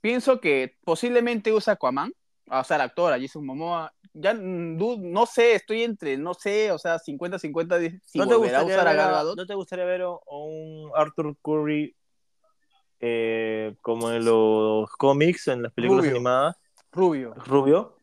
Pienso 0.00 0.40
que 0.40 0.76
posiblemente 0.84 1.52
usa 1.52 1.74
Aquaman, 1.74 2.12
o 2.50 2.64
sea, 2.64 2.76
el 2.76 2.82
actor, 2.82 3.12
a 3.12 3.20
Jason 3.20 3.44
Momoa. 3.44 3.92
Ya 4.12 4.32
no 4.32 5.26
sé, 5.26 5.54
estoy 5.54 5.82
entre, 5.82 6.16
no 6.16 6.34
sé, 6.34 6.70
o 6.70 6.78
sea, 6.78 6.98
50-50 6.98 8.00
si 8.04 8.18
¿No 8.18 8.28
te 8.28 8.36
gustaría 8.36 8.64
usar 8.64 8.86
ver, 8.86 9.00
a 9.00 9.24
¿No 9.24 9.46
te 9.46 9.54
gustaría 9.54 9.84
ver 9.84 10.02
a 10.02 10.10
un 10.10 10.90
Arthur 10.94 11.36
Curry 11.42 11.96
eh, 13.00 13.74
como 13.82 14.12
en 14.12 14.24
los 14.24 14.88
cómics, 14.92 15.48
en 15.48 15.62
las 15.64 15.72
películas 15.72 16.06
animadas? 16.06 16.56
Rubio. 16.92 17.34
Rubio. 17.34 17.98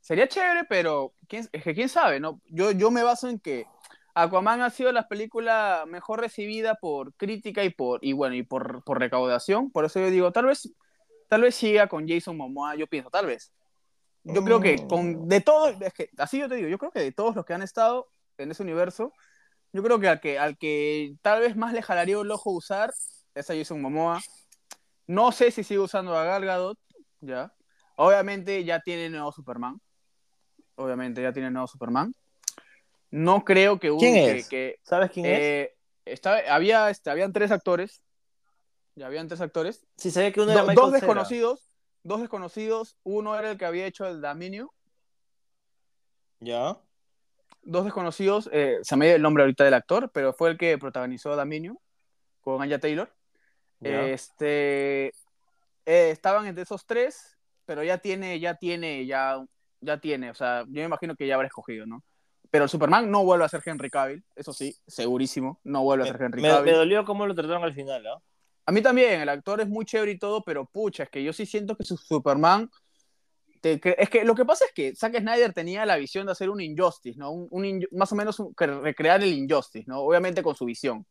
Sería 0.00 0.26
chévere, 0.26 0.64
pero 0.64 1.12
¿quién, 1.28 1.46
es 1.52 1.62
que 1.62 1.74
quién 1.74 1.90
sabe, 1.90 2.18
¿no? 2.18 2.40
Yo, 2.46 2.70
yo 2.72 2.90
me 2.90 3.02
baso 3.02 3.28
en 3.28 3.38
que 3.38 3.66
Aquaman 4.14 4.62
ha 4.62 4.70
sido 4.70 4.90
la 4.92 5.06
película 5.06 5.84
mejor 5.86 6.20
recibida 6.20 6.74
por 6.76 7.14
crítica 7.14 7.62
y 7.62 7.70
por, 7.70 8.00
y 8.02 8.12
bueno, 8.12 8.34
y 8.34 8.42
por, 8.42 8.82
por 8.84 8.98
recaudación. 8.98 9.70
Por 9.70 9.84
eso 9.84 10.00
yo 10.00 10.10
digo, 10.10 10.32
tal 10.32 10.46
vez, 10.46 10.72
tal 11.30 11.42
vez 11.42 11.54
siga 11.54 11.86
con 11.86 12.06
Jason 12.06 12.36
Momoa, 12.36 12.74
yo 12.74 12.86
pienso, 12.86 13.08
tal 13.08 13.26
vez. 13.26 13.52
Yo 14.22 14.44
creo 14.44 14.60
que 14.60 14.86
con 14.86 15.28
de 15.28 15.40
todos, 15.40 15.80
es 15.80 15.94
que, 15.94 16.10
así 16.18 16.38
yo 16.38 16.48
te 16.48 16.56
digo, 16.56 16.68
yo 16.68 16.76
creo 16.76 16.90
que 16.90 17.00
de 17.00 17.12
todos 17.12 17.34
los 17.34 17.46
que 17.46 17.54
han 17.54 17.62
estado 17.62 18.10
en 18.36 18.50
ese 18.50 18.62
universo, 18.62 19.14
yo 19.72 19.82
creo 19.82 19.98
que 19.98 20.08
al 20.08 20.20
que, 20.20 20.38
al 20.38 20.58
que 20.58 21.14
tal 21.22 21.40
vez 21.40 21.56
más 21.56 21.72
le 21.72 21.80
jalaría 21.80 22.20
el 22.20 22.30
ojo 22.30 22.50
usar 22.50 22.92
es 23.34 23.48
a 23.48 23.54
Jason 23.54 23.80
Momoa. 23.80 24.20
No 25.06 25.32
sé 25.32 25.50
si 25.50 25.64
sigue 25.64 25.80
usando 25.80 26.14
a 26.16 26.24
Gal 26.24 26.44
Gadot, 26.44 26.78
ya. 27.20 27.54
Obviamente 27.96 28.62
ya 28.64 28.80
tiene 28.80 29.08
nuevo 29.08 29.32
Superman 29.32 29.80
obviamente 30.80 31.22
ya 31.22 31.32
tiene 31.32 31.50
nuevo 31.50 31.66
Superman. 31.66 32.14
No 33.10 33.44
creo 33.44 33.78
que 33.78 33.94
¿Quién 33.98 34.16
es? 34.16 34.48
¿Sabes 34.82 35.10
quién 35.10 35.26
es? 35.26 35.38
Eh, 35.38 35.76
había, 36.48 36.90
este, 36.90 37.10
habían 37.10 37.32
tres 37.32 37.50
actores. 37.50 38.02
Ya 39.00 39.06
habían 39.06 39.28
tres 39.28 39.40
actores. 39.40 39.86
Sí, 39.96 40.10
sabía 40.10 40.30
que 40.30 40.42
uno 40.42 40.52
era 40.52 40.62
Dos 40.74 40.92
desconocidos. 40.92 41.70
Dos 42.02 42.20
desconocidos. 42.20 42.98
Uno 43.02 43.34
era 43.34 43.52
el 43.52 43.56
que 43.56 43.64
había 43.64 43.86
hecho 43.86 44.06
el 44.06 44.20
Daminio. 44.20 44.74
Ya. 46.40 46.76
Dos 47.62 47.84
desconocidos. 47.84 48.50
Eh, 48.52 48.80
se 48.82 48.96
me 48.96 49.06
dio 49.06 49.16
el 49.16 49.22
nombre 49.22 49.44
ahorita 49.44 49.64
del 49.64 49.72
actor, 49.72 50.10
pero 50.12 50.34
fue 50.34 50.50
el 50.50 50.58
que 50.58 50.76
protagonizó 50.76 51.34
Daminio 51.34 51.80
con 52.42 52.60
Anya 52.60 52.78
Taylor. 52.78 53.10
Este. 53.80 55.06
Eh, 55.86 56.10
estaban 56.10 56.46
entre 56.46 56.64
esos 56.64 56.84
tres, 56.84 57.38
pero 57.64 57.82
ya 57.82 57.96
tiene, 57.96 58.38
ya 58.38 58.56
tiene, 58.56 59.06
ya 59.06 59.42
ya 59.80 59.98
tiene, 59.98 60.30
o 60.30 60.34
sea, 60.34 60.64
yo 60.66 60.80
me 60.80 60.84
imagino 60.84 61.16
que 61.16 61.26
ya 61.26 61.34
habrá 61.36 61.46
escogido, 61.46 61.86
¿no? 61.86 62.04
Pero 62.50 62.64
el 62.64 62.70
Superman 62.70 63.10
no 63.10 63.24
vuelve 63.24 63.44
a 63.44 63.48
ser 63.48 63.62
Henry 63.64 63.88
Cavill, 63.90 64.24
eso 64.34 64.52
sí, 64.52 64.76
segurísimo, 64.86 65.60
no 65.64 65.82
vuelve 65.82 66.04
a 66.04 66.12
ser 66.12 66.22
Henry 66.22 66.42
Cavill. 66.42 66.64
Me, 66.64 66.72
dolió 66.72 67.04
cómo 67.04 67.26
lo 67.26 67.34
trataron 67.34 67.64
al 67.64 67.74
final, 67.74 68.02
¿no? 68.02 68.22
A 68.66 68.72
mí 68.72 68.82
también, 68.82 69.20
el 69.20 69.28
actor 69.28 69.60
es 69.60 69.68
muy 69.68 69.84
chévere 69.84 70.12
y 70.12 70.18
todo, 70.18 70.42
pero 70.42 70.66
pucha, 70.66 71.04
es 71.04 71.10
que 71.10 71.22
yo 71.22 71.32
sí 71.32 71.46
siento 71.46 71.76
que 71.76 71.84
su 71.84 71.96
Superman... 71.96 72.70
es 73.62 74.10
que 74.10 74.24
lo 74.24 74.34
que 74.34 74.44
pasa 74.44 74.64
es 74.66 74.72
que 74.72 74.94
Zack 74.94 75.18
Snyder 75.18 75.52
tenía 75.52 75.84
la 75.86 75.96
visión 75.96 76.26
de 76.26 76.32
hacer 76.32 76.50
un 76.50 76.60
Injustice, 76.60 77.18
¿no? 77.18 77.32
Un, 77.32 77.86
más 77.92 78.12
o 78.12 78.16
menos 78.16 78.42
recrear 78.56 79.22
el 79.22 79.32
Injustice, 79.32 79.84
¿no? 79.86 80.00
Obviamente 80.00 80.42
con 80.42 80.54
su 80.54 80.64
visión. 80.64 81.06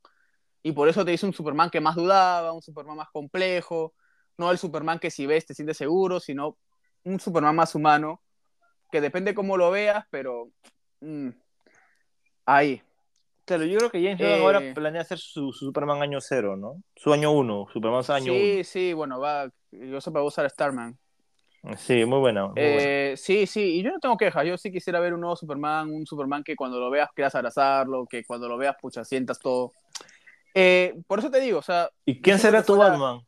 Y 0.64 0.72
por 0.72 0.90
eso 0.90 1.06
te 1.06 1.14
hizo 1.14 1.28
un 1.28 1.34
Superman 1.34 1.70
que 1.70 1.82
más 1.82 1.96
dudaba, 1.96 2.52
un 2.52 2.62
Superman 2.62 2.98
más 2.98 3.10
complejo, 3.12 3.94
no 4.38 4.52
el 4.52 4.58
Superman 4.58 5.00
que 5.00 5.12
si 5.12 5.26
ves 5.26 5.46
te 5.46 5.54
sientes 5.54 5.78
seguro, 5.78 6.20
sino 6.20 6.58
un 7.04 7.20
Superman 7.20 7.56
más 7.56 7.76
humano 7.76 8.22
que 8.92 9.02
depende 9.02 9.36
cómo 9.36 9.58
lo 9.58 9.72
veas, 9.72 10.06
pero 10.10 10.52
mm, 11.02 11.30
ahí. 12.46 12.82
Claro, 13.50 13.66
yo 13.66 13.80
creo 13.80 13.90
que 13.90 14.04
James 14.04 14.20
Gunn 14.20 14.42
ahora 14.44 14.60
eh, 14.60 14.74
planea 14.76 15.02
hacer 15.02 15.18
su, 15.18 15.52
Superman 15.52 16.04
año 16.04 16.22
cero, 16.22 16.56
¿no? 16.56 16.84
Su 16.96 17.12
año 17.12 17.32
uno, 17.32 17.66
Superman 17.74 18.04
año 18.10 18.32
sí, 18.32 18.58
Sí, 18.58 18.64
sí, 18.64 18.94
bueno, 18.94 19.20
va, 19.20 19.50
yo 19.72 20.00
sé 20.00 20.12
para 20.12 20.24
usar 20.24 20.48
Starman. 20.48 20.96
Sí, 21.76 22.06
muy 22.06 22.20
bueno. 22.20 22.54
Eh, 22.56 23.16
sí, 23.18 23.48
sí, 23.48 23.80
y 23.80 23.82
yo 23.82 23.90
no 23.90 24.00
tengo 24.00 24.18
quejas, 24.18 24.46
yo 24.46 24.56
sí 24.56 24.72
quisiera 24.72 25.00
ver 25.00 25.16
un 25.16 25.22
nuevo 25.22 25.36
Superman, 25.36 25.90
un 25.90 26.06
Superman 26.06 26.44
que 26.44 26.56
cuando 26.56 26.80
lo 26.80 26.92
veas 26.92 27.10
quieras 27.16 27.34
abrazarlo, 27.34 28.06
que 28.06 28.24
cuando 28.24 28.48
lo 28.48 28.56
veas, 28.56 28.76
pucha, 28.80 29.04
sientas 29.04 29.40
todo. 29.40 29.74
Eh, 30.54 31.02
por 31.08 31.18
eso 31.18 31.32
te 31.32 31.40
digo, 31.40 31.58
o 31.58 31.64
sea... 31.64 31.90
¿Y 32.06 32.22
quién 32.22 32.38
será 32.38 32.62
tu 32.62 32.78
Batman? 32.78 33.22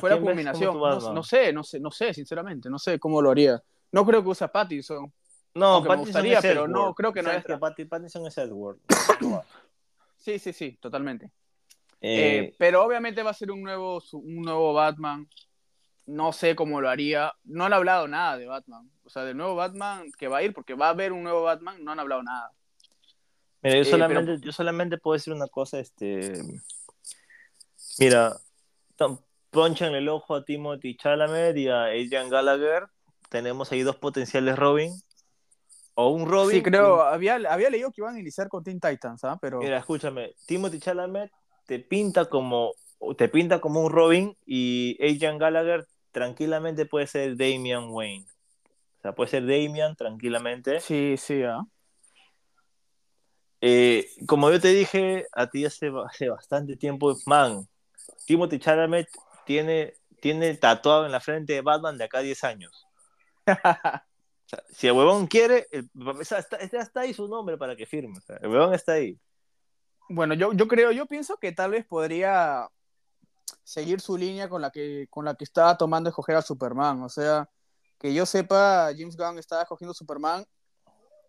Fue 0.00 0.10
la 0.10 0.20
combinación, 0.20 0.76
no, 0.76 1.12
no, 1.12 1.22
sé, 1.22 1.52
no 1.52 1.62
sé, 1.62 1.78
no 1.78 1.92
sé, 1.92 2.12
sinceramente, 2.12 2.68
no 2.68 2.80
sé 2.80 2.98
cómo 2.98 3.22
lo 3.22 3.30
haría. 3.30 3.62
No 3.92 4.04
creo 4.04 4.20
que 4.20 4.30
use 4.30 4.42
a 4.42 4.48
Pattinson. 4.48 5.12
No, 5.54 5.82
Pattinson 5.82 6.22
gustaría, 6.22 6.40
pero 6.40 6.68
no, 6.68 6.94
creo 6.94 7.12
que 7.12 7.22
no 7.22 7.30
es. 7.30 7.44
que 7.44 7.86
Pattinson 7.86 8.26
es 8.26 8.38
Edward. 8.38 8.78
sí, 10.16 10.38
sí, 10.38 10.52
sí, 10.52 10.78
totalmente. 10.80 11.26
Eh, 12.00 12.38
eh, 12.38 12.54
pero 12.58 12.84
obviamente 12.84 13.22
va 13.22 13.30
a 13.30 13.34
ser 13.34 13.50
un 13.50 13.62
nuevo, 13.62 14.02
un 14.12 14.42
nuevo 14.42 14.72
Batman. 14.72 15.28
No 16.06 16.32
sé 16.32 16.56
cómo 16.56 16.80
lo 16.80 16.88
haría. 16.88 17.32
No 17.44 17.64
han 17.64 17.72
hablado 17.72 18.08
nada 18.08 18.38
de 18.38 18.46
Batman. 18.46 18.90
O 19.04 19.10
sea, 19.10 19.24
del 19.24 19.36
nuevo 19.36 19.54
Batman 19.54 20.10
que 20.16 20.28
va 20.28 20.38
a 20.38 20.42
ir, 20.42 20.54
porque 20.54 20.74
va 20.74 20.86
a 20.86 20.90
haber 20.90 21.12
un 21.12 21.24
nuevo 21.24 21.42
Batman, 21.42 21.82
no 21.84 21.92
han 21.92 22.00
hablado 22.00 22.22
nada. 22.22 22.52
Mira, 23.62 23.76
yo, 23.76 23.82
eh, 23.82 23.84
solamente, 23.84 24.38
yo 24.40 24.52
solamente 24.52 24.98
puedo 24.98 25.14
decir 25.14 25.34
una 25.34 25.48
cosa, 25.48 25.78
este... 25.78 26.32
Mira, 27.98 28.34
ponchan 29.50 29.94
el 29.94 30.08
ojo 30.08 30.34
a 30.34 30.44
Timothy 30.44 30.96
Chalamet 30.96 31.56
y 31.56 31.68
a 31.68 31.84
Adrian 31.84 32.30
Gallagher 32.30 32.88
tenemos 33.30 33.70
ahí 33.72 33.82
dos 33.82 33.96
potenciales 33.96 34.58
Robin. 34.58 34.92
O 36.02 36.08
un 36.08 36.26
Robin. 36.26 36.56
Sí, 36.56 36.62
creo, 36.62 37.02
había, 37.02 37.34
había 37.34 37.68
leído 37.68 37.90
que 37.90 38.00
iban 38.00 38.16
a 38.16 38.20
iniciar 38.20 38.48
con 38.48 38.64
Teen 38.64 38.80
Titans, 38.80 39.22
¿ah? 39.24 39.38
Pero... 39.38 39.58
Mira, 39.58 39.76
escúchame, 39.76 40.34
Timothy 40.46 40.80
Chalamet 40.80 41.30
te 41.66 41.78
pinta 41.78 42.24
como 42.24 42.72
te 43.16 43.28
pinta 43.28 43.60
como 43.60 43.82
un 43.82 43.92
Robin 43.92 44.36
y 44.46 44.96
Adrian 45.00 45.38
Gallagher 45.38 45.86
tranquilamente 46.10 46.86
puede 46.86 47.06
ser 47.06 47.36
Damian 47.36 47.90
Wayne. 47.90 48.26
O 48.98 49.02
sea, 49.02 49.14
puede 49.14 49.30
ser 49.30 49.42
Damian 49.42 49.94
tranquilamente. 49.94 50.80
Sí, 50.80 51.16
sí, 51.18 51.42
¿ah? 51.42 51.60
Eh, 53.60 54.08
como 54.26 54.50
yo 54.50 54.58
te 54.58 54.68
dije 54.68 55.26
a 55.32 55.48
ti 55.48 55.66
hace, 55.66 55.92
hace 56.06 56.30
bastante 56.30 56.76
tiempo, 56.76 57.14
man, 57.26 57.68
Timothy 58.26 58.58
Chalamet 58.58 59.08
tiene, 59.44 59.94
tiene 60.22 60.54
tatuado 60.54 61.04
en 61.04 61.12
la 61.12 61.20
frente 61.20 61.52
de 61.52 61.60
Batman 61.60 61.98
de 61.98 62.04
acá 62.04 62.18
a 62.18 62.22
10 62.22 62.44
años 62.44 62.86
si 64.70 64.86
el 64.86 64.94
huevón 64.94 65.26
quiere, 65.26 65.66
está, 66.20 67.00
ahí 67.00 67.14
su 67.14 67.28
nombre 67.28 67.56
para 67.56 67.76
que 67.76 67.86
firme. 67.86 68.18
el 68.40 68.48
huevón 68.48 68.74
está 68.74 68.92
ahí. 68.92 69.18
Bueno, 70.08 70.34
yo, 70.34 70.52
yo 70.52 70.66
creo, 70.66 70.90
yo 70.92 71.06
pienso 71.06 71.36
que 71.36 71.52
tal 71.52 71.70
vez 71.70 71.86
podría 71.86 72.68
seguir 73.62 74.00
su 74.00 74.16
línea 74.16 74.48
con 74.48 74.60
la 74.60 74.70
que, 74.70 75.06
con 75.10 75.24
la 75.24 75.34
que 75.34 75.44
estaba 75.44 75.76
tomando 75.76 76.08
escoger 76.10 76.36
a 76.36 76.42
Superman. 76.42 77.02
O 77.02 77.08
sea, 77.08 77.48
que 77.98 78.12
yo 78.12 78.26
sepa, 78.26 78.90
James 78.96 79.16
Gunn 79.16 79.38
estaba 79.38 79.62
escogiendo 79.62 79.94
Superman, 79.94 80.44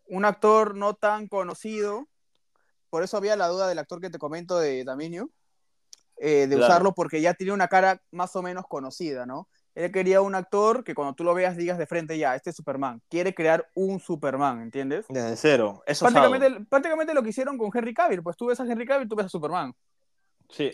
un 0.07 0.25
actor 0.25 0.75
no 0.75 0.95
tan 0.95 1.27
conocido, 1.27 2.07
por 2.89 3.03
eso 3.03 3.17
había 3.17 3.35
la 3.35 3.47
duda 3.47 3.67
del 3.67 3.79
actor 3.79 4.01
que 4.01 4.09
te 4.09 4.19
comento 4.19 4.57
de 4.57 4.83
Daminio, 4.83 5.29
eh, 6.17 6.47
de 6.47 6.55
usarlo 6.55 6.93
porque 6.93 7.21
ya 7.21 7.33
tiene 7.33 7.53
una 7.53 7.67
cara 7.67 8.01
más 8.11 8.35
o 8.35 8.41
menos 8.41 8.65
conocida, 8.67 9.25
¿no? 9.25 9.47
Él 9.73 9.91
quería 9.91 10.21
un 10.21 10.35
actor 10.35 10.83
que 10.83 10.93
cuando 10.93 11.13
tú 11.13 11.23
lo 11.23 11.33
veas 11.33 11.55
digas 11.55 11.77
de 11.77 11.87
frente 11.87 12.17
ya, 12.17 12.35
este 12.35 12.49
es 12.49 12.55
Superman. 12.55 13.01
Quiere 13.09 13.33
crear 13.33 13.69
un 13.73 13.99
Superman, 13.99 14.61
¿entiendes? 14.61 15.05
Desde 15.07 15.37
cero. 15.37 15.81
Eso 15.85 16.05
prácticamente, 16.05 16.65
prácticamente 16.69 17.13
lo 17.13 17.23
que 17.23 17.29
hicieron 17.29 17.57
con 17.57 17.71
Henry 17.73 17.93
Cavill. 17.93 18.21
Pues 18.21 18.35
tú 18.35 18.47
ves 18.47 18.59
a 18.59 18.63
Henry 18.63 18.85
Cavill, 18.85 19.07
tú 19.07 19.15
ves 19.15 19.27
a 19.27 19.29
Superman. 19.29 19.73
Sí. 20.49 20.71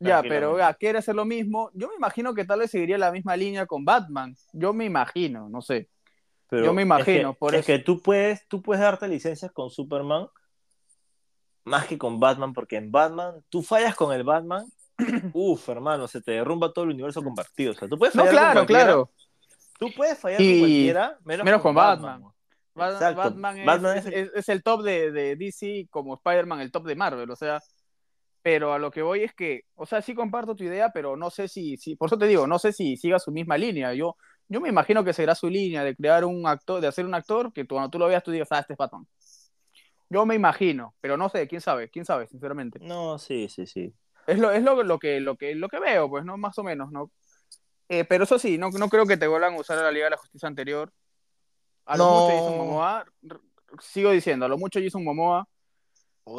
Ya, 0.00 0.20
pero 0.22 0.58
ya, 0.58 0.74
quiere 0.74 0.98
hacer 0.98 1.14
lo 1.14 1.24
mismo. 1.24 1.70
Yo 1.74 1.88
me 1.88 1.94
imagino 1.94 2.34
que 2.34 2.44
tal 2.44 2.58
vez 2.58 2.70
seguiría 2.70 2.98
la 2.98 3.12
misma 3.12 3.36
línea 3.36 3.66
con 3.66 3.84
Batman. 3.84 4.36
Yo 4.52 4.72
me 4.72 4.84
imagino, 4.84 5.48
no 5.48 5.62
sé. 5.62 5.88
Pero 6.48 6.66
Yo 6.66 6.74
me 6.74 6.82
imagino. 6.82 7.30
Es 7.30 7.34
que, 7.34 7.38
por 7.38 7.54
es 7.54 7.66
que 7.66 7.78
tú 7.78 8.02
puedes, 8.02 8.46
tú 8.48 8.60
puedes 8.60 8.82
darte 8.82 9.08
licencias 9.08 9.52
con 9.52 9.70
Superman 9.70 10.28
más 11.64 11.86
que 11.86 11.96
con 11.96 12.20
Batman, 12.20 12.52
porque 12.52 12.76
en 12.76 12.92
Batman 12.92 13.42
tú 13.48 13.62
fallas 13.62 13.94
con 13.94 14.12
el 14.12 14.22
Batman 14.22 14.66
Uf, 15.32 15.68
hermano, 15.68 16.06
se 16.06 16.20
te 16.20 16.32
derrumba 16.32 16.72
todo 16.72 16.84
el 16.84 16.90
universo 16.92 17.22
compartido. 17.22 17.72
O 17.72 17.74
sea, 17.74 17.88
tú 17.88 17.98
puedes 17.98 18.14
fallar 18.14 18.32
no, 18.32 18.38
claro, 18.38 18.66
claro. 18.66 19.10
Tú 19.78 19.88
puedes 19.94 20.18
fallar 20.18 20.38
con 20.38 20.58
cualquiera, 20.58 21.18
menos, 21.24 21.62
con, 21.62 21.74
Batman. 21.74 22.24
Batman, 22.74 23.98
es, 23.98 24.48
el 24.48 24.62
top 24.62 24.82
de, 24.82 25.10
de, 25.10 25.36
DC 25.36 25.88
como 25.90 26.14
Spider-Man, 26.14 26.60
el 26.60 26.70
top 26.70 26.86
de 26.86 26.96
Marvel, 26.96 27.30
o 27.30 27.36
sea. 27.36 27.60
Pero 28.42 28.74
a 28.74 28.78
lo 28.78 28.90
que 28.90 29.00
voy 29.00 29.22
es 29.22 29.32
que, 29.32 29.62
o 29.74 29.86
sea, 29.86 30.02
sí 30.02 30.14
comparto 30.14 30.54
tu 30.54 30.64
idea, 30.64 30.90
pero 30.92 31.16
no 31.16 31.30
sé 31.30 31.48
si, 31.48 31.78
si 31.78 31.96
por 31.96 32.08
eso 32.08 32.18
te 32.18 32.26
digo, 32.26 32.46
no 32.46 32.58
sé 32.58 32.74
si 32.74 32.98
siga 32.98 33.18
su 33.18 33.32
misma 33.32 33.56
línea. 33.56 33.94
Yo, 33.94 34.16
yo 34.48 34.60
me 34.60 34.68
imagino 34.68 35.02
que 35.02 35.14
será 35.14 35.34
su 35.34 35.48
línea 35.48 35.82
de 35.82 35.96
crear 35.96 36.26
un 36.26 36.46
actor, 36.46 36.82
de 36.82 36.86
hacer 36.86 37.06
un 37.06 37.14
actor 37.14 37.54
que 37.54 37.66
cuando 37.66 37.88
tú 37.88 37.98
lo 37.98 38.06
veas 38.06 38.22
tú 38.22 38.30
digas, 38.30 38.48
ah, 38.50 38.58
este 38.58 38.74
es 38.74 38.76
Batman. 38.76 39.06
Yo 40.10 40.26
me 40.26 40.34
imagino, 40.34 40.94
pero 41.00 41.16
no 41.16 41.30
sé, 41.30 41.48
quién 41.48 41.62
sabe, 41.62 41.88
quién 41.88 42.04
sabe, 42.04 42.26
sinceramente. 42.26 42.78
No, 42.80 43.18
sí, 43.18 43.48
sí, 43.48 43.66
sí. 43.66 43.94
Es 44.26 44.38
lo, 44.38 44.50
es 44.50 44.62
lo, 44.62 44.82
lo, 44.82 44.98
que, 44.98 45.20
lo, 45.20 45.36
que, 45.36 45.54
lo 45.54 45.68
que 45.68 45.78
veo, 45.78 46.08
pues, 46.08 46.24
¿no? 46.24 46.36
Más 46.36 46.58
o 46.58 46.62
menos, 46.62 46.90
¿no? 46.90 47.10
Eh, 47.88 48.04
pero 48.04 48.24
eso 48.24 48.38
sí, 48.38 48.56
no, 48.58 48.70
no 48.70 48.88
creo 48.88 49.06
que 49.06 49.16
te 49.16 49.26
vuelvan 49.26 49.54
a 49.54 49.60
usar 49.60 49.78
a 49.78 49.82
la 49.82 49.90
Liga 49.92 50.06
de 50.06 50.10
la 50.10 50.16
Justicia 50.16 50.48
anterior. 50.48 50.92
A 51.84 51.96
lo 51.96 52.04
No. 52.04 52.20
mucho 52.20 52.34
Jason 52.38 52.56
Momoa, 52.56 53.04
sigo 53.80 54.10
diciendo, 54.10 54.46
a 54.46 54.48
lo 54.48 54.56
mucho 54.58 54.80
Jason 54.82 55.04
Momoa. 55.04 55.46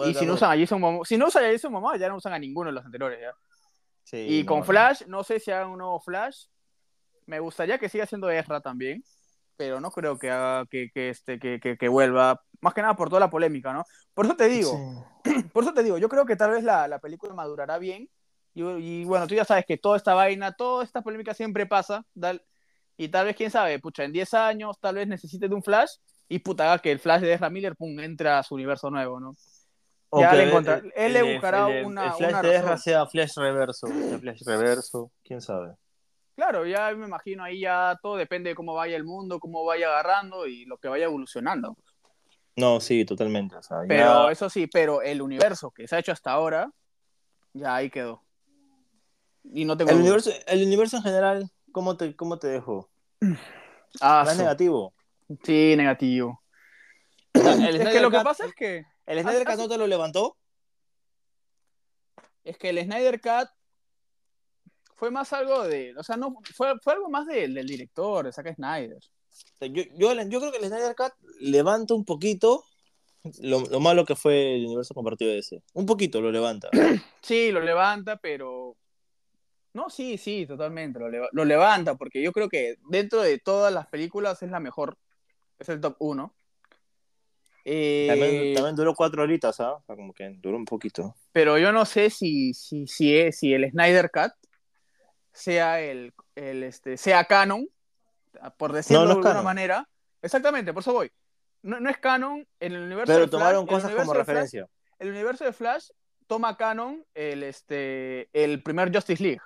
Y 0.07 0.15
si 0.15 0.25
no 0.25 0.33
usan 0.33 0.51
a 0.51 0.59
Jason 0.59 0.81
Momoa, 0.81 1.05
si 1.05 1.17
no 1.17 1.27
usan 1.27 1.45
a 1.45 1.51
Jason 1.51 1.71
Momoa, 1.71 1.97
ya 1.97 2.09
no 2.09 2.15
usan 2.15 2.33
a 2.33 2.39
ninguno 2.39 2.69
de 2.69 2.73
los 2.73 2.85
anteriores, 2.85 3.19
¿ya? 3.21 3.35
Sí, 4.03 4.17
Y 4.17 4.43
no, 4.43 4.49
con. 4.49 4.63
Flash, 4.65 5.03
no 5.05 5.23
sé 5.23 5.39
si 5.39 5.51
hagan 5.51 5.69
un 5.69 5.77
nuevo 5.77 5.99
Flash. 5.99 6.45
Me 7.27 7.39
gustaría 7.39 7.77
que 7.77 7.89
siga 7.89 8.07
siendo 8.07 8.29
Ezra 8.29 8.61
también, 8.61 9.03
pero 9.55 9.79
no 9.79 9.91
creo 9.91 10.17
que 10.17 10.31
haga 10.31 10.65
que, 10.65 10.89
que, 10.91 11.09
este, 11.09 11.37
que, 11.39 11.59
que, 11.59 11.77
que 11.77 11.87
vuelva. 11.87 12.41
Más 12.61 12.73
que 12.73 12.81
nada 12.81 12.95
por 12.95 13.09
toda 13.09 13.19
la 13.19 13.29
polémica, 13.29 13.73
¿no? 13.73 13.83
Por 14.15 14.25
eso 14.25 14.35
te 14.35 14.47
digo, 14.47 14.71
Sí. 14.71 15.14
Por 15.53 15.63
eso 15.63 15.73
te 15.73 15.83
digo, 15.83 15.97
yo 15.97 16.09
creo 16.09 16.25
que 16.25 16.35
tal 16.35 16.51
vez 16.51 16.63
la, 16.63 16.87
la 16.87 16.99
película 16.99 17.33
madurará 17.33 17.77
bien. 17.77 18.09
Y, 18.53 18.63
y, 18.63 19.05
bueno, 19.05 19.27
tú 19.27 19.35
ya 19.35 19.43
sabes 19.43 19.65
que 19.65 19.77
toda 19.77 19.97
esta 19.97 20.13
vaina, 20.13 20.53
toda 20.53 20.83
esta 20.83 21.01
polémica 21.01 21.33
siempre 21.33 21.65
pasa. 21.65 22.05
y 22.97 23.07
tal 23.09 23.25
vez, 23.25 23.35
quién 23.35 23.51
sabe, 23.51 23.79
pucha, 23.79 24.03
en 24.05 24.13
10 24.13 24.33
años 24.33 24.79
tal 24.79 24.95
vez 24.95 25.07
necesite 25.07 25.49
de 25.49 25.55
un 25.55 25.61
Flash 25.63 25.91
y 26.29 26.39
puta, 26.39 26.77
que 26.79 26.91
el 26.91 26.99
Flash 26.99 27.21
de 27.21 27.33
Ezra 27.33 27.49
Miller, 27.49 27.75
pum, 27.75 27.99
entra 27.99 28.39
a 28.39 28.43
su 28.43 28.55
universo 28.55 28.89
nuevo, 28.89 29.19
¿no? 29.19 29.35
O 30.09 30.21
Ya 30.21 30.33
le 30.33 30.43
el- 30.43 30.49
encontra- 30.49 30.77
el- 30.77 30.93
él 30.95 31.13
le 31.13 31.33
buscará 31.33 31.67
el- 31.69 31.85
una- 31.85 32.05
El 32.05 32.11
Flash 32.13 32.29
una 32.29 32.41
de 32.41 32.55
Ezra 32.55 32.77
sea 32.77 33.05
Flash 33.05 33.35
reverso. 33.35 33.87
sea 33.87 34.19
Flash 34.19 34.41
reverso, 34.45 35.11
quién 35.23 35.41
sabe. 35.41 35.75
Claro, 36.37 36.65
ya 36.65 36.93
me 36.95 37.05
imagino 37.07 37.43
ahí 37.43 37.59
ya 37.61 37.97
todo 38.01 38.15
depende 38.15 38.49
de 38.51 38.55
cómo 38.55 38.73
vaya 38.73 38.95
el 38.95 39.03
mundo, 39.03 39.39
cómo 39.39 39.65
vaya 39.65 39.87
agarrando 39.87 40.47
y 40.47 40.65
lo 40.65 40.77
que 40.77 40.87
vaya 40.87 41.05
evolucionando. 41.05 41.75
No, 42.55 42.79
sí, 42.79 43.03
totalmente. 43.05 43.55
O 43.55 43.61
sea, 43.63 43.81
ya- 43.81 43.87
Pero 43.87 44.29
eso 44.29 44.49
sí, 44.49 44.67
pero 44.67 45.01
el 45.01 45.21
universo 45.21 45.71
que 45.71 45.87
se 45.87 45.95
ha 45.95 45.99
hecho 45.99 46.11
hasta 46.11 46.31
ahora, 46.31 46.71
ya 47.53 47.75
ahí 47.75 47.89
quedó. 47.89 48.23
Y 49.43 49.65
no 49.65 49.77
tengo 49.77 49.91
el, 49.91 49.97
universo, 49.99 50.31
el 50.47 50.63
universo 50.65 50.97
en 50.97 51.03
general, 51.03 51.51
¿cómo 51.71 51.97
te, 51.97 52.15
cómo 52.15 52.39
te 52.39 52.47
dejó? 52.47 52.89
Ah, 54.01 54.23
¿Más 54.25 54.33
su- 54.35 54.41
negativo? 54.41 54.93
Sí, 55.43 55.75
negativo. 55.77 56.41
El 57.33 57.81
Es 57.81 57.89
que 57.89 57.99
lo 57.99 58.09
que 58.11 58.21
pasa 58.21 58.45
es 58.45 58.53
que 58.55 58.85
¿El 59.05 59.21
Snyder 59.21 59.43
Cut 59.43 59.53
hace- 59.53 59.61
no 59.61 59.67
te 59.69 59.77
lo 59.77 59.87
levantó? 59.87 60.37
es 62.43 62.57
que 62.57 62.69
el 62.69 62.79
Snyder 62.83 63.19
Cut 63.19 63.49
fue 64.95 65.09
más 65.11 65.33
algo 65.33 65.63
de, 65.67 65.93
o 65.97 66.03
sea, 66.03 66.15
no 66.15 66.35
fue, 66.55 66.73
fue 66.81 66.93
algo 66.93 67.09
más 67.09 67.25
del, 67.25 67.53
del 67.53 67.65
director, 67.67 68.25
de 68.25 68.31
Zack 68.31 68.55
Snyder. 68.55 68.99
O 69.53 69.57
sea, 69.57 69.67
Yo, 69.67 69.83
yo, 69.97 70.13
yo 70.13 70.39
creo 70.39 70.51
que 70.51 70.57
el 70.59 70.65
Snyder 70.65 70.95
Cut 70.95 71.13
levanta 71.39 71.93
un 71.93 72.05
poquito 72.05 72.63
lo, 73.41 73.61
lo 73.61 73.79
malo 73.79 74.05
que 74.05 74.15
fue 74.15 74.55
el 74.55 74.65
universo 74.65 74.93
compartido 74.93 75.31
de 75.31 75.39
ese. 75.39 75.63
Un 75.73 75.85
poquito 75.85 76.21
lo 76.21 76.31
levanta. 76.31 76.69
Sí, 77.21 77.51
lo 77.51 77.59
levanta, 77.59 78.17
pero 78.17 78.77
no, 79.73 79.89
sí, 79.89 80.17
sí, 80.19 80.45
totalmente 80.45 80.99
lo, 80.99 81.09
leva- 81.09 81.29
lo 81.31 81.43
levanta 81.43 81.95
porque 81.95 82.21
yo 82.21 82.31
creo 82.31 82.49
que 82.49 82.75
dentro 82.87 83.21
de 83.23 83.39
todas 83.39 83.73
las 83.73 83.87
películas 83.87 84.43
es 84.43 84.51
la 84.51 84.59
mejor, 84.59 84.95
es 85.57 85.67
el 85.69 85.81
top 85.81 85.95
1. 85.99 86.35
También, 87.63 88.53
también 88.53 88.75
duró 88.75 88.93
cuatro 88.93 89.23
horitas, 89.23 89.59
¿ah? 89.59 89.73
O 89.73 89.83
sea, 89.87 89.95
como 89.95 90.13
que 90.13 90.29
duró 90.37 90.55
un 90.57 90.65
poquito. 90.65 91.15
pero 91.31 91.57
yo 91.57 91.71
no 91.71 91.85
sé 91.85 92.11
si, 92.11 92.53
si, 92.53 92.85
si, 92.85 93.17
es- 93.17 93.39
si 93.39 93.53
el 93.53 93.69
Snyder 93.71 94.11
Cut 94.11 94.33
sea 95.33 95.81
el, 95.81 96.13
el 96.35 96.61
este, 96.63 96.97
sea 96.97 97.25
canon, 97.25 97.67
por 98.57 98.73
decirlo 98.73 99.01
No, 99.01 99.05
no 99.05 99.11
es 99.11 99.15
de 99.15 99.19
alguna 99.19 99.29
canon. 99.31 99.43
manera. 99.43 99.89
Exactamente, 100.21 100.73
por 100.73 100.81
eso 100.81 100.93
voy. 100.93 101.11
No, 101.61 101.79
no 101.79 101.89
es 101.89 101.97
canon 101.97 102.47
en 102.59 102.73
el 102.73 102.81
universo 102.83 103.07
Pero 103.13 103.19
de 103.25 103.27
Flash, 103.27 103.31
tomaron 103.39 103.65
cosas 103.67 103.91
como 103.91 104.11
Flash- 104.13 104.17
referencia. 104.17 104.67
el 104.99 105.09
universo 105.09 105.43
de 105.45 105.53
Flash 105.53 105.89
toma 106.27 106.57
canon 106.57 107.03
el, 107.13 107.43
este, 107.43 108.29
el 108.33 108.61
primer 108.63 108.93
Justice 108.93 109.21
League. 109.21 109.41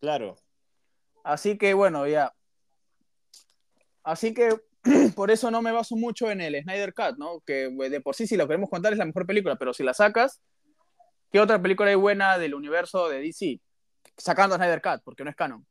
Claro. 0.00 0.36
Así 1.24 1.56
que 1.58 1.74
bueno, 1.74 2.06
ya. 2.06 2.32
Así 4.02 4.34
que 4.34 4.56
por 5.14 5.30
eso 5.30 5.50
no 5.50 5.62
me 5.62 5.72
baso 5.72 5.94
mucho 5.96 6.30
en 6.30 6.40
el 6.40 6.60
Snyder 6.62 6.92
Cut, 6.94 7.16
¿no? 7.18 7.40
Que 7.46 7.70
de 7.70 8.00
por 8.00 8.14
sí, 8.14 8.26
si 8.26 8.36
lo 8.36 8.46
queremos 8.48 8.68
contar, 8.70 8.92
es 8.92 8.98
la 8.98 9.04
mejor 9.04 9.26
película, 9.26 9.56
pero 9.56 9.72
si 9.72 9.82
la 9.84 9.94
sacas, 9.94 10.40
¿qué 11.30 11.40
otra 11.40 11.60
película 11.62 11.90
hay 11.90 11.94
buena 11.96 12.38
del 12.38 12.54
universo 12.54 13.08
de 13.08 13.20
DC? 13.20 13.60
Sacando 14.16 14.54
a 14.56 14.58
Snyder 14.58 14.82
Cut, 14.82 15.02
porque 15.04 15.22
no 15.24 15.30
es 15.30 15.36
canon. 15.36 15.64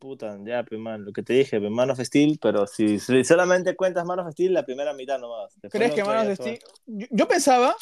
Puta, 0.00 0.38
ya, 0.44 0.64
pues, 0.64 0.80
man, 0.80 1.04
lo 1.04 1.12
que 1.12 1.22
te 1.22 1.34
dije, 1.34 1.60
pues, 1.60 1.70
Man 1.70 1.90
of 1.90 2.00
Steel, 2.00 2.38
pero 2.40 2.66
si, 2.66 2.98
si 2.98 3.22
solamente 3.22 3.76
cuentas 3.76 4.06
Man 4.06 4.18
of 4.20 4.32
Steel, 4.32 4.54
la 4.54 4.64
primera 4.64 4.94
mitad 4.94 5.18
nomás. 5.18 5.52
Después 5.60 5.70
¿Crees 5.72 5.90
no 5.90 5.94
que 5.94 6.04
Man 6.04 6.26
of 6.26 6.34
Steel? 6.34 6.58
Yo, 6.86 7.06
yo 7.10 7.28
pensaba, 7.28 7.76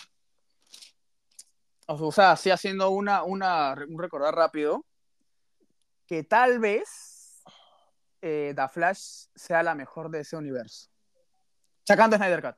o 1.87 2.11
sea, 2.13 2.33
así 2.33 2.51
haciendo 2.51 2.91
una, 2.91 3.23
una, 3.23 3.77
un 3.89 4.01
recordar 4.01 4.35
rápido, 4.35 4.85
que 6.09 6.25
tal 6.25 6.59
vez 6.59 7.45
eh, 8.21 8.53
The 8.57 8.69
Flash 8.69 9.27
sea 9.37 9.63
la 9.63 9.77
mejor 9.77 10.11
de 10.11 10.21
ese 10.21 10.37
universo. 10.37 10.91
Sacando 11.87 12.17
a 12.17 12.19
Snyder 12.19 12.43
Cut. 12.43 12.57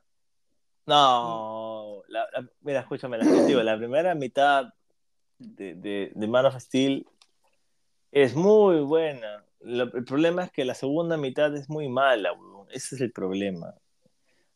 No, 0.87 2.01
la- 2.07 2.27
la- 2.33 2.49
mira, 2.61 2.79
escúchame, 2.79 3.19
digo, 3.45 3.61
la 3.61 3.77
primera 3.77 4.15
mitad 4.15 4.73
de, 5.37 5.75
de, 5.75 6.11
de 6.15 6.27
Man 6.27 6.47
of 6.47 6.59
Steel 6.59 7.07
es 8.11 8.35
muy 8.35 8.79
buena. 8.79 9.45
Lo- 9.63 9.93
el 9.93 10.03
problema 10.05 10.43
es 10.45 10.51
que 10.51 10.65
la 10.65 10.73
segunda 10.73 11.17
mitad 11.17 11.55
es 11.55 11.69
muy 11.69 11.87
mala, 11.89 12.33
weón. 12.33 12.67
Ese 12.71 12.95
es 12.95 13.01
el 13.01 13.11
problema. 13.11 13.75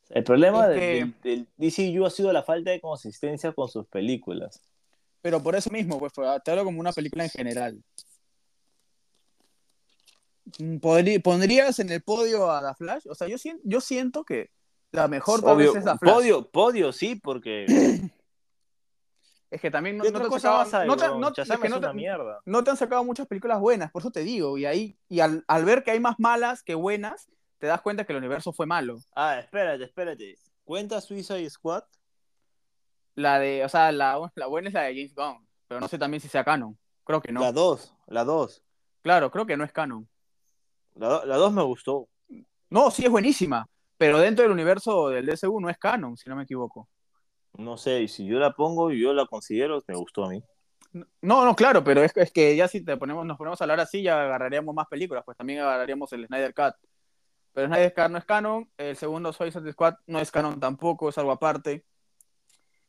El 0.10 0.24
problema 0.24 0.72
Es 0.74 0.80
que- 0.80 1.12
del, 1.24 1.47
del 1.58 1.95
DCU 1.95 2.06
ha 2.06 2.10
sido 2.10 2.32
la 2.34 2.43
falta 2.43 2.72
de 2.72 2.80
consistencia 2.82 3.51
con 3.53 3.68
sus 3.70 3.86
películas. 3.88 4.62
Pero 5.22 5.41
por 5.41 5.56
eso 5.56 5.70
mismo, 5.72 5.97
pues 5.99 6.14
pues, 6.14 6.28
te 6.43 6.51
hablo 6.51 6.64
como 6.64 6.80
una 6.80 6.91
película 6.91 7.24
en 7.24 7.30
general. 7.32 7.84
Mm, 10.60 10.76
podrí- 10.78 11.22
¿Pondrías 11.22 11.80
en 11.80 11.89
el 11.91 12.01
podio 12.01 12.51
a 12.51 12.62
The 12.62 12.76
Flash? 12.76 13.08
O 13.10 13.16
sea, 13.16 13.28
yo, 13.28 13.36
yo 13.64 13.82
siento 13.82 14.24
que 14.24 14.49
la 14.91 15.08
mejor 15.08 15.41
tal 15.41 15.58
vez 15.58 15.70
Obvio, 15.70 15.80
es 15.80 15.86
The 15.86 15.97
Flash. 15.97 16.14
podio, 16.14 16.49
podio, 16.51 16.91
sí, 16.93 17.16
porque 17.16 17.66
Es 19.52 19.62
que 19.62 19.70
también 19.72 19.98
no, 19.98 20.04
¿qué 20.04 20.12
no 20.12 20.18
otra 20.18 20.30
te 20.30 20.36
han 20.36 20.41
sacado- 20.41 20.58
más 20.64 20.74
hay, 20.74 20.88
no 20.88 20.98
te- 20.98 21.06
weón? 21.06 21.22
no- 21.22 21.28
es 21.30 21.34
Shazam 21.36 21.62
que 21.62 21.68
es 21.68 21.74
no 21.74 21.80
te- 21.80 21.86
una 21.86 21.93
mierda. 21.93 22.39
no 22.46 22.64
te 22.64 22.72
han 22.72 22.78
sacado 22.78 23.04
muchas 23.04 23.28
películas 23.28 23.60
buenas, 23.60 23.91
por 23.91 24.02
eso 24.02 24.12
te 24.12 24.22
digo. 24.22 24.58
Y 24.58 24.66
ahí, 24.66 24.98
y 25.08 25.20
al, 25.20 25.43
al 25.48 25.66
ver 25.66 25.84
que 25.84 25.91
hay 25.91 26.00
más 26.00 26.16
malas 26.20 26.64
que 26.64 26.76
buenas, 26.76 27.30
te 27.60 27.68
das 27.68 27.82
cuenta 27.82 28.06
que 28.06 28.12
el 28.14 28.18
universo 28.18 28.52
fue 28.54 28.66
malo. 28.66 28.98
Ah, 29.16 29.39
espérate, 29.39 29.84
espérate. 29.84 30.36
¿Cuenta 30.64 31.00
Suicide 31.00 31.50
Squad? 31.50 31.84
La 33.16 33.39
de, 33.39 33.64
o 33.64 33.70
sea, 33.70 33.91
la, 33.91 34.20
la 34.36 34.48
buena 34.48 34.68
es 34.70 34.74
la 34.74 34.82
de 34.84 34.93
James 34.96 35.16
Gunn, 35.16 35.48
pero 35.68 35.80
no 35.80 35.88
sé 35.88 35.98
también 35.98 36.20
si 36.22 36.28
sea 36.28 36.43
canon. 36.43 36.78
Creo 37.04 37.22
que 37.22 37.32
no. 37.32 37.39
La 37.41 37.52
2, 37.52 37.93
la 38.08 38.24
2. 38.24 38.64
Claro, 39.04 39.30
creo 39.32 39.46
que 39.46 39.56
no 39.56 39.64
es 39.64 39.72
canon. 39.72 40.08
La 40.96 41.20
2 41.38 41.54
me 41.54 41.62
gustó. 41.62 42.08
No, 42.70 42.89
sí 42.89 43.06
es 43.06 43.12
buenísima, 43.12 43.68
pero 43.98 44.18
dentro 44.18 44.43
del 44.43 44.52
universo 44.52 45.10
del 45.10 45.26
DCU 45.28 45.60
no 45.62 45.70
es 45.70 45.78
canon, 45.78 46.18
si 46.18 46.28
no 46.30 46.36
me 46.36 46.43
equivoco. 46.43 46.89
No 47.58 47.78
sé, 47.78 48.01
y 48.01 48.08
si 48.08 48.26
yo 48.26 48.39
la 48.39 48.51
pongo 48.51 48.91
y 48.91 49.01
yo 49.01 49.14
la 49.14 49.26
considero, 49.26 49.82
me 49.88 49.95
gustó 49.95 50.26
a 50.26 50.30
mí. 50.30 50.43
No, 51.22 51.43
no, 51.43 51.56
claro, 51.56 51.84
pero 51.84 52.03
es, 52.03 52.16
es 52.16 52.32
que 52.32 52.56
ya 52.56 52.68
si 52.68 52.84
te 52.84 52.95
ponemos, 52.95 53.26
nos 53.26 53.38
ponemos 53.38 53.60
a 53.60 53.64
hablar 53.65 53.80
así, 53.82 54.02
ya 54.02 54.22
agarraríamos 54.23 54.73
más 54.73 54.88
películas, 54.88 55.23
pues 55.26 55.38
también 55.38 55.60
agarraríamos 55.60 56.11
el 56.14 56.26
Snyder 56.27 56.53
Cut. 56.53 56.76
Pero 57.53 57.68
Snyder 57.68 57.94
Cut 57.94 58.10
no 58.10 58.18
es 58.18 58.26
canon, 58.26 58.69
el 58.77 58.95
segundo 58.95 59.34
Suicide 59.34 59.72
Squad 59.73 59.95
no 60.07 60.19
es 60.19 60.32
canon 60.32 60.60
tampoco, 60.60 61.10
es 61.10 61.18
algo 61.18 61.32
aparte. 61.32 61.84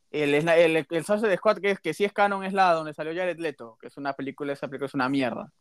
El, 0.09 0.33
Sny- 0.35 0.57
el, 0.57 0.87
el 0.89 1.05
Suicide 1.05 1.35
Squad 1.35 1.57
que, 1.57 1.71
es, 1.71 1.79
que 1.81 1.93
sí 1.93 2.05
es 2.05 2.13
canon 2.13 2.45
es 2.45 2.53
la 2.53 2.71
donde 2.73 2.93
salió 2.93 3.13
Jared 3.13 3.39
Leto, 3.39 3.77
que 3.81 3.87
es 3.87 3.97
una 3.97 4.13
película, 4.13 4.53
esa 4.53 4.67
película 4.67 4.87
es 4.87 4.93
una 4.93 5.09
mierda. 5.09 5.51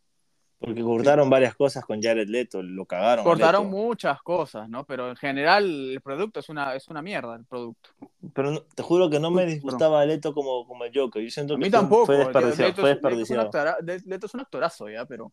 Porque 0.59 0.83
cortaron 0.83 1.29
varias 1.29 1.55
cosas 1.55 1.85
con 1.85 2.01
Jared 2.01 2.29
Leto, 2.29 2.63
lo 2.63 2.87
cagaron. 2.87 3.25
Cortaron 3.25 3.69
muchas 3.69 4.23
cosas, 4.23 4.69
¿no? 4.71 4.85
Pero 4.87 5.11
en 5.11 5.17
general 5.17 5.65
el 5.91 6.01
producto 6.01 6.41
es 6.41 6.49
una, 6.49 6.75
es 6.75 6.89
una 6.89 7.03
mierda, 7.03 7.37
el 7.37 7.45
producto. 7.45 7.91
Pero 8.33 8.51
no- 8.51 8.63
te 8.63 8.83
juro 8.83 9.11
que 9.11 9.21
no 9.21 9.31
me 9.31 9.45
disgustaba 9.45 10.01
a 10.01 10.07
Leto 10.07 10.33
como, 10.33 10.67
como 10.67 10.85
el 10.85 10.93
Joker. 10.95 11.23
Yo 11.23 11.31
siento 11.31 11.55
A 11.55 11.57
que 11.59 11.65
mí 11.65 11.71
fue- 11.71 11.79
tampoco. 11.79 12.07
fue 12.07 12.17
Leto 12.19 12.27
desperdiciado. 12.41 12.75
fue 12.81 12.89
Leto 12.91 13.93
es 13.93 14.03
un 14.03 14.11
Leto 14.11 14.27
es 14.27 14.35
actorazo, 14.35 14.89
ya, 14.89 15.05
pero. 15.05 15.31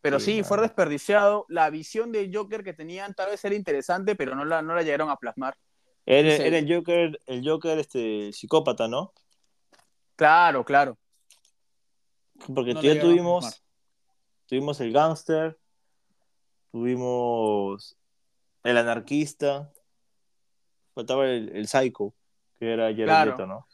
Pero 0.00 0.18
Sí, 0.20 0.36
sí, 0.38 0.42
fue 0.44 0.60
desperdiciado. 0.60 1.44
La 1.48 1.68
visión 1.70 2.10
de 2.12 2.30
Joker 2.32 2.64
que 2.64 2.72
tenían 2.72 3.14
tal 3.14 3.30
vez 3.30 3.44
era 3.44 3.54
interesante, 3.54 4.16
pero 4.16 4.34
no 4.34 4.44
la, 4.44 4.60
no 4.62 4.74
la 4.74 4.82
llegaron 4.82 5.10
a 5.10 5.16
plasmar. 5.16 5.56
Era, 6.06 6.36
Sí. 6.36 6.42
era 6.42 6.58
el 6.58 6.72
Joker, 6.72 7.20
el 7.26 7.48
Joker 7.48 7.78
este, 7.78 8.32
psicópata, 8.32 8.88
¿no? 8.88 9.12
Claro, 10.16 10.64
claro. 10.64 10.98
Porque 12.52 12.74
No 12.74 12.82
ya 12.82 13.00
tuvimos. 13.00 13.61
Tuvimos 14.52 14.78
el 14.82 14.92
gángster, 14.92 15.58
tuvimos 16.72 17.96
el 18.64 18.76
anarquista, 18.76 19.72
faltaba 20.94 21.24
el, 21.26 21.56
el 21.56 21.66
psycho, 21.66 22.12
que 22.58 22.70
era 22.74 22.84
Jared 22.90 23.04
Claro. 23.06 23.30
Leto, 23.30 23.46
¿no? 23.46 23.66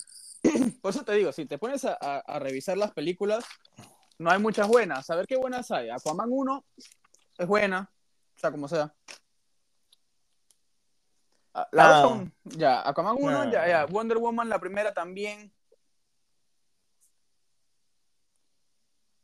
Por 0.81 0.91
eso 0.93 1.05
te 1.05 1.15
digo, 1.15 1.33
si 1.33 1.47
te 1.47 1.59
pones 1.59 1.85
a, 1.85 1.99
a- 2.01 2.21
a 2.21 2.39
revisar 2.39 2.79
las 2.79 2.93
películas, 2.93 3.45
no 4.21 4.31
hay 4.31 4.39
muchas 4.39 4.69
buenas. 4.69 5.11
A 5.11 5.17
ver 5.17 5.27
qué 5.27 5.37
buenas 5.37 5.69
hay. 5.73 5.91
Aquaman 5.91 6.29
1 6.31 6.65
es 7.39 7.47
buena, 7.49 7.91
o 8.37 8.39
sea, 8.39 8.53
como 8.53 8.69
sea. 8.69 8.95
Ah, 11.55 11.69
La 11.73 11.99
Ah. 11.99 12.03
son- 12.03 12.33
ya, 12.45 12.89
Aquaman 12.89 13.17
1, 13.19 13.41
Ah. 13.41 13.51
ya, 13.51 13.67
ya. 13.67 13.85
Wonder 13.87 14.19
Woman, 14.19 14.49
la 14.49 14.61
primera 14.61 14.95
también. 14.95 15.53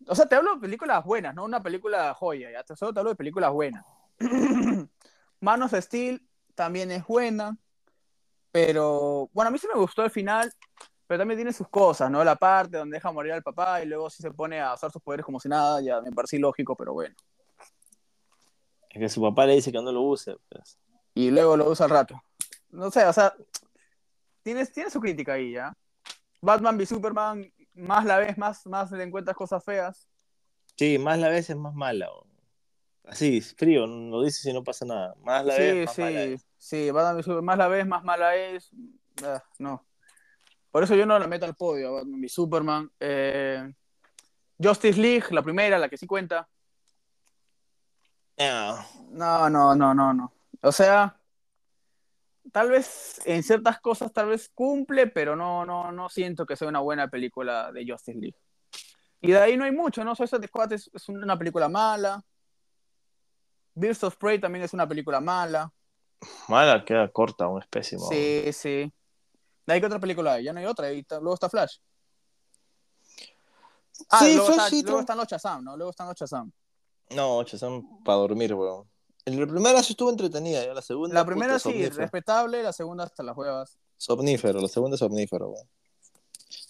O 0.07 0.15
sea, 0.15 0.27
te 0.27 0.35
hablo 0.35 0.55
de 0.55 0.61
películas 0.61 1.05
buenas, 1.05 1.35
no 1.35 1.45
una 1.45 1.63
película 1.63 2.13
joya, 2.15 2.51
ya 2.51 2.63
te, 2.63 2.77
solo 2.77 2.93
te 2.93 3.01
hablo 3.01 3.11
de 3.11 3.17
películas 3.17 3.53
buenas. 3.53 3.85
Manos 5.41 5.73
of 5.73 5.83
Steel 5.83 6.27
también 6.55 6.91
es 6.91 7.07
buena, 7.07 7.57
pero 8.53 9.29
bueno, 9.33 9.49
a 9.49 9.51
mí 9.51 9.59
sí 9.59 9.67
me 9.67 9.79
gustó 9.79 10.05
el 10.05 10.11
final, 10.11 10.53
pero 11.07 11.19
también 11.19 11.39
tiene 11.39 11.53
sus 11.53 11.69
cosas, 11.69 12.11
¿no? 12.11 12.23
La 12.23 12.37
parte 12.37 12.77
donde 12.77 12.97
deja 12.97 13.13
morir 13.13 13.33
al 13.33 13.43
papá 13.43 13.83
y 13.83 13.87
luego 13.87 14.09
sí 14.11 14.23
se 14.23 14.31
pone 14.31 14.61
a 14.61 14.75
usar 14.75 14.91
sus 14.91 15.03
poderes 15.03 15.25
como 15.25 15.41
si 15.41 15.49
nada, 15.49 15.81
ya 15.81 16.01
me 16.01 16.13
parece 16.13 16.39
lógico, 16.39 16.77
pero 16.77 16.93
bueno. 16.93 17.15
Es 18.91 19.01
que 19.01 19.09
su 19.09 19.21
papá 19.21 19.45
le 19.47 19.55
dice 19.55 19.73
que 19.73 19.83
no 19.83 19.91
lo 19.91 20.03
use. 20.03 20.37
Pues. 20.49 20.79
Y 21.15 21.31
luego 21.31 21.57
lo 21.57 21.69
usa 21.69 21.85
al 21.87 21.91
rato. 21.91 22.23
No 22.71 22.91
sé, 22.91 23.05
o 23.05 23.13
sea, 23.13 23.35
tiene, 24.43 24.65
tiene 24.67 24.91
su 24.91 25.01
crítica 25.01 25.33
ahí, 25.33 25.53
¿ya? 25.53 25.77
Batman 26.41 26.77
v 26.77 26.87
Superman, 26.87 27.53
más 27.75 28.05
la 28.05 28.19
ves, 28.19 28.39
más, 28.39 28.67
más 28.67 28.91
le 28.91 29.05
encuentras 29.05 29.37
cosas 29.37 29.65
feas. 29.65 30.09
Sí, 30.77 30.99
más 30.99 31.19
la 31.19 31.29
ves 31.29 31.51
es 31.51 31.57
más 31.57 31.75
mala. 31.75 32.09
Así, 33.05 33.41
frío, 33.41 33.87
lo 33.87 34.23
dices 34.23 34.45
y 34.47 34.53
no 34.53 34.65
pasa 34.65 34.85
nada. 34.85 35.15
Más 35.23 35.45
la 35.45 35.57
ves, 35.57 35.87
más 35.87 35.95
sí, 35.95 36.03
mala 36.03 36.23
es. 36.23 36.47
Sí, 36.57 36.91
más 37.43 37.59
la 37.59 37.69
ves, 37.69 37.87
más 37.87 38.05
mala 38.05 38.37
es. 38.37 38.71
Ah, 39.23 39.43
no. 39.59 39.87
Por 40.71 40.83
eso 40.83 40.95
yo 40.97 41.07
no 41.07 41.19
la 41.19 41.29
meto 41.29 41.45
al 41.45 41.55
podio 41.55 41.95
Batman 41.95 42.21
v 42.21 42.29
Superman. 42.29 42.91
Eh, 42.99 43.73
Justice 44.59 44.99
League, 45.01 45.27
la 45.31 45.43
primera, 45.43 45.79
la 45.79 45.89
que 45.89 45.97
sí 45.97 46.07
cuenta. 46.07 46.49
Ah, 48.39 48.85
No, 49.11 49.49
no, 49.49 49.77
no, 49.77 49.95
no, 49.95 50.13
no. 50.13 50.33
O 50.63 50.73
sea, 50.73 51.17
tal 52.55 52.71
vez 52.71 53.21
en 53.25 53.43
ciertas 53.43 53.81
cosas 53.81 54.13
tal 54.13 54.29
vez 54.29 54.49
cumple, 54.55 55.09
pero 55.09 55.35
no, 55.35 55.67
no, 55.67 55.91
no 55.91 56.09
siento 56.09 56.47
que 56.47 56.55
sea 56.55 56.69
una 56.69 56.79
buena 56.79 57.09
película 57.09 57.73
de 57.73 57.85
Justice 57.85 58.17
League. 58.17 58.37
Y 59.21 59.33
de 59.33 59.39
ahí 59.39 59.57
no 59.57 59.65
hay 59.65 59.73
mucho, 59.73 60.05
¿no? 60.05 60.15
Suicide 60.15 60.47
Squad 60.47 60.73
es, 60.73 60.89
es 60.95 61.09
una 61.09 61.37
película 61.37 61.69
mala. 61.69 62.23
Birds 63.75 64.05
of 64.05 64.17
Prey 64.19 64.39
también 64.39 64.65
es 64.65 64.73
una 64.73 64.87
película 64.87 65.21
mala. 65.21 65.73
mala, 66.47 66.85
queda 66.85 67.09
corta, 67.09 67.49
un 67.49 67.61
especie. 67.61 67.99
¿no? 67.99 68.05
Sí, 68.05 68.45
sí. 68.53 68.93
¿De 69.67 69.75
ahí 69.75 69.81
qué 69.81 69.87
otra 69.87 69.99
película 69.99 70.35
hay? 70.35 70.45
Ya 70.45 70.53
no 70.53 70.61
hay 70.61 70.67
otra. 70.67 70.89
está- 70.91 71.19
luego 71.19 71.35
está 71.35 71.51
Flash. 71.51 71.79
Ah, 74.11 74.21
Sí, 74.21 74.35
luego, 74.37 74.51
está, 74.51 74.63
Flashito. 74.63 74.87
luego 74.87 75.01
están 75.01 75.17
los 75.19 75.27
Shazam, 75.27 75.65
¿no? 75.65 75.77
Luego 75.77 75.91
están 75.91 76.07
los 76.07 76.17
Shazam. 76.17 76.53
No, 77.11 77.45
son 77.49 78.05
para 78.05 78.19
dormir, 78.19 78.55
weón. 78.55 78.89
La 79.27 79.47
primera 79.47 79.83
sí 79.83 79.93
estuvo 79.93 80.11
entretenida, 80.11 80.65
ya 80.65 80.75
la 80.75 80.83
segunda. 80.83 81.15
La 81.15 81.25
primera 81.25 81.55
puta, 81.55 81.59
sí, 81.61 81.71
somnífero. 81.71 81.97
respetable, 81.97 82.63
la 82.63 82.73
segunda 82.73 83.05
hasta 83.05 83.23
las 83.23 83.37
huevas. 83.37 83.79
Somnífero, 83.97 84.61
la 84.61 84.69
segunda 84.69 84.97
es 84.97 84.99
somnífero, 85.01 85.49
weón. 85.49 85.69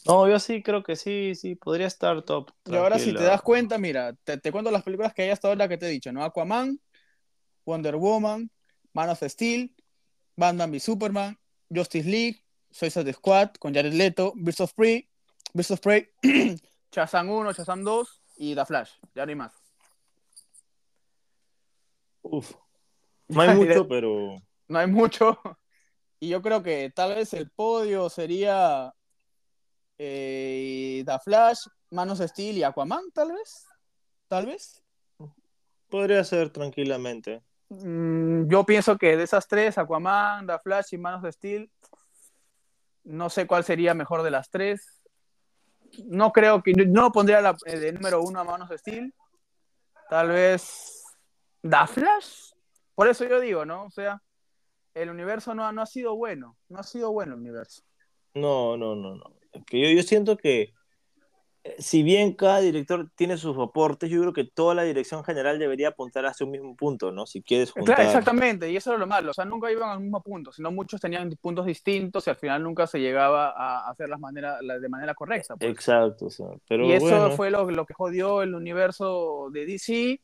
No, 0.07 0.29
yo 0.29 0.39
sí 0.39 0.63
creo 0.63 0.83
que 0.83 0.97
sí, 0.97 1.35
sí, 1.35 1.55
podría 1.55 1.87
estar 1.87 2.23
top. 2.23 2.51
Y 2.67 2.77
ahora 2.77 2.99
si 2.99 3.15
te 3.15 3.23
das 3.23 3.43
cuenta, 3.43 3.79
mira, 3.79 4.13
te, 4.25 4.37
te 4.37 4.53
cuento 4.53 4.71
las 4.71 4.83
películas 4.83 5.15
que 5.15 5.23
hay 5.23 5.31
hasta 5.31 5.49
ahora 5.49 5.67
que 5.67 5.79
te 5.79 5.87
he 5.87 5.91
dicho, 5.91 6.13
¿no? 6.13 6.23
Aquaman, 6.23 6.79
Wonder 7.65 7.97
Woman, 7.97 8.51
Man 8.93 9.09
of 9.09 9.23
Steel, 9.23 9.75
Batman 10.37 10.71
v 10.71 10.79
Superman, 10.79 11.39
Justice 11.75 12.09
League, 12.09 12.45
Suicide 12.71 13.13
Squad 13.15 13.55
con 13.59 13.75
Jared 13.75 13.95
Leto, 13.95 14.33
Birds 14.37 14.61
of 14.61 14.75
Prey, 14.75 15.09
Birds 15.55 15.71
of 15.71 15.81
Prey, 15.81 16.09
Shazam 16.93 17.31
1, 17.31 17.53
Shazam 17.53 17.83
2 17.83 18.23
y 18.37 18.55
The 18.55 18.67
Flash, 18.67 18.91
ya 19.15 19.25
no 19.25 19.31
hay 19.31 19.37
más. 19.37 19.64
Uf. 22.25 22.53
No 23.29 23.41
hay 23.41 23.57
mucho, 23.57 23.89
pero. 23.89 24.37
No 24.69 24.79
hay 24.79 24.87
mucho. 24.87 25.39
Y 26.21 26.29
yo 26.29 26.41
creo 26.41 26.63
que 26.63 26.91
tal 26.95 27.15
vez 27.15 27.35
el 27.35 27.51
podio 27.51 28.09
sería 28.09 28.95
eh, 29.99 31.03
The 31.05 31.19
Flash, 31.19 31.67
Man 31.91 32.09
of 32.09 32.21
Steel 32.21 32.57
y 32.57 32.63
Aquaman, 32.63 33.11
tal 33.13 33.33
vez. 33.33 33.67
Tal 34.29 34.47
vez. 34.47 34.83
Podría 35.91 36.25
ser 36.25 36.49
tranquilamente. 36.49 37.43
Mm, 37.69 38.49
yo 38.49 38.65
pienso 38.65 38.97
que 38.97 39.19
de 39.19 39.25
esas 39.25 39.47
tres, 39.47 39.77
Aquaman, 39.77 40.47
The 40.47 40.59
Flash 40.61 40.95
y 40.95 40.99
Man 40.99 41.15
of 41.17 41.31
Steel, 41.31 41.71
no 43.03 43.29
sé 43.29 43.47
cuál 43.47 43.65
sería 43.65 43.93
mejor 43.93 44.23
de 44.23 44.31
las 44.31 44.49
tres. 44.49 45.03
No 46.07 46.33
creo 46.33 46.63
que, 46.63 46.73
no 46.73 47.13
pondría 47.13 47.43
la, 47.43 47.55
eh, 47.67 47.79
de 47.79 47.93
número 47.93 48.23
uno 48.23 48.41
a 48.41 48.45
Man 48.45 48.63
of 48.63 48.73
Steel. 48.79 49.13
Tal 50.09 50.29
vez 50.29 51.04
The 51.69 51.87
Flash. 51.89 52.51
Por 52.95 53.09
eso 53.09 53.25
yo 53.27 53.41
digo, 53.41 53.65
¿no? 53.65 53.85
O 53.87 53.91
sea, 53.91 54.21
el 54.95 55.11
universo 55.11 55.55
no, 55.55 55.65
ha- 55.67 55.73
no 55.73 55.83
ha 55.83 55.87
sido 55.87 56.15
bueno. 56.15 56.57
No 56.69 56.79
ha 56.79 56.83
sido 56.83 57.11
bueno 57.13 57.35
el 57.35 57.41
universo. 57.41 57.83
No, 58.35 58.77
no, 58.77 58.95
no, 58.95 59.17
no. 59.17 59.25
Que 59.67 59.81
yo, 59.81 59.89
yo 59.97 60.03
siento 60.03 60.37
que, 60.37 60.73
eh, 61.65 61.77
si 61.79 62.03
bien 62.03 62.35
cada 62.35 62.59
director 62.61 63.09
tiene 63.17 63.37
sus 63.39 63.57
aportes, 63.59 64.11
yo 64.11 64.21
creo 64.21 64.33
que 64.33 64.45
toda 64.45 64.75
la 64.75 64.83
dirección 64.83 65.25
general 65.25 65.59
debería 65.59 65.89
apuntar 65.89 66.27
hacia 66.27 66.45
un 66.45 66.53
mismo 66.53 66.77
punto, 66.77 67.11
¿no? 67.13 67.25
Si 67.27 67.43
quieres 67.43 67.71
juntar. 67.73 67.95
Claro, 67.97 68.11
exactamente, 68.11 68.71
y 68.71 68.77
eso 68.77 68.91
era 68.91 68.99
lo 68.99 69.07
malo. 69.07 69.31
O 69.31 69.35
sea, 69.35 69.45
nunca 69.45 69.73
iban 69.73 69.89
al 69.91 70.01
mismo 70.01 70.21
punto, 70.23 70.53
sino 70.53 70.71
muchos 70.71 71.01
tenían 71.01 71.31
puntos 71.41 71.65
distintos 71.67 72.27
y 72.27 72.31
al 72.31 72.37
final 72.37 72.63
nunca 72.63 72.87
se 72.87 72.99
llegaba 73.01 73.51
a 73.57 73.89
hacer 73.91 74.09
las 74.09 74.21
maneras, 74.21 74.59
la- 74.63 74.79
de 74.79 74.89
manera 74.89 75.15
correcta. 75.15 75.57
pues. 75.57 75.71
Exacto, 75.71 76.27
o 76.27 76.31
sea, 76.31 76.49
pero 76.69 76.85
y 76.87 76.93
eso 76.93 77.05
bueno, 77.07 77.31
fue 77.31 77.51
lo, 77.51 77.71
lo 77.71 77.87
que 77.87 77.95
jodió 77.95 78.43
el 78.43 78.55
universo 78.55 79.49
de 79.53 79.65
DC. 79.67 80.21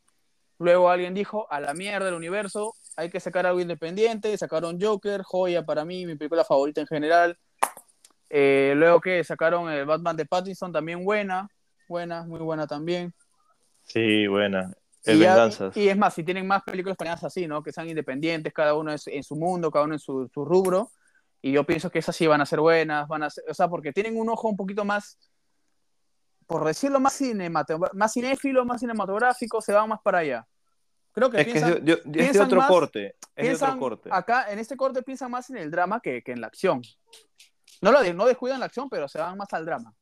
Luego 0.61 0.91
alguien 0.91 1.15
dijo, 1.15 1.51
a 1.51 1.59
la 1.59 1.73
mierda 1.73 2.09
el 2.09 2.15
universo, 2.15 2.75
hay 2.97 3.09
que 3.09 3.19
sacar 3.19 3.47
algo 3.47 3.61
independiente. 3.61 4.37
Sacaron 4.37 4.79
Joker, 4.79 5.23
joya 5.23 5.65
para 5.65 5.87
mí, 5.87 6.05
mi 6.05 6.17
película 6.17 6.45
favorita 6.45 6.83
en 6.83 6.87
general. 6.87 7.39
Eh, 8.29 8.75
luego 8.77 9.01
que 9.01 9.25
sacaron 9.25 9.71
el 9.71 9.87
Batman 9.87 10.17
de 10.17 10.27
Pattinson, 10.27 10.71
también 10.71 11.03
buena, 11.03 11.49
buena, 11.89 12.25
muy 12.25 12.41
buena 12.41 12.67
también. 12.67 13.13
sí, 13.83 14.27
buena. 14.27 14.71
El 15.05 15.17
Y, 15.17 15.21
ya- 15.21 15.49
y 15.75 15.89
es 15.89 15.97
más, 15.97 16.13
si 16.13 16.25
tienen 16.25 16.47
más 16.47 16.63
películas 16.63 16.97
planeadas 16.99 17.25
así, 17.25 17.47
¿no? 17.47 17.63
Que 17.63 17.73
sean 17.73 17.89
independientes, 17.89 18.53
cada 18.53 18.75
uno 18.75 18.93
es- 18.93 19.07
en 19.09 19.23
su 19.25 19.37
mundo, 19.37 19.71
cada 19.71 19.87
uno 19.87 19.95
en 19.95 19.99
su, 19.99 20.29
su 20.33 20.45
rubro. 20.45 20.91
Y 21.41 21.53
yo 21.53 21.65
pienso 21.65 21.91
que 21.91 22.01
esas 22.01 22.15
sí 22.15 22.27
van 22.27 22.43
a 22.43 22.47
ser 22.47 22.61
buenas, 22.61 23.09
van 23.09 23.23
a 23.23 23.31
ser, 23.31 23.45
o 23.49 23.55
sea, 23.55 23.67
porque 23.69 23.95
tienen 23.95 24.19
un 24.19 24.29
ojo 24.29 24.47
un 24.49 24.59
poquito 24.59 24.85
más, 24.85 25.19
por 26.51 26.65
decirlo 26.67 26.99
más, 26.99 27.17
más 27.93 28.13
cinéfilo, 28.13 28.65
más 28.65 28.81
cinematográfico, 28.81 29.61
se 29.63 29.73
van 29.73 29.89
más 29.89 30.01
para 30.03 30.19
allá. 30.19 30.49
Creo 31.13 31.31
que 31.31 31.41
Es 31.43 31.47
que 31.47 31.53
piensan, 31.53 31.73
es 31.75 31.85
de, 31.85 32.25
es 32.27 32.33
de 32.33 32.41
otro 32.41 32.59
más- 32.59 32.67
corte. 32.69 33.15
Es 33.37 33.61
de 33.61 33.65
otro 33.67 33.79
corte. 33.79 34.09
acá, 34.13 34.51
en 34.51 34.59
este 34.59 34.77
corte 34.77 35.01
piensan 35.05 35.31
más 35.31 35.49
en 35.51 35.59
el 35.59 35.71
drama 35.71 36.01
que, 36.01 36.23
que 36.23 36.33
en 36.33 36.41
la 36.41 36.49
acción. 36.49 36.83
No, 37.81 37.93
lo, 37.93 38.03
no 38.15 38.27
descuidan 38.27 38.59
la 38.59 38.67
acción, 38.67 38.89
pero 38.91 39.07
se 39.07 39.21
van 39.21 39.39
más 39.39 39.53
al 39.53 39.65
drama. 39.65 39.95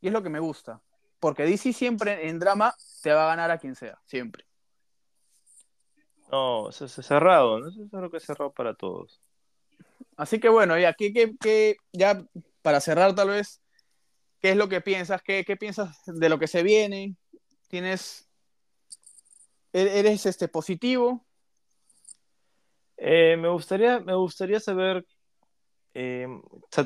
Y 0.00 0.08
es 0.08 0.12
lo 0.12 0.24
que 0.24 0.28
me 0.28 0.40
gusta. 0.40 0.80
Porque 1.20 1.44
DC 1.44 1.72
siempre 1.72 2.28
en 2.28 2.40
drama 2.40 2.74
te 3.00 3.12
va 3.12 3.24
a 3.26 3.28
ganar 3.28 3.52
a 3.52 3.58
quien 3.58 3.76
sea, 3.76 3.96
siempre. 4.06 4.44
No, 6.32 6.68
eso 6.70 6.86
es 6.86 6.92
cerrado, 6.92 7.60
¿no? 7.60 7.68
Eso 7.68 7.84
es 7.84 7.94
algo 7.94 8.10
que 8.10 8.16
es 8.16 8.24
cerrado 8.24 8.50
para 8.52 8.74
todos. 8.74 9.20
Así 10.16 10.40
que 10.40 10.48
bueno, 10.48 10.76
ya, 10.76 10.92
¿qué, 10.94 11.12
qué- 11.12 11.36
qué- 11.40 11.76
ya 11.92 12.24
para 12.62 12.80
cerrar 12.80 13.14
tal 13.14 13.28
vez, 13.28 13.60
¿qué 14.40 14.50
es 14.50 14.56
lo 14.56 14.68
que 14.68 14.80
piensas? 14.80 15.22
¿Qué, 15.22 15.44
qué 15.44 15.56
piensas 15.56 15.98
de 16.06 16.28
lo 16.28 16.38
que 16.38 16.46
se 16.46 16.62
viene? 16.62 17.16
¿Tienes, 17.68 18.28
e- 19.72 19.98
eres 19.98 20.26
este, 20.26 20.48
positivo? 20.48 21.26
Eh, 22.96 23.36
me 23.38 23.48
gustaría, 23.48 24.00
me 24.00 24.14
gustaría 24.14 24.60
saber, 24.60 25.06
eh, 25.94 26.26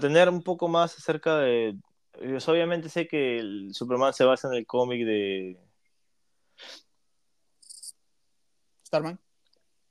tener 0.00 0.28
un 0.28 0.42
poco 0.42 0.68
más 0.68 0.96
acerca 0.96 1.38
de. 1.38 1.76
yo 2.20 2.52
obviamente 2.52 2.88
sé 2.88 3.06
que 3.06 3.38
el 3.38 3.74
Superman 3.74 4.12
se 4.12 4.24
basa 4.24 4.48
en 4.48 4.54
el 4.54 4.66
cómic 4.66 5.04
de. 5.04 5.58
Starman. 8.84 9.20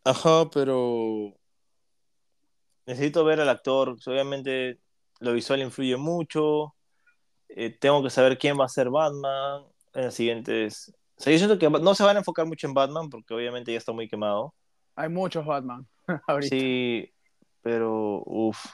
Ajá, 0.03 0.49
pero 0.49 1.33
necesito 2.85 3.23
ver 3.23 3.39
al 3.39 3.49
actor. 3.49 3.95
Obviamente 4.05 4.79
lo 5.19 5.33
visual 5.33 5.61
influye 5.61 5.95
mucho. 5.95 6.75
Eh, 7.49 7.69
tengo 7.79 8.01
que 8.03 8.09
saber 8.09 8.37
quién 8.37 8.59
va 8.59 8.65
a 8.65 8.69
ser 8.69 8.89
Batman 8.89 9.63
en 9.93 10.05
las 10.05 10.13
siguientes. 10.13 10.93
O 11.17 11.21
sea, 11.21 11.33
yo 11.33 11.39
siento 11.39 11.59
que 11.59 11.69
no 11.69 11.95
se 11.95 12.03
van 12.03 12.15
a 12.15 12.19
enfocar 12.19 12.45
mucho 12.45 12.67
en 12.67 12.73
Batman 12.73 13.09
porque 13.09 13.33
obviamente 13.33 13.71
ya 13.71 13.77
está 13.77 13.91
muy 13.91 14.07
quemado. 14.07 14.53
Hay 14.95 15.09
muchos 15.09 15.45
Batman 15.45 15.87
ahorita. 16.27 16.55
Sí, 16.55 17.11
pero 17.61 18.23
uff. 18.25 18.65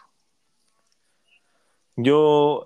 Yo, 1.95 2.65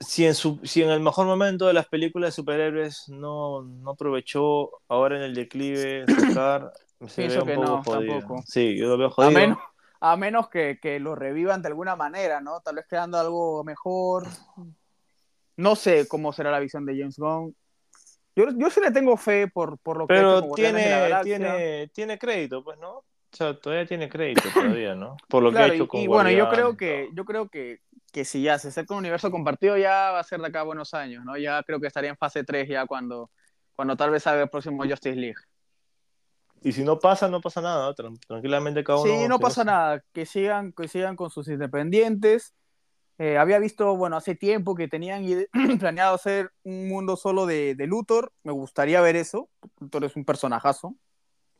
si 0.00 0.26
en, 0.26 0.34
su, 0.34 0.58
si 0.64 0.82
en 0.82 0.90
el 0.90 1.00
mejor 1.00 1.26
momento 1.26 1.66
de 1.66 1.72
las 1.72 1.86
películas 1.86 2.28
de 2.28 2.32
superhéroes 2.42 3.08
no, 3.08 3.62
no 3.62 3.90
aprovechó 3.92 4.70
ahora 4.88 5.16
en 5.16 5.22
el 5.22 5.34
declive 5.34 6.04
sacar, 6.34 6.72
se 7.06 7.28
ve 7.28 7.34
que 7.34 7.38
un 7.38 7.46
poco 7.54 7.60
no, 7.62 7.82
jodido. 7.84 8.12
tampoco. 8.18 8.42
Sí, 8.46 8.76
yo 8.76 8.88
lo 8.88 8.98
veo 8.98 9.06
A 9.08 9.10
jodido. 9.10 9.32
menos, 9.40 9.58
a 10.00 10.16
menos 10.16 10.48
que, 10.48 10.78
que 10.82 10.98
lo 10.98 11.14
revivan 11.14 11.62
de 11.62 11.68
alguna 11.68 11.94
manera, 11.94 12.40
¿no? 12.40 12.60
Tal 12.60 12.74
vez 12.76 12.86
creando 12.88 13.18
algo 13.18 13.62
mejor. 13.62 14.26
No 15.56 15.76
sé 15.76 16.06
cómo 16.08 16.32
será 16.32 16.50
la 16.50 16.60
visión 16.60 16.84
de 16.84 16.98
James 16.98 17.18
Gunn. 17.18 17.54
Yo, 18.34 18.46
yo 18.56 18.70
sí 18.70 18.80
le 18.80 18.90
tengo 18.90 19.16
fe 19.16 19.48
por, 19.48 19.78
por 19.78 19.96
lo 19.96 20.06
que 20.06 20.14
ha 20.14 20.18
hecho 20.18 20.40
Pero 20.42 20.54
tiene, 20.54 21.20
tiene, 21.22 21.88
tiene 21.88 22.18
crédito, 22.18 22.62
pues, 22.62 22.78
¿no? 22.78 22.90
O 22.98 23.36
sea, 23.36 23.58
todavía 23.58 23.86
tiene 23.86 24.08
crédito 24.08 24.42
todavía, 24.52 24.94
¿no? 24.94 25.16
Por 25.28 25.42
lo 25.42 25.50
Claro, 25.50 25.66
que 25.66 25.72
ha 25.72 25.74
hecho 25.74 25.88
con 25.88 26.00
y, 26.00 26.06
bueno, 26.06 26.30
yo 26.30 26.48
creo 26.50 26.76
que, 26.76 27.08
yo 27.14 27.24
creo 27.24 27.48
que, 27.48 27.80
que 28.12 28.24
si 28.24 28.42
ya 28.42 28.58
se 28.58 28.68
acerca 28.68 28.94
un 28.94 29.00
universo 29.00 29.30
compartido, 29.30 29.76
ya 29.76 30.10
va 30.12 30.20
a 30.20 30.24
ser 30.24 30.40
de 30.40 30.46
acá 30.48 30.60
a 30.60 30.64
buenos 30.64 30.94
años, 30.94 31.24
¿no? 31.24 31.36
Ya 31.36 31.62
creo 31.62 31.80
que 31.80 31.86
estaría 31.86 32.10
en 32.10 32.16
fase 32.16 32.44
3 32.44 32.68
ya 32.68 32.86
cuando, 32.86 33.30
cuando 33.74 33.96
tal 33.96 34.10
vez 34.10 34.22
salga 34.22 34.42
el 34.42 34.50
próximo 34.50 34.84
Justice 34.84 35.16
League. 35.16 35.36
Y 36.62 36.72
si 36.72 36.82
no 36.82 36.98
pasa, 36.98 37.28
no 37.28 37.40
pasa 37.40 37.60
nada. 37.60 37.94
Tranquilamente 38.26 38.82
cada 38.82 39.00
uno. 39.00 39.12
Sí, 39.12 39.28
no 39.28 39.38
pasa 39.38 39.64
nada. 39.64 40.02
Que 40.12 40.26
sigan, 40.26 40.72
que 40.72 40.88
sigan 40.88 41.14
con 41.14 41.30
sus 41.30 41.48
independientes. 41.48 42.54
Eh, 43.18 43.38
había 43.38 43.58
visto, 43.58 43.96
bueno, 43.96 44.16
hace 44.16 44.34
tiempo 44.34 44.74
que 44.74 44.88
tenían 44.88 45.24
planeado 45.80 46.14
hacer 46.14 46.52
un 46.64 46.88
mundo 46.88 47.16
solo 47.16 47.46
de, 47.46 47.74
de, 47.74 47.86
Luthor. 47.86 48.32
Me 48.42 48.52
gustaría 48.52 49.00
ver 49.00 49.16
eso. 49.16 49.48
Luthor 49.80 50.04
es 50.04 50.16
un 50.16 50.24
personajazo. 50.24 50.94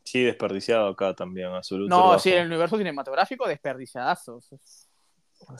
Sí, 0.05 0.23
desperdiciado 0.23 0.89
acá 0.89 1.15
también, 1.15 1.49
absolutamente. 1.49 2.13
No, 2.13 2.19
sí, 2.19 2.33
en 2.33 2.43
el 2.43 2.47
universo 2.47 2.77
cinematográfico, 2.77 3.49
desperdiciadazo. 3.49 4.41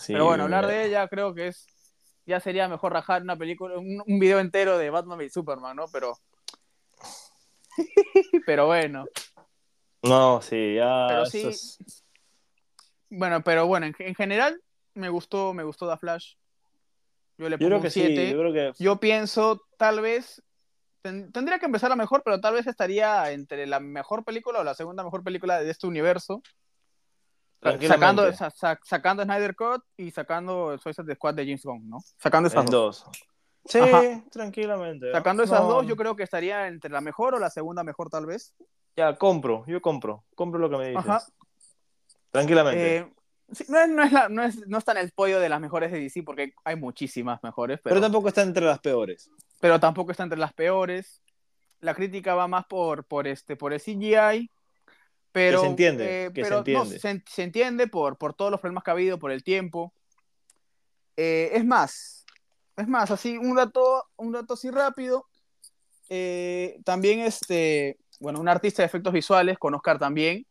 Pero 0.07 0.27
bueno, 0.27 0.45
hablar 0.45 0.67
de 0.67 0.87
ella 0.87 1.09
creo 1.09 1.35
que 1.35 1.49
es. 1.49 1.67
Ya 2.27 2.41
sería 2.41 2.69
mejor 2.69 2.93
rajar 2.93 3.23
una 3.23 3.37
película, 3.37 3.79
un, 3.79 4.03
un 4.05 4.19
video 4.19 4.41
entero 4.41 4.79
de 4.79 4.91
Batman 4.91 5.21
y 5.21 5.31
Superman, 5.31 5.77
¿no? 5.77 5.87
Pero. 5.93 6.19
pero 8.47 8.67
bueno. 8.67 9.07
No, 10.03 10.43
sí, 10.43 10.75
ya. 10.75 11.07
Pero 11.09 11.27
sí. 11.27 11.51
Bueno, 13.11 13.43
pero 13.43 13.67
bueno, 13.67 13.87
en, 13.99 14.15
general 14.15 14.61
me 14.97 15.09
gustó, 15.09 15.55
me 15.55 15.63
gustó 15.63 15.89
The 15.89 15.97
Flash. 15.97 16.35
Yo 17.39 17.49
le 17.49 17.59
pongo 17.59 17.77
un 17.77 17.91
7. 17.91 18.31
yo, 18.31 18.39
creo 18.39 18.53
que... 18.53 18.73
yo 18.83 18.97
pienso, 18.99 19.63
tal 19.77 20.01
vez, 20.01 20.43
tendría 21.03 21.59
que 21.59 21.67
empezar 21.67 21.93
a 21.93 21.97
mejor, 21.97 22.23
pero 22.25 22.41
tal 22.41 22.55
vez 22.55 22.67
estaría 22.67 23.31
entre 23.31 23.67
la 23.67 23.79
mejor 23.79 24.25
película 24.25 24.61
o 24.61 24.65
la 24.65 24.75
segunda 24.75 25.05
mejor 25.05 25.23
película 25.23 25.61
de 25.61 25.71
este 25.71 25.87
universo. 25.87 26.43
Sacando, 27.61 28.31
sacando 28.83 29.23
Snyder 29.25 29.57
Cut 29.57 29.83
y 29.97 30.11
sacando 30.11 30.79
Suicide 30.79 31.15
Squad 31.15 31.35
de 31.35 31.45
James 31.45 31.65
Gunn, 31.65 31.89
¿no? 31.89 31.99
Sacando 32.19 32.49
esas 32.49 32.67
dos. 32.67 33.05
Sí, 33.65 33.81
tranquilamente. 34.31 35.11
Sacando 35.11 35.43
esas 35.43 35.63
dos, 35.63 35.87
yo 35.87 35.97
creo 35.97 36.15
que 36.15 36.23
estaría 36.23 36.69
entre 36.69 36.91
la 36.91 37.01
mejor 37.01 37.35
o 37.35 37.39
la 37.39 37.51
segunda 37.51 37.83
mejor, 37.83 38.09
tal 38.09 38.27
vez. 38.27 38.55
Ya, 38.97 39.17
compro, 39.17 39.65
yo 39.67 39.83
compro. 39.83 40.25
Compro 40.35 40.61
lo 40.61 40.71
que 40.71 40.77
me 40.77 40.89
dices. 40.91 41.33
Tranquilamente. 42.31 42.97
Eh, 42.97 43.13
no, 43.69 43.87
no, 43.87 44.03
es 44.03 44.13
la, 44.13 44.29
no, 44.29 44.43
es, 44.43 44.67
no, 44.67 44.79
está 44.79 44.93
en 44.93 44.99
el 44.99 45.13
pollo 45.13 45.39
de 45.39 45.49
las 45.49 45.61
mejores 45.61 45.93
de 45.93 46.01
DC 46.01 46.23
porque 46.23 46.53
hay 46.65 46.77
muchísimas 46.77 47.43
mejores. 47.43 47.79
Pero, 47.83 47.95
pero, 47.95 48.01
tampoco 48.01 48.29
está 48.29 48.43
entre 48.43 48.65
las 48.65 48.81
peores. 48.81 49.31
Pero 49.61 49.79
tampoco 49.79 50.11
está 50.11 50.25
entre 50.25 50.39
las 50.39 50.53
peores. 50.53 51.23
La 51.81 51.95
crítica 51.95 52.35
va 52.35 52.49
más 52.49 52.67
por, 52.67 53.05
por, 53.05 53.27
este, 53.27 53.57
por 53.57 53.73
el 53.73 53.81
CGI. 53.81 54.51
Pero, 55.33 55.61
que 55.61 55.65
se 55.65 55.71
entiende. 55.71 56.25
Eh, 56.25 56.33
que 56.33 56.43
pero, 56.43 56.65
se 56.65 56.73
entiende. 56.73 57.23
Se, 57.27 57.43
entiende 57.43 57.87
por, 57.87 58.17
por 58.17 58.35
todos 58.35 58.51
los 58.51 58.61
problemas 58.61 58.83
que 58.83 58.91
ha 58.91 58.95
habido, 58.95 59.19
por 59.19 59.31
el 59.31 59.45
tiempo. 59.45 59.93
Eh, 61.17 61.51
es 61.53 61.65
más, 61.65 62.27
es 62.77 62.89
más, 62.89 63.11
así 63.11 63.39
un 63.39 63.55
dato, 63.55 64.05
un 64.17 64.33
dato 64.33 64.55
así 64.55 64.71
rápido. 64.71 65.27
Eh, 66.09 66.79
también 66.85 67.21
este, 67.21 67.99
bueno, 68.21 68.41
un 68.41 68.49
artista 68.49 68.83
de 68.83 68.87
efectos 68.87 69.13
visuales, 69.13 69.59
con 69.59 69.75
Oscar 69.75 69.99
también, 69.99 70.47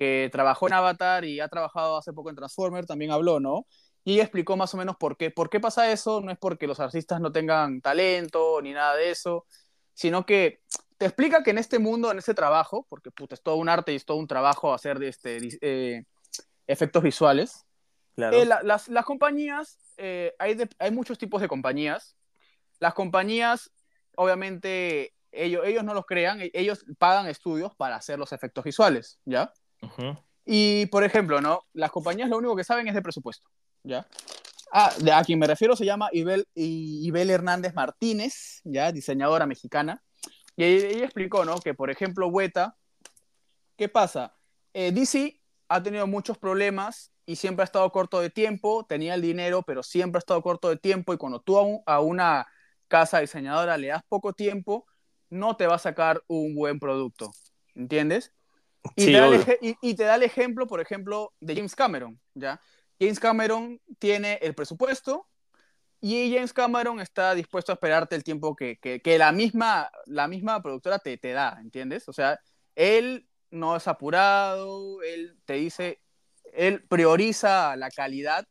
que 0.00 0.30
trabajó 0.32 0.66
en 0.66 0.72
Avatar 0.72 1.26
y 1.26 1.40
ha 1.40 1.48
trabajado 1.48 1.98
hace 1.98 2.14
poco 2.14 2.30
en 2.30 2.36
Transformer, 2.36 2.86
también 2.86 3.10
habló, 3.10 3.38
¿no? 3.38 3.66
Y 4.02 4.14
ella 4.14 4.22
explicó 4.22 4.56
más 4.56 4.72
o 4.72 4.78
menos 4.78 4.96
por 4.96 5.18
qué. 5.18 5.30
¿Por 5.30 5.50
qué 5.50 5.60
pasa 5.60 5.92
eso? 5.92 6.22
No 6.22 6.32
es 6.32 6.38
porque 6.38 6.66
los 6.66 6.80
artistas 6.80 7.20
no 7.20 7.30
tengan 7.30 7.82
talento 7.82 8.62
ni 8.62 8.72
nada 8.72 8.96
de 8.96 9.10
eso, 9.10 9.44
sino 9.92 10.24
que 10.24 10.62
te 10.96 11.04
explica 11.04 11.42
que 11.42 11.50
en 11.50 11.58
este 11.58 11.78
mundo, 11.78 12.10
en 12.10 12.16
este 12.16 12.32
trabajo, 12.32 12.86
porque 12.88 13.10
puta, 13.10 13.34
es 13.34 13.42
todo 13.42 13.56
un 13.56 13.68
arte 13.68 13.92
y 13.92 13.96
es 13.96 14.06
todo 14.06 14.16
un 14.16 14.26
trabajo 14.26 14.72
hacer 14.72 14.98
de 14.98 15.08
este, 15.08 15.38
eh, 15.60 16.04
efectos 16.66 17.02
visuales, 17.02 17.66
claro. 18.14 18.38
eh, 18.38 18.46
la, 18.46 18.62
las, 18.62 18.88
las, 18.88 19.04
compañías, 19.04 19.80
eh, 19.98 20.32
hay, 20.38 20.54
de, 20.54 20.66
hay 20.78 20.92
muchos 20.92 21.18
tipos 21.18 21.42
de 21.42 21.48
compañías. 21.48 22.16
Las 22.78 22.94
compañías, 22.94 23.70
obviamente, 24.16 25.12
ellos, 25.30 25.62
ellos 25.66 25.84
no 25.84 25.92
los 25.92 26.06
crean, 26.06 26.38
ellos 26.54 26.86
pagan 26.96 27.26
estudios 27.26 27.76
para 27.76 27.96
hacer 27.96 28.18
los 28.18 28.32
efectos 28.32 28.64
visuales, 28.64 29.20
¿ya? 29.26 29.52
Y, 30.44 30.86
por 30.86 31.04
ejemplo, 31.04 31.40
¿no? 31.40 31.62
Las 31.72 31.90
compañías 31.90 32.28
lo 32.28 32.38
único 32.38 32.56
que 32.56 32.64
saben 32.64 32.88
es 32.88 32.94
de 32.94 33.02
presupuesto, 33.02 33.48
¿ya? 33.82 34.06
Ah, 34.72 34.92
de 35.00 35.12
a 35.12 35.24
quien 35.24 35.38
me 35.38 35.46
refiero 35.46 35.76
se 35.76 35.84
llama 35.84 36.08
Ibel, 36.12 36.46
Ibel 36.54 37.30
Hernández 37.30 37.74
Martínez, 37.74 38.60
¿ya? 38.64 38.92
Diseñadora 38.92 39.46
mexicana. 39.46 40.02
Y 40.56 40.64
ella 40.64 41.04
explicó, 41.04 41.44
¿no? 41.44 41.58
Que, 41.60 41.74
por 41.74 41.90
ejemplo, 41.90 42.28
Weta, 42.28 42.76
¿qué 43.76 43.88
pasa? 43.88 44.34
Eh, 44.72 44.92
DC 44.92 45.40
ha 45.68 45.82
tenido 45.82 46.06
muchos 46.06 46.38
problemas 46.38 47.12
y 47.26 47.36
siempre 47.36 47.62
ha 47.62 47.64
estado 47.64 47.90
corto 47.92 48.20
de 48.20 48.30
tiempo, 48.30 48.84
tenía 48.88 49.14
el 49.14 49.22
dinero, 49.22 49.62
pero 49.62 49.82
siempre 49.82 50.18
ha 50.18 50.20
estado 50.20 50.42
corto 50.42 50.68
de 50.68 50.76
tiempo 50.76 51.14
y 51.14 51.16
cuando 51.16 51.40
tú 51.40 51.58
a, 51.58 51.94
a 51.94 52.00
una 52.00 52.46
casa 52.88 53.20
diseñadora 53.20 53.78
le 53.78 53.88
das 53.88 54.02
poco 54.08 54.32
tiempo, 54.32 54.86
no 55.28 55.56
te 55.56 55.66
va 55.66 55.76
a 55.76 55.78
sacar 55.78 56.22
un 56.26 56.54
buen 56.54 56.80
producto, 56.80 57.30
¿entiendes? 57.74 58.32
Y, 58.96 59.02
sí, 59.04 59.12
te, 59.12 59.18
da 59.18 59.26
el, 59.26 59.58
y, 59.60 59.76
y 59.82 59.94
te 59.94 60.04
da 60.04 60.14
el 60.14 60.22
ejemplo, 60.22 60.66
por 60.66 60.80
ejemplo, 60.80 61.32
de 61.40 61.54
James 61.54 61.76
Cameron, 61.76 62.18
¿ya? 62.34 62.60
James 63.00 63.20
Cameron 63.20 63.80
tiene 63.98 64.38
el 64.42 64.54
presupuesto 64.54 65.26
y 66.00 66.34
James 66.34 66.52
Cameron 66.52 67.00
está 67.00 67.34
dispuesto 67.34 67.72
a 67.72 67.74
esperarte 67.74 68.16
el 68.16 68.24
tiempo 68.24 68.56
que, 68.56 68.78
que, 68.78 69.00
que 69.00 69.18
la, 69.18 69.32
misma, 69.32 69.90
la 70.06 70.28
misma 70.28 70.62
productora 70.62 70.98
te, 70.98 71.16
te, 71.18 71.32
da, 71.32 71.58
¿entiendes? 71.60 72.08
O 72.08 72.12
sea, 72.12 72.40
él 72.74 73.26
no 73.50 73.76
es 73.76 73.86
apurado, 73.88 75.02
él 75.02 75.36
te 75.44 75.54
dice, 75.54 76.00
él 76.52 76.84
prioriza 76.88 77.76
la 77.76 77.90
calidad 77.90 78.46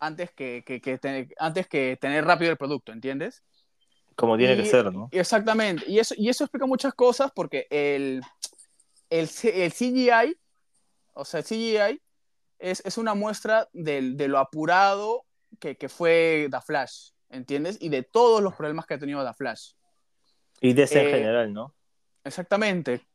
antes 0.00 0.30
que, 0.32 0.64
que, 0.66 0.80
que 0.80 0.98
te, 0.98 1.28
antes 1.38 1.66
que 1.66 1.98
tener 2.00 2.24
rápido 2.24 2.50
el 2.50 2.56
producto, 2.56 2.92
¿entiendes? 2.92 3.42
Como 4.16 4.36
tiene 4.36 4.54
y, 4.54 4.56
que 4.58 4.64
ser, 4.66 4.92
¿no? 4.92 5.08
Exactamente, 5.12 5.84
y 5.86 5.98
eso, 5.98 6.14
y 6.16 6.28
eso 6.28 6.44
explica 6.44 6.66
muchas 6.66 6.94
cosas 6.94 7.30
porque 7.34 7.66
el, 7.70 8.22
el, 9.12 9.28
el 9.44 9.72
CGI, 9.72 10.38
o 11.12 11.24
sea, 11.24 11.40
el 11.40 11.46
CGI 11.46 12.02
es, 12.58 12.82
es 12.84 12.96
una 12.96 13.14
muestra 13.14 13.68
de, 13.72 14.12
de 14.14 14.28
lo 14.28 14.38
apurado 14.38 15.26
que, 15.60 15.76
que, 15.76 15.90
fue 15.90 16.48
The 16.50 16.60
Flash, 16.62 17.10
¿entiendes? 17.28 17.76
Y 17.80 17.90
de 17.90 18.02
todos 18.02 18.42
los 18.42 18.54
problemas 18.54 18.86
que 18.86 18.94
ha 18.94 18.98
tenido 18.98 19.24
The 19.24 19.34
Flash. 19.34 19.72
Y 20.62 20.72
de 20.72 20.84
ese 20.84 21.02
eh, 21.02 21.04
en 21.04 21.10
general, 21.10 21.52
¿no? 21.52 21.74
Exactamente. 22.24 23.06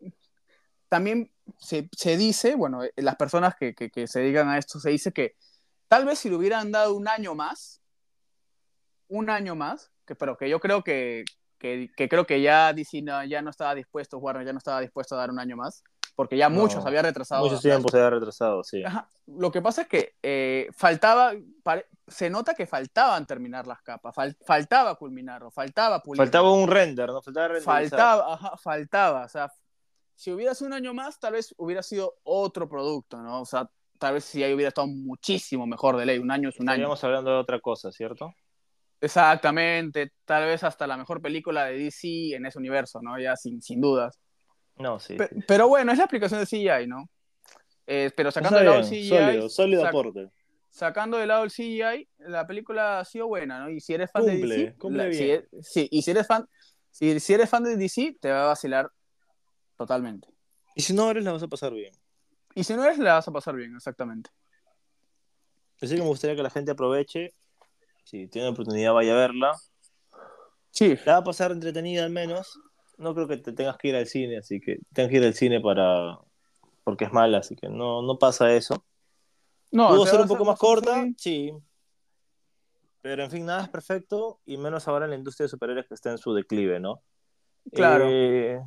También 0.87 1.31
se, 1.57 1.89
se 1.91 2.15
dice, 2.15 2.53
bueno, 2.53 2.81
las 2.95 3.15
personas 3.15 3.55
que, 3.55 3.73
que, 3.73 3.89
que, 3.89 4.05
se 4.05 4.19
dedican 4.19 4.49
a 4.49 4.59
esto, 4.59 4.79
se 4.79 4.91
dice 4.91 5.11
que 5.11 5.35
tal 5.87 6.05
vez 6.05 6.19
si 6.19 6.29
le 6.29 6.35
hubieran 6.35 6.71
dado 6.71 6.93
un 6.93 7.07
año 7.07 7.33
más, 7.33 7.81
un 9.07 9.31
año 9.31 9.55
más, 9.55 9.91
que, 10.05 10.13
pero 10.13 10.37
que 10.37 10.47
yo 10.47 10.59
creo 10.59 10.83
que, 10.83 11.25
que, 11.57 11.91
que 11.95 12.09
creo 12.09 12.25
que 12.25 12.41
ya 12.41 12.73
DC 12.73 13.01
no, 13.01 13.23
ya 13.25 13.41
no 13.41 13.49
estaba 13.49 13.75
dispuesto, 13.75 14.17
Warner 14.17 14.45
ya 14.45 14.53
no 14.53 14.57
estaba 14.57 14.81
dispuesto 14.81 15.15
a 15.15 15.19
dar 15.19 15.31
un 15.31 15.39
año 15.39 15.55
más, 15.55 15.83
porque 16.15 16.37
ya 16.37 16.49
no, 16.49 16.61
muchos 16.61 16.85
había 16.85 17.01
retrasado. 17.01 17.43
Muchos 17.43 17.61
tiempos 17.61 17.91
se 17.91 17.97
había 17.97 18.09
retrasado, 18.09 18.63
sí. 18.63 18.83
Ajá. 18.83 19.07
Lo 19.27 19.51
que 19.51 19.61
pasa 19.61 19.83
es 19.83 19.87
que 19.87 20.15
eh, 20.23 20.67
faltaba, 20.71 21.33
se 22.07 22.29
nota 22.29 22.53
que 22.53 22.65
faltaban 22.65 23.25
terminar 23.25 23.67
las 23.67 23.81
capas, 23.81 24.15
fal, 24.15 24.35
faltaba 24.45 24.95
culminar 24.95 25.43
o 25.43 25.51
faltaba 25.51 26.01
pulir. 26.01 26.17
Faltaba 26.17 26.51
un 26.51 26.67
render, 26.67 27.09
¿no? 27.09 27.21
Faltaba 27.21 27.61
Faltaba, 27.61 28.33
ajá, 28.33 28.57
faltaba, 28.57 29.25
o 29.25 29.29
sea, 29.29 29.51
si 30.15 30.31
hubiera 30.31 30.55
sido 30.55 30.67
un 30.67 30.73
año 30.73 30.93
más, 30.93 31.19
tal 31.19 31.33
vez 31.33 31.53
hubiera 31.57 31.83
sido 31.83 32.15
otro 32.23 32.67
producto, 32.67 33.21
¿no? 33.21 33.41
O 33.41 33.45
sea, 33.45 33.69
tal 33.99 34.15
vez 34.15 34.25
si 34.25 34.43
ahí 34.43 34.53
hubiera 34.53 34.69
estado 34.69 34.87
muchísimo 34.87 35.67
mejor 35.67 35.97
de 35.97 36.05
ley, 36.07 36.17
un 36.17 36.31
año 36.31 36.49
es 36.49 36.59
un 36.59 36.67
año. 36.67 36.73
Estaríamos 36.73 37.03
hablando 37.03 37.31
de 37.31 37.37
otra 37.37 37.59
cosa, 37.59 37.91
¿cierto? 37.91 38.33
Exactamente, 38.99 40.11
tal 40.25 40.45
vez 40.45 40.63
hasta 40.63 40.87
la 40.87 40.97
mejor 40.97 41.21
película 41.21 41.65
de 41.65 41.77
DC 41.77 42.35
en 42.35 42.45
ese 42.45 42.57
universo, 42.57 42.99
¿no? 43.01 43.19
Ya 43.19 43.35
sin, 43.35 43.61
sin 43.61 43.79
dudas. 43.79 44.19
No, 44.77 44.99
sí, 44.99 45.15
Pe 45.15 45.27
sí. 45.27 45.35
Pero 45.47 45.67
bueno, 45.67 45.91
es 45.91 45.97
la 45.97 46.05
aplicación 46.05 46.39
de 46.39 46.45
CGI, 46.45 46.87
¿no? 46.87 47.09
Eh, 47.85 48.11
pero 48.15 48.31
sacando 48.31 48.57
de 48.57 48.65
lado 48.65 48.79
el 48.79 48.85
CGI. 48.85 49.09
Sólido, 49.09 49.49
sólido 49.49 49.81
sac 49.81 49.89
aporte. 49.89 50.29
Sacando 50.69 51.17
de 51.17 51.27
lado 51.27 51.43
el 51.43 51.51
CGI, 51.51 52.07
la 52.19 52.45
película 52.45 52.99
ha 52.99 53.05
sido 53.05 53.27
buena, 53.27 53.59
¿no? 53.59 53.69
Y 53.69 53.79
si 53.79 53.93
eres 53.93 54.11
fan 54.11 54.23
cumple, 54.23 54.55
de 54.55 54.63
DC. 54.65 54.77
Cumple 54.77 55.03
la, 55.03 55.09
bien. 55.09 55.47
Si, 55.61 55.63
sí, 55.63 55.87
y 55.91 56.01
si 56.01 56.11
eres 56.11 56.27
fan. 56.27 56.47
Si, 56.91 57.19
si, 57.19 57.33
eres 57.33 57.49
fan 57.49 57.63
de 57.63 57.77
DC, 57.77 58.17
te 58.19 58.31
va 58.31 58.43
a 58.43 58.47
vacilar 58.47 58.91
totalmente. 59.77 60.27
Y 60.75 60.81
si 60.81 60.93
no 60.93 61.09
eres, 61.09 61.23
la 61.23 61.31
vas 61.31 61.43
a 61.43 61.47
pasar 61.47 61.73
bien. 61.73 61.93
Y 62.55 62.63
si 62.63 62.73
no 62.73 62.83
eres, 62.83 62.97
la 62.97 63.13
vas 63.13 63.27
a 63.27 63.31
pasar 63.31 63.55
bien, 63.55 63.75
exactamente. 63.75 64.31
Así 65.81 65.95
que 65.95 66.01
me 66.01 66.07
gustaría 66.07 66.35
que 66.35 66.43
la 66.43 66.49
gente 66.49 66.71
aproveche. 66.71 67.33
Si 68.07 68.27
tiene 68.27 68.49
oportunidad, 68.49 68.93
vaya 68.93 69.13
a 69.13 69.17
verla. 69.17 69.51
Sí. 70.71 70.95
La 71.05 71.13
va 71.13 71.17
a 71.19 71.23
pasar 71.23 71.51
entretenida 71.51 72.03
al 72.03 72.11
menos 72.11 72.59
no 72.97 73.13
creo 73.13 73.27
que 73.27 73.37
te 73.37 73.53
tengas 73.53 73.77
que 73.77 73.89
ir 73.89 73.95
al 73.95 74.07
cine, 74.07 74.37
así 74.37 74.59
que 74.59 74.79
tengas 74.93 75.11
que 75.11 75.17
ir 75.17 75.23
al 75.23 75.33
cine 75.33 75.61
para 75.61 76.19
porque 76.83 77.05
es 77.05 77.13
mala, 77.13 77.39
así 77.39 77.55
que 77.55 77.69
no, 77.69 78.01
no 78.01 78.17
pasa 78.17 78.53
eso. 78.53 78.83
No, 79.71 79.89
¿Pudo 79.89 80.05
ser 80.05 80.21
un 80.21 80.27
poco 80.27 80.45
más 80.45 80.57
corta? 80.57 81.05
Sí. 81.17 81.51
Pero 83.01 83.23
en 83.23 83.31
fin, 83.31 83.45
nada 83.45 83.63
es 83.63 83.69
perfecto, 83.69 84.39
y 84.45 84.57
menos 84.57 84.87
ahora 84.87 85.05
en 85.05 85.11
la 85.11 85.17
industria 85.17 85.45
de 85.45 85.49
superhéroes 85.49 85.87
que 85.87 85.93
está 85.93 86.11
en 86.11 86.17
su 86.17 86.33
declive, 86.33 86.79
¿no? 86.79 87.03
Claro. 87.73 88.05
Eh... 88.07 88.61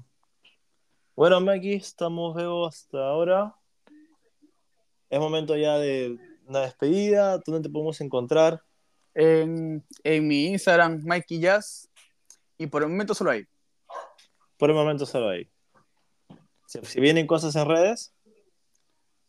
Bueno, 1.17 1.41
Mikey, 1.41 1.75
estamos 1.75 2.35
veo 2.35 2.67
hasta 2.67 2.99
ahora. 2.99 3.55
Es 5.09 5.19
momento 5.19 5.57
ya 5.57 5.79
de 5.79 6.19
una 6.47 6.61
despedida. 6.61 7.39
¿Dónde 7.39 7.69
te 7.69 7.73
podemos 7.73 8.01
encontrar? 8.01 8.63
En, 9.21 9.85
en 10.03 10.27
mi 10.27 10.47
Instagram, 10.47 11.03
Mikey 11.05 11.41
Jazz. 11.41 11.91
Y 12.57 12.67
por 12.67 12.83
el 12.83 12.89
momento 12.89 13.15
solo 13.15 13.31
ahí. 13.31 13.47
Por 14.57 14.71
el 14.71 14.77
momento 14.77 15.05
solo 15.05 15.29
ahí. 15.29 15.51
Si, 16.67 16.79
si 16.85 17.01
vienen 17.01 17.27
cosas 17.27 17.55
en 17.57 17.69
redes, 17.69 18.15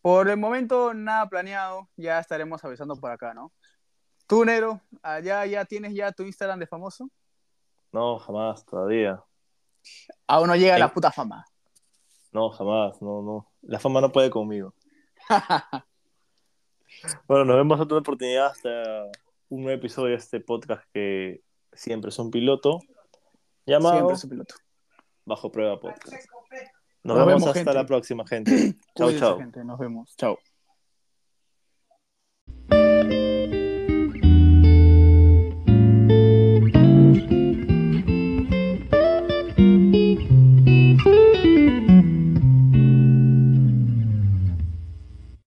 Por 0.02 0.30
el 0.30 0.38
momento, 0.38 0.94
nada 0.94 1.28
planeado. 1.28 1.90
Ya 1.98 2.20
estaremos 2.20 2.64
avisando 2.64 2.96
por 2.96 3.12
acá, 3.12 3.34
¿no? 3.34 3.52
Tú, 4.28 4.46
Nero, 4.46 4.80
allá 5.04 5.46
ya 5.46 5.66
tienes 5.66 5.94
ya 5.94 6.12
tu 6.14 6.24
Instagram 6.24 6.60
de 6.60 6.68
famoso. 6.68 7.10
no, 7.92 8.18
jamás, 8.20 8.66
todavía. 8.66 9.22
Aún 10.26 10.48
no 10.48 10.56
llega 10.56 10.78
la 10.80 10.94
puta 10.94 11.12
fama. 11.12 11.44
No, 12.32 12.50
jamás, 12.50 13.02
no, 13.02 13.22
no. 13.22 13.52
La 13.62 13.78
fama 13.80 14.00
no 14.00 14.10
puede 14.12 14.30
conmigo. 14.30 14.74
Bueno, 17.28 17.46
nos 17.46 17.56
vemos 17.56 17.78
en 17.78 17.84
otra 17.84 17.98
oportunidad 17.98 18.48
hasta 18.48 18.70
un 19.52 19.64
nuevo 19.64 19.78
episodio 19.78 20.12
de 20.12 20.16
este 20.16 20.40
podcast 20.40 20.84
que 20.94 21.42
siempre 21.74 22.10
es 22.10 22.18
un 22.20 22.32
piloto 22.32 22.80
llamado 23.66 23.96
Siempre 23.96 24.16
su 24.16 24.30
piloto. 24.30 24.56
Bajo 25.26 25.52
Prueba 25.52 25.80
Podcast. 25.80 26.26
Nos, 27.04 27.18
Nos 27.18 27.18
vemos, 27.18 27.28
vemos, 27.28 27.48
hasta 27.48 27.60
gente. 27.60 27.74
la 27.74 27.86
próxima, 27.86 28.26
gente. 28.26 28.52
chao, 28.96 29.12
chao. 29.12 29.38
gente. 29.40 29.64
Nos 29.66 29.78
vemos. 29.78 30.16
Chao. 30.16 30.40